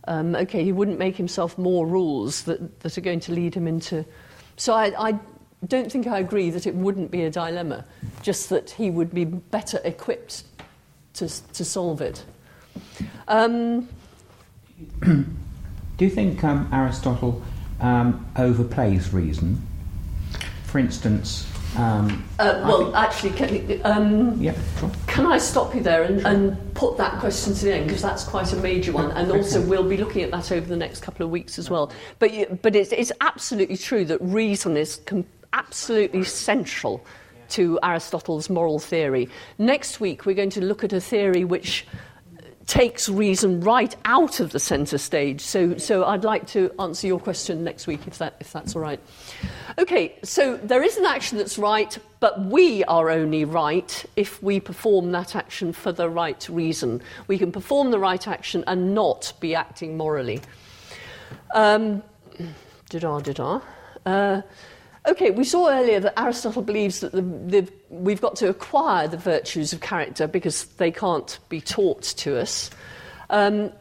Um, 0.10 0.36
okay, 0.36 0.66
he 0.66 0.74
wouldn't 0.74 1.00
make 1.00 1.16
himself 1.16 1.58
more 1.58 1.88
rules 1.88 2.42
that, 2.42 2.82
that 2.82 2.98
are 2.98 3.02
going 3.02 3.22
to 3.22 3.32
lead 3.32 3.56
him 3.56 3.70
into. 3.70 4.04
So 4.58 4.74
I, 4.74 5.12
I 5.12 5.20
don't 5.66 5.90
think 5.90 6.08
I 6.08 6.20
agree 6.20 6.50
that 6.50 6.68
it 6.68 6.76
wouldn't 6.76 7.10
be 7.10 7.24
a 7.24 7.30
dilemma, 7.30 7.86
just 8.22 8.50
that 8.50 8.72
he 8.72 8.90
would 8.90 9.14
be 9.14 9.24
better 9.24 9.80
equipped 9.86 10.44
to, 11.14 11.28
to 11.54 11.66
solve 11.66 12.02
it. 12.02 12.24
Um, 13.28 13.88
Do 15.02 16.06
you 16.06 16.10
think 16.10 16.44
um, 16.44 16.68
Aristotle 16.74 17.44
um, 17.80 18.26
overplays 18.36 19.14
reason? 19.14 19.62
For 20.66 20.80
instance, 20.80 21.46
um, 21.78 22.26
uh, 22.40 22.64
well, 22.68 22.94
actually, 22.96 23.32
can, 23.32 23.82
um, 23.86 24.42
yeah, 24.42 24.54
sure. 24.78 24.92
can 25.08 25.26
I 25.26 25.38
stop 25.38 25.74
you 25.74 25.82
there 25.82 26.04
and, 26.04 26.26
and 26.26 26.74
put 26.74 26.98
that 26.98 27.20
question 27.20 27.54
to 27.54 27.66
the 27.66 27.74
end 27.74 27.88
because 27.88 28.02
that's 28.02 28.26
quite 28.26 28.52
a 28.52 28.58
major 28.58 28.92
one, 28.92 29.12
and 29.12 29.32
also 29.32 29.62
we'll 29.62 29.88
be 29.88 29.96
looking 29.96 30.22
at 30.22 30.32
that 30.32 30.52
over 30.52 30.68
the 30.68 30.76
next 30.76 31.02
couple 31.02 31.26
of 31.26 31.32
weeks 31.32 31.58
as 31.58 31.70
well. 31.70 31.92
But 32.20 32.62
but 32.62 32.76
it's, 32.76 32.92
it's 32.92 33.12
absolutely 33.22 33.78
true 33.78 34.04
that 34.06 34.22
reason 34.22 34.76
is 34.76 34.98
com- 35.06 35.26
absolutely 35.54 36.26
central 36.26 37.06
to 37.52 37.80
Aristotle's 37.84 38.50
moral 38.50 38.80
theory. 38.80 39.30
Next 39.58 40.00
week 40.00 40.26
we're 40.26 40.36
going 40.36 40.50
to 40.52 40.62
look 40.62 40.84
at 40.84 40.94
a 40.94 41.02
theory 41.02 41.44
which 41.44 41.86
takes 42.72 43.10
reason 43.10 43.60
right 43.60 43.96
out 44.06 44.40
of 44.40 44.52
the 44.52 44.60
centre 44.60 44.98
stage. 44.98 45.42
So, 45.42 45.78
so 45.78 46.06
I'd 46.06 46.24
like 46.24 46.48
to 46.48 46.72
answer 46.80 47.08
your 47.08 47.20
question 47.20 47.64
next 47.64 47.88
week 47.88 48.08
if, 48.08 48.18
that, 48.20 48.38
if 48.40 48.54
that's 48.54 48.76
all 48.76 48.82
right. 48.82 49.00
Okay, 49.78 50.16
so 50.24 50.58
there 50.58 50.82
is 50.82 50.96
an 50.98 51.06
action 51.06 51.38
that's 51.38 51.58
right, 51.58 51.98
but 52.20 52.46
we 52.46 52.84
are 52.86 53.10
only 53.10 53.46
right 53.46 54.06
if 54.16 54.42
we 54.42 54.60
perform 54.60 55.12
that 55.12 55.36
action 55.36 55.74
for 55.74 55.92
the 55.92 56.10
right 56.10 56.48
reason. 56.50 57.02
We 57.28 57.38
can 57.38 57.52
perform 57.52 57.92
the 57.92 58.00
right 58.00 58.26
action 58.26 58.64
and 58.68 58.94
not 58.94 59.34
be 59.40 59.54
acting 59.54 59.98
morally. 59.98 60.42
Um, 61.54 62.04
did-ah. 62.90 63.62
Uh, 64.06 64.42
Okay, 65.08 65.32
we 65.32 65.44
saw 65.44 65.68
earlier 65.68 66.00
that 66.00 66.20
Aristotle 66.20 66.62
believes 66.62 67.00
that 67.00 67.12
the, 67.12 67.22
the, 67.22 67.68
we've 67.90 68.22
got 68.22 68.36
to 68.36 68.50
acquire 68.50 69.08
the 69.08 69.18
virtues 69.18 69.74
of 69.74 69.82
character 69.82 70.28
because 70.28 70.66
they 70.78 70.92
can't 70.92 71.40
be 71.50 71.60
taught 71.60 72.04
to 72.04 72.40
us. 72.40 72.70
Um, 73.32 73.72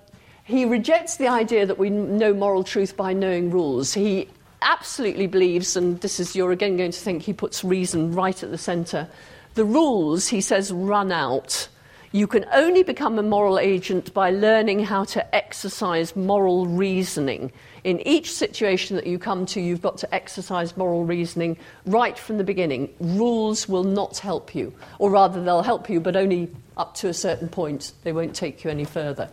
he 0.45 0.65
rejects 0.65 1.19
the 1.19 1.29
idea 1.29 1.67
that 1.67 1.79
we 1.79 1.91
know 1.91 2.33
moral 2.33 2.65
truth 2.65 2.97
by 2.97 3.13
knowing 3.13 3.51
rules. 3.51 3.93
He 3.93 4.29
absolutely 4.63 5.27
believes, 5.27 5.77
and 5.77 6.01
this 6.01 6.21
is, 6.21 6.35
you're 6.35 6.53
again 6.53 6.79
going 6.79 6.91
to 6.91 6.99
think 6.99 7.23
he 7.23 7.35
puts 7.35 7.63
reason 7.63 8.13
right 8.13 8.43
at 8.43 8.51
the 8.51 8.59
centre. 8.59 9.07
The 9.55 9.65
rules, 9.65 10.29
he 10.29 10.41
says, 10.41 10.73
run 10.73 11.13
out. 11.13 11.69
You 12.13 12.27
can 12.27 12.47
only 12.53 12.83
become 12.83 13.19
a 13.19 13.23
moral 13.23 13.59
agent 13.59 14.13
by 14.15 14.31
learning 14.31 14.85
how 14.85 15.05
to 15.05 15.35
exercise 15.35 16.17
moral 16.17 16.67
reasoning. 16.67 17.53
In 17.85 18.07
each 18.07 18.33
situation 18.33 18.97
that 18.97 19.07
you 19.07 19.19
come 19.19 19.47
to, 19.47 19.61
you've 19.61 19.83
got 19.83 19.99
to 19.99 20.15
exercise 20.15 20.77
moral 20.77 21.05
reasoning 21.05 21.57
right 21.87 22.19
from 22.19 22.39
the 22.39 22.45
beginning. 22.45 22.93
Rules 23.01 23.69
will 23.69 23.85
not 23.85 24.19
help 24.19 24.55
you, 24.55 24.75
or 24.99 25.11
rather, 25.11 25.43
they'll 25.43 25.63
help 25.63 25.89
you, 25.89 26.01
but 26.01 26.17
only 26.17 26.51
up 26.77 26.95
to 26.97 27.09
a 27.09 27.15
certain 27.15 27.49
point. 27.49 27.93
They 28.05 28.13
won't 28.13 28.35
take 28.35 28.65
you 28.65 28.71
any 28.71 28.85
further. 28.85 29.31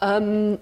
Um, 0.00 0.58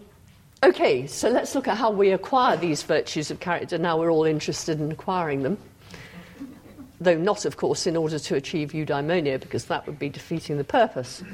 okay, 0.63 1.07
so 1.07 1.31
let's 1.31 1.55
look 1.55 1.69
at 1.69 1.77
how 1.77 1.91
we 1.91 2.11
acquire 2.11 2.57
these 2.57 2.83
virtues 2.83 3.31
of 3.31 3.41
character. 3.41 3.79
Now 3.79 3.99
we're 3.99 4.11
all 4.11 4.25
interested 4.25 4.81
in 4.81 4.93
acquiring 4.93 5.43
them 5.43 5.59
though 7.01 7.17
not, 7.17 7.45
of 7.45 7.57
course, 7.57 7.87
in 7.87 7.97
order 7.97 8.19
to 8.19 8.35
achieve 8.37 8.73
eudaimonia, 8.73 9.41
because 9.41 9.65
that 9.67 9.87
would 9.87 9.99
be 9.99 10.09
defeating 10.09 10.59
the 10.59 10.65
purpose. 10.65 11.25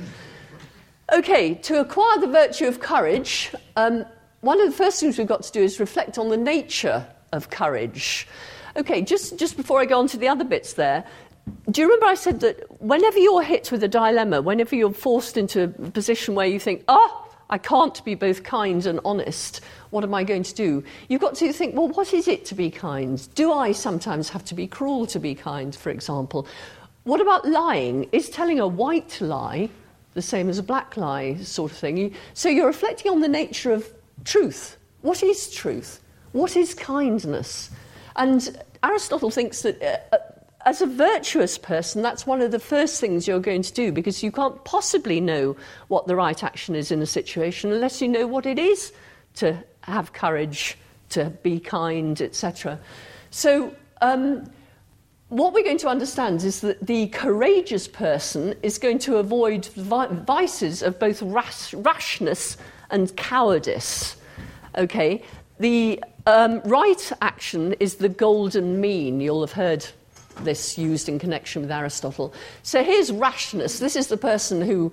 Okay, 1.13 1.55
to 1.55 1.81
acquire 1.81 2.19
the 2.21 2.29
virtue 2.29 2.67
of 2.67 2.81
courage, 2.81 3.53
um, 3.77 4.05
one 4.47 4.61
of 4.61 4.71
the 4.71 4.77
first 4.77 5.01
things 5.01 5.19
we've 5.19 5.27
got 5.27 5.43
to 5.43 5.53
do 5.53 5.61
is 5.61 5.81
reflect 5.81 6.19
on 6.19 6.29
the 6.29 6.37
nature 6.37 7.05
of 7.33 7.51
courage. 7.51 8.29
Okay, 8.77 9.03
just, 9.03 9.39
just 9.39 9.57
before 9.57 9.81
I 9.81 9.87
go 9.87 9.99
on 9.99 10.07
to 10.09 10.17
the 10.17 10.29
other 10.29 10.45
bits 10.45 10.75
there, 10.75 11.05
do 11.71 11.81
you 11.81 11.89
remember 11.89 12.07
I 12.07 12.15
said 12.15 12.41
that 12.41 12.81
whenever 12.81 13.19
you're 13.19 13.43
hit 13.43 13.73
with 13.73 13.83
a 13.83 13.89
dilemma, 13.89 14.41
whenever 14.41 14.77
you're 14.77 14.93
forced 14.93 15.37
into 15.37 15.65
a 15.65 15.69
position 15.69 16.35
where 16.35 16.47
you 16.47 16.61
think, 16.61 16.85
oh, 16.87 17.29
I 17.51 17.59
can't 17.59 18.05
be 18.05 18.15
both 18.15 18.43
kind 18.43 18.85
and 18.87 19.01
honest. 19.05 19.61
What 19.91 20.05
am 20.05 20.15
I 20.15 20.25
going 20.25 20.43
to 20.45 20.55
do? 20.55 20.85
You've 21.09 21.21
got 21.21 21.37
to 21.37 21.53
think, 21.53 21.75
well, 21.77 21.89
what 21.89 22.13
is 22.13 22.27
it 22.27 22.45
to 22.47 22.55
be 22.55 22.71
kind? 22.71 23.27
Do 23.35 23.53
I 23.53 23.73
sometimes 23.73 24.29
have 24.31 24.45
to 24.47 24.55
be 24.55 24.67
cruel 24.67 25.07
to 25.09 25.19
be 25.19 25.35
kind, 25.35 25.75
for 25.75 25.91
example? 25.91 26.47
What 27.05 27.21
about 27.21 27.49
lying? 27.49 28.09
Is 28.13 28.29
telling 28.29 28.59
a 28.59 28.67
white 28.67 29.21
lie 29.21 29.71
the 30.15 30.23
same 30.23 30.49
as 30.49 30.59
a 30.59 30.63
black 30.63 30.97
lie, 30.97 31.37
sort 31.37 31.71
of 31.71 31.79
thing? 31.79 32.15
So 32.35 32.49
you're 32.49 32.67
reflecting 32.67 33.13
on 33.13 33.21
the 33.21 33.29
nature 33.29 33.73
of 33.73 33.89
truth. 34.27 34.77
What 35.01 35.23
is 35.23 35.51
truth? 35.51 36.01
What 36.33 36.57
is 36.57 36.75
kindness? 36.75 37.71
And 38.17 38.63
Aristotle 38.83 39.31
thinks 39.31 39.63
that. 39.63 39.83
Uh, 40.13 40.19
as 40.67 40.83
a 40.83 40.87
virtuous 40.87 41.59
person, 41.59 42.03
that's 42.03 42.27
one 42.27 42.43
of 42.43 42.51
the 42.51 42.59
first 42.59 43.01
things 43.01 43.29
you're 43.29 43.39
going 43.39 43.63
to 43.63 43.73
do 43.73 43.93
because 43.93 44.25
you 44.25 44.33
can't 44.33 44.65
possibly 44.65 45.21
know 45.21 45.57
what 45.87 46.09
the 46.09 46.17
right 46.17 46.43
action 46.43 46.75
is 46.75 46.91
in 46.91 47.01
a 47.01 47.07
situation 47.07 47.73
unless 47.73 48.03
you 48.03 48.09
know 48.09 48.27
what 48.27 48.47
it 48.47 48.59
is 48.59 48.93
to 49.35 49.57
have 49.83 50.13
courage, 50.13 50.77
to 51.11 51.27
be 51.45 51.61
kind, 51.61 52.21
etc. 52.21 52.81
So, 53.31 53.73
um, 54.03 54.51
what 55.29 55.53
we're 55.53 55.65
going 55.65 55.79
to 55.79 55.89
understand 55.89 56.43
is 56.43 56.61
that 56.61 56.85
the 56.85 57.09
courageous 57.09 57.87
person 57.87 58.55
is 58.63 58.79
going 58.79 58.99
to 59.01 59.17
avoid 59.19 59.67
vi- 59.67 60.07
vices 60.07 60.83
of 60.83 60.99
both 60.99 61.23
rash- 61.23 61.75
rashness 61.75 62.57
and 62.91 63.15
cowardice. 63.17 64.17
Okay? 64.77 65.23
The 65.59 66.03
um, 66.27 66.61
right 66.65 67.13
action 67.21 67.75
is 67.75 67.97
the 67.97 68.09
golden 68.09 68.81
mean. 68.81 69.21
You'll 69.21 69.41
have 69.41 69.53
heard 69.53 69.87
this 70.41 70.77
used 70.77 71.09
in 71.09 71.19
connection 71.19 71.63
with 71.63 71.71
Aristotle. 71.71 72.35
So 72.63 72.85
here's 72.85 73.11
rashness. 73.11 73.79
This 73.79 73.97
is 73.97 74.09
the 74.09 74.17
person 74.17 74.61
who 74.61 74.93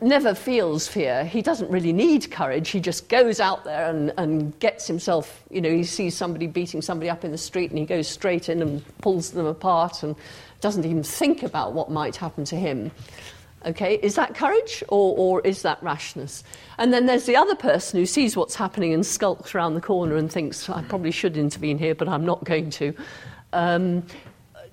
never 0.00 0.34
feels 0.34 0.86
fear. 0.86 1.24
He 1.24 1.42
doesn't 1.42 1.70
really 1.70 1.92
need 1.92 2.30
courage. 2.30 2.70
He 2.70 2.80
just 2.80 3.08
goes 3.08 3.40
out 3.40 3.64
there 3.64 3.90
and, 3.90 4.12
and 4.16 4.58
gets 4.58 4.86
himself, 4.86 5.42
you 5.50 5.60
know, 5.60 5.70
he 5.70 5.84
sees 5.84 6.16
somebody 6.16 6.46
beating 6.46 6.80
somebody 6.80 7.10
up 7.10 7.24
in 7.24 7.32
the 7.32 7.38
street 7.38 7.70
and 7.70 7.78
he 7.78 7.84
goes 7.84 8.08
straight 8.08 8.48
in 8.48 8.62
and 8.62 8.84
pulls 8.98 9.32
them 9.32 9.46
apart 9.46 10.02
and 10.02 10.16
doesn't 10.60 10.84
even 10.84 11.02
think 11.02 11.42
about 11.42 11.72
what 11.72 11.90
might 11.90 12.16
happen 12.16 12.44
to 12.44 12.56
him. 12.56 12.90
Okay, 13.66 13.96
is 13.96 14.14
that 14.14 14.34
courage 14.34 14.82
or, 14.88 15.14
or 15.18 15.40
is 15.42 15.62
that 15.62 15.82
rashness? 15.82 16.42
And 16.78 16.94
then 16.94 17.04
there's 17.04 17.26
the 17.26 17.36
other 17.36 17.54
person 17.54 18.00
who 18.00 18.06
sees 18.06 18.34
what's 18.34 18.54
happening 18.54 18.94
and 18.94 19.04
skulks 19.04 19.54
around 19.54 19.74
the 19.74 19.82
corner 19.82 20.16
and 20.16 20.32
thinks, 20.32 20.68
I 20.70 20.82
probably 20.82 21.10
should 21.10 21.36
intervene 21.36 21.76
here, 21.76 21.94
but 21.94 22.08
I'm 22.08 22.24
not 22.24 22.42
going 22.44 22.70
to. 22.70 22.94
Um, 23.52 24.04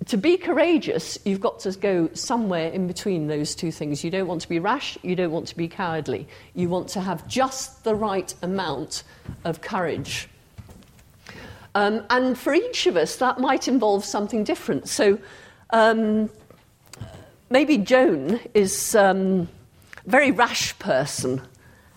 to 0.06 0.16
be 0.16 0.38
courageous, 0.38 1.18
you've 1.26 1.42
got 1.42 1.60
to 1.62 1.72
go 1.72 2.10
somewhere 2.14 2.70
in 2.70 2.88
between 2.88 3.28
those 3.28 3.56
two 3.56 3.72
things. 3.72 4.06
You 4.06 4.12
don't 4.12 4.28
want 4.28 4.42
to 4.42 4.50
be 4.50 4.60
rash, 4.60 4.98
you 5.02 5.16
don't 5.16 5.32
want 5.32 5.48
to 5.48 5.58
be 5.58 5.68
cowardly. 5.68 6.28
You 6.54 6.70
want 6.70 6.88
to 6.90 7.02
have 7.02 7.28
just 7.28 7.84
the 7.84 7.94
right 7.96 8.34
amount 8.42 9.04
of 9.44 9.60
courage. 9.60 10.30
Um, 11.76 12.06
and 12.10 12.38
for 12.38 12.54
each 12.54 12.88
of 12.88 12.96
us, 12.96 13.18
that 13.18 13.40
might 13.40 13.68
involve 13.68 14.06
something 14.06 14.46
different. 14.46 14.88
So 14.88 15.20
um, 15.72 16.30
maybe 17.50 17.78
Joan 17.78 18.40
is 18.54 18.96
um, 18.96 19.48
a 20.06 20.10
very 20.10 20.32
rash 20.32 20.78
person, 20.80 21.42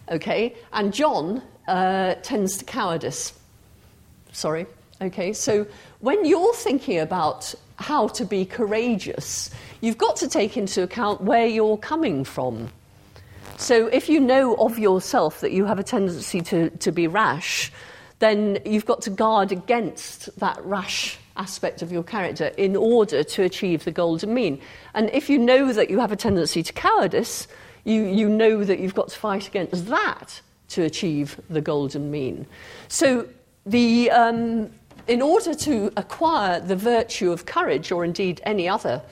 okay, 0.08 0.54
and 0.72 0.92
John 0.92 1.42
uh, 1.68 2.14
tends 2.22 2.58
to 2.58 2.64
cowardice. 2.64 3.32
Sorry, 4.32 4.66
okay. 5.00 5.32
So 5.32 5.66
when 6.00 6.24
you're 6.24 6.54
thinking 6.54 7.00
about 7.00 7.54
how 7.76 8.08
to 8.08 8.24
be 8.24 8.44
courageous, 8.44 9.50
you've 9.80 9.98
got 9.98 10.16
to 10.16 10.28
take 10.28 10.56
into 10.56 10.82
account 10.82 11.22
where 11.22 11.46
you're 11.46 11.78
coming 11.78 12.24
from. 12.24 12.70
So 13.56 13.88
if 13.88 14.08
you 14.08 14.20
know 14.20 14.54
of 14.56 14.78
yourself 14.78 15.40
that 15.40 15.52
you 15.52 15.66
have 15.66 15.78
a 15.78 15.82
tendency 15.82 16.40
to, 16.42 16.70
to 16.70 16.92
be 16.92 17.06
rash, 17.06 17.70
then 18.18 18.58
you've 18.64 18.86
got 18.86 19.02
to 19.02 19.10
guard 19.10 19.52
against 19.52 20.38
that 20.38 20.64
rash 20.64 21.18
aspect 21.40 21.82
of 21.82 21.90
your 21.90 22.04
character 22.04 22.48
in 22.56 22.76
order 22.76 23.24
to 23.24 23.42
achieve 23.42 23.84
the 23.84 23.90
golden 23.90 24.32
mean. 24.34 24.60
And 24.94 25.10
if 25.12 25.30
you 25.30 25.38
know 25.38 25.72
that 25.72 25.88
you 25.90 25.98
have 25.98 26.12
a 26.12 26.16
tendency 26.16 26.62
to 26.62 26.72
cowardice, 26.72 27.48
you, 27.84 28.02
you 28.04 28.28
know 28.28 28.62
that 28.64 28.78
you've 28.78 28.94
got 28.94 29.08
to 29.08 29.18
fight 29.18 29.48
against 29.48 29.86
that 29.86 30.40
to 30.68 30.82
achieve 30.82 31.40
the 31.48 31.60
golden 31.60 32.10
mean. 32.10 32.46
So 32.88 33.26
the, 33.66 34.10
um, 34.10 34.70
in 35.08 35.22
order 35.22 35.54
to 35.54 35.92
acquire 35.96 36.60
the 36.60 36.76
virtue 36.76 37.32
of 37.32 37.46
courage, 37.46 37.90
or 37.90 38.04
indeed 38.04 38.40
any 38.44 38.68
other 38.68 39.02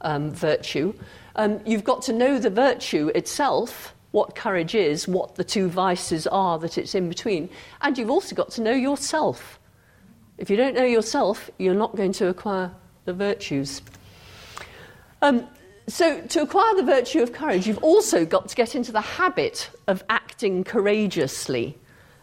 um, 0.00 0.30
virtue, 0.32 0.92
um, 1.36 1.60
you've 1.64 1.84
got 1.84 2.02
to 2.02 2.12
know 2.12 2.38
the 2.38 2.50
virtue 2.50 3.10
itself, 3.14 3.94
what 4.10 4.34
courage 4.34 4.74
is, 4.74 5.06
what 5.06 5.36
the 5.36 5.44
two 5.44 5.68
vices 5.68 6.26
are 6.26 6.58
that 6.58 6.78
it's 6.78 6.94
in 6.94 7.08
between, 7.08 7.48
and 7.80 7.96
you've 7.96 8.10
also 8.10 8.34
got 8.34 8.50
to 8.50 8.60
know 8.60 8.72
yourself. 8.72 9.58
If 10.38 10.50
you 10.50 10.56
don't 10.56 10.74
know 10.74 10.84
yourself, 10.84 11.50
you're 11.58 11.74
not 11.74 11.96
going 11.96 12.12
to 12.12 12.28
acquire 12.28 12.70
the 13.04 13.14
virtues. 13.14 13.80
Um, 15.22 15.46
so, 15.88 16.20
to 16.20 16.42
acquire 16.42 16.74
the 16.74 16.82
virtue 16.82 17.22
of 17.22 17.32
courage, 17.32 17.66
you've 17.66 17.82
also 17.82 18.26
got 18.26 18.48
to 18.48 18.56
get 18.56 18.74
into 18.74 18.92
the 18.92 19.00
habit 19.00 19.70
of 19.86 20.04
acting 20.08 20.64
courageously. 20.64 21.78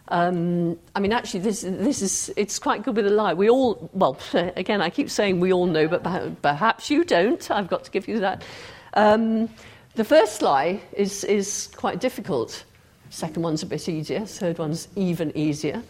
Um, 0.08 0.78
I 0.94 1.00
mean, 1.00 1.12
actually, 1.12 1.40
this, 1.40 1.62
this 1.62 2.02
is, 2.02 2.32
it's 2.36 2.58
quite 2.58 2.82
good 2.82 2.94
with 2.94 3.06
a 3.06 3.10
lie. 3.10 3.32
We 3.32 3.48
all, 3.48 3.88
well, 3.94 4.18
again, 4.34 4.82
I 4.82 4.90
keep 4.90 5.08
saying 5.08 5.40
we 5.40 5.52
all 5.52 5.66
know, 5.66 5.88
but 5.88 6.02
perhaps 6.42 6.90
you 6.90 7.04
don't. 7.04 7.50
I've 7.50 7.68
got 7.68 7.84
to 7.84 7.90
give 7.90 8.06
you 8.06 8.20
that. 8.20 8.44
Um, 8.92 9.48
the 9.94 10.04
first 10.04 10.42
lie 10.42 10.80
is, 10.92 11.24
is 11.24 11.70
quite 11.74 12.00
difficult. 12.00 12.64
Second 13.08 13.42
one's 13.42 13.62
a 13.62 13.66
bit 13.66 13.88
easier. 13.88 14.26
Third 14.26 14.58
one's 14.58 14.88
even 14.94 15.36
easier. 15.36 15.82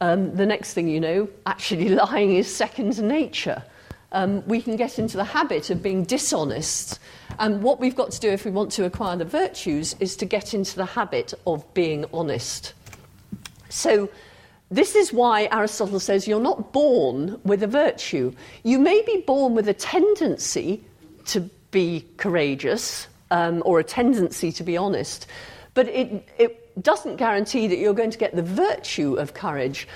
Um, 0.00 0.34
the 0.34 0.46
next 0.46 0.74
thing 0.74 0.88
you 0.88 1.00
know, 1.00 1.28
actually 1.46 1.88
lying 2.06 2.34
is 2.34 2.54
second 2.54 3.00
nature. 3.02 3.62
Um, 4.12 4.46
we 4.46 4.62
can 4.62 4.76
get 4.76 4.98
into 4.98 5.16
the 5.16 5.24
habit 5.24 5.70
of 5.70 5.82
being 5.82 6.04
dishonest. 6.04 6.98
And 7.38 7.62
what 7.62 7.78
we've 7.78 7.94
got 7.94 8.10
to 8.12 8.20
do 8.20 8.30
if 8.30 8.44
we 8.44 8.50
want 8.50 8.72
to 8.72 8.84
acquire 8.84 9.16
the 9.16 9.24
virtues 9.24 9.94
is 10.00 10.16
to 10.16 10.24
get 10.24 10.54
into 10.54 10.76
the 10.76 10.86
habit 10.86 11.34
of 11.46 11.74
being 11.74 12.06
honest. 12.12 12.72
So, 13.68 14.08
this 14.70 14.94
is 14.94 15.12
why 15.12 15.48
Aristotle 15.50 16.00
says 16.00 16.28
you're 16.28 16.40
not 16.40 16.72
born 16.72 17.40
with 17.44 17.62
a 17.62 17.66
virtue. 17.66 18.34
You 18.64 18.78
may 18.78 19.02
be 19.02 19.24
born 19.26 19.54
with 19.54 19.66
a 19.68 19.74
tendency 19.74 20.84
to 21.26 21.48
be 21.70 22.04
courageous 22.18 23.06
um, 23.30 23.62
or 23.64 23.80
a 23.80 23.84
tendency 23.84 24.52
to 24.52 24.62
be 24.62 24.76
honest, 24.76 25.26
but 25.72 25.88
it, 25.88 26.28
it 26.38 26.67
doesn't 26.82 27.16
guarantee 27.16 27.66
that 27.68 27.78
you're 27.78 27.94
going 27.94 28.10
to 28.10 28.18
get 28.18 28.34
the 28.34 28.42
virtue 28.42 29.14
of 29.14 29.34
courage. 29.34 29.88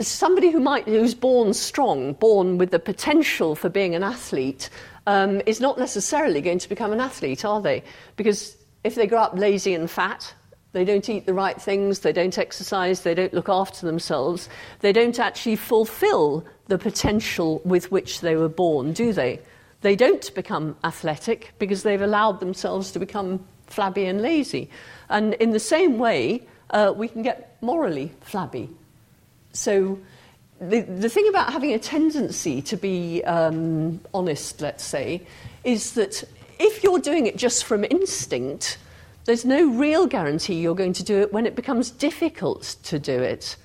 Somebody 0.00 0.50
who 0.50 0.60
might, 0.60 0.84
who's 0.84 1.14
born 1.14 1.52
strong, 1.52 2.14
born 2.14 2.58
with 2.58 2.70
the 2.70 2.78
potential 2.78 3.54
for 3.54 3.68
being 3.68 3.94
an 3.94 4.02
athlete, 4.02 4.70
um, 5.06 5.42
is 5.46 5.60
not 5.60 5.78
necessarily 5.78 6.40
going 6.40 6.58
to 6.58 6.68
become 6.68 6.92
an 6.92 7.00
athlete, 7.00 7.44
are 7.44 7.60
they? 7.60 7.82
Because 8.16 8.56
if 8.84 8.94
they 8.94 9.06
grow 9.06 9.18
up 9.18 9.36
lazy 9.36 9.74
and 9.74 9.90
fat, 9.90 10.34
they 10.72 10.84
don't 10.84 11.08
eat 11.08 11.26
the 11.26 11.34
right 11.34 11.60
things, 11.60 12.00
they 12.00 12.12
don't 12.12 12.38
exercise, 12.38 13.00
they 13.02 13.14
don't 13.14 13.34
look 13.34 13.48
after 13.48 13.86
themselves, 13.86 14.48
they 14.80 14.92
don't 14.92 15.18
actually 15.18 15.56
fulfill 15.56 16.44
the 16.68 16.78
potential 16.78 17.60
with 17.64 17.90
which 17.90 18.20
they 18.20 18.36
were 18.36 18.48
born, 18.48 18.92
do 18.92 19.12
they? 19.12 19.40
They 19.80 19.96
don't 19.96 20.32
become 20.34 20.76
athletic 20.84 21.52
because 21.58 21.82
they've 21.82 22.00
allowed 22.00 22.38
themselves 22.38 22.92
to 22.92 22.98
become 22.98 23.44
flabby 23.70 24.04
and 24.06 24.20
lazy. 24.20 24.68
And 25.08 25.34
in 25.34 25.50
the 25.50 25.60
same 25.60 25.98
way, 25.98 26.42
uh, 26.70 26.92
we 26.94 27.08
can 27.08 27.22
get 27.22 27.56
morally 27.60 28.12
flabby. 28.20 28.68
So, 29.52 29.98
the, 30.60 30.82
the 30.82 31.08
thing 31.08 31.26
about 31.28 31.52
having 31.52 31.72
a 31.72 31.78
tendency 31.78 32.60
to 32.62 32.76
be 32.76 33.24
um, 33.24 34.00
honest, 34.12 34.60
let's 34.60 34.84
say, 34.84 35.22
is 35.64 35.92
that 35.94 36.22
if 36.58 36.84
you're 36.84 36.98
doing 36.98 37.26
it 37.26 37.36
just 37.36 37.64
from 37.64 37.84
instinct, 37.84 38.76
there's 39.24 39.44
no 39.44 39.70
real 39.70 40.06
guarantee 40.06 40.60
you're 40.60 40.74
going 40.74 40.92
to 40.94 41.02
do 41.02 41.20
it 41.20 41.32
when 41.32 41.46
it 41.46 41.56
becomes 41.56 41.90
difficult 41.90 42.76
to 42.84 42.98
do 42.98 43.20
it. 43.22 43.56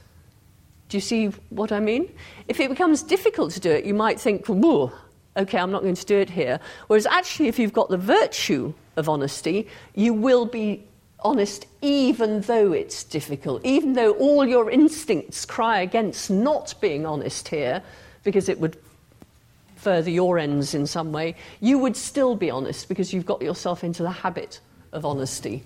Do 0.88 0.98
you 0.98 1.02
see 1.02 1.28
what 1.50 1.72
I 1.72 1.80
mean? 1.80 2.10
If 2.48 2.60
it 2.60 2.70
becomes 2.70 3.04
difficult 3.04 3.52
to 3.54 3.60
do 3.60 3.72
it, 3.72 3.86
you 3.86 3.94
might 3.94 4.20
think, 4.20 4.48
okay, 4.50 5.58
I'm 5.58 5.72
not 5.72 5.82
going 5.82 5.96
to 5.96 6.06
do 6.06 6.18
it 6.18 6.30
here. 6.30 6.60
Whereas 6.88 7.06
actually, 7.06 7.48
if 7.48 7.60
you've 7.60 7.74
got 7.74 7.90
the 7.90 7.98
virtue 7.98 8.74
of 8.96 9.10
honesty, 9.10 9.68
you 9.94 10.14
will 10.14 10.46
be 10.46 10.84
honest 11.20 11.66
even 11.82 12.42
though 12.42 12.72
it's 12.72 13.04
difficult, 13.04 13.66
even 13.66 13.94
though 13.94 14.14
all 14.14 14.46
your 14.46 14.70
instincts 14.70 15.46
cry 15.46 15.82
against 15.82 16.30
not 16.30 16.74
being 16.80 17.06
honest 17.06 17.48
here, 17.48 17.82
because 18.24 18.50
it 18.50 18.60
would 18.60 18.78
further 19.76 20.10
your 20.10 20.40
ends 20.40 20.74
in 20.74 20.88
some 20.88 21.12
way, 21.12 21.36
you 21.62 21.78
would 21.78 21.96
still 21.96 22.36
be 22.36 22.50
honest 22.50 22.88
because 22.88 23.14
you've 23.14 23.26
got 23.26 23.42
yourself 23.42 23.84
into 23.84 24.04
the 24.04 24.12
habit 24.12 24.60
of 24.94 25.06
honesty. 25.06 25.64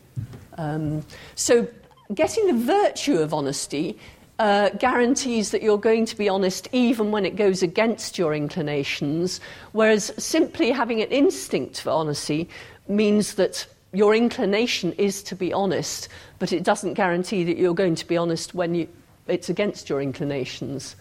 Um, 0.57 1.03
so, 1.35 1.67
getting 2.13 2.47
the 2.47 2.65
virtue 2.65 3.17
of 3.19 3.33
honesty 3.33 3.97
uh, 4.39 4.69
guarantees 4.69 5.51
that 5.51 5.61
you're 5.61 5.77
going 5.77 6.05
to 6.05 6.17
be 6.17 6.29
honest 6.29 6.69
even 6.71 7.11
when 7.11 7.25
it 7.25 7.35
goes 7.35 7.61
against 7.61 8.17
your 8.17 8.33
inclinations, 8.33 9.39
whereas 9.73 10.13
simply 10.17 10.71
having 10.71 11.01
an 11.01 11.09
instinct 11.09 11.81
for 11.81 11.91
honesty 11.91 12.49
means 12.89 13.35
that 13.35 13.67
your 13.91 14.15
inclination 14.15 14.93
is 14.93 15.23
to 15.23 15.35
be 15.35 15.53
honest, 15.53 16.09
but 16.37 16.51
it 16.51 16.63
doesn't 16.63 16.93
guarantee 16.93 17.43
that 17.43 17.57
you're 17.57 17.73
going 17.73 17.95
to 17.95 18.07
be 18.07 18.17
honest 18.17 18.53
when 18.53 18.75
you, 18.75 18.87
it's 19.27 19.49
against 19.49 19.89
your 19.89 20.01
inclinations. 20.01 20.95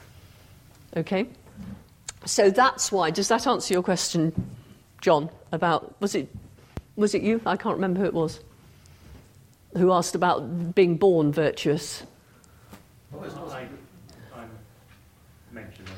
Okay? 0.97 1.27
So 2.25 2.51
that's 2.51 2.91
why. 2.91 3.11
Does 3.11 3.29
that 3.29 3.47
answer 3.47 3.75
your 3.75 3.83
question, 3.83 4.33
John? 5.01 5.31
About 5.53 5.99
was 6.01 6.15
it 6.15 6.29
was 6.97 7.15
it 7.15 7.23
you? 7.23 7.41
I 7.47 7.57
can't 7.57 7.77
remember 7.77 8.01
who 8.01 8.07
it 8.07 8.15
was. 8.15 8.41
Who 9.77 9.93
asked 9.93 10.15
about 10.15 10.75
being 10.75 10.97
born 10.97 11.33
virtuous? 11.33 12.03
Well, 13.13 13.25
it's 13.25 13.35
not 13.35 13.49
like 13.49 13.69
I 14.37 14.45
mentioned 15.53 15.89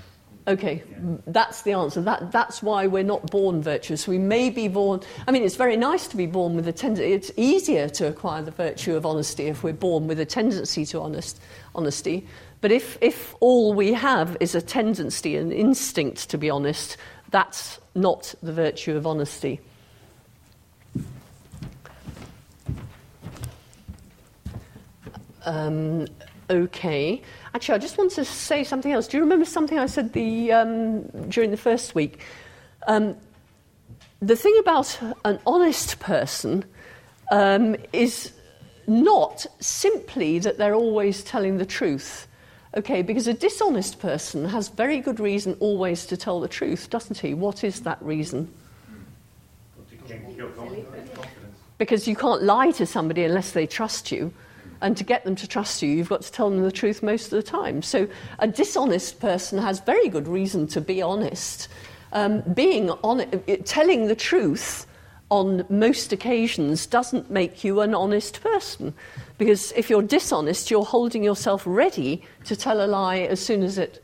Okay, 0.48 0.82
yeah. 0.90 0.98
that's 1.26 1.62
the 1.62 1.72
answer. 1.72 2.00
That, 2.00 2.32
that's 2.32 2.62
why 2.62 2.86
we're 2.86 3.04
not 3.04 3.30
born 3.30 3.62
virtuous. 3.62 4.08
We 4.08 4.18
may 4.18 4.50
be 4.50 4.68
born. 4.68 5.00
I 5.28 5.32
mean, 5.32 5.44
it's 5.44 5.56
very 5.56 5.76
nice 5.76 6.08
to 6.08 6.16
be 6.16 6.26
born 6.26 6.56
with 6.56 6.66
a 6.66 6.72
tendency. 6.72 7.12
It's 7.12 7.30
easier 7.36 7.88
to 7.90 8.08
acquire 8.08 8.42
the 8.42 8.50
virtue 8.50 8.96
of 8.96 9.04
honesty 9.04 9.46
if 9.46 9.62
we're 9.62 9.72
born 9.74 10.06
with 10.06 10.18
a 10.18 10.24
tendency 10.24 10.86
to 10.86 11.00
honest, 11.00 11.40
honesty. 11.74 12.26
But 12.62 12.72
if, 12.72 12.98
if 13.00 13.34
all 13.40 13.74
we 13.74 13.92
have 13.92 14.36
is 14.40 14.54
a 14.54 14.62
tendency, 14.62 15.36
an 15.36 15.52
instinct 15.52 16.30
to 16.30 16.38
be 16.38 16.50
honest, 16.50 16.96
that's 17.30 17.78
not 17.94 18.34
the 18.42 18.52
virtue 18.52 18.96
of 18.96 19.06
honesty. 19.06 19.60
Um, 25.44 26.06
okay. 26.50 27.22
Actually, 27.54 27.76
I 27.76 27.78
just 27.78 27.96
want 27.96 28.10
to 28.12 28.24
say 28.24 28.64
something 28.64 28.92
else. 28.92 29.08
Do 29.08 29.16
you 29.16 29.22
remember 29.22 29.44
something 29.44 29.78
I 29.78 29.86
said 29.86 30.12
the, 30.12 30.52
um, 30.52 31.02
during 31.28 31.50
the 31.50 31.56
first 31.56 31.94
week? 31.94 32.20
Um, 32.86 33.16
the 34.20 34.36
thing 34.36 34.56
about 34.60 34.98
an 35.24 35.38
honest 35.46 36.00
person 36.00 36.64
um, 37.30 37.76
is 37.92 38.32
not 38.86 39.46
simply 39.60 40.38
that 40.40 40.58
they're 40.58 40.74
always 40.74 41.22
telling 41.22 41.58
the 41.58 41.66
truth. 41.66 42.26
Okay, 42.76 43.02
because 43.02 43.26
a 43.26 43.34
dishonest 43.34 43.98
person 43.98 44.44
has 44.44 44.68
very 44.68 45.00
good 45.00 45.18
reason 45.18 45.56
always 45.58 46.06
to 46.06 46.16
tell 46.16 46.40
the 46.40 46.48
truth, 46.48 46.90
doesn't 46.90 47.18
he? 47.18 47.34
What 47.34 47.64
is 47.64 47.80
that 47.80 48.00
reason? 48.00 48.52
Because 51.78 52.06
you 52.06 52.14
can't 52.14 52.42
lie 52.42 52.70
to 52.72 52.86
somebody 52.86 53.24
unless 53.24 53.52
they 53.52 53.66
trust 53.66 54.12
you. 54.12 54.32
And 54.82 54.96
to 54.96 55.04
get 55.04 55.24
them 55.24 55.36
to 55.36 55.46
trust 55.46 55.82
you, 55.82 55.90
you've 55.90 56.08
got 56.08 56.22
to 56.22 56.32
tell 56.32 56.50
them 56.50 56.62
the 56.62 56.72
truth 56.72 57.02
most 57.02 57.26
of 57.26 57.30
the 57.30 57.42
time. 57.42 57.82
So 57.82 58.08
a 58.38 58.48
dishonest 58.48 59.20
person 59.20 59.58
has 59.58 59.80
very 59.80 60.08
good 60.08 60.26
reason 60.26 60.66
to 60.68 60.80
be 60.80 61.02
honest. 61.02 61.68
Um, 62.12 62.40
being 62.54 62.90
on 62.90 63.24
telling 63.64 64.06
the 64.06 64.16
truth 64.16 64.86
on 65.30 65.64
most 65.68 66.12
occasions 66.12 66.86
doesn't 66.86 67.30
make 67.30 67.62
you 67.62 67.80
an 67.80 67.94
honest 67.94 68.40
person. 68.42 68.92
Because 69.38 69.72
if 69.72 69.88
you're 69.88 70.02
dishonest, 70.02 70.70
you're 70.70 70.84
holding 70.84 71.22
yourself 71.22 71.62
ready 71.66 72.22
to 72.44 72.56
tell 72.56 72.84
a 72.84 72.88
lie 72.88 73.20
as 73.20 73.38
soon 73.38 73.62
as 73.62 73.78
it 73.78 74.02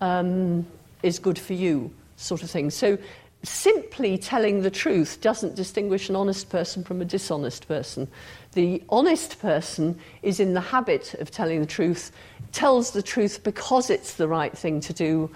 um, 0.00 0.64
is 1.02 1.18
good 1.18 1.38
for 1.38 1.54
you, 1.54 1.92
sort 2.16 2.42
of 2.42 2.50
thing. 2.50 2.70
So 2.70 2.98
simply 3.42 4.16
telling 4.16 4.62
the 4.62 4.70
truth 4.70 5.20
doesn't 5.20 5.54
distinguish 5.54 6.08
an 6.08 6.16
honest 6.16 6.48
person 6.50 6.84
from 6.84 7.02
a 7.02 7.04
dishonest 7.04 7.68
person. 7.68 8.08
The 8.54 8.82
honest 8.88 9.40
person 9.40 9.98
is 10.22 10.38
in 10.38 10.54
the 10.54 10.60
habit 10.60 11.14
of 11.14 11.30
telling 11.30 11.60
the 11.60 11.66
truth, 11.66 12.12
tells 12.52 12.92
the 12.92 13.02
truth 13.02 13.42
because 13.42 13.90
it's 13.90 14.14
the 14.14 14.28
right 14.28 14.56
thing 14.56 14.80
to 14.80 14.92
do, 14.92 15.30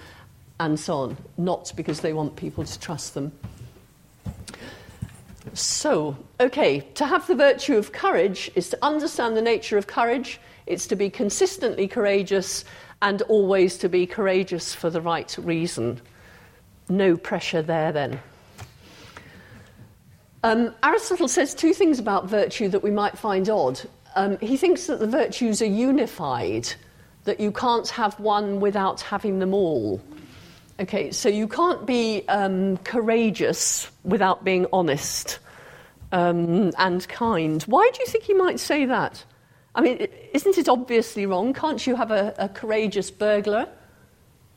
and 0.61 0.79
so 0.79 0.95
on, 0.95 1.17
not 1.37 1.73
because 1.77 2.01
they 2.01 2.13
want 2.13 2.37
people 2.37 2.65
to 2.65 2.81
trust 2.81 3.15
them. 3.15 3.33
So, 5.53 6.17
okay, 6.41 6.81
to 6.95 7.07
have 7.07 7.27
the 7.27 7.35
virtue 7.35 7.77
of 7.77 7.93
courage 7.93 8.51
is 8.55 8.71
to 8.71 8.79
understand 8.83 9.37
the 9.37 9.43
nature 9.43 9.79
of 9.79 9.89
courage, 9.89 10.41
it's 10.67 10.87
to 10.87 10.97
be 10.97 11.11
consistently 11.11 11.89
courageous, 11.89 12.65
and 13.03 13.23
always 13.23 13.79
to 13.79 13.89
be 13.89 14.07
courageous 14.07 14.75
for 14.75 14.91
the 14.91 15.01
right 15.01 15.37
reason. 15.39 16.01
No 16.89 17.17
pressure 17.17 17.63
there 17.63 17.91
then. 17.91 18.21
Um, 20.49 20.75
Aristotle 20.83 21.29
says 21.29 21.55
two 21.55 21.75
things 21.75 21.99
about 21.99 22.25
virtue 22.25 22.69
that 22.71 22.83
we 22.83 22.91
might 22.91 23.19
find 23.19 23.51
odd. 23.51 23.83
Um, 24.15 24.39
he 24.39 24.57
thinks 24.57 24.87
that 24.87 24.99
the 24.99 25.07
virtues 25.07 25.61
are 25.61 25.67
unified, 25.67 26.73
that 27.25 27.39
you 27.39 27.53
can't 27.53 27.87
have 27.91 28.19
one 28.19 28.59
without 28.59 29.03
having 29.03 29.41
them 29.41 29.53
all. 29.53 30.01
Okay, 30.81 31.11
so 31.11 31.29
you 31.29 31.49
can't 31.49 31.85
be 31.87 32.27
um, 32.29 32.79
courageous 32.79 33.91
without 34.05 34.43
being 34.43 34.67
honest 34.73 35.39
um, 36.13 36.73
and 36.79 37.07
kind. 37.09 37.63
Why 37.65 37.91
do 37.93 38.01
you 38.01 38.07
think 38.07 38.25
he 38.25 38.33
might 38.33 38.59
say 38.59 38.87
that? 38.87 39.23
I 39.75 39.83
mean, 39.83 40.09
isn't 40.33 40.57
it 40.57 40.67
obviously 40.67 41.27
wrong? 41.27 41.53
Can't 41.53 41.87
you 41.87 41.95
have 41.95 42.11
a, 42.11 42.35
a 42.39 42.49
courageous 42.49 43.11
burglar? 43.11 43.69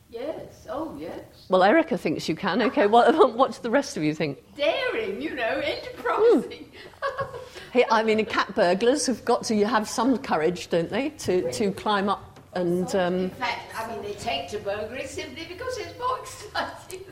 Yes, 0.08 0.66
oh 0.70 0.96
yes. 0.98 1.22
Well, 1.48 1.62
Erica 1.62 1.98
thinks 1.98 2.28
you 2.28 2.34
can. 2.34 2.62
Okay, 2.62 2.86
what, 2.86 3.34
what 3.36 3.52
do 3.52 3.58
the 3.62 3.70
rest 3.70 3.96
of 3.96 4.02
you 4.02 4.14
think? 4.14 4.38
Daring, 4.56 5.20
you 5.20 5.34
know, 5.34 5.60
enterprising. 5.64 6.70
Mm. 7.02 7.38
hey, 7.72 7.84
I 7.90 8.02
mean, 8.02 8.24
cat 8.24 8.54
burglars 8.54 9.06
have 9.06 9.24
got 9.24 9.44
to 9.44 9.64
have 9.66 9.88
some 9.88 10.18
courage, 10.18 10.68
don't 10.70 10.90
they, 10.90 11.10
to, 11.10 11.50
to 11.52 11.72
climb 11.72 12.08
up 12.08 12.40
and. 12.54 12.94
Um, 12.94 13.14
In 13.14 13.30
fact, 13.30 13.74
I 13.76 13.88
mean, 13.88 14.02
they 14.02 14.14
take 14.14 14.48
to 14.50 14.58
burglary 14.58 15.06
simply 15.06 15.44
because 15.48 15.76
it's 15.78 15.98
more 15.98 16.18
exciting. 16.18 17.04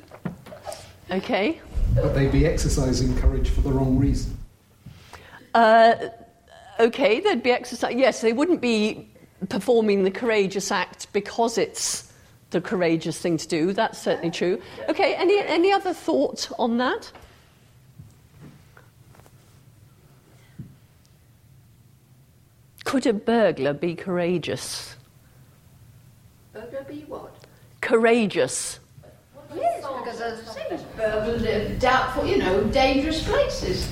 okay. 1.11 1.61
But 1.95 2.15
they'd 2.15 2.33
be 2.33 2.47
exercising 2.47 3.17
courage 3.19 3.51
for 3.51 3.63
the 3.63 3.73
wrong 3.73 3.99
reason. 3.99 4.37
Uh, 5.55 5.95
okay, 6.79 7.21
they'd 7.21 7.43
be 7.43 7.51
exercising. 7.51 7.99
Yes, 7.99 8.21
they 8.21 8.33
wouldn't 8.33 8.61
be 8.61 9.11
performing 9.49 10.05
the 10.05 10.11
courageous 10.11 10.71
act 10.71 11.13
because 11.13 11.59
it's 11.59 12.10
the 12.51 12.61
courageous 12.61 13.19
thing 13.19 13.37
to 13.37 13.49
do. 13.49 13.73
That's 13.73 13.99
certainly 13.99 14.31
true. 14.31 14.61
Okay, 14.89 15.15
any, 15.15 15.39
any 15.39 15.73
other 15.73 15.95
thought 15.95 16.51
on 16.59 16.79
that? 16.79 17.13
Could 22.85 23.07
a 23.07 23.13
burglar 23.13 23.73
be 23.73 23.95
courageous? 23.95 24.97
Burglar 26.53 26.85
be 26.89 27.05
what? 27.07 27.33
Courageous. 27.81 28.81
Yes, 29.55 29.85
because 29.85 30.21
as 30.21 30.49
I 30.49 30.53
say, 30.53 30.67
it's 30.71 30.83
burgled 30.97 31.79
doubtful, 31.81 32.27
you 32.27 32.39
know, 32.39 32.65
dangerous 32.65 33.23
places. 33.27 33.87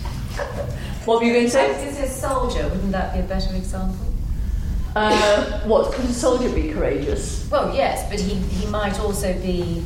What 1.04 1.20
were 1.20 1.24
you 1.24 1.32
going 1.32 1.46
to 1.46 1.50
say? 1.50 1.72
This 1.84 2.00
is 2.00 2.14
soldier. 2.14 2.62
Wouldn't 2.68 2.92
that 2.92 3.14
be 3.14 3.20
a 3.20 3.22
better 3.22 3.54
example? 3.56 4.07
Uh, 4.96 5.60
what 5.60 5.92
could 5.92 6.04
a 6.06 6.12
soldier 6.12 6.52
be 6.54 6.70
courageous? 6.70 7.48
Well, 7.50 7.74
yes, 7.74 8.08
but 8.10 8.20
he, 8.20 8.34
he 8.34 8.66
might 8.66 8.98
also 8.98 9.32
be 9.40 9.84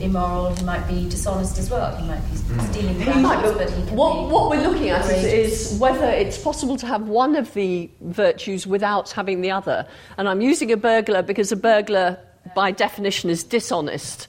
immoral. 0.00 0.54
He 0.54 0.64
might 0.64 0.86
be 0.88 1.08
dishonest 1.08 1.58
as 1.58 1.70
well. 1.70 1.94
He 1.96 2.06
might 2.06 2.20
be 2.30 2.36
stealing 2.36 3.00
He 3.00 3.20
might, 3.20 3.42
but 3.42 3.70
he 3.70 3.86
can 3.86 3.96
what, 3.96 4.28
be 4.28 4.32
what 4.32 4.50
we're 4.50 4.62
looking 4.62 4.90
at 4.90 5.04
is, 5.10 5.70
is 5.72 5.78
whether 5.78 6.06
it's 6.06 6.38
possible 6.38 6.76
to 6.78 6.86
have 6.86 7.08
one 7.08 7.36
of 7.36 7.52
the 7.54 7.90
virtues 8.00 8.66
without 8.66 9.10
having 9.10 9.40
the 9.40 9.50
other. 9.50 9.86
And 10.18 10.28
I'm 10.28 10.40
using 10.40 10.72
a 10.72 10.76
burglar 10.76 11.22
because 11.22 11.52
a 11.52 11.56
burglar, 11.56 12.18
by 12.54 12.70
definition, 12.70 13.30
is 13.30 13.44
dishonest. 13.44 14.28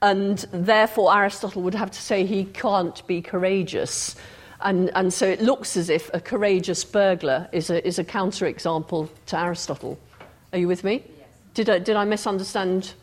And 0.00 0.38
therefore, 0.52 1.14
Aristotle 1.14 1.62
would 1.62 1.74
have 1.74 1.90
to 1.90 2.00
say 2.00 2.24
he 2.24 2.44
can't 2.44 3.04
be 3.06 3.20
courageous. 3.20 4.14
And, 4.60 4.90
and 4.94 5.12
so 5.12 5.26
it 5.26 5.40
looks 5.40 5.76
as 5.76 5.88
if 5.88 6.10
a 6.12 6.20
courageous 6.20 6.84
burglar 6.84 7.48
is 7.52 7.70
a, 7.70 7.86
is 7.86 7.98
a 7.98 8.04
counterexample 8.04 9.08
to 9.26 9.38
Aristotle. 9.38 9.98
Are 10.52 10.58
you 10.58 10.66
with 10.66 10.82
me? 10.82 11.04
Did 11.54 11.70
I, 11.70 11.78
did 11.78 11.96
I 11.96 12.04
misunderstand 12.04 12.94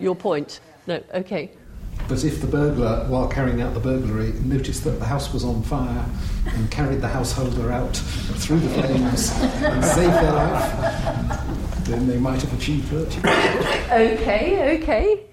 your 0.00 0.16
point? 0.16 0.60
No, 0.86 1.02
okay. 1.14 1.50
But 2.08 2.24
if 2.24 2.40
the 2.40 2.46
burglar, 2.46 3.04
while 3.08 3.26
carrying 3.28 3.60
out 3.60 3.74
the 3.74 3.80
burglary, 3.80 4.32
noticed 4.44 4.84
that 4.84 4.98
the 5.00 5.04
house 5.04 5.32
was 5.32 5.44
on 5.44 5.62
fire 5.62 6.06
and 6.46 6.70
carried 6.70 7.00
the 7.00 7.08
householder 7.08 7.72
out 7.72 7.96
through 7.96 8.60
the 8.60 8.68
flames 8.68 9.32
and 9.40 9.84
saved 9.84 10.14
their 10.14 10.32
life, 10.32 11.84
then 11.84 12.06
they 12.06 12.16
might 12.16 12.40
have 12.42 12.52
achieved 12.54 12.84
virtue. 12.84 13.20
Okay, 13.86 14.78
okay. 14.82 15.26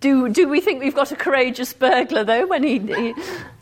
Do, 0.00 0.28
do 0.28 0.48
we 0.48 0.60
think 0.60 0.80
we've 0.80 0.94
got 0.94 1.10
a 1.10 1.16
courageous 1.16 1.72
burglar, 1.72 2.22
though, 2.22 2.46
when 2.46 2.62
he. 2.62 2.78
he 2.78 3.14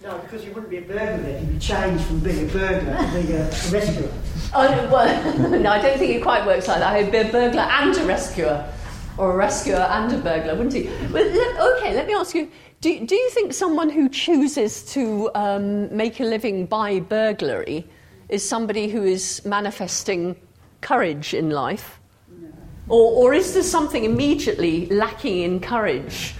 No, 0.03 0.18
because 0.18 0.45
you 0.45 0.53
wouldn't 0.53 0.68
be 0.68 0.78
a 0.78 0.82
burglar 0.82 1.16
then. 1.16 1.47
You'd 1.47 1.55
be 1.55 1.59
changed 1.59 2.05
from 2.05 2.20
being 2.20 2.49
a 2.49 2.53
burglar 2.53 2.97
to 2.97 3.11
being 3.12 3.32
a, 3.32 3.45
a 3.45 3.70
rescuer. 3.70 4.12
oh, 4.55 4.68
no, 4.68 4.93
well, 4.93 5.49
no, 5.61 5.70
I 5.70 5.80
don't 5.80 5.99
think 5.99 6.14
it 6.14 6.22
quite 6.22 6.45
works 6.47 6.68
like 6.68 6.80
that. 6.80 7.03
He'd 7.03 7.11
be 7.11 7.18
a 7.18 7.32
burglar 7.32 7.62
and 7.62 7.97
a 7.97 8.05
rescuer, 8.05 8.70
or 9.16 9.32
a 9.32 9.37
rescuer 9.37 9.76
and 9.76 10.12
a 10.12 10.18
burglar, 10.18 10.55
wouldn't 10.55 10.74
he? 10.74 10.89
Well, 11.11 11.24
let, 11.24 11.78
okay, 11.78 11.95
let 11.95 12.07
me 12.07 12.14
ask 12.14 12.34
you 12.34 12.51
do, 12.80 13.07
do 13.07 13.14
you 13.14 13.30
think 13.30 13.53
someone 13.53 13.89
who 13.89 14.09
chooses 14.09 14.84
to 14.93 15.30
um, 15.34 15.95
make 15.97 16.20
a 16.20 16.24
living 16.24 16.66
by 16.66 17.01
burglary 17.01 17.87
is 18.28 18.47
somebody 18.47 18.89
who 18.89 19.03
is 19.03 19.45
manifesting 19.45 20.37
courage 20.82 21.32
in 21.32 21.51
life? 21.51 22.01
Or, 22.89 23.30
or 23.30 23.34
is 23.34 23.55
there 23.55 23.62
something 23.62 24.05
immediately 24.05 24.87
lacking 24.87 25.43
in 25.43 25.61
courage 25.61 26.34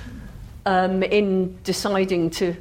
um, 0.65 1.03
in 1.03 1.59
deciding 1.65 2.31
to 2.31 2.57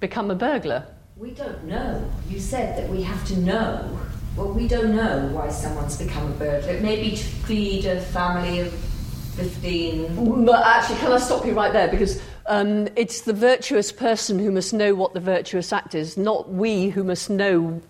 become 0.00 0.30
a 0.30 0.34
burglar? 0.34 0.86
We 1.16 1.32
don't 1.32 1.64
know. 1.64 2.08
You 2.30 2.40
said 2.40 2.78
that 2.78 2.88
we 2.88 3.02
have 3.02 3.26
to 3.26 3.36
know. 3.38 3.98
Well, 4.36 4.52
we 4.52 4.68
don't 4.68 4.94
know 4.94 5.28
why 5.32 5.48
someone's 5.50 5.98
become 5.98 6.30
a 6.30 6.34
burglar. 6.34 6.74
It 6.74 6.82
may 6.82 7.00
be 7.00 7.10
to 7.10 7.16
feed 7.16 7.86
a 7.86 8.00
family 8.00 8.60
of 8.60 8.72
15. 8.72 10.44
But 10.46 10.66
actually, 10.66 10.98
can 10.98 11.12
I 11.12 11.18
stop 11.18 11.44
you 11.44 11.52
right 11.52 11.72
there? 11.72 11.88
Because 11.88 12.22
um, 12.46 12.88
it's 12.96 13.22
the 13.22 13.32
virtuous 13.32 13.92
person 13.92 14.38
who 14.38 14.50
must 14.50 14.72
know 14.72 14.94
what 14.94 15.12
the 15.12 15.20
virtuous 15.20 15.72
act 15.72 15.94
is, 15.94 16.16
not 16.16 16.50
we 16.50 16.88
who 16.88 17.04
must 17.04 17.28
know 17.28 17.82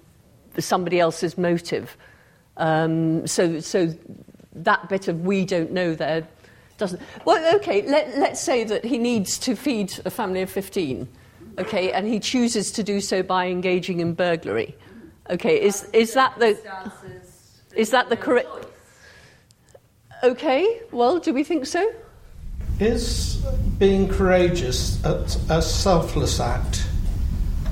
somebody 0.58 0.98
else's 0.98 1.38
motive. 1.38 1.96
Um, 2.56 3.26
so, 3.26 3.60
so 3.60 3.94
that 4.64 4.88
bit 4.88 5.08
of 5.08 5.22
we 5.22 5.44
don't 5.44 5.72
know 5.72 5.94
there 5.94 6.26
doesn't. 6.78 7.02
Well, 7.24 7.56
okay, 7.56 7.82
let, 7.82 8.16
let's 8.16 8.40
say 8.40 8.64
that 8.64 8.84
he 8.84 8.98
needs 8.98 9.36
to 9.40 9.54
feed 9.54 9.92
a 10.04 10.10
family 10.10 10.42
of 10.42 10.50
15, 10.50 11.08
okay, 11.58 11.92
and 11.92 12.06
he 12.06 12.20
chooses 12.20 12.70
to 12.72 12.82
do 12.82 13.00
so 13.00 13.22
by 13.22 13.48
engaging 13.48 14.00
in 14.00 14.14
burglary. 14.14 14.74
Okay, 15.28 15.60
is, 15.60 15.84
is 15.92 16.14
that 16.14 16.38
the. 16.38 16.56
Is 17.74 17.90
that 17.90 18.08
the 18.08 18.16
correct. 18.16 18.48
Okay, 20.24 20.80
well, 20.90 21.18
do 21.18 21.34
we 21.34 21.44
think 21.44 21.66
so? 21.66 21.92
Is 22.80 23.36
being 23.78 24.08
courageous 24.08 25.04
a, 25.04 25.26
a 25.50 25.60
selfless 25.60 26.40
act, 26.40 26.88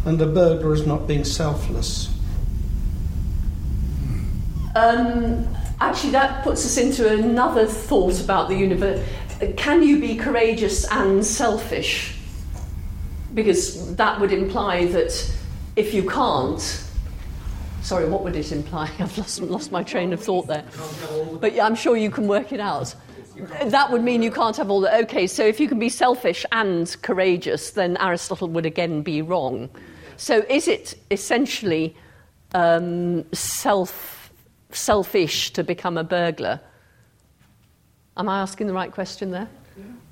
and 0.04 0.20
a 0.20 0.26
burglar 0.26 0.74
is 0.74 0.86
not 0.86 1.06
being 1.06 1.24
selfless? 1.24 2.12
Um, 4.74 5.48
actually, 5.80 6.10
that 6.10 6.42
puts 6.42 6.64
us 6.64 6.76
into 6.76 7.08
another 7.08 7.66
thought 7.66 8.20
about 8.20 8.48
the 8.48 8.56
universe. 8.56 9.04
Can 9.56 9.82
you 9.82 10.00
be 10.00 10.16
courageous 10.16 10.90
and 10.90 11.24
selfish? 11.24 12.16
Because 13.34 13.94
that 13.96 14.18
would 14.20 14.32
imply 14.32 14.86
that 14.86 15.36
if 15.76 15.92
you 15.92 16.08
can't, 16.08 16.60
sorry, 17.82 18.08
what 18.08 18.24
would 18.24 18.34
it 18.34 18.50
imply? 18.50 18.90
I've 18.98 19.16
lost, 19.18 19.40
lost 19.42 19.72
my 19.72 19.82
train 19.82 20.12
of 20.12 20.22
thought 20.22 20.46
there. 20.46 20.64
But 21.40 21.52
yeah, 21.54 21.66
I'm 21.66 21.74
sure 21.74 21.96
you 21.96 22.10
can 22.10 22.26
work 22.26 22.52
it 22.52 22.60
out. 22.60 22.94
That 23.64 23.92
would 23.92 24.02
mean 24.02 24.22
you 24.22 24.30
can't 24.30 24.56
have 24.56 24.70
all 24.70 24.80
the. 24.80 24.96
Okay, 25.02 25.26
so 25.26 25.44
if 25.44 25.60
you 25.60 25.68
can 25.68 25.78
be 25.78 25.90
selfish 25.90 26.46
and 26.52 26.96
courageous, 27.02 27.72
then 27.72 27.98
Aristotle 27.98 28.48
would 28.48 28.64
again 28.64 29.02
be 29.02 29.20
wrong. 29.20 29.68
So 30.16 30.38
is 30.48 30.68
it 30.68 30.94
essentially 31.10 31.94
um, 32.54 33.30
self 33.34 34.15
selfish 34.76 35.52
to 35.52 35.64
become 35.64 35.98
a 35.98 36.04
burglar? 36.04 36.60
Am 38.16 38.28
I 38.28 38.40
asking 38.40 38.66
the 38.66 38.72
right 38.72 38.92
question 38.92 39.30
there? 39.30 39.48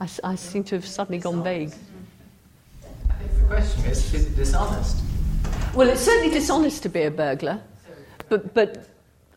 I, 0.01 0.09
I 0.23 0.35
seem 0.35 0.65
to 0.65 0.75
have 0.75 0.87
suddenly 0.87 1.19
gone 1.19 1.43
vague. 1.43 1.73
I 3.09 3.15
think 3.15 3.41
the 3.41 3.47
question 3.47 3.85
is, 3.85 4.15
is 4.15 4.27
it 4.27 4.37
dishonest? 4.37 5.03
Well, 5.75 5.89
it's 5.89 6.03
certainly 6.03 6.31
dishonest 6.31 6.83
to 6.83 6.89
be 6.89 7.03
a 7.03 7.11
burglar, 7.11 7.61
but, 8.29 8.55
but 8.55 8.89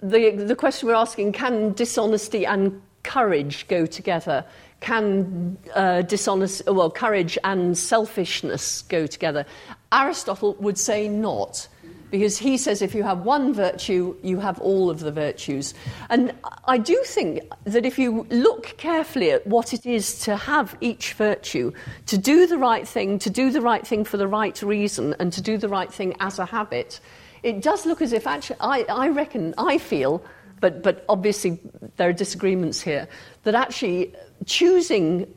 the, 0.01 0.31
the 0.31 0.55
question 0.55 0.87
we're 0.87 0.95
asking 0.95 1.31
can 1.31 1.73
dishonesty 1.73 2.45
and 2.45 2.81
courage 3.03 3.67
go 3.67 3.85
together? 3.85 4.45
Can 4.79 5.57
uh, 5.73 6.03
dishonest, 6.03 6.65
well, 6.67 6.91
courage 6.91 7.37
and 7.43 7.77
selfishness 7.77 8.83
go 8.83 9.07
together? 9.07 9.45
Aristotle 9.91 10.55
would 10.55 10.77
say 10.77 11.07
not 11.07 11.67
because 12.09 12.37
he 12.37 12.57
says 12.57 12.81
if 12.81 12.95
you 12.95 13.03
have 13.03 13.19
one 13.19 13.53
virtue, 13.53 14.15
you 14.23 14.39
have 14.39 14.59
all 14.61 14.89
of 14.89 14.99
the 14.99 15.11
virtues. 15.11 15.73
And 16.09 16.33
I 16.65 16.77
do 16.77 17.01
think 17.05 17.41
that 17.65 17.85
if 17.85 17.99
you 17.99 18.25
look 18.29 18.77
carefully 18.77 19.31
at 19.31 19.45
what 19.45 19.73
it 19.73 19.85
is 19.85 20.19
to 20.19 20.37
have 20.37 20.77
each 20.79 21.13
virtue, 21.13 21.73
to 22.05 22.17
do 22.17 22.47
the 22.47 22.57
right 22.57 22.87
thing, 22.87 23.19
to 23.19 23.29
do 23.29 23.51
the 23.51 23.61
right 23.61 23.85
thing 23.85 24.05
for 24.05 24.17
the 24.17 24.27
right 24.27 24.61
reason, 24.61 25.15
and 25.19 25.33
to 25.33 25.41
do 25.41 25.57
the 25.57 25.69
right 25.69 25.91
thing 25.91 26.15
as 26.19 26.39
a 26.39 26.45
habit, 26.45 26.99
it 27.43 27.61
does 27.61 27.85
look 27.85 28.01
as 28.01 28.13
if 28.13 28.25
actually, 28.25 28.57
I, 28.59 28.85
I 28.89 29.09
reckon, 29.09 29.53
I 29.57 29.77
feel, 29.77 30.23
but, 30.59 30.81
but 30.81 31.05
obviously 31.09 31.59
there 31.97 32.09
are 32.09 32.13
disagreements 32.13 32.81
here, 32.81 33.07
that 33.43 33.53
actually 33.53 34.13
choosing 34.45 35.33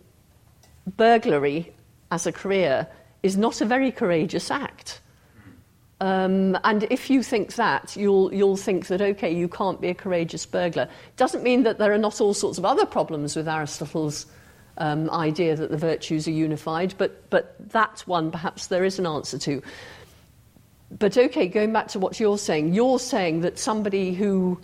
burglary 0.97 1.73
as 2.11 2.27
a 2.27 2.33
career 2.33 2.87
is 3.23 3.37
not 3.37 3.61
a 3.61 3.65
very 3.65 3.93
courageous 3.93 4.51
act. 4.51 5.00
Um, 6.01 6.59
and 6.65 6.85
if 6.85 7.11
you 7.11 7.23
think 7.23 7.55
that, 7.57 7.95
you'll, 7.95 8.33
you'll 8.33 8.57
think 8.57 8.87
that, 8.87 9.03
okay, 9.03 9.31
you 9.31 9.49
can't 9.49 9.81
be 9.81 9.89
a 9.89 9.95
courageous 9.95 10.47
burglar. 10.47 10.89
Doesn't 11.17 11.43
mean 11.43 11.63
that 11.65 11.79
there 11.79 11.93
are 11.93 11.99
not 11.99 12.21
all 12.21 12.33
sorts 12.33 12.57
of 12.57 12.65
other 12.65 12.87
problems 12.87 13.37
with 13.37 13.47
Aristotle's 13.47 14.27
um, 14.79 15.11
idea 15.11 15.55
that 15.57 15.71
the 15.71 15.77
virtues 15.77 16.27
are 16.27 16.33
unified, 16.33 16.95
but, 16.97 17.29
but 17.29 17.55
that 17.71 18.01
one 18.07 18.31
perhaps 18.31 18.69
there 18.69 18.83
is 18.83 18.99
an 18.99 19.07
answer 19.07 19.39
to. 19.39 19.63
But 20.99 21.17
okay, 21.19 21.47
going 21.47 21.73
back 21.73 21.89
to 21.89 21.99
what 21.99 22.19
you're 22.19 22.39
saying, 22.39 22.73
you're 22.73 22.99
saying 22.99 23.43
that 23.43 23.59
somebody 23.59 24.15
who, 24.15 24.59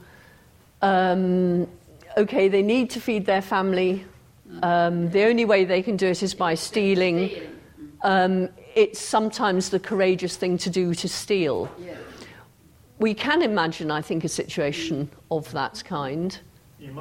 um, 0.81 1.69
okay, 2.17 2.49
they 2.49 2.63
need 2.63 2.91
to 2.91 3.01
feed 3.01 3.27
their 3.27 3.43
family, 3.43 4.07
um, 4.63 5.11
the 5.11 5.25
only 5.25 5.45
way 5.45 5.67
they 5.67 5.83
can 5.83 5.97
do 5.97 6.07
it 6.07 6.23
is 6.23 6.35
by 6.35 6.55
stealing. 6.55 7.31
Um, 8.03 8.49
it's 8.75 9.01
sometimes 9.01 9.71
the 9.71 9.81
courageous 9.81 10.37
thing 10.37 10.59
to 10.59 10.71
do 10.71 10.95
to 10.95 11.09
steal. 11.09 11.71
Yeah. 11.79 11.97
We 12.99 13.15
can 13.15 13.43
imagine, 13.43 13.91
I 13.91 14.01
think, 14.03 14.25
a 14.25 14.29
situation 14.29 15.11
of 15.31 15.51
that 15.53 15.83
kind. 15.85 16.39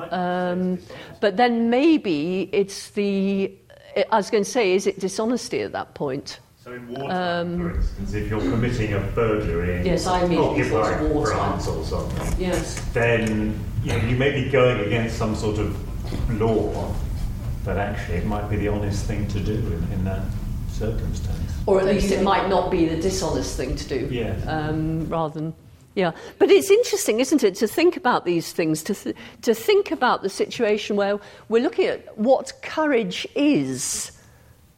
Um, 0.09 0.79
but 1.21 1.37
then 1.37 1.69
maybe 1.69 2.49
it's 2.51 2.89
the. 2.91 3.51
I 4.11 4.17
was 4.17 4.29
going 4.29 4.43
to 4.43 4.49
say, 4.49 4.73
is 4.73 4.87
it 4.87 4.99
dishonesty 4.99 5.61
at 5.61 5.71
that 5.73 5.93
point? 5.93 6.39
So 6.63 6.73
in 6.73 6.87
wartime, 6.87 7.59
for 7.59 7.75
instance, 7.75 8.13
if 8.13 8.29
you're 8.29 8.41
committing 8.41 8.93
a 8.93 8.99
burglary 8.99 9.77
in 9.77 9.85
Yes, 9.85 10.07
I 10.07 10.23
immediately 10.23 10.63
thought 10.63 10.79
of 10.79 10.93
occupying 10.93 11.13
wartime. 11.13 11.35
France 11.37 11.67
or 11.67 11.83
something, 11.85 12.39
Yes. 12.39 12.81
then 12.91 13.57
you, 13.83 13.91
know, 13.93 13.97
you 14.07 14.15
may 14.15 14.31
be 14.43 14.49
going 14.49 14.79
against 14.79 15.17
some 15.17 15.35
sort 15.35 15.59
of 15.59 16.41
law, 16.41 16.91
but 17.63 17.77
actually 17.77 18.17
it 18.17 18.25
might 18.25 18.49
be 18.49 18.55
the 18.55 18.67
honest 18.67 19.05
thing 19.05 19.27
to 19.27 19.39
do 19.39 19.53
in, 19.53 19.87
in 19.93 20.03
that 20.05 20.23
circumstance. 20.75 21.53
Or 21.65 21.79
at 21.79 21.85
least 21.85 22.11
it 22.11 22.21
might 22.21 22.47
not 22.47 22.69
be 22.69 22.85
the 22.85 23.01
dishonest 23.01 23.57
thing 23.57 23.75
to 23.75 23.87
do. 23.87 24.07
Yeah. 24.11 24.35
Um, 24.47 25.07
rather 25.09 25.39
than. 25.39 25.53
Yeah, 25.95 26.11
but 26.39 26.51
it's 26.51 26.69
interesting, 26.69 27.21
isn't 27.21 27.41
it, 27.41 27.55
to 27.55 27.67
think 27.67 27.95
about 27.95 28.25
these 28.25 28.51
things, 28.51 28.83
to, 28.83 28.93
th- 28.93 29.15
to 29.43 29.55
think 29.55 29.91
about 29.91 30.23
the 30.23 30.29
situation 30.29 30.97
where 30.97 31.19
we're 31.47 31.63
looking 31.63 31.85
at 31.85 32.17
what 32.17 32.51
courage 32.61 33.25
is 33.33 34.11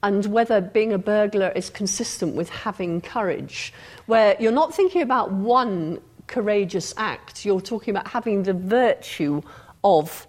and 0.04 0.28
whether 0.28 0.62
being 0.62 0.94
a 0.94 1.00
burglar 1.00 1.52
is 1.56 1.72
consistent 1.72 2.36
with 2.36 2.50
having 2.50 3.02
courage. 3.02 3.74
Where 4.06 4.38
you're 4.40 4.52
not 4.52 4.76
thinking 4.76 5.02
about 5.02 5.32
one 5.32 6.00
courageous 6.28 6.94
act, 6.98 7.46
you're 7.46 7.62
talking 7.62 7.92
about 7.96 8.08
having 8.08 8.44
the 8.44 8.54
virtue 8.54 9.42
of 9.84 10.28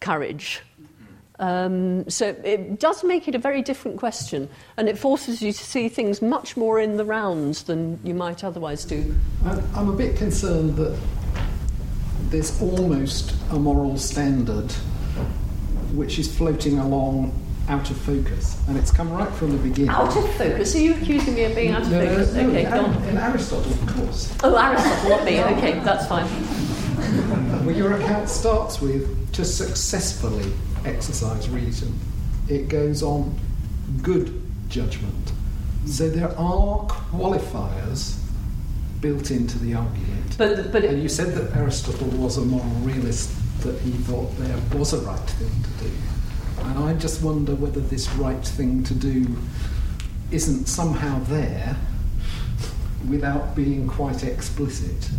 courage. 0.00 0.60
Um, 1.40 2.08
so 2.10 2.34
it 2.42 2.80
does 2.80 3.04
make 3.04 3.28
it 3.28 3.34
a 3.34 3.38
very 3.38 3.62
different 3.62 3.96
question, 3.98 4.48
and 4.76 4.88
it 4.88 4.98
forces 4.98 5.40
you 5.40 5.52
to 5.52 5.64
see 5.64 5.88
things 5.88 6.20
much 6.20 6.56
more 6.56 6.80
in 6.80 6.96
the 6.96 7.04
round 7.04 7.56
than 7.66 8.00
you 8.02 8.14
might 8.14 8.42
otherwise 8.42 8.84
do. 8.84 9.14
I'm 9.44 9.88
a 9.88 9.92
bit 9.92 10.16
concerned 10.16 10.76
that 10.76 10.98
there's 12.30 12.60
almost 12.60 13.34
a 13.50 13.58
moral 13.58 13.96
standard 13.96 14.70
which 15.94 16.18
is 16.18 16.34
floating 16.36 16.78
along 16.78 17.32
out 17.68 17.90
of 17.90 17.96
focus, 17.98 18.60
and 18.66 18.76
it's 18.76 18.90
come 18.90 19.10
right 19.12 19.30
from 19.34 19.52
the 19.52 19.58
beginning. 19.58 19.90
Out 19.90 20.16
of 20.16 20.34
focus? 20.34 20.74
Are 20.74 20.78
you 20.78 20.94
accusing 20.94 21.34
me 21.34 21.44
of 21.44 21.54
being 21.54 21.72
out 21.72 21.82
of 21.82 21.90
No, 21.90 22.02
no, 22.02 22.08
focus? 22.10 22.34
no, 22.34 22.48
okay, 22.48 22.64
in, 22.64 22.70
go 22.70 22.84
in 23.08 23.16
Aristotle, 23.18 23.72
of 23.72 23.86
course. 23.94 24.34
Oh, 24.42 24.56
Aristotle, 24.56 25.10
not 25.10 25.24
me. 25.24 25.40
Okay, 25.40 25.78
that's 25.80 26.06
fine. 26.06 26.26
Well, 27.64 27.76
your 27.76 27.94
account 27.94 28.28
starts 28.28 28.80
with 28.80 29.32
to 29.32 29.44
successfully 29.44 30.52
exercise 30.84 31.48
reason. 31.48 31.98
It 32.48 32.68
goes 32.68 33.02
on 33.02 33.38
good 34.02 34.42
judgment. 34.68 35.32
So 35.86 36.08
there 36.08 36.30
are 36.38 36.86
qualifiers 36.86 38.18
built 39.00 39.30
into 39.30 39.58
the 39.58 39.74
argument. 39.74 40.36
But, 40.36 40.72
but 40.72 40.84
and 40.84 41.02
you 41.02 41.08
said 41.08 41.34
that 41.34 41.56
Aristotle 41.56 42.08
was 42.08 42.36
a 42.36 42.42
moral 42.42 42.68
realist, 42.80 43.30
that 43.62 43.78
he 43.80 43.90
thought 43.90 44.36
there 44.38 44.58
was 44.78 44.92
a 44.92 44.98
right 44.98 45.18
thing 45.18 45.50
to 45.62 45.84
do. 45.84 45.90
And 46.64 46.78
I 46.84 46.94
just 46.94 47.22
wonder 47.22 47.54
whether 47.54 47.80
this 47.80 48.08
right 48.14 48.44
thing 48.44 48.82
to 48.84 48.94
do 48.94 49.36
isn't 50.30 50.66
somehow 50.66 51.20
there 51.20 51.76
without 53.08 53.54
being 53.54 53.88
quite 53.88 54.24
explicit. 54.24 55.10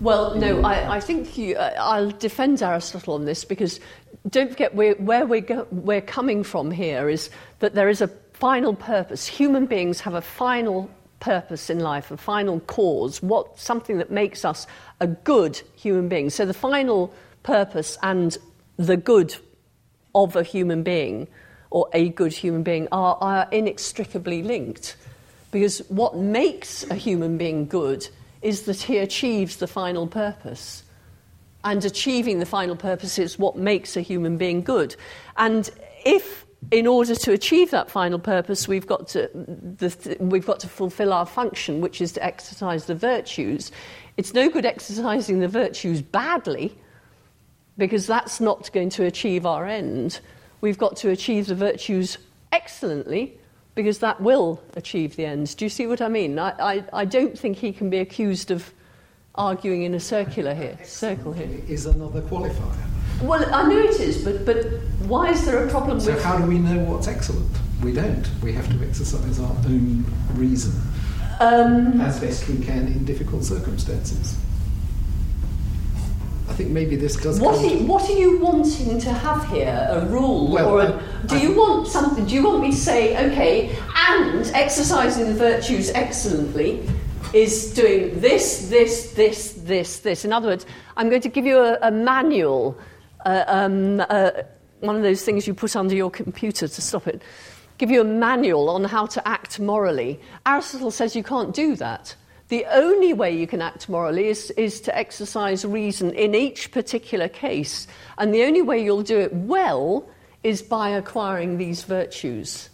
Well, 0.00 0.34
no, 0.34 0.60
I, 0.60 0.96
I 0.96 1.00
think 1.00 1.38
you, 1.38 1.56
uh, 1.56 1.74
I'll 1.78 2.10
defend 2.10 2.62
Aristotle 2.62 3.14
on 3.14 3.24
this 3.24 3.44
because 3.44 3.80
don't 4.28 4.50
forget 4.50 4.74
we're, 4.74 4.94
where 4.96 5.24
we're, 5.26 5.40
go, 5.40 5.66
we're 5.70 6.02
coming 6.02 6.44
from 6.44 6.70
here 6.70 7.08
is 7.08 7.30
that 7.60 7.74
there 7.74 7.88
is 7.88 8.02
a 8.02 8.08
final 8.34 8.74
purpose. 8.74 9.26
Human 9.26 9.64
beings 9.64 10.00
have 10.00 10.12
a 10.12 10.20
final 10.20 10.90
purpose 11.20 11.70
in 11.70 11.80
life, 11.80 12.10
a 12.10 12.16
final 12.18 12.60
cause, 12.60 13.22
what, 13.22 13.58
something 13.58 13.96
that 13.96 14.10
makes 14.10 14.44
us 14.44 14.66
a 15.00 15.06
good 15.06 15.62
human 15.76 16.10
being. 16.10 16.28
So 16.28 16.44
the 16.44 16.54
final 16.54 17.12
purpose 17.42 17.96
and 18.02 18.36
the 18.76 18.98
good 18.98 19.34
of 20.14 20.36
a 20.36 20.42
human 20.42 20.82
being 20.82 21.26
or 21.70 21.88
a 21.94 22.10
good 22.10 22.34
human 22.34 22.62
being 22.62 22.86
are, 22.92 23.16
are 23.22 23.48
inextricably 23.50 24.42
linked. 24.42 24.96
Because 25.52 25.78
what 25.88 26.16
makes 26.16 26.84
a 26.90 26.94
human 26.94 27.38
being 27.38 27.66
good 27.66 28.06
is 28.46 28.62
that 28.62 28.80
he 28.80 28.98
achieves 28.98 29.56
the 29.56 29.66
final 29.66 30.06
purpose. 30.06 30.84
And 31.64 31.84
achieving 31.84 32.38
the 32.38 32.46
final 32.46 32.76
purpose 32.76 33.18
is 33.18 33.40
what 33.40 33.56
makes 33.56 33.96
a 33.96 34.00
human 34.00 34.36
being 34.36 34.62
good. 34.62 34.94
And 35.36 35.68
if, 36.04 36.46
in 36.70 36.86
order 36.86 37.16
to 37.16 37.32
achieve 37.32 37.72
that 37.72 37.90
final 37.90 38.20
purpose, 38.20 38.68
we've 38.68 38.86
got 38.86 39.08
to, 39.08 39.28
the, 39.34 40.16
we've 40.20 40.46
got 40.46 40.60
to 40.60 40.68
fulfill 40.68 41.12
our 41.12 41.26
function, 41.26 41.80
which 41.80 42.00
is 42.00 42.12
to 42.12 42.24
exercise 42.24 42.84
the 42.84 42.94
virtues, 42.94 43.72
it's 44.16 44.32
no 44.32 44.48
good 44.48 44.64
exercising 44.64 45.40
the 45.40 45.48
virtues 45.48 46.00
badly, 46.00 46.72
because 47.76 48.06
that's 48.06 48.40
not 48.40 48.70
going 48.72 48.90
to 48.90 49.06
achieve 49.06 49.44
our 49.44 49.66
end. 49.66 50.20
We've 50.60 50.78
got 50.78 50.94
to 50.98 51.10
achieve 51.10 51.46
the 51.46 51.56
virtues 51.56 52.16
excellently, 52.52 53.40
because 53.76 53.98
that 54.00 54.20
will 54.20 54.60
achieve 54.74 55.14
the 55.14 55.24
ends. 55.24 55.54
Do 55.54 55.64
you 55.64 55.68
see 55.68 55.86
what 55.86 56.00
I 56.00 56.08
mean? 56.08 56.38
I, 56.40 56.50
I, 56.58 56.84
I 56.92 57.04
don't 57.04 57.38
think 57.38 57.58
he 57.58 57.72
can 57.72 57.88
be 57.88 57.98
accused 57.98 58.50
of 58.50 58.72
arguing 59.36 59.82
in 59.82 59.94
a 59.94 60.00
circular 60.00 60.54
here, 60.54 60.76
circle 60.82 61.32
here. 61.32 61.48
Is 61.68 61.86
another 61.86 62.22
qualifier. 62.22 62.74
Well, 63.22 63.54
I 63.54 63.68
know 63.68 63.78
it 63.78 64.00
is, 64.00 64.24
but, 64.24 64.44
but 64.44 64.64
why 65.06 65.30
is 65.30 65.44
there 65.46 65.64
a 65.64 65.70
problem 65.70 66.00
So 66.00 66.14
with... 66.14 66.24
how 66.24 66.38
do 66.38 66.46
we 66.46 66.58
know 66.58 66.78
what's 66.84 67.06
excellent? 67.06 67.50
We 67.82 67.92
don't. 67.92 68.26
We 68.42 68.52
have 68.54 68.68
to 68.70 68.86
exercise 68.86 69.38
our 69.38 69.50
own 69.66 70.04
reason 70.34 70.72
Um, 71.40 72.00
as 72.00 72.18
best 72.18 72.48
we 72.48 72.64
can 72.64 72.86
in 72.88 73.04
difficult 73.04 73.44
circumstances. 73.44 74.36
I 76.48 76.52
think 76.52 76.70
maybe 76.70 76.96
this 76.96 77.16
does. 77.16 77.40
What 77.40 77.58
are, 77.58 77.66
you, 77.66 77.84
what 77.86 78.08
are 78.08 78.16
you 78.16 78.38
wanting 78.38 78.98
to 79.00 79.12
have 79.12 79.46
here? 79.48 79.88
A 79.90 80.06
rule? 80.06 80.48
Well, 80.50 80.68
or 80.68 80.80
a, 80.82 80.94
I- 80.94 81.26
do 81.26 81.38
you 81.38 81.54
want 81.54 81.88
something? 81.88 82.24
Do 82.24 82.34
you 82.34 82.44
want 82.44 82.62
me 82.62 82.70
to 82.70 82.76
say, 82.76 83.16
okay, 83.32 83.76
and 84.08 84.46
exercising 84.54 85.26
the 85.26 85.34
virtues 85.34 85.90
excellently 85.90 86.88
is 87.34 87.74
doing 87.74 88.20
this, 88.20 88.68
this, 88.68 89.12
this, 89.12 89.54
this, 89.54 89.98
this? 90.00 90.24
In 90.24 90.32
other 90.32 90.48
words, 90.48 90.66
I'm 90.96 91.08
going 91.10 91.22
to 91.22 91.28
give 91.28 91.44
you 91.44 91.58
a, 91.58 91.78
a 91.82 91.90
manual, 91.90 92.78
uh, 93.24 93.44
um, 93.48 94.00
uh, 94.08 94.30
one 94.80 94.96
of 94.96 95.02
those 95.02 95.24
things 95.24 95.46
you 95.46 95.54
put 95.54 95.74
under 95.74 95.96
your 95.96 96.10
computer 96.10 96.68
to 96.68 96.80
stop 96.80 97.08
it, 97.08 97.22
give 97.78 97.90
you 97.90 98.00
a 98.00 98.04
manual 98.04 98.70
on 98.70 98.84
how 98.84 99.06
to 99.06 99.28
act 99.28 99.58
morally. 99.58 100.20
Aristotle 100.46 100.92
says 100.92 101.16
you 101.16 101.24
can't 101.24 101.52
do 101.52 101.74
that. 101.76 102.14
The 102.48 102.64
only 102.66 103.12
way 103.12 103.36
you 103.36 103.46
can 103.46 103.60
act 103.60 103.88
morally 103.88 104.28
is, 104.28 104.52
is 104.52 104.80
to 104.82 104.96
exercise 104.96 105.64
reason 105.64 106.12
in 106.12 106.34
each 106.34 106.70
particular 106.70 107.28
case. 107.28 107.88
And 108.18 108.32
the 108.32 108.44
only 108.44 108.62
way 108.62 108.82
you'll 108.82 109.02
do 109.02 109.18
it 109.18 109.34
well 109.34 110.08
is 110.44 110.62
by 110.62 110.90
acquiring 110.90 111.58
these 111.58 111.82
virtues. 111.82 112.68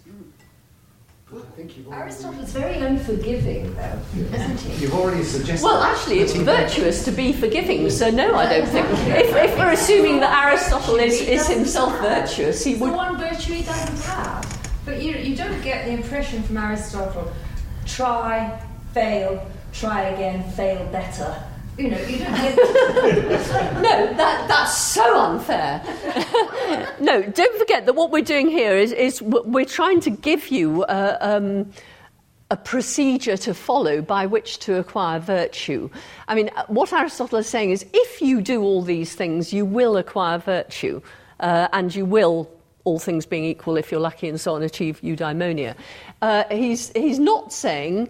Aristotle's 1.91 2.53
very 2.53 2.77
unforgiving, 2.77 3.75
though, 3.75 3.99
isn't 4.35 4.61
he? 4.61 4.83
You've 4.83 4.93
already 4.93 5.23
suggested. 5.23 5.65
Well, 5.65 5.83
actually, 5.83 6.19
it's 6.21 6.35
virtuous 6.35 7.07
to 7.07 7.11
be 7.11 7.33
forgiving, 7.33 7.89
so 7.89 8.11
no, 8.11 8.35
I 8.35 8.59
don't 8.59 8.69
think. 8.69 8.87
If, 9.13 9.35
if 9.35 9.59
we're 9.59 9.73
assuming 9.73 10.21
that 10.21 10.45
Aristotle 10.45 10.97
is, 10.97 11.23
is 11.23 11.49
himself 11.49 11.99
virtuous, 12.01 12.63
he 12.63 12.73
It's 12.73 12.81
the 12.81 12.93
one 12.93 13.17
virtue 13.17 13.55
he 13.55 13.63
doesn't 13.63 14.01
have. 14.01 14.71
But 14.85 15.01
you, 15.01 15.15
you 15.15 15.35
don't 15.35 15.63
get 15.63 15.87
the 15.87 15.93
impression 15.93 16.43
from 16.43 16.59
Aristotle 16.59 17.33
try, 17.87 18.61
fail, 18.93 19.47
try 19.73 20.03
again, 20.03 20.49
fail 20.53 20.85
better. 20.93 21.43
You 21.79 21.91
know, 21.91 22.01
you 22.03 22.19
don't. 22.19 22.33
No, 23.83 24.15
that, 24.15 24.47
that's 24.47 24.77
so 24.77 25.19
unfair. 25.19 25.83
no, 27.01 27.23
don't 27.23 27.59
forget 27.59 27.87
that 27.87 27.95
what 27.95 28.11
we're 28.11 28.23
doing 28.23 28.49
here 28.49 28.77
is, 28.77 28.93
is 28.93 29.21
we're 29.23 29.65
trying 29.65 30.01
to 30.01 30.11
give 30.11 30.49
you 30.49 30.85
a, 30.85 31.17
um, 31.21 31.71
a 32.51 32.57
procedure 32.57 33.37
to 33.39 33.55
follow 33.55 34.03
by 34.03 34.27
which 34.27 34.59
to 34.61 34.79
acquire 34.79 35.19
virtue. 35.19 35.89
I 36.29 36.35
mean, 36.35 36.51
uh, 36.57 36.65
what 36.67 36.93
Aristotle 36.93 37.39
is 37.39 37.49
saying 37.49 37.71
is 37.71 37.87
if 37.93 38.21
you 38.21 38.43
do 38.43 38.63
all 38.63 38.83
these 38.83 39.15
things, 39.15 39.53
you 39.53 39.65
will 39.65 39.97
acquire 39.97 40.39
virtue, 40.39 41.01
uh, 41.41 41.69
and 41.73 41.95
you 41.95 42.05
will. 42.05 42.51
All 42.85 42.99
things 42.99 43.27
being 43.27 43.45
equal, 43.45 43.77
if 43.77 43.93
you're 43.93 44.01
lucky 44.01 44.29
and 44.29 44.41
so 44.41 44.57
on, 44.57 44.63
achieve 44.65 45.01
eudaimonia. 45.03 45.77
Uh, 46.21 46.43
he's, 46.51 46.91
he's 46.97 47.21
not 47.21 47.53
saying 47.53 48.09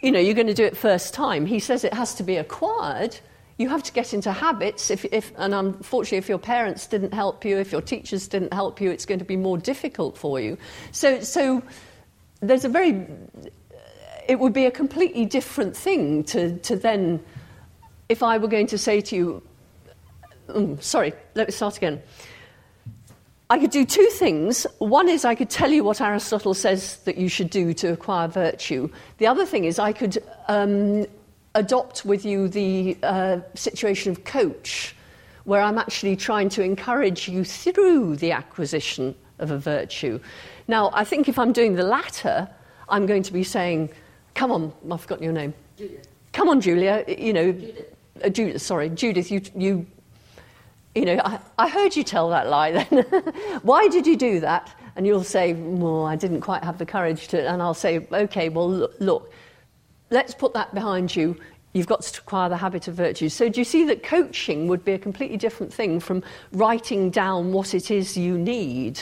you 0.00 0.12
know, 0.12 0.20
you're 0.20 0.34
going 0.34 0.46
to 0.46 0.54
do 0.54 0.64
it 0.64 0.76
first 0.76 1.14
time. 1.14 1.46
He 1.46 1.58
says 1.58 1.84
it 1.84 1.94
has 1.94 2.14
to 2.14 2.22
be 2.22 2.36
acquired. 2.36 3.18
You 3.56 3.68
have 3.68 3.82
to 3.82 3.92
get 3.92 4.14
into 4.14 4.32
habits. 4.32 4.90
If, 4.90 5.04
if, 5.06 5.32
and 5.36 5.52
unfortunately, 5.52 6.18
if 6.18 6.28
your 6.28 6.38
parents 6.38 6.86
didn't 6.86 7.12
help 7.12 7.44
you, 7.44 7.58
if 7.58 7.72
your 7.72 7.82
teachers 7.82 8.28
didn't 8.28 8.52
help 8.52 8.80
you, 8.80 8.90
it's 8.90 9.04
going 9.04 9.18
to 9.18 9.24
be 9.24 9.36
more 9.36 9.58
difficult 9.58 10.16
for 10.16 10.38
you. 10.38 10.56
So, 10.92 11.20
so 11.20 11.62
there's 12.40 12.64
a 12.64 12.68
very, 12.68 13.06
it 14.28 14.38
would 14.38 14.52
be 14.52 14.66
a 14.66 14.70
completely 14.70 15.26
different 15.26 15.76
thing 15.76 16.22
to, 16.24 16.56
to 16.58 16.76
then, 16.76 17.20
if 18.08 18.22
I 18.22 18.38
were 18.38 18.48
going 18.48 18.68
to 18.68 18.78
say 18.78 19.00
to 19.00 19.16
you, 19.16 19.42
mm, 20.48 20.80
sorry, 20.80 21.12
let 21.34 21.48
me 21.48 21.52
start 21.52 21.76
again. 21.76 22.00
I 23.50 23.58
could 23.58 23.70
do 23.70 23.86
two 23.86 24.06
things. 24.06 24.66
One 24.78 25.08
is 25.08 25.24
I 25.24 25.34
could 25.34 25.48
tell 25.48 25.70
you 25.70 25.82
what 25.82 26.02
Aristotle 26.02 26.52
says 26.52 26.98
that 27.04 27.16
you 27.16 27.30
should 27.30 27.48
do 27.48 27.72
to 27.74 27.92
acquire 27.92 28.28
virtue. 28.28 28.90
The 29.16 29.26
other 29.26 29.46
thing 29.46 29.64
is 29.64 29.78
I 29.78 29.92
could 29.92 30.22
um, 30.48 31.06
adopt 31.54 32.04
with 32.04 32.26
you 32.26 32.48
the 32.48 32.98
uh, 33.02 33.40
situation 33.54 34.12
of 34.12 34.24
coach, 34.24 34.94
where 35.44 35.62
I'm 35.62 35.78
actually 35.78 36.14
trying 36.14 36.50
to 36.50 36.62
encourage 36.62 37.26
you 37.26 37.42
through 37.42 38.16
the 38.16 38.32
acquisition 38.32 39.14
of 39.38 39.50
a 39.50 39.58
virtue. 39.58 40.20
Now, 40.66 40.90
I 40.92 41.04
think 41.04 41.26
if 41.26 41.38
I'm 41.38 41.52
doing 41.52 41.74
the 41.74 41.84
latter, 41.84 42.50
I'm 42.90 43.06
going 43.06 43.22
to 43.22 43.32
be 43.32 43.44
saying, 43.44 43.88
come 44.34 44.52
on, 44.52 44.74
I've 44.90 45.00
forgotten 45.00 45.24
your 45.24 45.32
name. 45.32 45.54
Julia. 45.78 46.00
Come 46.34 46.48
on, 46.50 46.60
Julia, 46.60 47.04
you 47.08 47.32
know, 47.32 47.52
Judith, 47.52 47.94
uh, 48.22 48.28
Judith 48.28 48.62
sorry, 48.62 48.90
Judith, 48.90 49.30
you, 49.30 49.40
you 49.56 49.86
you 50.98 51.04
know, 51.04 51.20
I, 51.24 51.38
I 51.56 51.68
heard 51.68 51.94
you 51.94 52.02
tell 52.02 52.28
that 52.30 52.48
lie 52.48 52.72
then. 52.72 53.04
Why 53.62 53.86
did 53.86 54.04
you 54.04 54.16
do 54.16 54.40
that? 54.40 54.74
And 54.96 55.06
you'll 55.06 55.22
say, 55.22 55.52
well, 55.52 56.04
I 56.04 56.16
didn't 56.16 56.40
quite 56.40 56.64
have 56.64 56.78
the 56.78 56.86
courage 56.86 57.28
to. 57.28 57.48
And 57.48 57.62
I'll 57.62 57.72
say, 57.72 58.06
okay, 58.12 58.48
well, 58.48 58.68
look, 58.68 58.94
look, 58.98 59.32
let's 60.10 60.34
put 60.34 60.54
that 60.54 60.74
behind 60.74 61.14
you. 61.14 61.36
You've 61.72 61.86
got 61.86 62.02
to 62.02 62.20
acquire 62.20 62.48
the 62.48 62.56
habit 62.56 62.88
of 62.88 62.94
virtue. 62.94 63.28
So, 63.28 63.48
do 63.48 63.60
you 63.60 63.64
see 63.64 63.84
that 63.84 64.02
coaching 64.02 64.66
would 64.66 64.84
be 64.84 64.92
a 64.92 64.98
completely 64.98 65.36
different 65.36 65.72
thing 65.72 66.00
from 66.00 66.24
writing 66.50 67.10
down 67.10 67.52
what 67.52 67.74
it 67.74 67.92
is 67.92 68.16
you 68.16 68.36
need? 68.36 69.00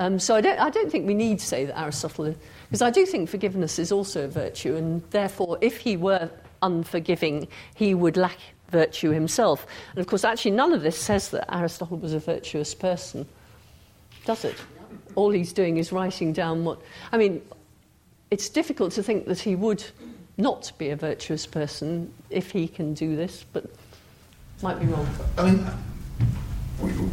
Um, 0.00 0.18
so, 0.18 0.34
I 0.34 0.42
don't, 0.42 0.58
I 0.58 0.68
don't 0.68 0.90
think 0.90 1.06
we 1.06 1.14
need 1.14 1.38
to 1.38 1.46
say 1.46 1.64
that 1.64 1.80
Aristotle, 1.80 2.34
because 2.68 2.82
I 2.82 2.90
do 2.90 3.06
think 3.06 3.30
forgiveness 3.30 3.78
is 3.78 3.92
also 3.92 4.24
a 4.24 4.28
virtue, 4.28 4.74
and 4.74 5.02
therefore, 5.10 5.56
if 5.62 5.78
he 5.78 5.96
were 5.96 6.28
unforgiving, 6.60 7.48
he 7.74 7.94
would 7.94 8.16
lack 8.18 8.38
virtue 8.74 9.10
himself. 9.10 9.66
And 9.92 10.00
of 10.00 10.06
course, 10.06 10.24
actually, 10.24 10.50
none 10.50 10.72
of 10.72 10.82
this 10.82 10.98
says 10.98 11.30
that 11.30 11.54
Aristotle 11.54 11.96
was 11.96 12.12
a 12.12 12.18
virtuous 12.18 12.74
person, 12.74 13.26
does 14.26 14.44
it? 14.44 14.56
All 15.14 15.30
he's 15.30 15.52
doing 15.52 15.76
is 15.76 15.92
writing 15.92 16.32
down 16.32 16.64
what. 16.64 16.80
I 17.12 17.16
mean, 17.16 17.40
it's 18.30 18.48
difficult 18.48 18.92
to 18.94 19.02
think 19.02 19.26
that 19.26 19.38
he 19.38 19.54
would 19.54 19.84
not 20.36 20.72
be 20.76 20.90
a 20.90 20.96
virtuous 20.96 21.46
person 21.46 22.12
if 22.30 22.50
he 22.50 22.66
can 22.66 22.94
do 22.94 23.14
this, 23.14 23.44
but 23.52 23.64
might 24.62 24.80
be 24.80 24.86
wrong. 24.86 25.06
I 25.38 25.50
mean, 25.50 25.66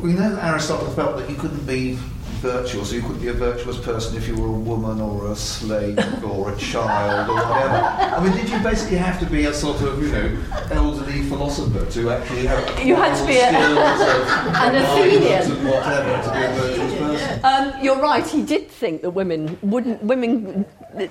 we, 0.01 0.13
know 0.13 0.35
that 0.35 0.43
Aristotle 0.43 0.91
felt 0.93 1.17
that 1.17 1.29
you 1.29 1.35
couldn't 1.35 1.65
be 1.67 1.97
virtuous, 2.41 2.91
you 2.91 3.01
couldn't 3.01 3.21
be 3.21 3.27
a 3.27 3.33
virtuous 3.33 3.77
person 3.77 4.17
if 4.17 4.27
you 4.27 4.35
were 4.35 4.47
a 4.47 4.51
woman 4.51 4.99
or 4.99 5.31
a 5.31 5.35
slave 5.35 5.97
or 6.23 6.51
a 6.51 6.57
child 6.57 7.29
or 7.29 7.35
whatever. 7.35 8.15
I 8.15 8.23
mean, 8.23 8.33
did 8.35 8.49
you 8.49 8.59
basically 8.59 8.97
have 8.97 9.19
to 9.19 9.25
be 9.27 9.45
a 9.45 9.53
sort 9.53 9.79
of, 9.81 10.01
you 10.01 10.11
know, 10.11 10.37
elderly 10.71 11.21
philosopher 11.23 11.85
to 11.91 12.09
actually 12.11 12.47
have 12.47 12.83
You 12.83 12.95
had 12.95 13.15
to 13.15 13.25
be 13.27 13.37
a- 13.37 13.47
an 14.65 14.75
an 14.75 14.83
Athenian. 14.83 15.51
and 15.51 15.69
whatever 15.69 16.23
to 16.23 16.31
be 16.33 16.43
a 16.43 16.49
virtuous 16.59 16.93
person? 16.93 17.00
Um, 17.51 17.73
you're 17.81 17.99
right. 17.99 18.25
He 18.25 18.43
did 18.43 18.69
think 18.69 19.01
that 19.01 19.11
women 19.11 19.57
wouldn't, 19.63 20.03
women 20.03 20.63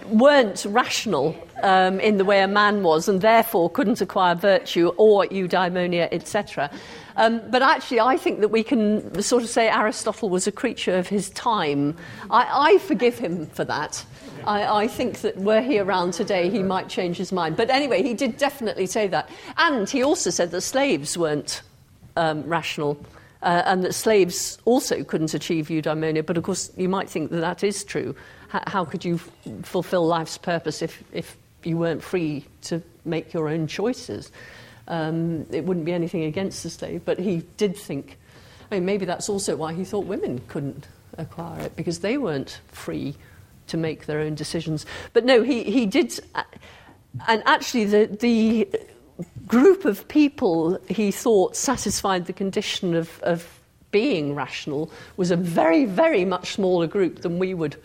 weren't 0.07 0.65
rational 0.69 1.37
um, 1.65 1.99
in 1.99 2.19
the 2.19 2.25
way 2.25 2.41
a 2.41 2.47
man 2.47 2.85
was, 2.85 3.09
and 3.09 3.21
therefore 3.21 3.69
couldn't 3.69 4.01
acquire 4.01 4.37
virtue 4.37 4.93
or 4.97 5.25
eudaimonia, 5.27 6.09
etc. 6.13 6.71
Um, 7.17 7.43
but 7.51 7.63
actually, 7.63 7.99
I 7.99 8.17
think 8.17 8.41
that 8.41 8.49
we 8.49 8.63
can 8.63 9.21
sort 9.23 9.43
of 9.43 9.49
say 9.49 9.69
Aristotle 9.69 10.29
was 10.29 10.47
a 10.47 10.53
creature 10.53 10.97
of 10.97 11.09
his 11.09 11.31
time. 11.31 11.97
I, 12.31 12.75
I 12.75 12.79
forgive 12.79 13.19
him 13.19 13.47
for 13.47 13.65
that. 13.65 14.05
I, 14.47 14.85
I 14.85 14.87
think 14.87 15.23
that 15.23 15.37
were 15.37 15.61
he 15.61 15.81
around 15.81 16.13
today, 16.13 16.49
he 16.49 16.63
might 16.63 16.89
change 16.89 17.17
his 17.17 17.33
mind. 17.33 17.57
But 17.57 17.71
anyway, 17.71 18.05
he 18.05 18.15
did 18.15 18.37
definitely 18.37 18.87
say 18.87 19.09
that. 19.09 19.29
And 19.59 19.91
he 19.91 20.05
also 20.05 20.31
said 20.31 20.53
that 20.53 20.61
slaves 20.61 21.19
weren't 21.19 21.63
um, 22.17 22.45
rational. 22.45 23.05
Uh, 23.43 23.63
and 23.65 23.83
that 23.83 23.95
slaves 23.95 24.59
also 24.67 25.03
couldn't 25.03 25.33
achieve 25.33 25.69
eudaimonia. 25.69 26.25
But 26.25 26.37
of 26.37 26.43
course, 26.43 26.71
you 26.77 26.89
might 26.89 27.09
think 27.09 27.31
that 27.31 27.41
that 27.41 27.65
is 27.65 27.85
true. 27.85 28.15
H- 28.55 28.63
how 28.67 28.85
could 28.85 29.03
you 29.05 29.15
f- 29.15 29.31
fulfill 29.63 30.07
life's 30.07 30.37
purpose 30.37 30.83
if, 30.83 31.03
if 31.13 31.37
you 31.65 31.79
weren't 31.79 32.03
free 32.03 32.45
to 32.63 32.83
make 33.05 33.33
your 33.33 33.49
own 33.49 33.67
choices? 33.67 34.31
Um, 34.89 35.47
it 35.51 35.65
wouldn't 35.65 35.87
be 35.87 35.93
anything 35.93 36.25
against 36.25 36.63
the 36.63 36.71
slave, 36.71 37.03
but 37.05 37.19
he 37.19 37.43
did 37.57 37.77
think. 37.77 38.19
I 38.71 38.75
mean, 38.75 38.85
maybe 38.85 39.07
that's 39.07 39.29
also 39.29 39.57
why 39.57 39.73
he 39.73 39.85
thought 39.85 40.05
women 40.05 40.41
couldn't 40.49 40.87
acquire 41.17 41.63
it, 41.63 41.77
because 41.77 42.01
they 42.01 42.19
weren't 42.19 42.61
free 42.69 43.15
to 43.69 43.77
make 43.77 44.07
their 44.07 44.21
own 44.21 44.35
decisions. 44.35 44.85
But 45.13 45.25
no, 45.25 45.43
he, 45.43 45.63
he 45.65 45.87
did. 45.87 46.19
uh, 46.35 46.43
And 47.27 47.43
actually, 47.47 47.85
the, 47.87 48.07
the 48.07 48.69
group 49.51 49.85
of 49.85 50.07
people 50.07 50.79
he 50.89 51.11
thought 51.11 51.57
satisfied 51.57 52.27
the 52.27 52.33
condition 52.33 52.95
of, 52.95 53.19
of 53.25 53.61
being 53.91 54.33
rational 54.33 54.89
was 55.17 55.33
a 55.33 55.37
very, 55.37 55.85
very 55.87 56.25
much 56.25 56.53
smaller 56.53 56.87
group 56.87 57.23
than 57.23 57.41
we 57.41 57.53
would 57.53 57.77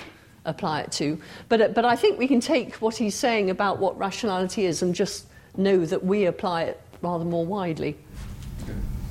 apply 0.46 0.82
it 0.82 0.92
to. 0.92 1.20
But, 1.50 1.62
uh, 1.62 1.68
but 1.70 1.84
I 1.84 1.96
think 1.96 2.20
we 2.20 2.28
can 2.28 2.40
take 2.40 2.76
what 2.76 2.96
he's 2.96 3.16
saying 3.16 3.50
about 3.50 3.80
what 3.80 3.98
rationality 3.98 4.68
is 4.68 4.84
and 4.84 4.94
just 4.94 5.26
know 5.58 5.88
that 5.88 6.06
we 6.06 6.28
apply 6.28 6.66
it 6.66 6.80
rather 7.02 7.26
more 7.26 7.48
widely. 7.48 7.98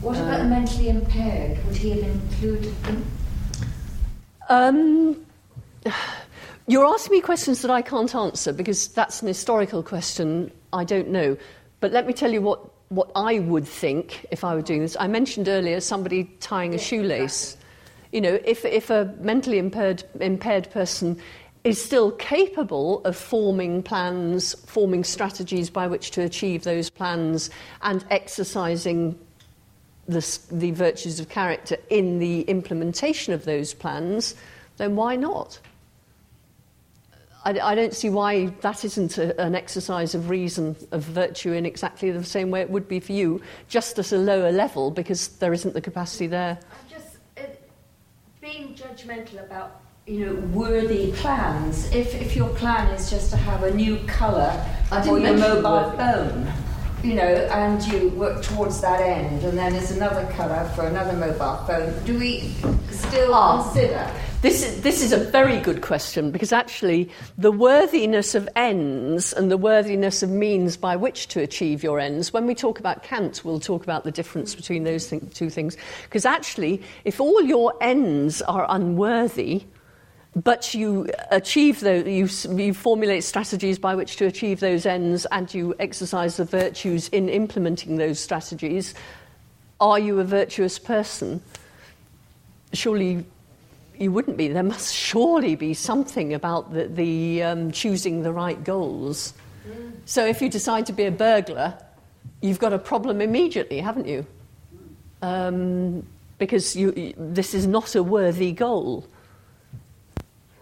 What 0.01 0.17
about 0.17 0.39
the 0.39 0.45
mentally 0.45 0.91
impaired? 0.91 1.59
Would 1.67 1.77
he 1.77 1.91
have 1.91 2.05
included 2.05 2.83
them? 2.85 3.05
Um, 4.49 5.27
you're 6.69 6.87
asking 6.87 7.17
me 7.17 7.21
questions 7.21 7.63
that 7.63 7.71
I 7.73 7.83
can't 7.83 8.15
answer 8.15 8.53
because 8.53 8.87
that's 8.87 9.23
an 9.23 9.27
historical 9.27 9.83
question. 9.83 10.53
I 10.73 10.85
don't 10.85 11.09
know. 11.09 11.37
But 11.85 11.93
let 11.93 12.07
me 12.07 12.14
tell 12.14 12.32
you 12.32 12.41
what, 12.41 12.61
what 12.89 13.11
I 13.14 13.41
would 13.41 13.68
think 13.68 14.24
if 14.30 14.43
I 14.43 14.55
were 14.55 14.62
doing 14.62 14.80
this. 14.80 14.97
I 14.99 15.07
mentioned 15.07 15.49
earlier 15.49 15.80
somebody 15.80 16.24
tying 16.41 16.72
a 16.72 16.78
shoelace. 16.78 17.59
You 18.11 18.22
know, 18.22 18.39
if, 18.43 18.64
if 18.64 18.89
a 18.89 19.14
mentally 19.20 19.59
impaired, 19.59 20.03
impaired 20.18 20.70
person 20.70 21.20
is 21.62 21.85
still 21.85 22.12
capable 22.12 23.05
of 23.05 23.18
forming 23.18 23.82
plans, 23.82 24.55
forming 24.64 25.05
strategies 25.05 25.68
by 25.68 25.87
which 25.87 26.11
to 26.12 26.22
achieve 26.22 26.64
those 26.64 26.89
plans, 26.89 27.51
and 27.82 28.03
exercising 28.09 29.18
the, 30.09 30.26
the 30.51 30.70
virtues 30.70 31.20
of 31.20 31.28
character 31.28 31.76
in 31.91 32.18
the 32.18 32.41
implementation 32.45 33.35
of 33.35 33.45
those 33.45 33.74
plans, 33.74 34.35
then 34.78 34.97
why 34.97 35.16
not? 35.16 35.61
I, 37.45 37.51
I 37.61 37.74
don't 37.74 37.95
see 37.95 38.09
why 38.11 38.47
that 38.62 38.84
isn't 38.84 39.18
a, 39.18 39.38
an 39.40 39.55
exercise 39.55 40.14
of 40.14 40.30
reason, 40.30 40.76
of 40.92 41.03
virtue, 41.03 41.53
in 41.53 41.66
exactly 41.66 42.11
the 42.11 42.24
same 42.24 42.51
way 42.51 42.61
it 42.62 42.70
would 42.70 42.88
be 42.88 43.01
for 43.01 43.12
you, 43.12 43.40
just 43.68 43.99
at 43.99 44.12
a 44.12 44.16
lower 44.16 44.51
level 44.51 44.90
because 44.90 45.28
there 45.38 45.53
isn't 45.53 45.74
the 45.74 45.80
capacity 45.80 46.26
there. 46.26 46.59
I 46.61 46.92
Just 46.92 47.16
uh, 47.36 47.42
being 48.40 48.74
judgmental 48.74 49.45
about 49.45 49.80
you 50.07 50.26
know 50.26 50.34
worthy 50.49 51.12
plans. 51.12 51.90
If 51.92 52.14
if 52.14 52.36
your 52.36 52.49
plan 52.51 52.88
is 52.95 53.11
just 53.11 53.30
to 53.30 53.36
have 53.36 53.62
a 53.62 53.74
new 53.74 53.99
colour 54.07 54.53
for 55.05 55.18
your 55.18 55.36
mobile 55.36 55.90
phone, 55.92 56.51
you 57.03 57.14
know, 57.14 57.22
and 57.22 57.82
you 57.86 58.09
work 58.11 58.42
towards 58.42 58.80
that 58.80 59.01
end, 59.01 59.42
and 59.45 59.57
then 59.57 59.72
there's 59.72 59.90
another 59.90 60.26
colour 60.32 60.70
for 60.74 60.86
another 60.86 61.12
mobile 61.14 61.57
phone. 61.66 62.05
Do 62.05 62.18
we 62.18 62.55
still 62.90 63.34
Ah. 63.34 63.62
consider? 63.62 64.11
This 64.45 64.62
is, 64.62 64.82
this 64.82 65.03
is 65.03 65.12
a 65.12 65.16
very 65.16 65.59
good 65.59 65.80
question 65.80 66.30
because 66.30 66.53
actually, 66.53 67.09
the 67.38 67.51
worthiness 67.51 68.34
of 68.34 68.47
ends 68.55 69.32
and 69.32 69.51
the 69.51 69.57
worthiness 69.57 70.22
of 70.22 70.28
means 70.28 70.76
by 70.76 70.97
which 70.97 71.28
to 71.28 71.40
achieve 71.40 71.82
your 71.82 71.99
ends, 71.99 72.30
when 72.30 72.47
we 72.47 72.55
talk 72.55 72.78
about 72.78 73.03
Kant, 73.03 73.40
we'll 73.42 73.59
talk 73.59 73.84
about 73.84 74.05
the 74.05 74.11
difference 74.11 74.55
between 74.55 74.84
those 74.84 75.07
th- 75.07 75.22
two 75.32 75.49
things. 75.49 75.78
Because 76.03 76.26
actually, 76.26 76.82
if 77.07 77.22
all 77.22 77.40
your 77.40 77.72
ends 77.80 78.42
are 78.42 78.66
unworthy, 78.68 79.64
but 80.36 80.74
you 80.74 81.09
achieve 81.30 81.80
those, 81.80 82.07
you, 82.07 82.28
you 82.55 82.74
formulate 82.74 83.24
strategies 83.24 83.78
by 83.78 83.95
which 83.95 84.16
to 84.16 84.26
achieve 84.26 84.61
those 84.61 84.84
ends 84.84 85.26
and 85.32 85.55
you 85.55 85.74
exercise 85.78 86.36
the 86.36 86.45
virtues 86.45 87.09
in 87.09 87.30
implementing 87.30 87.97
those 87.97 88.20
strategies, 88.20 88.92
are 89.80 89.99
you 89.99 90.20
a 90.20 90.24
virtuous 90.24 90.78
person? 90.78 91.40
Surely 92.74 93.24
you 93.99 94.12
wouldn't 94.12 94.36
be. 94.36 94.49
There 94.49 94.62
must 94.62 94.95
surely 94.95 95.55
be 95.57 95.74
something 95.74 96.34
about 96.34 96.72
the, 96.72 96.88
the 96.88 97.42
um, 97.42 97.70
choosing 97.70 98.22
the 98.22 98.32
right 98.32 98.62
goals. 98.62 99.34
Mm. 99.68 99.92
So 100.05 100.24
if 100.26 100.42
you 100.42 100.49
decide 100.49 100.86
to 100.86 100.92
be 100.92 101.05
a 101.05 101.11
burglar, 101.11 101.78
you've 102.40 102.59
got 102.59 102.72
a 102.72 102.78
problem 102.78 103.20
immediately, 103.20 103.80
haven't 103.80 104.07
you? 104.07 104.26
Um, 105.22 106.07
because 106.38 106.76
you, 106.76 107.14
this 107.16 107.55
is 107.55 107.66
not 107.66 107.95
a 107.95 108.03
worthy 108.03 108.53
goal. 108.53 109.07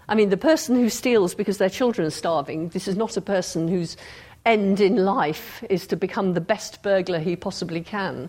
I 0.09 0.15
mean, 0.15 0.29
the 0.29 0.37
person 0.37 0.77
who 0.77 0.89
steals 0.89 1.35
because 1.35 1.59
their 1.59 1.71
children 1.71 2.07
are 2.07 2.11
starving, 2.11 2.69
this 2.69 2.87
is 2.87 2.97
not 2.97 3.17
a 3.17 3.21
person 3.21 3.69
whose 3.69 3.97
end 4.45 4.81
in 4.81 5.05
life 5.05 5.65
is 5.71 5.87
to 5.87 5.97
become 5.97 6.35
the 6.35 6.41
best 6.41 6.83
burglar 6.83 7.19
he 7.19 7.37
possibly 7.37 7.81
can 7.81 8.29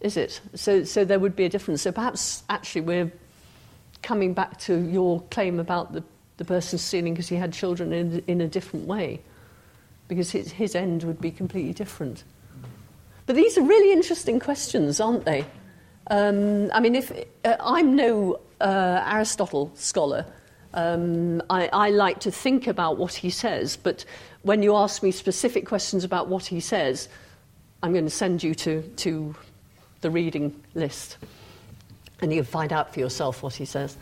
is 0.00 0.16
it? 0.16 0.40
So, 0.54 0.84
so 0.84 1.04
there 1.04 1.18
would 1.18 1.36
be 1.36 1.44
a 1.44 1.48
difference. 1.48 1.82
So 1.82 1.92
perhaps 1.92 2.42
actually 2.48 2.82
we're 2.82 3.12
coming 4.02 4.34
back 4.34 4.58
to 4.60 4.78
your 4.78 5.20
claim 5.30 5.60
about 5.60 5.92
the, 5.92 6.02
the 6.38 6.44
person 6.44 6.78
stealing 6.78 7.14
because 7.14 7.28
he 7.28 7.36
had 7.36 7.52
children 7.52 7.92
in, 7.92 8.22
in 8.26 8.40
a 8.40 8.48
different 8.48 8.86
way, 8.86 9.20
because 10.08 10.30
his, 10.30 10.52
his 10.52 10.74
end 10.74 11.04
would 11.04 11.20
be 11.20 11.30
completely 11.30 11.72
different. 11.72 12.24
But 13.26 13.36
these 13.36 13.58
are 13.58 13.62
really 13.62 13.92
interesting 13.92 14.40
questions, 14.40 15.00
aren't 15.00 15.24
they? 15.24 15.44
Um, 16.10 16.70
I 16.72 16.80
mean, 16.80 16.96
if 16.96 17.12
uh, 17.44 17.56
I'm 17.60 17.94
no 17.94 18.40
uh, 18.60 19.04
Aristotle 19.06 19.70
scholar, 19.74 20.26
um, 20.74 21.42
I, 21.50 21.68
I 21.72 21.90
like 21.90 22.20
to 22.20 22.30
think 22.30 22.66
about 22.66 22.96
what 22.96 23.12
he 23.12 23.30
says, 23.30 23.76
but 23.76 24.04
when 24.42 24.62
you 24.62 24.74
ask 24.74 25.02
me 25.02 25.10
specific 25.10 25.66
questions 25.66 26.04
about 26.04 26.28
what 26.28 26.46
he 26.46 26.58
says, 26.58 27.08
I'm 27.82 27.92
going 27.92 28.04
to 28.04 28.10
send 28.10 28.42
you 28.42 28.54
to, 28.54 28.82
to 28.82 29.34
the 30.00 30.10
reading 30.10 30.60
list. 30.74 31.16
And 32.20 32.32
you 32.32 32.42
can 32.42 32.50
find 32.50 32.72
out 32.72 32.92
for 32.92 33.00
yourself 33.00 33.42
what 33.42 33.54
he 33.54 33.64
says. 33.64 33.96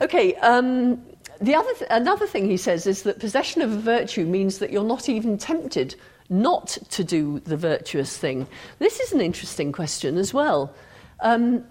Okay, 0.00 0.34
um, 0.36 1.02
the 1.40 1.54
other 1.54 1.72
th- 1.74 1.90
another 1.90 2.26
thing 2.26 2.48
he 2.48 2.56
says 2.56 2.86
is 2.86 3.02
that 3.02 3.18
possession 3.18 3.62
of 3.62 3.70
virtue 3.70 4.24
means 4.24 4.58
that 4.58 4.70
you're 4.70 4.84
not 4.84 5.08
even 5.08 5.38
tempted 5.38 5.94
not 6.30 6.78
to 6.90 7.04
do 7.04 7.40
the 7.40 7.56
virtuous 7.56 8.16
thing. 8.16 8.46
This 8.78 9.00
is 9.00 9.12
an 9.12 9.20
interesting 9.20 9.72
question 9.72 10.16
as 10.16 10.32
well. 10.32 10.72
Um, 11.20 11.64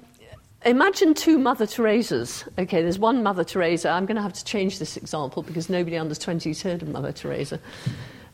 imagine 0.65 1.13
two 1.13 1.39
Mother 1.39 1.65
Teresas. 1.65 2.47
Okay, 2.59 2.82
there's 2.82 2.99
one 2.99 3.24
Mother 3.24 3.43
Teresa. 3.43 3.89
I'm 3.89 4.05
going 4.05 4.17
to 4.17 4.22
have 4.22 4.34
to 4.34 4.45
change 4.45 4.78
this 4.80 4.97
example 4.97 5.43
because 5.43 5.70
nobody 5.70 5.97
under 5.97 6.13
20 6.13 6.49
has 6.49 6.61
heard 6.61 6.82
of 6.82 6.89
Mother 6.89 7.13
Teresa. 7.13 7.59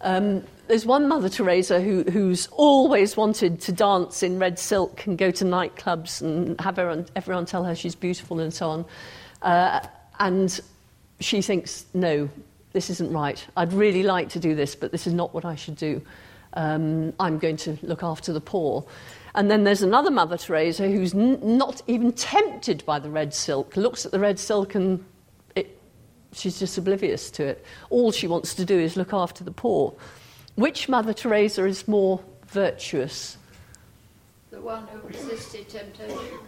Um, 0.01 0.43
there's 0.67 0.85
one 0.85 1.07
Mother 1.07 1.29
Teresa 1.29 1.79
who, 1.79 2.03
who's 2.03 2.47
always 2.51 3.15
wanted 3.15 3.61
to 3.61 3.71
dance 3.71 4.23
in 4.23 4.39
red 4.39 4.57
silk 4.57 5.05
and 5.05 5.17
go 5.17 5.31
to 5.31 5.45
nightclubs 5.45 6.21
and 6.21 6.59
have 6.61 6.79
everyone, 6.79 7.05
everyone 7.15 7.45
tell 7.45 7.63
her 7.63 7.75
she's 7.75 7.95
beautiful 7.95 8.39
and 8.39 8.53
so 8.53 8.69
on. 8.69 8.85
Uh, 9.41 9.85
and 10.19 10.59
she 11.19 11.41
thinks, 11.41 11.85
no, 11.93 12.29
this 12.73 12.89
isn't 12.89 13.11
right. 13.11 13.45
I'd 13.55 13.73
really 13.73 14.03
like 14.03 14.29
to 14.29 14.39
do 14.39 14.55
this, 14.55 14.75
but 14.75 14.91
this 14.91 15.07
is 15.07 15.13
not 15.13 15.33
what 15.33 15.45
I 15.45 15.55
should 15.55 15.75
do. 15.75 16.01
Um, 16.53 17.13
I'm 17.19 17.37
going 17.37 17.57
to 17.57 17.77
look 17.81 18.03
after 18.03 18.33
the 18.33 18.41
poor. 18.41 18.85
And 19.35 19.51
then 19.51 19.65
there's 19.65 19.81
another 19.81 20.11
Mother 20.11 20.37
Teresa 20.37 20.87
who's 20.87 21.13
n- 21.13 21.39
not 21.41 21.81
even 21.87 22.13
tempted 22.13 22.85
by 22.85 22.99
the 22.99 23.09
red 23.09 23.33
silk, 23.33 23.75
looks 23.75 24.05
at 24.05 24.11
the 24.11 24.19
red 24.19 24.39
silk 24.39 24.75
and 24.75 25.03
it, 25.55 25.77
she's 26.31 26.57
just 26.57 26.77
oblivious 26.77 27.29
to 27.31 27.45
it. 27.45 27.65
All 27.89 28.11
she 28.11 28.27
wants 28.27 28.55
to 28.55 28.65
do 28.65 28.79
is 28.79 28.95
look 28.95 29.13
after 29.13 29.43
the 29.43 29.51
poor. 29.51 29.93
Which 30.55 30.87
Mother 30.87 31.13
Teresa 31.13 31.65
is 31.65 31.87
more 31.87 32.21
virtuous? 32.47 33.37
The 34.51 34.61
one 34.61 34.87
who 34.87 35.05
resisted 35.07 35.67
temptation. 35.67 36.39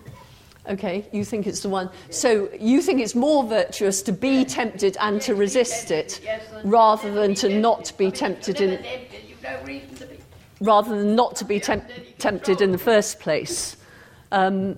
Okay, 0.70 1.06
you 1.12 1.24
think 1.24 1.48
it's 1.48 1.62
the 1.62 1.70
one. 1.70 1.90
So 2.10 2.50
you 2.60 2.82
think 2.82 3.02
it's 3.02 3.16
more 3.16 3.44
virtuous 3.44 4.02
to 4.04 4.12
be 4.12 4.44
tempted 4.46 4.98
and 5.00 5.22
to 5.22 5.36
resist 5.36 5.92
it 5.92 6.22
rather 6.64 7.14
than 7.14 7.36
to 7.36 7.60
not 7.60 7.92
be 7.98 8.12
tempted 8.12 8.60
in. 8.62 8.84
Rather 10.60 10.98
than 10.98 11.16
not 11.16 11.36
to 11.38 11.46
be 11.46 11.60
temp- 11.60 11.90
tempted 12.18 12.62
in 12.62 12.72
the 12.72 12.78
first 12.78 13.20
place. 13.20 13.78
Um, 14.32 14.78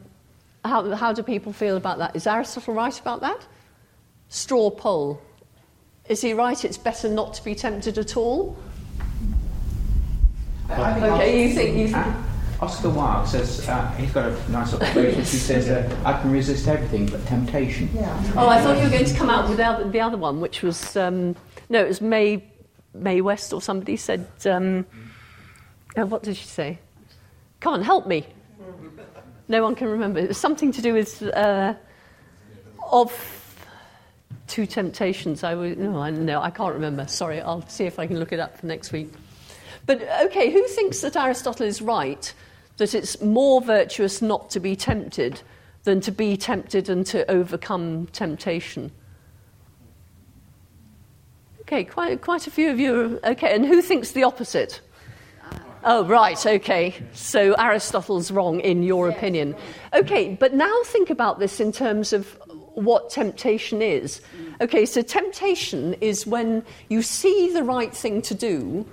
how, 0.65 0.93
how 0.95 1.13
do 1.13 1.23
people 1.23 1.53
feel 1.53 1.77
about 1.77 1.99
that? 1.99 2.15
Is 2.15 2.27
Aristotle 2.27 2.73
right 2.73 2.99
about 2.99 3.21
that? 3.21 3.47
Straw 4.27 4.69
poll. 4.69 5.21
Is 6.07 6.21
he 6.21 6.33
right? 6.33 6.63
It's 6.65 6.77
better 6.77 7.07
not 7.07 7.33
to 7.35 7.43
be 7.43 7.55
tempted 7.55 7.97
at 7.97 8.17
all? 8.17 8.57
Okay, 10.69 11.47
you 11.47 11.53
think 11.53 11.77
you 11.77 11.87
think. 11.87 12.05
Oscar 12.61 12.89
Wilde 12.89 13.27
says 13.27 13.67
uh, 13.69 13.89
he's 13.91 14.11
got 14.11 14.25
a 14.25 14.51
nice 14.51 14.73
observation. 14.73 15.21
He 15.21 15.25
says, 15.25 15.69
uh, 15.69 16.01
"I 16.03 16.19
can 16.21 16.31
resist 16.31 16.67
everything 16.67 17.05
but 17.05 17.25
temptation." 17.25 17.89
Yeah. 17.93 18.33
Oh, 18.35 18.49
I 18.49 18.61
thought 18.61 18.77
you 18.77 18.83
were 18.83 18.89
going 18.89 19.05
to 19.05 19.15
come 19.15 19.29
out 19.29 19.47
with 19.47 19.57
the 19.57 19.65
other, 19.65 19.89
the 19.89 20.01
other 20.01 20.17
one, 20.17 20.41
which 20.41 20.61
was 20.61 20.97
um, 20.97 21.35
no, 21.69 21.83
it 21.83 21.87
was 21.87 22.01
May 22.01 22.43
Mae 22.93 23.21
West 23.21 23.53
or 23.53 23.61
somebody 23.61 23.95
said. 23.95 24.27
Um, 24.45 24.85
oh, 25.95 26.05
what 26.05 26.23
did 26.23 26.35
she 26.35 26.45
say? 26.45 26.79
Come 27.61 27.73
on, 27.73 27.81
help 27.81 28.07
me. 28.07 28.25
No 29.47 29.63
one 29.63 29.75
can 29.75 29.87
remember. 29.87 30.19
It 30.19 30.27
was 30.27 30.37
something 30.37 30.71
to 30.73 30.81
do 30.81 30.93
with 30.93 31.23
uh, 31.23 31.73
of 32.91 33.55
two 34.47 34.65
temptations. 34.65 35.43
I 35.43 35.55
would 35.55 35.79
no, 35.79 35.99
I 35.99 36.09
no, 36.09 36.41
I 36.41 36.49
can't 36.49 36.73
remember. 36.73 37.07
Sorry, 37.07 37.39
I'll 37.41 37.67
see 37.69 37.85
if 37.85 37.99
I 37.99 38.05
can 38.05 38.19
look 38.19 38.33
it 38.33 38.39
up 38.39 38.57
for 38.57 38.65
next 38.65 38.91
week. 38.91 39.13
But 39.89 40.07
okay, 40.25 40.51
who 40.51 40.67
thinks 40.67 41.01
that 41.01 41.15
Aristotle 41.15 41.65
is 41.65 41.81
right? 41.81 42.31
That 42.77 42.93
it's 42.93 43.19
more 43.23 43.59
virtuous 43.59 44.21
not 44.21 44.51
to 44.51 44.59
be 44.59 44.75
tempted 44.75 45.41
than 45.83 45.99
to 46.01 46.11
be 46.11 46.37
tempted 46.37 46.89
and 46.89 47.03
to 47.07 47.27
overcome 47.27 48.05
temptation? 48.11 48.91
Okay, 51.61 51.85
quite, 51.85 52.21
quite 52.21 52.45
a 52.45 52.51
few 52.51 52.69
of 52.69 52.79
you. 52.79 53.19
Are, 53.23 53.31
okay, 53.31 53.55
and 53.55 53.65
who 53.65 53.81
thinks 53.81 54.11
the 54.11 54.25
opposite? 54.25 54.79
Oh, 55.83 56.05
right, 56.05 56.45
okay. 56.45 56.93
So 57.13 57.55
Aristotle's 57.57 58.29
wrong 58.29 58.59
in 58.59 58.83
your 58.83 59.09
opinion. 59.09 59.55
Okay, 59.95 60.35
but 60.39 60.53
now 60.53 60.83
think 60.85 61.09
about 61.09 61.39
this 61.39 61.59
in 61.59 61.71
terms 61.71 62.13
of 62.13 62.27
what 62.75 63.09
temptation 63.09 63.81
is. 63.81 64.21
Mm. 64.37 64.65
Okay, 64.65 64.85
so 64.85 65.01
temptation 65.01 65.95
is 65.95 66.27
when 66.27 66.63
you 66.89 67.01
see 67.01 67.51
the 67.51 67.63
right 67.63 67.91
thing 67.91 68.21
to 68.21 68.35
do, 68.35 68.85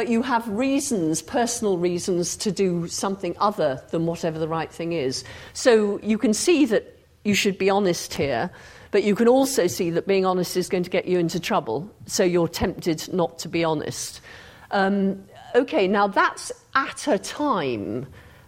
but 0.00 0.08
you 0.08 0.22
have 0.22 0.48
reasons, 0.48 1.20
personal 1.20 1.76
reasons, 1.76 2.34
to 2.34 2.50
do 2.50 2.88
something 2.88 3.36
other 3.38 3.82
than 3.90 4.06
whatever 4.06 4.38
the 4.38 4.48
right 4.48 4.72
thing 4.72 4.94
is. 4.94 5.24
So 5.52 6.00
you 6.02 6.16
can 6.16 6.32
see 6.32 6.64
that 6.64 6.98
you 7.22 7.34
should 7.34 7.58
be 7.58 7.68
honest 7.68 8.14
here, 8.14 8.50
but 8.92 9.04
you 9.04 9.14
can 9.14 9.28
also 9.28 9.66
see 9.66 9.90
that 9.90 10.06
being 10.06 10.24
honest 10.24 10.56
is 10.56 10.70
going 10.70 10.84
to 10.84 10.88
get 10.88 11.04
you 11.04 11.18
into 11.18 11.38
trouble, 11.38 11.86
so 12.06 12.24
you're 12.24 12.48
tempted 12.48 13.12
not 13.12 13.38
to 13.40 13.48
be 13.50 13.62
honest. 13.62 14.22
Um, 14.70 15.22
okay, 15.54 15.86
now 15.86 16.06
that's 16.06 16.50
at 16.74 17.06
a 17.06 17.18
time. 17.18 18.06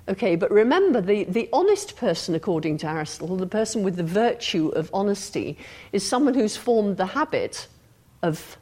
Okay, 0.09 0.37
but 0.37 0.51
remember, 0.51 1.03
the, 1.03 1.25
the 1.25 1.51
honest 1.53 1.99
person, 1.99 2.35
according 2.35 2.79
to 2.79 2.87
Aristotle, 2.87 3.37
the 3.37 3.47
person 3.47 3.83
with 3.83 3.97
the 3.97 4.03
virtue 4.03 4.69
of 4.69 4.89
honesty, 4.95 5.59
is 5.93 6.03
someone 6.03 6.33
who's 6.33 6.57
formed 6.57 6.97
the 6.97 7.05
habit 7.05 7.67
of 8.23 8.57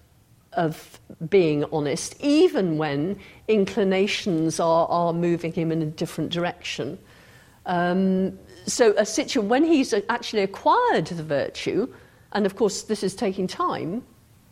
of 0.54 0.99
being 1.28 1.64
honest, 1.72 2.16
even 2.20 2.78
when 2.78 3.18
inclinations 3.48 4.60
are, 4.60 4.86
are 4.88 5.12
moving 5.12 5.52
him 5.52 5.72
in 5.72 5.82
a 5.82 5.86
different 5.86 6.30
direction. 6.30 6.98
Um, 7.66 8.38
so, 8.66 8.94
a 8.96 9.06
situ- 9.06 9.40
when 9.40 9.64
he's 9.64 9.94
actually 10.08 10.42
acquired 10.42 11.06
the 11.06 11.22
virtue, 11.22 11.92
and 12.32 12.46
of 12.46 12.56
course, 12.56 12.82
this 12.82 13.02
is 13.02 13.14
taking 13.14 13.46
time, 13.46 14.02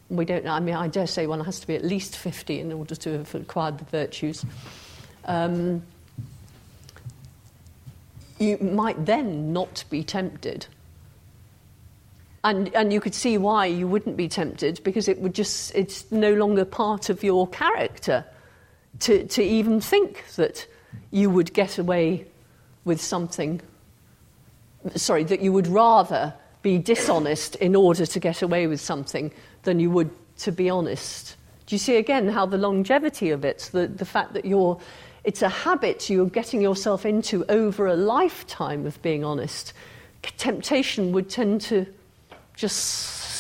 we 0.08 0.24
don't. 0.24 0.46
I 0.46 0.60
mean, 0.60 0.74
I 0.74 0.88
dare 0.88 1.06
say 1.06 1.26
one 1.26 1.40
has 1.44 1.60
to 1.60 1.66
be 1.66 1.74
at 1.74 1.84
least 1.84 2.16
50 2.16 2.60
in 2.60 2.72
order 2.72 2.94
to 2.94 3.18
have 3.18 3.34
acquired 3.34 3.78
the 3.78 3.84
virtues. 3.84 4.44
Um, 5.24 5.82
you 8.38 8.56
might 8.58 9.04
then 9.04 9.52
not 9.52 9.84
be 9.90 10.02
tempted 10.02 10.66
and, 12.44 12.74
and 12.74 12.92
you 12.92 13.00
could 13.00 13.14
see 13.14 13.36
why 13.36 13.66
you 13.66 13.86
wouldn't 13.88 14.16
be 14.16 14.28
tempted 14.28 14.80
because 14.84 15.08
it 15.08 15.18
would 15.20 15.34
just, 15.34 15.74
it's 15.74 16.10
no 16.12 16.34
longer 16.34 16.64
part 16.64 17.10
of 17.10 17.22
your 17.22 17.48
character 17.48 18.24
to, 19.00 19.26
to 19.26 19.42
even 19.42 19.80
think 19.80 20.24
that 20.36 20.66
you 21.10 21.30
would 21.30 21.52
get 21.52 21.78
away 21.78 22.26
with 22.84 23.00
something, 23.00 23.60
sorry, 24.94 25.24
that 25.24 25.40
you 25.40 25.52
would 25.52 25.66
rather 25.66 26.32
be 26.62 26.78
dishonest 26.78 27.54
in 27.56 27.74
order 27.74 28.06
to 28.06 28.20
get 28.20 28.42
away 28.42 28.66
with 28.66 28.80
something 28.80 29.32
than 29.62 29.80
you 29.80 29.90
would 29.90 30.10
to 30.38 30.52
be 30.52 30.70
honest. 30.70 31.36
Do 31.66 31.74
you 31.74 31.78
see 31.78 31.96
again 31.96 32.28
how 32.28 32.46
the 32.46 32.56
longevity 32.56 33.30
of 33.30 33.44
it, 33.44 33.68
the, 33.72 33.86
the 33.88 34.04
fact 34.04 34.32
that 34.32 34.44
you're, 34.44 34.80
it's 35.24 35.42
a 35.42 35.48
habit 35.48 36.08
you're 36.08 36.26
getting 36.26 36.62
yourself 36.62 37.04
into 37.04 37.44
over 37.50 37.86
a 37.86 37.96
lifetime 37.96 38.86
of 38.86 39.00
being 39.02 39.24
honest? 39.24 39.72
Temptation 40.36 41.12
would 41.12 41.28
tend 41.28 41.60
to 41.62 41.86
just 42.58 42.76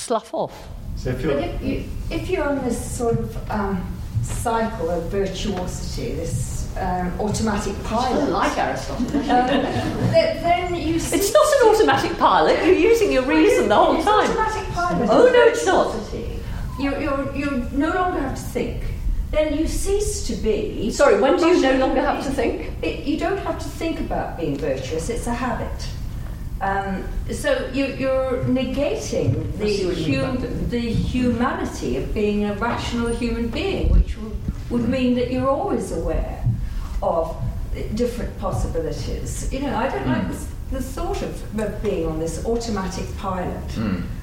slough 0.06 0.32
off. 0.32 0.68
So 0.96 1.10
if 1.10 1.16
But 1.16 1.22
you're, 1.24 1.38
if, 1.40 1.62
you, 1.62 1.84
if 2.10 2.30
you're 2.30 2.48
on 2.48 2.64
this 2.64 2.78
sort 2.96 3.18
of 3.18 3.50
um, 3.50 3.84
cycle 4.22 4.88
of 4.90 5.10
virtuosity, 5.10 6.14
this 6.14 6.74
um, 6.76 7.12
automatic 7.20 7.74
pilot, 7.84 8.22
I 8.22 8.28
like 8.28 8.56
Aristotle. 8.56 9.04
um, 9.06 9.22
then 9.24 10.74
you 10.74 10.98
see 11.00 11.16
It's 11.16 11.32
not 11.32 11.46
an 11.60 11.68
automatic 11.74 12.16
pilot. 12.16 12.64
You're 12.64 12.74
using 12.92 13.10
your 13.12 13.24
reason 13.24 13.68
the 13.68 13.74
whole 13.74 13.96
It's 13.96 14.04
time. 14.04 14.30
automatic 14.30 14.68
pilot. 14.72 15.08
Oh, 15.10 15.26
no, 15.26 15.42
it's 15.52 15.66
not. 15.66 15.94
You 16.78 16.96
you 17.00 17.32
you 17.34 17.66
no 17.72 17.88
longer 17.92 18.20
have 18.20 18.36
to 18.36 18.40
think. 18.40 18.84
Then 19.32 19.58
you 19.58 19.66
cease 19.66 20.24
to 20.28 20.34
be. 20.36 20.92
Sorry, 20.92 21.20
when 21.20 21.36
do 21.36 21.46
you 21.48 21.60
no 21.60 21.76
longer 21.76 22.00
have 22.00 22.24
to 22.24 22.30
think? 22.30 22.70
It, 22.82 23.04
you 23.04 23.18
don't 23.18 23.38
have 23.38 23.58
to 23.58 23.68
think 23.68 23.98
about 23.98 24.38
being 24.38 24.56
virtuous. 24.56 25.08
It's 25.10 25.26
a 25.26 25.34
habit. 25.34 25.88
Um, 26.60 27.04
so 27.30 27.70
you, 27.72 27.86
you're 27.86 28.42
negating 28.44 29.56
the, 29.58 29.86
what 29.86 29.96
you 29.96 30.18
mean 30.18 30.20
by 30.40 30.46
hum, 30.48 30.68
the 30.70 30.80
humanity 30.80 31.96
of 31.96 32.12
being 32.12 32.44
a 32.46 32.54
rational 32.54 33.08
human 33.14 33.48
being, 33.48 33.90
which 33.90 34.16
would, 34.18 34.36
would 34.70 34.88
mean 34.88 35.14
that 35.16 35.30
you're 35.30 35.48
always 35.48 35.92
aware 35.92 36.42
of 37.02 37.36
different 37.94 38.36
possibilities. 38.40 39.52
You 39.52 39.60
know, 39.60 39.76
I 39.76 39.88
don't 39.88 40.06
like 40.08 40.26
this, 40.28 40.48
the 40.72 40.82
thought 40.82 41.22
of, 41.22 41.60
of 41.60 41.82
being 41.82 42.06
on 42.06 42.18
this 42.18 42.44
automatic 42.44 43.06
pilot. 43.18 43.62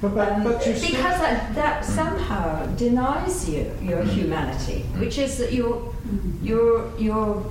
But, 0.02 0.14
but, 0.14 0.28
Um, 0.32 0.44
but 0.44 0.66
you 0.66 0.74
because 0.74 0.82
still- 0.82 1.00
that, 1.20 1.54
that 1.54 1.84
somehow 1.86 2.66
denies 2.76 3.48
you 3.48 3.72
your 3.80 4.02
humanity, 4.04 4.82
which 4.98 5.16
is 5.18 5.38
that 5.38 5.52
you're, 5.54 5.80
you're, 6.42 6.90
you're, 6.98 7.42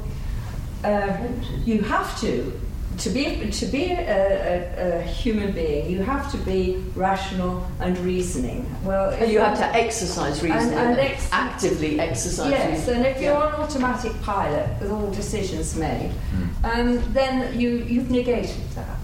uh, 0.83 1.17
you 1.65 1.81
have 1.81 2.19
to, 2.21 2.53
to 2.99 3.09
be, 3.09 3.49
to 3.51 3.65
be 3.65 3.91
a, 3.91 3.97
a, 3.97 4.99
a 4.99 5.01
human 5.03 5.51
being, 5.51 5.89
you 5.89 6.01
have 6.03 6.31
to 6.31 6.38
be 6.39 6.84
rational 6.95 7.65
and 7.80 7.97
reasoning. 7.99 8.65
Well, 8.84 9.09
And 9.11 9.31
you 9.31 9.39
have 9.39 9.57
to 9.57 9.65
exercise 9.76 10.41
reasoning, 10.43 10.73
And- 10.77 10.91
and 10.91 10.99
ex- 10.99 11.27
actively 11.31 11.99
exercise 11.99 12.51
reasoning. 12.51 12.69
Yes, 12.69 12.80
reasoning. 12.88 13.05
and 13.05 13.15
if 13.15 13.22
you're 13.22 13.34
Yeah. 13.34 13.45
on 13.45 13.53
automatic 13.61 14.13
pilot 14.22 14.69
with 14.80 14.91
all 14.91 15.09
decisions 15.11 15.76
made, 15.76 16.11
um, 16.63 17.01
then 17.13 17.59
you, 17.59 17.69
you've 17.88 18.09
negated 18.11 18.55
that. 18.76 18.99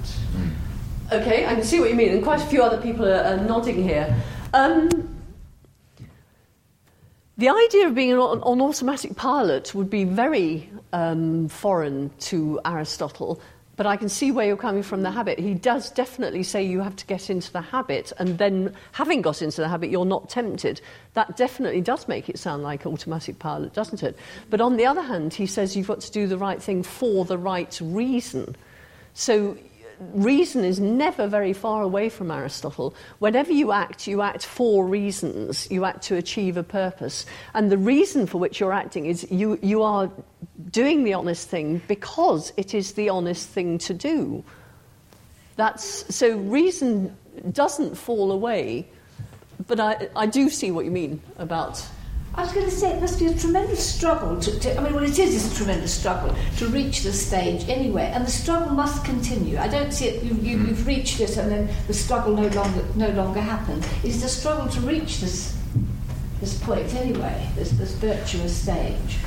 Okay, 1.12 1.46
I 1.46 1.56
can 1.56 1.64
see 1.64 1.80
what 1.82 1.90
you 1.90 1.96
mean, 1.96 2.12
and 2.14 2.24
quite 2.24 2.42
a 2.42 2.46
few 2.46 2.64
other 2.64 2.78
people 2.82 3.06
are, 3.06 3.24
are 3.24 3.38
nodding 3.38 3.84
here. 3.84 4.16
Um, 4.54 4.88
the 7.38 7.50
idea 7.50 7.88
of 7.88 7.96
being 7.96 8.14
on, 8.14 8.42
on 8.44 8.62
automatic 8.62 9.16
pilot 9.16 9.74
would 9.76 9.90
be 9.90 10.04
very 10.06 10.70
um, 10.94 11.48
foreign 11.50 12.12
to 12.20 12.60
Aristotle, 12.66 13.42
but 13.82 13.88
I 13.88 13.98
can 13.98 14.10
see 14.10 14.32
where 14.32 14.46
you're 14.46 14.58
coming 14.58 14.84
from 14.84 15.02
the 15.02 15.10
mm. 15.10 15.16
habit. 15.16 15.40
He 15.40 15.56
does 15.56 15.90
definitely 15.90 16.44
say 16.44 16.62
you 16.62 16.82
have 16.82 16.96
to 16.98 17.06
get 17.08 17.32
into 17.32 17.52
the 17.52 17.62
habit, 17.62 18.14
and 18.20 18.38
then 18.38 18.76
having 18.92 19.24
got 19.24 19.42
into 19.42 19.60
the 19.60 19.68
habit, 19.68 19.90
you're 19.90 20.06
not 20.06 20.30
tempted. 20.30 20.80
That 21.16 21.36
definitely 21.36 21.82
does 21.82 22.08
make 22.08 22.30
it 22.30 22.38
sound 22.38 22.62
like 22.62 22.86
automatic 22.86 23.40
pilot, 23.40 23.74
doesn't 23.74 24.04
it? 24.04 24.16
But 24.52 24.62
on 24.62 24.78
the 24.78 24.86
other 24.86 25.02
hand, 25.02 25.34
he 25.34 25.48
says 25.48 25.76
you've 25.76 25.88
got 25.88 26.02
to 26.02 26.12
do 26.12 26.28
the 26.28 26.38
right 26.38 26.62
thing 26.62 26.84
for 26.84 27.26
the 27.26 27.40
right 27.40 27.76
reason. 27.84 28.56
So 29.16 29.58
reason 30.14 30.64
is 30.64 30.80
never 30.80 31.28
very 31.28 31.54
far 31.54 31.82
away 31.82 32.10
from 32.10 32.32
Aristotle. 32.32 32.94
Whenever 33.20 33.52
you 33.52 33.72
act, 33.72 34.08
you 34.08 34.22
act 34.22 34.46
for 34.46 34.86
reasons. 34.86 35.70
You 35.70 35.86
act 35.86 36.04
to 36.04 36.16
achieve 36.16 36.58
a 36.58 36.64
purpose. 36.64 37.26
And 37.54 37.72
the 37.72 37.78
reason 37.78 38.26
for 38.26 38.38
which 38.38 38.60
you're 38.60 38.74
acting 38.74 39.06
is 39.06 39.30
you, 39.32 39.60
you 39.62 39.84
are 39.84 40.12
doing 40.72 41.04
the 41.04 41.14
honest 41.14 41.50
thing 41.50 41.82
because 41.88 42.52
it 42.58 42.74
is 42.74 42.94
the 42.94 43.10
honest 43.10 43.48
thing 43.50 43.78
to 43.80 43.94
do. 43.94 44.44
That's, 45.56 46.16
so 46.16 46.38
reason 46.38 47.16
doesn't 47.52 47.96
fall 47.96 48.32
away, 48.32 48.88
but 49.68 49.80
I, 49.80 50.10
I 50.16 50.26
do 50.26 50.50
see 50.50 50.72
what 50.72 50.86
you 50.86 50.92
mean 50.92 51.22
about 51.38 51.86
I 52.34 52.44
was 52.44 52.54
going 52.54 52.66
to 52.66 52.72
say 52.72 52.92
it 52.92 53.02
must 53.02 53.20
be 53.20 53.26
a 53.26 53.34
tremendous 53.36 53.86
struggle 53.86 54.40
to, 54.40 54.60
to 54.60 54.78
I 54.80 54.84
mean, 54.84 54.94
well, 54.94 55.04
it 55.04 55.20
is 55.20 55.46
it's 55.46 55.54
a 55.54 55.58
tremendous 55.58 55.94
struggle 55.94 56.34
to 56.58 56.68
reach 56.68 57.04
this 57.04 57.28
stage 57.28 57.68
anyway, 57.68 58.10
and 58.14 58.26
the 58.26 58.32
struggle 58.32 58.74
must 58.74 59.04
continue. 59.04 59.58
I 59.58 59.68
don't 59.68 59.92
see 59.92 60.08
it. 60.08 60.24
You, 60.24 60.36
you, 60.36 60.58
You've 60.58 60.88
reached 60.88 61.20
it, 61.20 61.36
and 61.36 61.52
then 61.52 61.70
the 61.88 61.94
struggle 61.94 62.36
no 62.36 62.48
longer 62.48 62.86
no 62.96 63.10
longer 63.10 63.42
happens. 63.42 63.86
It's 64.04 64.24
a 64.24 64.30
struggle 64.30 64.70
to 64.70 64.80
reach 64.82 65.20
this 65.20 65.58
this 66.40 66.58
point 66.60 66.94
anyway. 66.96 67.50
This 67.56 67.72
this 67.72 67.92
virtuous 67.94 68.56
stage. 68.56 69.18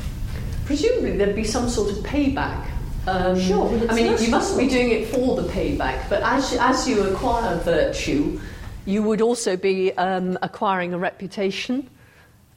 Presumably 0.64 1.18
there'd 1.18 1.36
be 1.36 1.44
some 1.44 1.68
sort 1.68 1.90
of 1.90 1.98
payback. 1.98 2.68
Um, 3.06 3.38
Sure, 3.38 3.68
I 3.90 3.94
mean, 3.94 4.16
you 4.18 4.30
must 4.30 4.56
be 4.56 4.66
doing 4.66 4.90
it 4.90 5.08
for 5.08 5.36
the 5.36 5.46
payback, 5.48 6.08
but 6.08 6.22
as, 6.22 6.56
as 6.58 6.88
you 6.88 7.02
acquire 7.02 7.58
virtue, 7.58 8.40
you 8.86 9.02
would 9.02 9.20
also 9.20 9.58
be 9.58 9.92
um, 9.98 10.38
acquiring 10.40 10.94
a 10.94 10.98
reputation. 10.98 11.90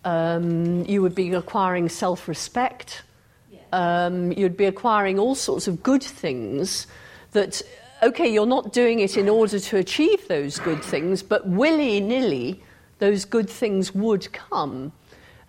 Um, 0.08 0.86
you 0.86 1.02
would 1.02 1.16
be 1.16 1.34
acquiring 1.34 1.90
self 1.90 2.30
respect. 2.30 3.04
Um, 3.74 4.32
you'd 4.32 4.56
be 4.56 4.64
acquiring 4.64 5.20
all 5.20 5.36
sorts 5.36 5.68
of 5.68 5.84
good 5.84 6.02
things 6.02 6.88
that, 7.34 7.62
okay, 8.02 8.32
you're 8.32 8.46
not 8.46 8.72
doing 8.72 9.02
it 9.02 9.18
in 9.18 9.28
order 9.28 9.60
to 9.60 9.76
achieve 9.76 10.26
those 10.30 10.60
good 10.60 10.82
things, 10.82 11.22
but 11.22 11.46
willy 11.46 12.00
nilly, 12.00 12.64
those 13.00 13.26
good 13.26 13.50
things 13.50 13.94
would 13.94 14.32
come. 14.32 14.94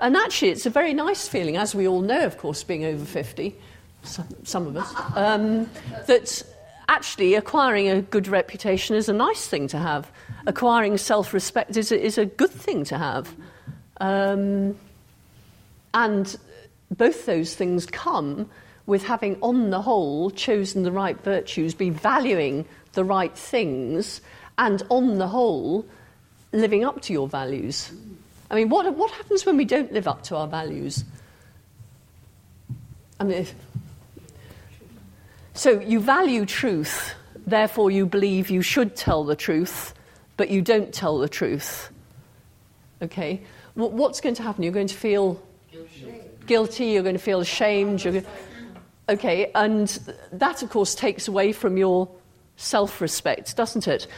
And 0.01 0.16
actually, 0.16 0.48
it's 0.48 0.66
a 0.66 0.70
very 0.70 0.93
nice 0.93 1.28
feeling, 1.28 1.56
as 1.56 1.72
we 1.72 1.86
all 1.86 2.01
know, 2.01 2.24
of 2.24 2.36
course, 2.36 2.64
being 2.64 2.85
over 2.85 3.05
50, 3.05 3.55
some, 4.02 4.26
some 4.43 4.66
of 4.66 4.76
us, 4.76 4.93
um, 5.16 5.70
that 6.09 6.43
actually 6.89 7.36
acquiring 7.36 7.89
a 7.89 8.02
good 8.02 8.26
reputation 8.26 8.97
is 8.97 9.09
a 9.09 9.12
nice 9.12 9.47
thing 9.47 9.68
to 9.68 9.78
have. 9.78 10.10
Acquiring 10.48 10.98
self 10.98 11.32
respect 11.32 11.76
is 11.76 11.93
is 11.93 12.18
a 12.18 12.26
good 12.26 12.51
thing 12.51 12.82
to 12.86 12.98
have. 12.98 13.36
Um, 14.00 14.76
and 15.94 16.36
both 16.96 17.26
those 17.26 17.54
things 17.54 17.86
come 17.86 18.48
with 18.86 19.04
having, 19.04 19.36
on 19.42 19.70
the 19.70 19.82
whole, 19.82 20.30
chosen 20.30 20.82
the 20.82 20.92
right 20.92 21.20
virtues, 21.22 21.74
be 21.74 21.90
valuing 21.90 22.64
the 22.94 23.04
right 23.04 23.36
things, 23.36 24.20
and 24.56 24.82
on 24.88 25.18
the 25.18 25.28
whole, 25.28 25.84
living 26.52 26.84
up 26.84 27.02
to 27.02 27.12
your 27.12 27.28
values. 27.28 27.92
I 28.50 28.54
mean, 28.54 28.70
what, 28.70 28.94
what 28.96 29.10
happens 29.10 29.44
when 29.44 29.56
we 29.56 29.66
don't 29.66 29.92
live 29.92 30.08
up 30.08 30.22
to 30.24 30.36
our 30.36 30.48
values? 30.48 31.04
I 33.20 33.24
mean, 33.24 33.38
if, 33.38 33.54
so 35.52 35.80
you 35.80 36.00
value 36.00 36.46
truth, 36.46 37.14
therefore 37.46 37.90
you 37.90 38.06
believe 38.06 38.48
you 38.48 38.62
should 38.62 38.96
tell 38.96 39.24
the 39.24 39.36
truth, 39.36 39.92
but 40.36 40.48
you 40.50 40.62
don't 40.62 40.94
tell 40.94 41.18
the 41.18 41.28
truth. 41.28 41.90
Okay? 43.02 43.42
Wh- 43.78 43.94
What's 43.94 44.20
going 44.20 44.34
to 44.34 44.42
happen? 44.42 44.64
You're 44.64 44.72
going 44.72 44.88
to 44.88 44.94
feel 44.96 45.40
guilty, 46.46 46.86
you're 46.86 47.05
going 47.05 47.14
to 47.14 47.22
feel 47.22 47.40
ashamed. 47.40 48.02
You're 48.02 48.22
okay, 49.09 49.52
and 49.55 49.88
that, 50.32 50.62
of 50.64 50.70
course, 50.70 50.96
takes 50.96 51.28
away 51.28 51.52
from 51.52 51.76
your 51.76 52.09
self 52.56 53.00
respect, 53.00 53.56
doesn't 53.56 53.86
it? 53.86 54.09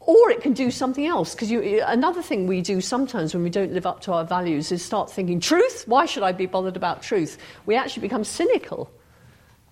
Or 0.00 0.30
it 0.30 0.42
can 0.42 0.52
do 0.52 0.70
something 0.70 1.06
else. 1.06 1.34
Because 1.34 1.50
another 1.50 2.22
thing 2.22 2.46
we 2.46 2.60
do 2.60 2.80
sometimes 2.80 3.32
when 3.32 3.42
we 3.42 3.50
don't 3.50 3.72
live 3.72 3.86
up 3.86 4.00
to 4.02 4.12
our 4.12 4.24
values 4.24 4.70
is 4.70 4.84
start 4.84 5.10
thinking, 5.10 5.40
truth? 5.40 5.84
Why 5.86 6.04
should 6.06 6.22
I 6.22 6.32
be 6.32 6.46
bothered 6.46 6.76
about 6.76 7.02
truth? 7.02 7.38
We 7.66 7.76
actually 7.76 8.02
become 8.02 8.24
cynical. 8.24 8.90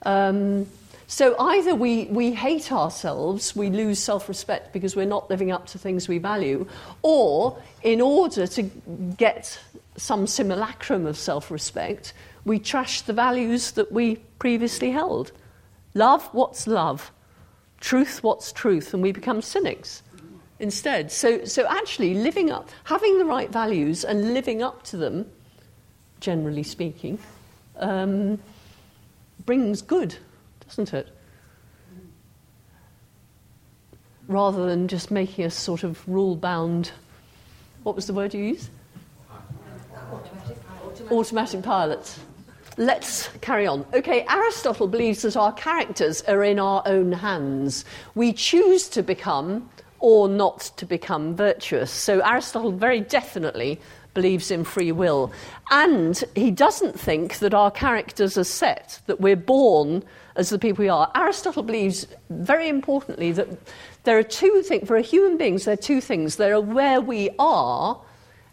Um, 0.03 0.67
so 1.11 1.35
either 1.39 1.75
we, 1.75 2.05
we 2.05 2.33
hate 2.33 2.71
ourselves, 2.71 3.57
we 3.57 3.71
lose 3.71 3.99
self 3.99 4.29
respect 4.29 4.75
because 4.75 4.95
we're 4.95 5.07
not 5.07 5.31
living 5.31 5.51
up 5.51 5.67
to 5.69 5.79
things 5.79 6.07
we 6.07 6.19
value, 6.19 6.67
or 7.01 7.59
in 7.83 8.03
order 8.03 8.47
to 8.47 8.63
get 9.17 9.59
some 9.97 10.27
simulacrum 10.27 11.07
of 11.07 11.17
self 11.17 11.51
respect, 11.51 12.13
we 12.45 12.59
trash 12.59 13.01
the 13.01 13.15
values 13.15 13.71
that 13.73 13.91
we 13.91 14.17
previously 14.39 14.91
held. 14.91 15.33
Love, 15.95 16.27
what's 16.33 16.67
love? 16.67 17.11
Truth, 17.81 18.23
what's 18.23 18.53
truth? 18.53 18.93
And 18.93 19.03
we 19.03 19.11
become 19.11 19.41
cynics 19.41 20.03
instead. 20.59 21.11
So, 21.11 21.43
so 21.47 21.67
actually, 21.69 22.17
living 22.17 22.51
up, 22.51 22.69
having 22.85 23.17
the 23.19 23.25
right 23.25 23.51
values 23.51 24.05
and 24.05 24.35
living 24.35 24.63
up 24.63 24.83
to 24.85 24.99
them, 24.99 25.25
generally 26.21 26.65
speaking, 26.65 27.19
um, 27.77 28.39
brings 29.47 29.81
good, 29.81 30.19
doesn't 30.69 30.95
it? 30.95 31.09
Rather 34.27 34.67
than 34.67 34.89
just 34.89 35.11
making 35.11 35.45
us 35.45 35.55
sort 35.55 35.83
of 35.85 36.07
rule 36.09 36.37
bound. 36.37 36.93
What 37.83 37.97
was 37.97 38.07
the 38.07 38.13
word 38.13 38.35
you 38.35 38.45
used? 38.45 38.71
Automatic 41.11 41.63
pilots. 41.63 42.21
Let's 42.77 43.29
carry 43.41 43.67
on. 43.67 43.85
Okay, 43.93 44.25
Aristotle 44.29 44.87
believes 44.87 45.23
that 45.23 45.37
our 45.37 45.53
characters 45.53 46.23
are 46.23 46.45
in 46.45 46.61
our 46.61 46.83
own 46.87 47.11
hands. 47.13 47.85
We 48.15 48.33
choose 48.33 48.89
to 48.91 49.03
become 49.03 49.69
or 50.01 50.29
not 50.29 50.71
to 50.77 50.87
become 50.87 51.35
virtuous. 51.35 51.91
So 51.91 52.21
Aristotle 52.21 52.71
very 52.71 53.01
definitely 53.01 53.81
believes 54.15 54.51
in 54.51 54.65
free 54.65 54.93
will. 54.93 55.33
And 55.71 56.23
he 56.35 56.51
doesn't 56.51 56.99
think 56.99 57.39
that 57.41 57.53
our 57.53 57.71
characters 57.71 58.39
are 58.39 58.45
set, 58.45 59.01
that 59.07 59.21
we're 59.21 59.37
born 59.37 60.03
as 60.37 60.49
the 60.49 60.59
people 60.59 60.83
we 60.83 60.89
are. 60.89 61.11
Aristotle 61.15 61.63
believes, 61.63 62.07
very 62.31 62.69
importantly, 62.69 63.33
that 63.33 63.49
there 64.05 64.17
are 64.17 64.23
two 64.23 64.63
things, 64.63 64.89
for 64.89 64.99
human 64.99 65.37
beings, 65.37 65.67
there 65.67 65.75
are 65.75 65.77
two 65.77 66.01
things. 66.01 66.37
There 66.37 66.55
are 66.55 66.61
where 66.61 67.01
we 67.01 67.31
are 67.39 68.01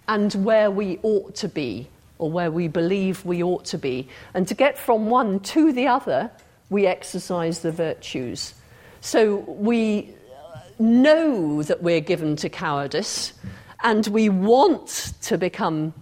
and 0.08 0.34
where 0.44 0.70
we 0.70 1.00
ought 1.04 1.36
to 1.36 1.48
be, 1.48 1.88
or 2.18 2.30
where 2.30 2.52
we 2.52 2.68
believe 2.68 3.24
we 3.24 3.42
ought 3.42 3.66
to 3.66 3.78
be. 3.78 4.10
And 4.34 4.48
to 4.50 4.54
get 4.54 4.78
from 4.78 5.10
one 5.10 5.40
to 5.42 5.72
the 5.72 5.88
other, 5.88 6.30
we 6.70 6.86
exercise 6.86 7.60
the 7.60 7.72
virtues. 7.72 8.54
So 9.00 9.38
we 9.48 10.14
know 10.80 11.64
that 11.64 11.82
we're 11.82 12.02
given 12.02 12.36
to 12.38 12.50
cowardice 12.50 13.32
and 13.84 14.06
we 14.08 14.30
want 14.30 15.14
to 15.22 15.38
become 15.38 15.94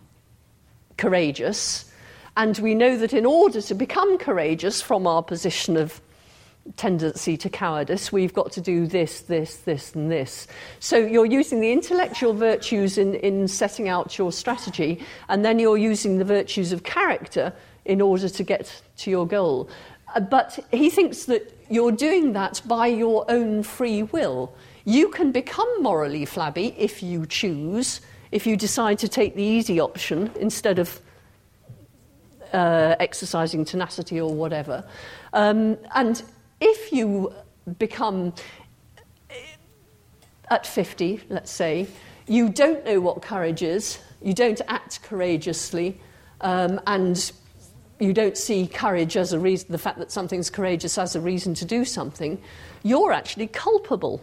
courageous. 0.97 1.91
And 2.35 2.57
we 2.59 2.73
know 2.73 2.97
that 2.97 3.13
in 3.13 3.25
order 3.25 3.61
to 3.61 3.75
become 3.75 4.17
courageous 4.17 4.81
from 4.81 5.05
our 5.05 5.21
position 5.21 5.77
of 5.77 6.01
tendency 6.77 7.35
to 7.37 7.49
cowardice, 7.49 8.11
we've 8.11 8.33
got 8.33 8.51
to 8.53 8.61
do 8.61 8.87
this, 8.87 9.21
this, 9.21 9.57
this, 9.57 9.93
and 9.95 10.11
this. 10.11 10.47
So 10.79 10.97
you're 10.97 11.25
using 11.25 11.59
the 11.59 11.71
intellectual 11.71 12.33
virtues 12.33 12.97
in, 12.97 13.15
in 13.15 13.47
setting 13.47 13.89
out 13.89 14.17
your 14.17 14.31
strategy, 14.31 15.03
and 15.29 15.43
then 15.43 15.59
you're 15.59 15.77
using 15.77 16.17
the 16.17 16.25
virtues 16.25 16.71
of 16.71 16.83
character 16.83 17.53
in 17.85 18.01
order 18.01 18.29
to 18.29 18.43
get 18.43 18.81
to 18.97 19.11
your 19.11 19.27
goal. 19.27 19.69
Uh, 20.15 20.21
but 20.21 20.57
he 20.71 20.89
thinks 20.89 21.25
that 21.25 21.51
you're 21.69 21.91
doing 21.91 22.33
that 22.33 22.61
by 22.65 22.87
your 22.87 23.25
own 23.29 23.63
free 23.63 24.03
will. 24.03 24.55
You 24.85 25.09
can 25.09 25.31
become 25.31 25.69
morally 25.81 26.25
flabby 26.25 26.75
if 26.77 27.03
you 27.03 27.25
choose, 27.25 28.01
if 28.33 28.47
you 28.47 28.57
decide 28.57 28.97
to 28.97 29.07
take 29.07 29.35
the 29.35 29.43
easy 29.43 29.79
option 29.79 30.31
instead 30.39 30.79
of 30.79 30.99
uh, 32.51 32.95
exercising 32.99 33.63
tenacity 33.63 34.19
or 34.19 34.33
whatever. 34.33 34.83
Um, 35.33 35.77
and 35.93 36.23
if 36.59 36.91
you 36.91 37.31
become 37.77 38.33
at 40.49 40.65
50, 40.65 41.21
let's 41.29 41.51
say, 41.51 41.87
you 42.27 42.49
don't 42.49 42.83
know 42.83 42.99
what 42.99 43.21
courage 43.21 43.61
is, 43.61 43.99
you 44.21 44.33
don't 44.33 44.61
act 44.67 45.03
courageously, 45.03 45.99
um, 46.41 46.81
and 46.87 47.31
you 47.99 48.13
don't 48.13 48.37
see 48.37 48.65
courage 48.65 49.15
as 49.15 49.33
a 49.33 49.39
reason, 49.39 49.67
the 49.71 49.77
fact 49.77 49.99
that 49.99 50.11
something's 50.11 50.49
courageous 50.49 50.97
as 50.97 51.15
a 51.15 51.21
reason 51.21 51.53
to 51.53 51.65
do 51.65 51.85
something, 51.85 52.41
you're 52.81 53.11
actually 53.11 53.47
culpable. 53.47 54.21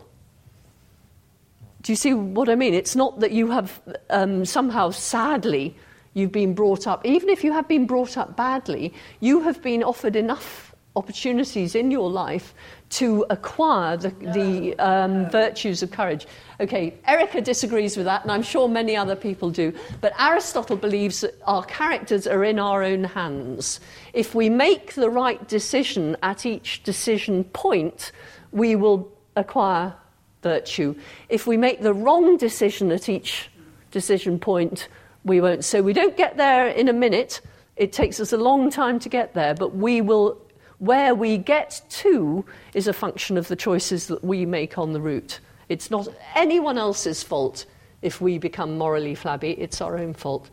Do 1.83 1.93
you 1.93 1.97
see 1.97 2.15
what 2.15 2.49
I 2.49 2.55
mean? 2.55 2.75
It's 2.75 2.95
not 2.95 3.21
that 3.21 3.33
you 3.33 3.51
have 3.51 3.81
um, 4.11 4.45
somehow 4.45 4.91
sadly 4.91 5.77
you've 6.15 6.33
been 6.33 6.55
brought 6.55 6.87
up, 6.87 7.07
even 7.07 7.29
if 7.29 7.45
you 7.45 7.53
have 7.53 7.69
been 7.69 7.87
brought 7.87 8.17
up 8.17 8.37
badly, 8.37 8.93
you 9.21 9.41
have 9.41 9.63
been 9.63 9.83
offered 9.83 10.17
enough 10.17 10.75
opportunities 10.97 11.75
in 11.77 11.91
your 11.91 12.11
life 12.11 12.53
to 12.91 13.25
acquire 13.31 13.97
the, 13.97 14.11
the 14.35 14.77
um, 14.81 15.31
virtues 15.31 15.83
of 15.83 15.91
courage. 15.93 16.27
Okay, 16.59 16.95
Erica 17.07 17.41
disagrees 17.41 17.97
with 17.97 18.07
that, 18.07 18.23
and 18.23 18.33
I'm 18.33 18.43
sure 18.43 18.69
many 18.69 18.97
other 18.97 19.15
people 19.15 19.51
do. 19.51 19.73
But 20.01 20.13
Aristotle 20.19 20.77
believes 20.77 21.21
that 21.21 21.41
our 21.47 21.63
characters 21.65 22.27
are 22.27 22.43
in 22.45 22.59
our 22.59 22.83
own 22.83 23.05
hands. 23.05 23.79
If 24.13 24.35
we 24.35 24.49
make 24.49 24.95
the 24.95 25.09
right 25.09 25.47
decision 25.49 26.17
at 26.23 26.45
each 26.45 26.83
decision 26.83 27.45
point, 27.45 28.11
we 28.51 28.75
will 28.75 29.11
acquire 29.37 29.95
virtue. 30.43 30.95
If 31.29 31.47
we 31.47 31.57
make 31.57 31.83
the 31.83 31.95
wrong 31.95 32.37
decision 32.37 32.91
at 32.93 33.09
each 33.09 33.51
decision 33.91 34.39
point, 34.39 34.89
we 35.25 35.41
won't. 35.41 35.65
So 35.65 35.83
we 35.83 35.93
don't 35.93 36.17
get 36.17 36.37
there 36.37 36.69
in 36.69 36.89
a 36.89 36.93
minute. 36.93 37.41
It 37.77 37.93
takes 37.93 38.21
us 38.21 38.33
a 38.33 38.37
long 38.37 38.71
time 38.71 38.99
to 39.01 39.09
get 39.09 39.35
there, 39.35 39.55
but 39.55 39.75
we 39.75 40.01
will. 40.01 40.41
Where 40.79 41.15
we 41.15 41.37
get 41.37 41.83
to 41.91 42.43
is 42.73 42.89
a 42.89 42.95
function 42.95 43.37
of 43.37 43.49
the 43.49 43.57
choices 43.57 44.07
that 44.07 44.25
we 44.25 44.47
make 44.47 44.79
on 44.79 44.95
the 44.95 45.01
route. 45.01 45.39
It's 45.69 45.91
not 45.91 46.09
anyone 46.35 46.79
else's 46.79 47.23
fault 47.23 47.67
if 48.03 48.21
we 48.21 48.39
become 48.39 48.79
morally 48.79 49.15
flabby, 49.15 49.51
it's 49.51 49.81
our 49.81 49.99
own 49.99 50.15
fault. 50.15 50.49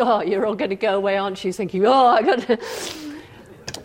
Oh, 0.00 0.22
you're 0.22 0.46
all 0.46 0.54
going 0.54 0.70
to 0.70 0.76
go 0.76 0.96
away, 0.96 1.18
aren't 1.18 1.44
you? 1.44 1.52
Thinking, 1.52 1.84
oh, 1.84 2.06
I 2.06 2.22
got 2.22 2.40
to. 2.40 2.58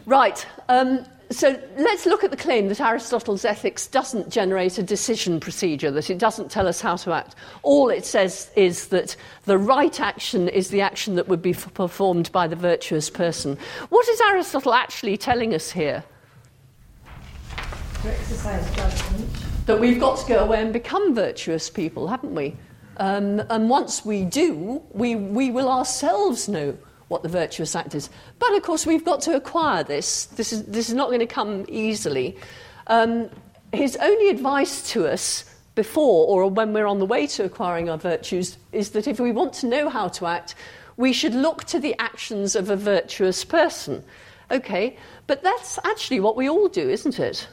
Right. 0.05 0.45
Um, 0.69 1.05
so 1.29 1.59
let's 1.77 2.05
look 2.05 2.23
at 2.23 2.31
the 2.31 2.37
claim 2.37 2.69
that 2.69 2.79
Aristotle's 2.79 3.43
ethics 3.43 3.87
doesn't 3.87 4.29
generate 4.29 4.77
a 4.77 4.83
decision 4.83 5.39
procedure, 5.39 5.91
that 5.91 6.09
it 6.09 6.17
doesn't 6.17 6.49
tell 6.49 6.67
us 6.67 6.79
how 6.79 6.95
to 6.97 7.11
act. 7.11 7.35
All 7.63 7.89
it 7.89 8.05
says 8.05 8.49
is 8.55 8.87
that 8.87 9.15
the 9.43 9.57
right 9.57 9.99
action 9.99 10.47
is 10.47 10.69
the 10.69 10.81
action 10.81 11.15
that 11.15 11.27
would 11.27 11.41
be 11.41 11.51
f- 11.51 11.73
performed 11.73 12.31
by 12.31 12.47
the 12.47 12.55
virtuous 12.55 13.09
person. 13.09 13.57
What 13.89 14.07
is 14.07 14.21
Aristotle 14.21 14.73
actually 14.73 15.17
telling 15.17 15.53
us 15.53 15.71
here? 15.71 16.03
To 18.03 18.11
exercise 18.11 18.75
judgment. 18.75 19.29
That 19.65 19.79
we've 19.79 19.99
got 19.99 20.19
to 20.19 20.27
go 20.27 20.39
away 20.39 20.61
and 20.61 20.71
become 20.71 21.13
virtuous 21.13 21.69
people, 21.69 22.07
haven't 22.07 22.35
we? 22.35 22.55
Um, 22.97 23.41
and 23.49 23.69
once 23.69 24.05
we 24.05 24.23
do, 24.23 24.81
we, 24.91 25.15
we 25.15 25.51
will 25.51 25.69
ourselves 25.69 26.47
know 26.47 26.77
what 27.07 27.23
the 27.23 27.29
virtuous 27.29 27.75
act 27.75 27.95
is. 27.95 28.09
But 28.39 28.53
of 28.55 28.63
course, 28.63 28.85
we've 28.85 29.05
got 29.05 29.21
to 29.21 29.35
acquire 29.35 29.83
this. 29.83 30.25
This 30.25 30.51
is, 30.51 30.63
this 30.65 30.89
is 30.89 30.95
not 30.95 31.07
going 31.07 31.19
to 31.19 31.25
come 31.27 31.65
easily. 31.67 32.37
Um, 32.87 33.29
his 33.73 33.95
only 33.97 34.29
advice 34.29 34.91
to 34.91 35.07
us 35.07 35.45
before 35.75 36.27
or 36.27 36.49
when 36.49 36.73
we're 36.73 36.87
on 36.87 36.99
the 36.99 37.05
way 37.05 37.27
to 37.27 37.43
acquiring 37.43 37.89
our 37.89 37.97
virtues 37.97 38.57
is 38.71 38.91
that 38.91 39.07
if 39.07 39.19
we 39.19 39.31
want 39.31 39.53
to 39.53 39.67
know 39.67 39.89
how 39.89 40.07
to 40.07 40.25
act, 40.25 40.55
we 40.97 41.13
should 41.13 41.35
look 41.35 41.63
to 41.65 41.79
the 41.79 41.95
actions 41.99 42.55
of 42.55 42.69
a 42.69 42.75
virtuous 42.75 43.45
person. 43.45 44.03
Okay, 44.49 44.97
but 45.27 45.43
that's 45.43 45.77
actually 45.83 46.19
what 46.19 46.35
we 46.35 46.49
all 46.49 46.67
do, 46.67 46.89
isn't 46.89 47.19
it? 47.19 47.47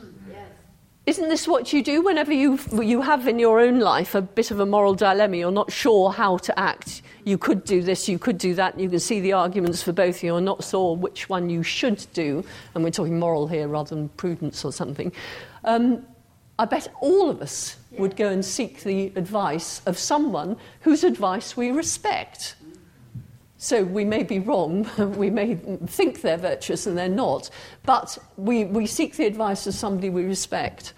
Isn't 1.06 1.28
this 1.28 1.46
what 1.46 1.70
you 1.70 1.82
do 1.82 2.00
whenever 2.00 2.32
you, 2.32 2.58
you 2.72 3.02
have 3.02 3.28
in 3.28 3.38
your 3.38 3.60
own 3.60 3.78
life 3.78 4.14
a 4.14 4.22
bit 4.22 4.50
of 4.50 4.58
a 4.58 4.64
moral 4.64 4.94
dilemma? 4.94 5.36
You're 5.36 5.50
not 5.50 5.70
sure 5.70 6.10
how 6.10 6.38
to 6.38 6.58
act. 6.58 7.02
You 7.24 7.36
could 7.36 7.64
do 7.64 7.82
this, 7.82 8.08
you 8.08 8.18
could 8.18 8.38
do 8.38 8.54
that. 8.54 8.80
You 8.80 8.88
can 8.88 9.00
see 9.00 9.20
the 9.20 9.34
arguments 9.34 9.82
for 9.82 9.92
both. 9.92 10.24
You're 10.24 10.40
not 10.40 10.64
sure 10.64 10.96
which 10.96 11.28
one 11.28 11.50
you 11.50 11.62
should 11.62 12.06
do. 12.14 12.42
And 12.74 12.82
we're 12.82 12.90
talking 12.90 13.18
moral 13.18 13.46
here 13.46 13.68
rather 13.68 13.94
than 13.94 14.08
prudence 14.10 14.64
or 14.64 14.72
something. 14.72 15.12
Um, 15.64 16.06
I 16.58 16.64
bet 16.64 16.88
all 17.02 17.28
of 17.28 17.42
us 17.42 17.76
would 17.98 18.16
go 18.16 18.30
and 18.30 18.42
seek 18.42 18.82
the 18.82 19.12
advice 19.14 19.82
of 19.84 19.98
someone 19.98 20.56
whose 20.80 21.04
advice 21.04 21.54
we 21.54 21.70
respect. 21.70 22.56
So 23.64 23.82
we 23.82 24.04
may 24.04 24.24
be 24.24 24.40
wrong, 24.40 24.86
we 25.16 25.30
may 25.30 25.54
think 25.86 26.20
they're 26.20 26.36
virtuous 26.36 26.86
and 26.86 26.98
they're 26.98 27.08
not, 27.08 27.48
but 27.84 28.18
we, 28.36 28.66
we 28.66 28.84
seek 28.84 29.16
the 29.16 29.24
advice 29.24 29.66
of 29.66 29.72
somebody 29.72 30.10
we 30.10 30.24
respect. 30.24 30.92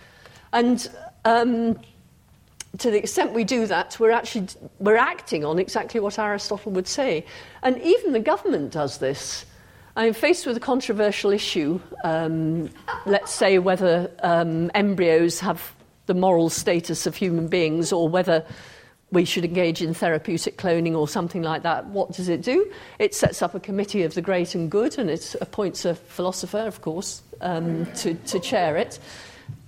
And 0.52 0.90
um, 1.24 1.78
to 2.78 2.90
the 2.90 2.98
extent 2.98 3.34
we 3.34 3.44
do 3.44 3.66
that, 3.66 4.01
we're 4.01 4.10
actually 4.10 4.48
we're 4.80 4.97
acting 4.97 5.44
on 5.44 5.60
exactly 5.60 6.01
what 6.01 6.18
Aristotle 6.18 6.72
would 6.72 6.88
say. 6.88 7.24
And 7.62 7.80
even 7.82 8.12
the 8.12 8.18
government 8.18 8.72
does 8.72 8.98
this. 8.98 9.47
I'm 9.94 10.12
faced 10.12 10.44
with 10.44 10.56
a 10.56 10.60
controversial 10.60 11.30
issue, 11.30 11.80
um, 12.02 12.68
let's 13.06 13.30
say 13.32 13.60
whether 13.60 14.10
um, 14.24 14.72
embryos 14.74 15.38
have 15.38 15.72
the 16.06 16.14
moral 16.14 16.51
status 16.51 17.06
of 17.06 17.14
human 17.14 17.47
beings 17.47 17.93
or 17.93 18.09
whether 18.09 18.44
we 19.12 19.24
should 19.24 19.45
engage 19.45 19.83
in 19.83 19.95
therapeutic 19.95 20.57
cloning 20.59 20.95
or 20.97 21.07
something 21.07 21.43
like 21.43 21.62
that. 21.62 21.87
What 21.87 22.12
does 22.12 22.28
it 22.28 22.43
do? 22.43 22.70
It 22.99 23.15
sets 23.15 23.41
up 23.41 23.55
a 23.55 23.61
committee 23.61 24.03
of 24.03 24.15
the 24.15 24.23
great 24.23 24.55
and 24.55 24.70
good 24.70 24.99
and 24.99 25.09
it 25.09 25.37
appoints 25.41 25.85
a 25.85 25.95
philosopher, 25.95 26.66
of 26.66 26.81
course, 26.81 27.23
um, 27.41 27.87
to, 27.97 28.15
to 28.15 28.41
chair 28.41 28.77
it. 28.77 28.99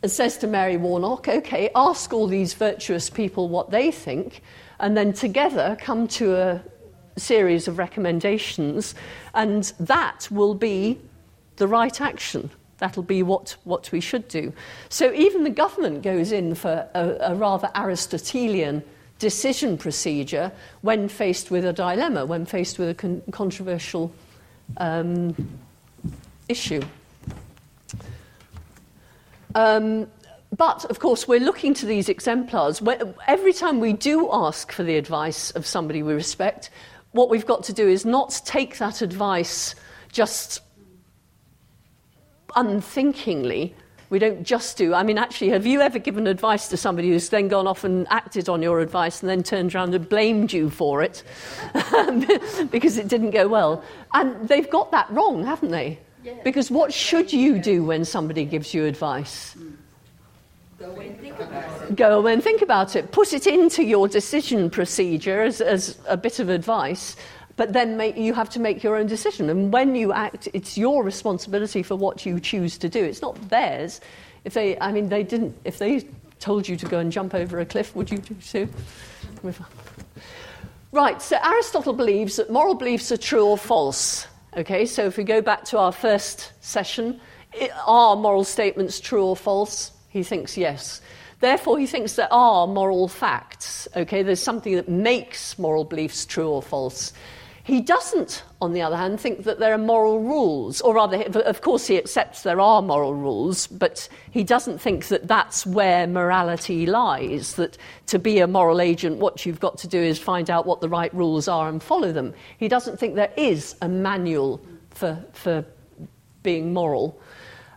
And 0.02 0.10
says 0.10 0.38
to 0.38 0.48
Mary 0.48 0.76
Warnock, 0.76 1.28
okay, 1.28 1.70
ask 1.74 2.12
all 2.12 2.26
these 2.26 2.54
virtuous 2.54 3.10
people 3.10 3.48
what 3.48 3.70
they 3.70 3.92
think, 3.92 4.42
and 4.80 4.96
then 4.96 5.12
together 5.12 5.76
come 5.80 6.08
to 6.08 6.36
a 6.36 6.62
series 7.16 7.68
of 7.68 7.78
recommendations, 7.78 8.94
and 9.34 9.72
that 9.78 10.28
will 10.30 10.54
be 10.54 10.98
the 11.56 11.68
right 11.68 12.00
action. 12.00 12.50
That'll 12.78 13.02
be 13.02 13.22
what, 13.22 13.56
what 13.64 13.90
we 13.90 14.00
should 14.00 14.28
do. 14.28 14.52
So 14.88 15.12
even 15.12 15.44
the 15.44 15.50
government 15.50 16.02
goes 16.02 16.32
in 16.32 16.54
for 16.54 16.88
a, 16.94 17.32
a 17.32 17.34
rather 17.34 17.70
Aristotelian 17.74 18.84
decision 19.18 19.76
procedure 19.76 20.52
when 20.82 21.08
faced 21.08 21.50
with 21.50 21.64
a 21.64 21.72
dilemma, 21.72 22.24
when 22.24 22.46
faced 22.46 22.78
with 22.78 22.88
a 22.88 22.94
con- 22.94 23.22
controversial 23.30 24.12
um, 24.76 25.34
issue. 26.48 26.82
Um, 29.54 30.06
but 30.56 30.84
of 30.86 30.98
course, 30.98 31.28
we're 31.28 31.40
looking 31.40 31.74
to 31.74 31.86
these 31.86 32.08
exemplars. 32.08 32.80
Every 33.26 33.52
time 33.52 33.80
we 33.80 33.92
do 33.92 34.28
ask 34.32 34.72
for 34.72 34.82
the 34.82 34.96
advice 34.96 35.50
of 35.52 35.66
somebody 35.66 36.02
we 36.02 36.14
respect, 36.14 36.70
what 37.12 37.28
we've 37.28 37.46
got 37.46 37.64
to 37.64 37.72
do 37.72 37.88
is 37.88 38.04
not 38.04 38.40
take 38.44 38.78
that 38.78 39.02
advice 39.02 39.74
just 40.10 40.60
unthinkingly, 42.56 43.74
We 44.10 44.18
don't 44.18 44.42
just 44.42 44.78
do. 44.78 44.94
I 44.94 45.02
mean, 45.02 45.18
actually, 45.18 45.50
have 45.50 45.66
you 45.66 45.82
ever 45.82 45.98
given 45.98 46.26
advice 46.26 46.68
to 46.68 46.76
somebody 46.78 47.10
who's 47.10 47.28
then 47.28 47.48
gone 47.48 47.66
off 47.66 47.84
and 47.84 48.06
acted 48.10 48.48
on 48.48 48.62
your 48.62 48.80
advice 48.80 49.20
and 49.20 49.28
then 49.28 49.42
turned 49.42 49.74
around 49.74 49.94
and 49.94 50.08
blamed 50.08 50.52
you 50.52 50.70
for 50.70 51.02
it 51.02 51.22
because 52.70 52.96
it 52.96 53.08
didn't 53.08 53.32
go 53.32 53.48
well? 53.48 53.84
And 54.14 54.48
they've 54.48 54.68
got 54.70 54.90
that 54.92 55.10
wrong, 55.10 55.44
haven't 55.44 55.70
they? 55.70 55.98
Because 56.42 56.70
what 56.70 56.92
should 56.92 57.32
you 57.32 57.58
do 57.58 57.84
when 57.84 58.04
somebody 58.04 58.44
gives 58.44 58.72
you 58.74 58.86
advice? 58.86 59.56
Go 60.78 60.90
away 60.90 61.08
and 61.08 61.20
think 61.20 61.40
about 61.40 61.82
it. 61.82 61.96
Go 61.96 62.18
away 62.18 62.32
and 62.32 62.42
think 62.42 62.62
about 62.62 62.96
it. 62.96 63.10
Put 63.10 63.32
it 63.32 63.46
into 63.46 63.82
your 63.82 64.06
decision 64.08 64.70
procedure 64.70 65.42
as, 65.42 65.60
as 65.60 65.98
a 66.06 66.16
bit 66.16 66.38
of 66.38 66.48
advice, 66.48 67.16
but 67.58 67.72
then 67.72 67.96
make, 67.96 68.16
you 68.16 68.34
have 68.34 68.48
to 68.50 68.60
make 68.60 68.84
your 68.84 68.96
own 68.96 69.08
decision. 69.08 69.50
And 69.50 69.72
when 69.72 69.96
you 69.96 70.12
act, 70.12 70.48
it's 70.54 70.78
your 70.78 71.02
responsibility 71.02 71.82
for 71.82 71.96
what 71.96 72.24
you 72.24 72.38
choose 72.38 72.78
to 72.78 72.88
do. 72.88 73.04
It's 73.04 73.20
not 73.20 73.50
theirs. 73.50 74.00
If 74.44 74.54
they, 74.54 74.78
I 74.78 74.92
mean, 74.92 75.08
they 75.08 75.24
didn't. 75.24 75.58
If 75.64 75.78
they 75.78 76.08
told 76.38 76.68
you 76.68 76.76
to 76.76 76.86
go 76.86 77.00
and 77.00 77.10
jump 77.10 77.34
over 77.34 77.58
a 77.58 77.66
cliff, 77.66 77.96
would 77.96 78.12
you 78.12 78.18
do 78.18 78.36
so? 78.40 78.68
Right. 80.92 81.20
So 81.20 81.36
Aristotle 81.44 81.92
believes 81.92 82.36
that 82.36 82.48
moral 82.48 82.76
beliefs 82.76 83.10
are 83.10 83.16
true 83.16 83.44
or 83.44 83.58
false. 83.58 84.28
Okay. 84.56 84.86
So 84.86 85.04
if 85.06 85.16
we 85.16 85.24
go 85.24 85.42
back 85.42 85.64
to 85.64 85.78
our 85.78 85.92
first 85.92 86.52
session, 86.60 87.20
are 87.84 88.14
moral 88.14 88.44
statements 88.44 89.00
true 89.00 89.24
or 89.24 89.36
false? 89.36 89.90
He 90.10 90.22
thinks 90.22 90.56
yes. 90.56 91.02
Therefore, 91.40 91.78
he 91.78 91.86
thinks 91.86 92.14
there 92.14 92.32
are 92.32 92.66
moral 92.66 93.08
facts. 93.08 93.86
Okay, 93.94 94.22
there's 94.22 94.42
something 94.42 94.74
that 94.74 94.88
makes 94.88 95.56
moral 95.56 95.84
beliefs 95.84 96.26
true 96.26 96.48
or 96.48 96.62
false. 96.62 97.12
He 97.68 97.82
doesn't, 97.82 98.44
on 98.62 98.72
the 98.72 98.80
other 98.80 98.96
hand, 98.96 99.20
think 99.20 99.44
that 99.44 99.58
there 99.58 99.74
are 99.74 99.78
moral 99.78 100.20
rules, 100.20 100.80
or 100.80 100.94
rather, 100.94 101.20
of 101.40 101.60
course, 101.60 101.86
he 101.86 101.98
accepts 101.98 102.42
there 102.42 102.60
are 102.60 102.80
moral 102.80 103.12
rules, 103.12 103.66
but 103.66 104.08
he 104.30 104.42
doesn't 104.42 104.78
think 104.78 105.08
that 105.08 105.28
that's 105.28 105.66
where 105.66 106.06
morality 106.06 106.86
lies. 106.86 107.56
That 107.56 107.76
to 108.06 108.18
be 108.18 108.38
a 108.38 108.46
moral 108.46 108.80
agent, 108.80 109.18
what 109.18 109.44
you've 109.44 109.60
got 109.60 109.76
to 109.78 109.86
do 109.86 110.00
is 110.00 110.18
find 110.18 110.48
out 110.48 110.64
what 110.64 110.80
the 110.80 110.88
right 110.88 111.12
rules 111.12 111.46
are 111.46 111.68
and 111.68 111.82
follow 111.82 112.10
them. 112.10 112.32
He 112.56 112.68
doesn't 112.68 112.98
think 112.98 113.16
there 113.16 113.34
is 113.36 113.76
a 113.82 113.88
manual 113.88 114.62
for, 114.88 115.22
for 115.34 115.62
being 116.42 116.72
moral. 116.72 117.20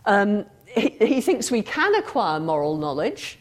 Um, 0.06 0.46
he, 0.64 0.88
he 1.00 1.20
thinks 1.20 1.50
we 1.50 1.60
can 1.60 1.94
acquire 1.96 2.40
moral 2.40 2.78
knowledge. 2.78 3.38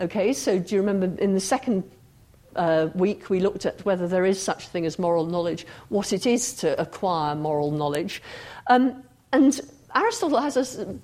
Okay, 0.00 0.32
so 0.32 0.58
do 0.58 0.76
you 0.76 0.80
remember 0.80 1.14
in 1.20 1.34
the 1.34 1.40
second 1.40 1.84
uh, 2.56 2.88
week 2.94 3.30
we 3.30 3.40
looked 3.40 3.66
at 3.66 3.84
whether 3.84 4.08
there 4.08 4.24
is 4.24 4.42
such 4.42 4.68
thing 4.68 4.86
as 4.86 4.98
moral 4.98 5.26
knowledge, 5.26 5.66
what 5.88 6.12
it 6.12 6.26
is 6.26 6.54
to 6.54 6.80
acquire 6.80 7.34
moral 7.34 7.70
knowledge. 7.70 8.22
Um, 8.68 9.02
and 9.32 9.60
Aristotle 9.94 10.40
has 10.40 10.56
a. 10.56 10.98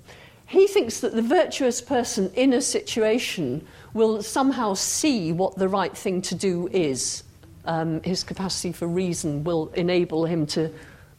He 0.47 0.67
thinks 0.67 1.01
that 1.01 1.13
the 1.13 1.21
virtuous 1.21 1.81
person 1.81 2.31
in 2.33 2.53
a 2.53 2.61
situation 2.61 3.67
will 3.93 4.23
somehow 4.23 4.75
see 4.75 5.33
what 5.33 5.57
the 5.57 5.67
right 5.67 5.95
thing 5.95 6.21
to 6.23 6.35
do 6.35 6.69
is. 6.71 7.23
Um, 7.65 8.01
his 8.03 8.23
capacity 8.23 8.71
for 8.71 8.87
reason 8.87 9.43
will 9.43 9.67
enable 9.75 10.25
him 10.25 10.45
to 10.47 10.71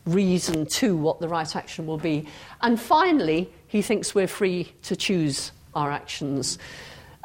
reason 0.07 0.65
to 0.65 0.97
what 0.97 1.21
the 1.21 1.29
right 1.29 1.55
action 1.55 1.87
will 1.87 1.99
be. 1.99 2.27
And 2.63 2.81
finally, 2.81 3.53
he 3.67 3.83
thinks 3.83 4.15
we're 4.15 4.27
free 4.27 4.73
to 4.85 4.97
choose 4.97 5.53
our 5.75 5.91
actions. 5.91 6.59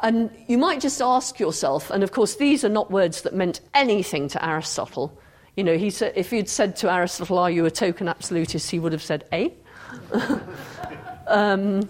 And 0.04 0.28
you 0.48 0.58
might 0.58 0.82
just 0.82 1.00
ask 1.00 1.40
yourself, 1.40 1.90
and 1.90 2.02
of 2.02 2.12
course, 2.12 2.36
these 2.36 2.62
are 2.62 2.68
not 2.68 2.90
words 2.90 3.22
that 3.22 3.34
meant 3.34 3.62
anything 3.72 4.28
to 4.28 4.46
Aristotle. 4.46 5.18
You 5.56 5.64
know, 5.64 5.78
he 5.78 5.88
said, 5.88 6.12
if 6.14 6.30
you'd 6.30 6.50
said 6.50 6.76
to 6.76 6.92
Aristotle, 6.92 7.38
Are 7.38 7.50
you 7.50 7.64
a 7.64 7.70
token 7.70 8.06
absolutist? 8.06 8.70
he 8.70 8.78
would 8.78 8.92
have 8.92 9.02
said, 9.02 9.24
Eh? 9.32 9.48
um, 11.26 11.88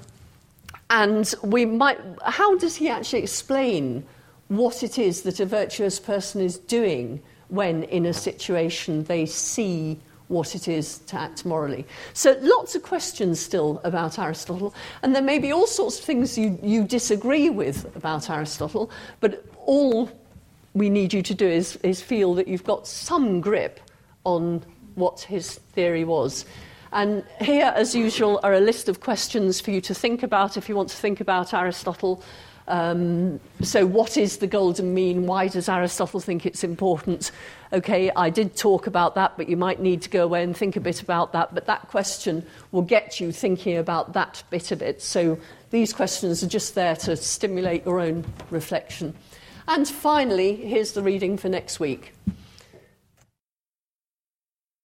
and 0.91 1.35
we 1.43 1.65
might, 1.65 1.99
how 2.25 2.57
does 2.57 2.77
he 2.77 2.89
actually 2.89 3.25
explain 3.25 4.07
what 4.47 4.85
it 4.85 4.97
is 4.97 5.23
that 5.23 5.41
a 5.41 5.47
virtuous 5.47 5.99
person 5.99 6.41
is 6.41 6.57
doing 6.57 7.21
when 7.49 7.83
in 7.83 8.07
a 8.07 8.13
situation 8.15 9.03
they 9.05 9.27
see 9.27 9.99
what 10.29 10.55
it 10.55 10.69
is 10.69 10.99
to 11.01 11.17
act 11.19 11.45
morally. 11.45 11.87
So 12.13 12.37
lots 12.41 12.75
of 12.75 12.83
questions 12.83 13.41
still 13.41 13.81
about 13.85 14.19
Aristotle, 14.19 14.75
and 15.03 15.15
there 15.15 15.23
may 15.23 15.39
be 15.39 15.53
all 15.53 15.67
sorts 15.67 15.99
of 15.99 16.05
things 16.05 16.39
you, 16.39 16.59
you 16.63 16.85
disagree 16.85 17.51
with 17.51 17.95
about 17.97 18.31
Aristotle, 18.31 18.91
but 19.21 19.45
all 19.67 20.11
we 20.75 20.91
need 20.91 21.13
you 21.13 21.23
to 21.23 21.35
do 21.35 21.47
is, 21.47 21.77
is 21.77 22.03
feel 22.03 22.35
that 22.35 22.49
you've 22.49 22.65
got 22.65 22.87
some 22.87 23.41
grip 23.41 23.81
on 24.25 24.65
what 24.95 25.21
his 25.21 25.55
theory 25.55 26.05
was. 26.05 26.45
And 26.93 27.25
here, 27.41 27.73
as 27.75 27.95
usual, 27.95 28.39
are 28.45 28.55
a 28.55 28.61
list 28.61 28.89
of 28.89 29.01
questions 29.01 29.61
for 29.61 29.73
you 29.73 29.81
to 29.81 29.95
think 29.95 30.23
about 30.23 30.57
if 30.57 30.69
you 30.69 30.77
want 30.77 30.91
to 30.91 30.97
think 30.97 31.21
about 31.21 31.53
Aristotle. 31.53 32.23
Um, 32.67 33.41
so, 33.61 33.85
what 33.85 34.17
is 34.17 34.39
the 34.39 34.47
golden 34.47 34.95
mean? 34.95 35.27
Why 35.27 35.49
does 35.49 35.69
Aristotle 35.69 36.21
think 36.21 36.47
it's 36.47 36.65
important? 36.65 37.31
Okay, 37.73 38.11
I 38.17 38.31
did 38.31 38.57
talk 38.57 38.87
about 38.87 39.15
that, 39.17 39.37
but 39.37 39.49
you 39.49 39.57
might 39.57 39.81
need 39.81 40.01
to 40.03 40.11
go 40.11 40.25
away 40.25 40.43
and 40.43 40.57
think 40.57 40.77
a 40.77 40.81
bit 40.81 41.03
about 41.03 41.33
that. 41.33 41.55
But 41.55 41.67
that 41.67 41.89
question 41.89 42.47
will 42.73 42.83
get 42.83 43.21
you 43.21 43.33
thinking 43.33 43.77
about 43.77 44.15
that 44.15 44.43
bit 44.49 44.71
of 44.71 44.81
it. 44.81 45.03
So, 45.03 45.39
these 45.71 45.93
questions 45.93 46.43
are 46.43 46.49
just 46.49 46.75
there 46.75 46.97
to 46.97 47.17
stimulate 47.17 47.85
your 47.85 48.01
own 48.01 48.25
reflection. 48.51 49.15
And 49.69 49.87
finally, 49.87 50.57
here's 50.57 50.93
the 50.93 51.03
reading 51.03 51.37
for 51.37 51.49
next 51.49 51.81
week. 51.81 52.13